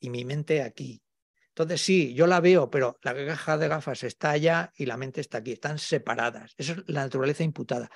y 0.00 0.08
mi 0.10 0.24
mente 0.24 0.62
aquí. 0.62 1.02
Entonces 1.48 1.80
sí, 1.80 2.14
yo 2.14 2.26
la 2.26 2.40
veo, 2.40 2.70
pero 2.70 2.98
la 3.02 3.14
caja 3.14 3.56
de 3.56 3.68
gafas 3.68 4.02
está 4.02 4.30
allá 4.30 4.72
y 4.76 4.86
la 4.86 4.96
mente 4.96 5.20
está 5.22 5.38
aquí, 5.38 5.52
están 5.52 5.78
separadas. 5.78 6.54
Esa 6.58 6.72
es 6.72 6.78
la 6.86 7.02
naturaleza 7.02 7.44
imputada. 7.44 7.90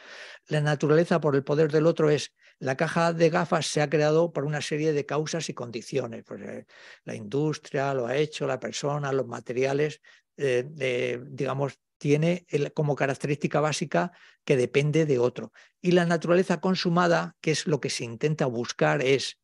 La 0.49 0.61
naturaleza 0.61 1.21
por 1.21 1.37
el 1.37 1.45
poder 1.45 1.71
del 1.71 1.87
otro 1.87 2.09
es, 2.09 2.35
la 2.61 2.77
caja 2.77 3.13
de 3.15 3.31
gafas 3.31 3.67
se 3.67 3.81
ha 3.81 3.89
creado 3.89 4.33
por 4.33 4.45
una 4.45 4.61
serie 4.61 4.93
de 4.93 5.07
causas 5.07 5.49
y 5.49 5.55
condiciones. 5.55 6.25
Pues, 6.25 6.43
eh, 6.43 6.67
la 7.05 7.15
industria 7.15 7.93
lo 7.95 8.07
ha 8.07 8.17
hecho, 8.17 8.47
la 8.47 8.61
persona, 8.61 9.13
los 9.13 9.27
materiales, 9.27 10.01
eh, 10.37 11.19
digamos, 11.27 11.79
tiene 11.99 12.47
como 12.75 12.97
característica 12.97 13.61
básica 13.61 14.13
que 14.45 14.57
depende 14.57 15.05
de 15.07 15.19
otro. 15.19 15.53
Y 15.81 15.93
la 15.93 16.07
naturaleza 16.07 16.61
consumada, 16.61 17.37
que 17.41 17.51
es 17.51 17.67
lo 17.67 17.81
que 17.81 17.91
se 17.91 18.05
intenta 18.05 18.47
buscar, 18.47 19.03
es 19.03 19.39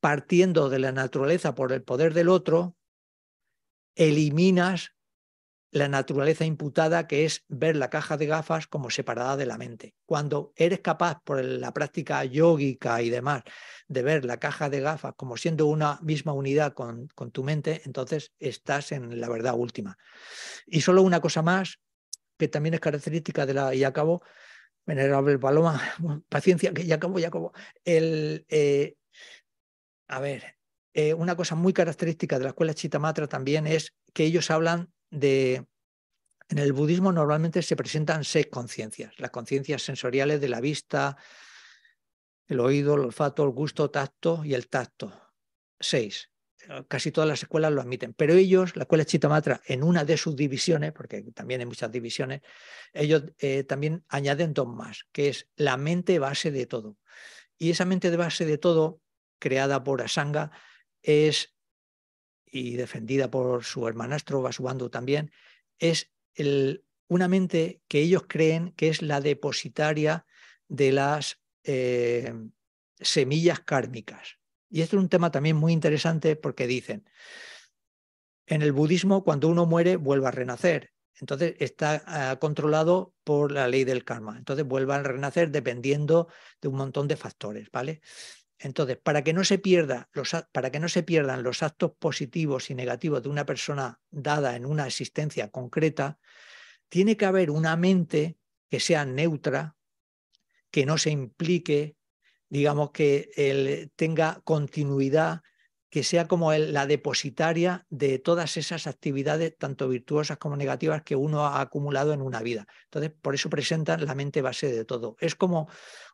partiendo 0.00 0.68
de 0.68 0.78
la 0.78 0.92
naturaleza 0.92 1.54
por 1.54 1.72
el 1.72 1.82
poder 1.82 2.12
del 2.12 2.28
otro, 2.28 2.76
eliminas 3.94 4.94
la 5.72 5.88
naturaleza 5.88 6.44
imputada 6.44 7.08
que 7.08 7.24
es 7.24 7.44
ver 7.48 7.76
la 7.76 7.88
caja 7.88 8.18
de 8.18 8.26
gafas 8.26 8.66
como 8.66 8.90
separada 8.90 9.38
de 9.38 9.46
la 9.46 9.56
mente. 9.56 9.94
Cuando 10.04 10.52
eres 10.54 10.80
capaz 10.80 11.20
por 11.24 11.42
la 11.42 11.72
práctica 11.72 12.24
yógica 12.24 13.00
y 13.00 13.08
demás 13.08 13.42
de 13.88 14.02
ver 14.02 14.26
la 14.26 14.36
caja 14.36 14.68
de 14.68 14.80
gafas 14.80 15.14
como 15.16 15.38
siendo 15.38 15.66
una 15.66 15.98
misma 16.02 16.34
unidad 16.34 16.74
con, 16.74 17.08
con 17.14 17.30
tu 17.30 17.42
mente, 17.42 17.80
entonces 17.86 18.32
estás 18.38 18.92
en 18.92 19.18
la 19.18 19.30
verdad 19.30 19.54
última. 19.56 19.96
Y 20.66 20.82
solo 20.82 21.02
una 21.02 21.20
cosa 21.20 21.40
más 21.40 21.80
que 22.38 22.48
también 22.48 22.74
es 22.74 22.80
característica 22.80 23.46
de 23.46 23.54
la, 23.54 23.74
y 23.74 23.84
acabo, 23.84 24.22
venerable 24.84 25.38
Paloma, 25.38 25.80
paciencia, 26.28 26.74
que 26.74 26.84
ya 26.84 26.96
acabo, 26.96 27.18
ya 27.18 27.28
acabo. 27.28 27.52
El, 27.84 28.44
eh, 28.50 28.96
a 30.08 30.20
ver, 30.20 30.56
eh, 30.92 31.14
una 31.14 31.34
cosa 31.34 31.54
muy 31.54 31.72
característica 31.72 32.38
de 32.38 32.44
la 32.44 32.50
escuela 32.50 32.74
Chitamatra 32.74 33.26
también 33.26 33.66
es 33.66 33.94
que 34.12 34.24
ellos 34.24 34.50
hablan 34.50 34.92
de... 35.12 35.64
En 36.48 36.58
el 36.58 36.72
budismo 36.72 37.12
normalmente 37.12 37.62
se 37.62 37.76
presentan 37.76 38.24
seis 38.24 38.48
conciencias, 38.50 39.18
las 39.18 39.30
conciencias 39.30 39.82
sensoriales 39.82 40.40
de 40.40 40.48
la 40.48 40.60
vista, 40.60 41.16
el 42.46 42.60
oído, 42.60 42.94
el 42.94 43.00
olfato, 43.00 43.44
el 43.44 43.50
gusto, 43.50 43.90
tacto 43.90 44.44
y 44.44 44.52
el 44.52 44.68
tacto. 44.68 45.12
Seis. 45.80 46.28
Casi 46.88 47.10
todas 47.10 47.26
las 47.26 47.42
escuelas 47.42 47.72
lo 47.72 47.80
admiten, 47.80 48.14
pero 48.14 48.34
ellos, 48.34 48.76
la 48.76 48.82
escuela 48.82 49.04
Chitamatra, 49.04 49.62
en 49.66 49.82
una 49.82 50.04
de 50.04 50.16
sus 50.16 50.36
divisiones, 50.36 50.92
porque 50.92 51.22
también 51.34 51.60
hay 51.60 51.66
muchas 51.66 51.90
divisiones, 51.90 52.42
ellos 52.92 53.24
eh, 53.38 53.64
también 53.64 54.04
añaden 54.08 54.54
dos 54.54 54.68
más, 54.68 55.06
que 55.10 55.28
es 55.28 55.48
la 55.56 55.76
mente 55.76 56.18
base 56.18 56.52
de 56.52 56.66
todo. 56.66 56.98
Y 57.58 57.70
esa 57.70 57.84
mente 57.84 58.10
de 58.10 58.16
base 58.16 58.44
de 58.44 58.58
todo, 58.58 59.00
creada 59.40 59.82
por 59.82 60.02
Asanga, 60.02 60.52
es, 61.02 61.52
y 62.52 62.76
defendida 62.76 63.30
por 63.30 63.64
su 63.64 63.88
hermanastro 63.88 64.42
Vasubandhu 64.42 64.90
también, 64.90 65.32
es 65.78 66.12
una 67.08 67.26
mente 67.26 67.80
que 67.88 68.00
ellos 68.00 68.24
creen 68.28 68.72
que 68.72 68.88
es 68.88 69.02
la 69.02 69.20
depositaria 69.20 70.26
de 70.68 70.92
las 70.92 71.40
eh, 71.64 72.32
semillas 73.00 73.60
kármicas. 73.60 74.38
Y 74.68 74.82
esto 74.82 74.96
es 74.96 75.02
un 75.02 75.08
tema 75.08 75.30
también 75.30 75.56
muy 75.56 75.72
interesante 75.72 76.36
porque 76.36 76.66
dicen, 76.66 77.08
en 78.46 78.62
el 78.62 78.72
budismo 78.72 79.24
cuando 79.24 79.48
uno 79.48 79.66
muere 79.66 79.96
vuelve 79.96 80.28
a 80.28 80.30
renacer. 80.30 80.92
Entonces 81.20 81.54
está 81.58 82.02
ah, 82.06 82.36
controlado 82.38 83.14
por 83.24 83.52
la 83.52 83.68
ley 83.68 83.84
del 83.84 84.04
karma. 84.04 84.36
Entonces 84.36 84.66
vuelve 84.66 84.94
a 84.94 85.02
renacer 85.02 85.50
dependiendo 85.50 86.28
de 86.60 86.68
un 86.68 86.76
montón 86.76 87.08
de 87.08 87.16
factores, 87.16 87.70
¿vale? 87.70 88.00
Entonces, 88.62 88.96
para 88.96 89.22
que, 89.24 89.32
no 89.32 89.44
se 89.44 89.58
pierda 89.58 90.08
los, 90.12 90.34
para 90.52 90.70
que 90.70 90.78
no 90.78 90.88
se 90.88 91.02
pierdan 91.02 91.42
los 91.42 91.62
actos 91.62 91.92
positivos 91.98 92.70
y 92.70 92.74
negativos 92.74 93.22
de 93.22 93.28
una 93.28 93.44
persona 93.44 94.00
dada 94.10 94.54
en 94.54 94.66
una 94.66 94.86
existencia 94.86 95.50
concreta, 95.50 96.18
tiene 96.88 97.16
que 97.16 97.26
haber 97.26 97.50
una 97.50 97.76
mente 97.76 98.38
que 98.70 98.78
sea 98.78 99.04
neutra, 99.04 99.76
que 100.70 100.86
no 100.86 100.96
se 100.96 101.10
implique, 101.10 101.96
digamos 102.48 102.92
que 102.92 103.30
el- 103.36 103.92
tenga 103.96 104.40
continuidad, 104.44 105.42
que 105.90 106.02
sea 106.02 106.26
como 106.26 106.52
la 106.54 106.86
depositaria 106.86 107.86
de 107.90 108.18
todas 108.18 108.56
esas 108.56 108.86
actividades, 108.86 109.58
tanto 109.58 109.88
virtuosas 109.88 110.38
como 110.38 110.56
negativas, 110.56 111.02
que 111.02 111.16
uno 111.16 111.44
ha 111.44 111.60
acumulado 111.60 112.14
en 112.14 112.22
una 112.22 112.40
vida. 112.40 112.66
Entonces, 112.84 113.12
por 113.20 113.34
eso 113.34 113.50
presentan 113.50 114.06
la 114.06 114.14
mente 114.14 114.40
base 114.40 114.72
de 114.72 114.86
todo. 114.86 115.16
Es 115.20 115.34
como 115.34 115.68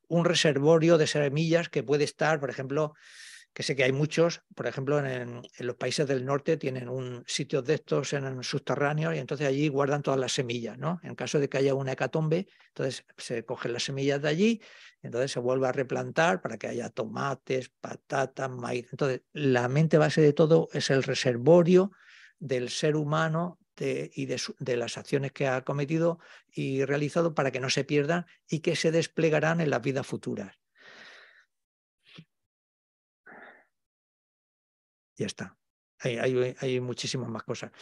un 0.08 0.24
reservorio 0.24 0.98
de 0.98 1.06
semillas 1.06 1.68
que 1.68 1.82
puede 1.82 2.04
estar, 2.04 2.40
por 2.40 2.50
ejemplo, 2.50 2.94
que 3.52 3.62
sé 3.62 3.74
que 3.74 3.84
hay 3.84 3.92
muchos, 3.92 4.42
por 4.54 4.66
ejemplo, 4.66 5.04
en, 5.04 5.42
los 5.58 5.76
países 5.76 6.06
del 6.06 6.24
norte 6.24 6.56
tienen 6.56 6.88
un 6.88 7.24
sitio 7.26 7.62
de 7.62 7.74
estos 7.74 8.12
en 8.12 8.42
subterráneos 8.42 9.14
y 9.14 9.18
entonces 9.18 9.46
allí 9.48 9.68
guardan 9.68 10.02
todas 10.02 10.20
las 10.20 10.32
semillas, 10.32 10.78
¿no? 10.78 11.00
En 11.02 11.14
caso 11.14 11.40
de 11.40 11.48
que 11.48 11.58
haya 11.58 11.74
una 11.74 11.92
hecatombe, 11.92 12.46
entonces 12.68 13.04
se 13.16 13.44
cogen 13.44 13.72
las 13.72 13.84
semillas 13.84 14.22
de 14.22 14.28
allí, 14.28 14.62
entonces 15.02 15.32
se 15.32 15.40
vuelve 15.40 15.66
a 15.66 15.72
replantar 15.72 16.40
para 16.40 16.56
que 16.56 16.68
haya 16.68 16.90
tomates, 16.90 17.70
patatas, 17.80 18.50
maíz. 18.50 18.86
Entonces, 18.92 19.22
la 19.32 19.66
mente 19.68 19.98
base 19.98 20.20
de 20.20 20.32
todo 20.32 20.68
es 20.72 20.90
el 20.90 21.02
reservorio 21.02 21.90
del 22.38 22.68
ser 22.68 22.96
humano 22.96 23.58
de- 23.78 24.10
y 24.14 24.26
de, 24.26 24.76
las 24.76 24.98
acciones 24.98 25.32
que 25.32 25.46
ha 25.46 25.64
cometido 25.64 26.18
y 26.52 26.84
realizado 26.84 27.34
para 27.34 27.50
que 27.50 27.60
no 27.60 27.70
se 27.70 27.84
pierdan 27.84 28.26
y 28.48 28.60
que 28.60 28.76
se 28.76 28.90
desplegarán 28.90 29.60
en 29.60 29.70
las 29.70 29.82
vidas 29.82 30.06
futuras. 30.06 30.58
Ya 35.16 35.26
está. 35.26 35.56
Hay, 36.00 36.16
hay, 36.60 36.80
muchísimas 36.80 37.28
más 37.28 37.42
cosas. 37.42 37.72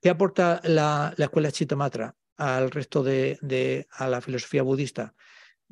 ¿Qué 0.00 0.08
aporta 0.08 0.62
la, 0.64 1.12
la 1.16 1.24
escuela 1.26 1.52
Chitamatra 1.52 2.16
al 2.36 2.70
resto 2.70 3.02
de, 3.02 3.38
de, 3.42 3.86
a 3.90 4.08
la 4.08 4.22
filosofía 4.22 4.62
budista? 4.62 5.14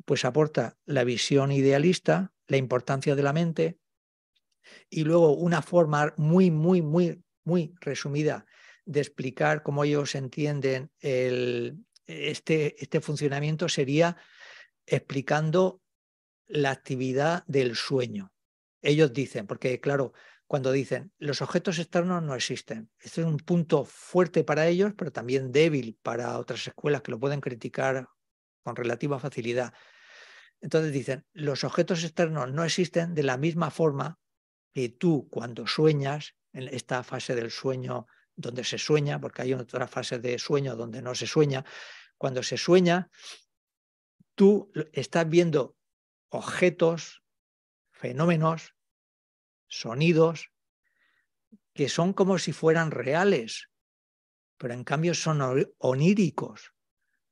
Pues 0.05 0.23
aporta 0.23 0.77
la 0.85 1.03
visión 1.03 1.51
idealista, 1.51 2.33
la 2.47 2.57
importancia 2.57 3.15
de 3.15 3.23
la 3.23 3.33
mente 3.33 3.79
y 4.89 5.03
luego 5.03 5.33
una 5.33 5.63
forma 5.63 6.13
muy, 6.17 6.51
muy, 6.51 6.83
muy, 6.83 7.23
muy 7.43 7.73
resumida 7.79 8.45
de 8.85 9.01
explicar 9.01 9.63
cómo 9.63 9.83
ellos 9.83 10.15
entienden 10.15 10.91
el, 10.99 11.85
este, 12.05 12.81
este 12.81 13.01
funcionamiento 13.01 13.67
sería 13.67 14.17
explicando 14.85 15.81
la 16.47 16.71
actividad 16.71 17.43
del 17.47 17.75
sueño. 17.75 18.31
Ellos 18.81 19.11
dicen, 19.13 19.47
porque 19.47 19.79
claro, 19.79 20.13
cuando 20.47 20.71
dicen 20.71 21.11
los 21.17 21.41
objetos 21.41 21.79
externos 21.79 22.21
no 22.21 22.35
existen. 22.35 22.91
Este 22.99 23.21
es 23.21 23.27
un 23.27 23.37
punto 23.37 23.83
fuerte 23.83 24.43
para 24.43 24.67
ellos, 24.67 24.93
pero 24.95 25.11
también 25.11 25.51
débil 25.51 25.97
para 26.03 26.37
otras 26.37 26.67
escuelas 26.67 27.01
que 27.01 27.11
lo 27.11 27.19
pueden 27.19 27.41
criticar 27.41 28.07
con 28.63 28.75
relativa 28.75 29.19
facilidad. 29.19 29.73
Entonces 30.61 30.93
dicen, 30.93 31.25
los 31.33 31.63
objetos 31.63 32.03
externos 32.03 32.51
no 32.51 32.63
existen 32.63 33.13
de 33.15 33.23
la 33.23 33.37
misma 33.37 33.71
forma 33.71 34.19
que 34.73 34.89
tú 34.89 35.27
cuando 35.29 35.67
sueñas, 35.67 36.35
en 36.53 36.69
esta 36.69 37.03
fase 37.03 37.35
del 37.35 37.51
sueño 37.51 38.07
donde 38.35 38.63
se 38.63 38.77
sueña, 38.77 39.19
porque 39.19 39.43
hay 39.43 39.53
otra 39.53 39.87
fase 39.87 40.19
de 40.19 40.37
sueño 40.39 40.75
donde 40.75 41.01
no 41.01 41.15
se 41.15 41.27
sueña, 41.27 41.65
cuando 42.17 42.43
se 42.43 42.57
sueña, 42.57 43.09
tú 44.35 44.71
estás 44.93 45.29
viendo 45.29 45.77
objetos, 46.29 47.23
fenómenos, 47.91 48.75
sonidos 49.67 50.51
que 51.73 51.89
son 51.89 52.13
como 52.13 52.39
si 52.39 52.53
fueran 52.53 52.89
reales, 52.89 53.69
pero 54.57 54.73
en 54.73 54.85
cambio 54.85 55.13
son 55.13 55.41
oníricos, 55.77 56.73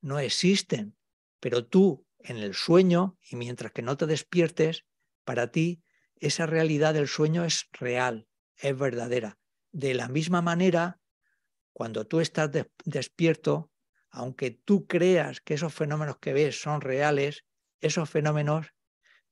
no 0.02 0.20
existen. 0.20 0.98
Pero 1.40 1.66
tú 1.66 2.06
en 2.20 2.38
el 2.38 2.54
sueño 2.54 3.18
y 3.22 3.38
mientras 3.38 3.72
que 3.72 3.82
no 3.82 3.96
te 3.96 4.06
despiertes, 4.06 4.86
para 5.24 5.52
ti 5.52 5.82
esa 6.18 6.46
realidad 6.46 6.94
del 6.94 7.08
sueño 7.08 7.46
es 7.46 7.70
real, 7.72 8.28
es 8.58 8.78
verdadera. 8.78 9.40
De 9.74 9.94
la 9.94 10.08
misma 10.08 10.42
manera, 10.42 11.02
cuando 11.74 12.08
tú 12.08 12.22
estás 12.22 12.52
de 12.52 12.72
despierto, 12.86 13.72
aunque 14.10 14.52
tú 14.52 14.88
creas 14.88 15.42
que 15.42 15.56
esos 15.56 15.74
fenómenos 15.74 16.20
que 16.20 16.32
ves 16.32 16.62
son 16.62 16.80
reales, 16.80 17.44
esos 17.82 18.10
fenómenos 18.10 18.68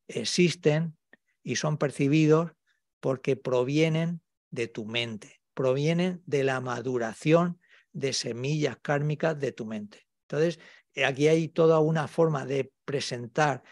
existen 0.08 0.98
y 1.44 1.56
son 1.56 1.78
percibidos 1.78 2.52
porque 3.00 3.36
provienen 3.36 4.22
de 4.50 4.68
tu 4.68 4.86
mente, 4.86 5.42
provienen 5.54 6.22
de 6.26 6.44
la 6.44 6.60
maduración 6.60 7.60
de 7.94 8.12
semillas 8.14 8.78
kármicas 8.82 9.40
de 9.40 9.52
tu 9.52 9.66
mente. 9.66 10.08
Entonces, 10.24 10.60
aquí 11.06 11.28
hay 11.28 11.48
toda 11.48 11.80
una 11.80 12.08
forma 12.08 12.46
de 12.46 12.74
presentar 12.84 13.64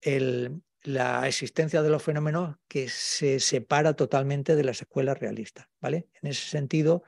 el, 0.00 0.62
la 0.82 1.26
existencia 1.26 1.82
de 1.82 1.90
los 1.90 2.02
fenómenos 2.02 2.56
que 2.68 2.88
se 2.88 3.40
separa 3.40 3.94
totalmente 3.94 4.56
de 4.56 4.64
las 4.64 4.80
escuelas 4.82 5.18
realistas. 5.18 5.68
¿vale? 5.80 6.08
En 6.20 6.30
ese 6.30 6.48
sentido, 6.48 7.04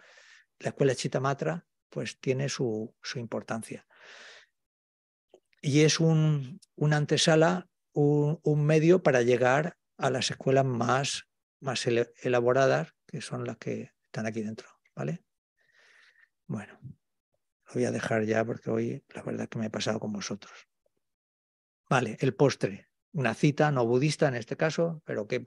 la 0.58 0.70
escuela 0.70 0.94
Chitamatra 0.94 1.66
pues, 1.90 2.18
tiene 2.20 2.48
su, 2.48 2.94
su 3.02 3.18
importancia. 3.18 3.86
Y 5.60 5.80
es 5.80 5.98
un, 5.98 6.60
una 6.76 6.96
antesala, 6.96 7.68
un, 7.92 8.38
un 8.42 8.66
medio 8.66 9.02
para 9.02 9.22
llegar 9.22 9.76
a 9.96 10.10
las 10.10 10.30
escuelas 10.30 10.64
más 10.64 11.26
más 11.64 11.86
elaboradas, 11.86 12.94
que 13.06 13.20
son 13.20 13.44
las 13.44 13.56
que 13.56 13.92
están 14.04 14.26
aquí 14.26 14.42
dentro, 14.42 14.68
¿vale? 14.94 15.24
Bueno, 16.46 16.78
lo 16.82 17.74
voy 17.74 17.86
a 17.86 17.90
dejar 17.90 18.24
ya 18.24 18.44
porque 18.44 18.70
hoy 18.70 19.04
la 19.08 19.22
verdad 19.22 19.48
que 19.48 19.58
me 19.58 19.66
he 19.66 19.70
pasado 19.70 19.98
con 19.98 20.12
vosotros. 20.12 20.68
Vale, 21.88 22.16
el 22.20 22.34
postre, 22.34 22.90
una 23.14 23.34
cita 23.34 23.70
no 23.70 23.86
budista 23.86 24.28
en 24.28 24.34
este 24.34 24.56
caso, 24.56 25.02
pero 25.06 25.26
que 25.26 25.46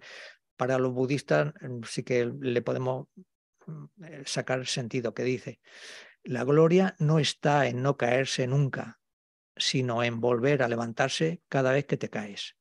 para 0.56 0.80
los 0.80 0.94
budistas 0.94 1.54
sí 1.88 2.04
que 2.04 2.26
le 2.26 2.62
podemos 2.62 3.08
sacar 4.26 4.66
sentido, 4.66 5.14
que 5.14 5.24
dice, 5.24 5.60
la 6.24 6.44
gloria 6.44 6.96
no 7.00 7.20
está 7.20 7.68
en 7.68 7.84
no 7.84 7.98
caerse 7.98 8.48
nunca, 8.48 9.00
sino 9.56 10.04
en 10.04 10.20
volver 10.20 10.64
a 10.64 10.68
levantarse 10.68 11.42
cada 11.50 11.72
vez 11.72 11.86
que 11.86 11.98
te 11.98 12.10
caes. 12.10 12.56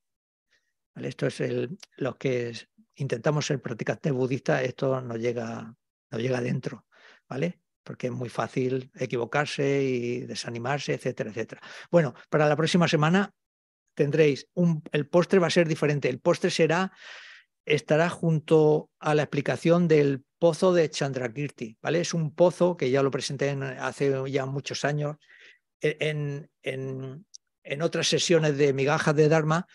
Esto 0.97 1.27
es 1.27 1.41
el, 1.41 1.79
lo 1.97 2.17
que 2.17 2.53
intentamos 2.95 3.47
ser 3.47 3.61
practicantes 3.61 4.13
budistas, 4.13 4.63
esto 4.63 5.01
nos 5.01 5.19
llega, 5.19 5.75
llega 6.11 6.39
adentro, 6.39 6.87
¿vale? 7.29 7.61
Porque 7.83 8.09
es 8.09 8.13
muy 8.13 8.29
fácil 8.29 8.91
equivocarse 8.95 9.83
y 9.83 10.21
desanimarse, 10.21 10.95
etcétera, 10.95 11.31
etcétera. 11.31 11.61
Bueno, 11.91 12.15
para 12.31 12.49
la 12.49 12.57
próxima 12.57 12.89
semana 12.89 13.33
tendréis 13.97 14.49
un, 14.55 14.83
el 14.93 15.09
postre 15.09 15.41
va 15.41 15.49
a 15.49 15.51
ser 15.51 15.67
diferente. 15.67 16.09
El 16.09 16.21
postre 16.21 16.51
será, 16.51 16.93
estará 17.65 18.09
junto 18.09 18.91
a 19.01 19.15
la 19.15 19.23
explicación 19.23 19.89
del 19.89 20.23
pozo 20.39 20.73
de 20.73 20.89
Chandrakirti, 20.91 21.79
¿vale? 21.83 22.01
Es 22.01 22.15
un 22.15 22.35
pozo 22.35 22.77
que 22.77 22.91
ya 22.91 23.03
lo 23.03 23.11
presenté 23.11 23.49
en, 23.49 23.63
hace 23.63 24.13
ya 24.31 24.47
muchos 24.47 24.85
años 24.85 25.17
en, 25.81 26.49
en, 26.63 27.27
en 27.65 27.83
otras 27.83 28.07
sesiones 28.07 28.57
de 28.57 28.73
migajas 28.73 29.17
de 29.17 29.29
Dharma 29.29 29.67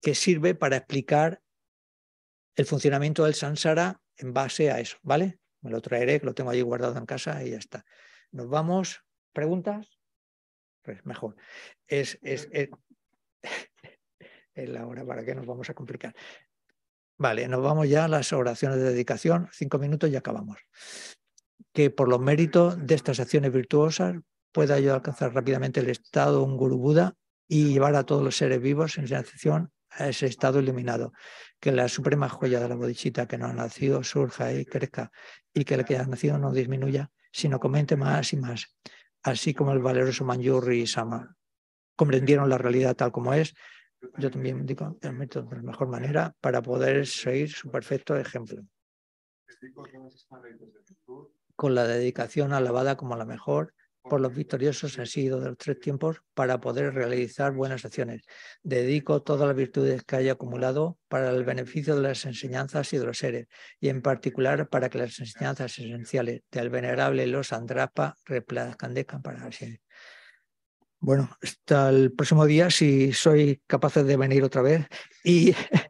que 0.00 0.14
sirve 0.14 0.54
para 0.54 0.76
explicar 0.76 1.42
el 2.54 2.64
funcionamiento 2.64 3.24
del 3.24 3.34
samsara 3.34 4.00
en 4.16 4.32
base 4.32 4.70
a 4.70 4.80
eso, 4.80 4.96
¿vale? 5.02 5.38
Me 5.60 5.70
lo 5.70 5.80
traeré, 5.82 6.20
que 6.20 6.26
lo 6.26 6.34
tengo 6.34 6.50
allí 6.50 6.62
guardado 6.62 6.96
en 6.96 7.06
casa 7.06 7.42
y 7.42 7.50
ya 7.50 7.58
está. 7.58 7.84
Nos 8.30 8.48
vamos. 8.48 9.02
¿Preguntas? 9.32 9.98
Pues 10.82 11.04
mejor. 11.04 11.36
Es, 11.86 12.18
es, 12.22 12.48
es 14.54 14.68
la 14.68 14.86
hora 14.86 15.04
para 15.04 15.24
que 15.24 15.34
nos 15.34 15.46
vamos 15.46 15.70
a 15.70 15.74
complicar. 15.74 16.14
Vale, 17.18 17.48
nos 17.48 17.62
vamos 17.62 17.88
ya 17.88 18.04
a 18.04 18.08
las 18.08 18.32
oraciones 18.32 18.78
de 18.78 18.84
dedicación. 18.84 19.48
Cinco 19.52 19.78
minutos 19.78 20.10
y 20.10 20.16
acabamos. 20.16 20.58
Que 21.72 21.90
por 21.90 22.08
los 22.08 22.20
méritos 22.20 22.76
de 22.86 22.94
estas 22.94 23.20
acciones 23.20 23.52
virtuosas 23.52 24.16
pueda 24.52 24.78
yo 24.80 24.94
alcanzar 24.94 25.34
rápidamente 25.34 25.80
el 25.80 25.90
estado 25.90 26.42
un 26.42 26.56
Guru 26.56 26.78
Buda 26.78 27.14
y 27.48 27.72
llevar 27.72 27.94
a 27.94 28.04
todos 28.04 28.22
los 28.22 28.36
seres 28.36 28.60
vivos 28.60 28.98
en 28.98 29.04
excepción 29.04 29.72
a 29.90 30.08
ese 30.08 30.26
estado 30.26 30.60
iluminado. 30.60 31.12
Que 31.58 31.72
la 31.72 31.88
suprema 31.88 32.28
joya 32.28 32.60
de 32.60 32.68
la 32.68 32.74
bodichita 32.74 33.26
que 33.26 33.38
no 33.38 33.46
ha 33.46 33.52
nacido 33.52 34.02
surja 34.02 34.52
y 34.52 34.66
crezca 34.66 35.10
y 35.54 35.64
que 35.64 35.74
el 35.74 35.84
que 35.84 35.96
ha 35.96 36.06
nacido 36.06 36.38
no 36.38 36.52
disminuya, 36.52 37.10
sino 37.32 37.58
comente 37.60 37.96
más 37.96 38.32
y 38.34 38.36
más. 38.36 38.76
Así 39.22 39.54
como 39.54 39.72
el 39.72 39.78
valeroso 39.78 40.24
Manjurri 40.24 40.86
Sama 40.86 41.35
comprendieron 41.96 42.48
la 42.48 42.58
realidad 42.58 42.94
tal 42.94 43.12
como 43.12 43.32
es, 43.34 43.54
yo 44.18 44.30
también 44.30 44.66
digo 44.66 44.96
el 45.00 45.12
método 45.14 45.48
de 45.48 45.56
la 45.56 45.62
mejor 45.62 45.88
manera 45.88 46.34
para 46.40 46.62
poder 46.62 47.06
seguir 47.06 47.50
su 47.50 47.70
perfecto 47.70 48.16
ejemplo. 48.16 48.62
Con 51.54 51.74
la 51.74 51.86
dedicación 51.86 52.52
alabada 52.52 52.96
como 52.96 53.16
la 53.16 53.24
mejor 53.24 53.72
por 54.08 54.20
los 54.20 54.34
victoriosos 54.34 54.98
han 54.98 55.06
sido 55.06 55.40
de 55.40 55.48
los 55.48 55.58
tres 55.58 55.80
tiempos 55.80 56.22
para 56.34 56.60
poder 56.60 56.94
realizar 56.94 57.52
buenas 57.52 57.84
acciones. 57.84 58.22
Dedico 58.62 59.22
todas 59.22 59.48
las 59.48 59.56
virtudes 59.56 60.04
que 60.04 60.16
haya 60.16 60.32
acumulado 60.32 60.98
para 61.08 61.30
el 61.30 61.44
beneficio 61.44 61.96
de 61.96 62.02
las 62.02 62.24
enseñanzas 62.24 62.92
y 62.92 62.98
de 62.98 63.06
los 63.06 63.18
seres, 63.18 63.48
y 63.80 63.88
en 63.88 64.02
particular 64.02 64.68
para 64.68 64.88
que 64.88 64.98
las 64.98 65.18
enseñanzas 65.18 65.78
esenciales 65.78 66.42
del 66.50 66.70
venerable 66.70 67.26
Los 67.26 67.52
Andrapa 67.52 68.16
resplandezcan 68.24 69.22
para 69.22 69.50
siempre. 69.50 69.85
Bueno, 71.00 71.28
hasta 71.42 71.90
el 71.90 72.12
próximo 72.12 72.46
día, 72.46 72.70
si 72.70 73.12
soy 73.12 73.60
capaz 73.66 73.94
de 73.94 74.16
venir 74.16 74.42
otra 74.44 74.62
vez. 74.62 74.86
Y 75.24 75.54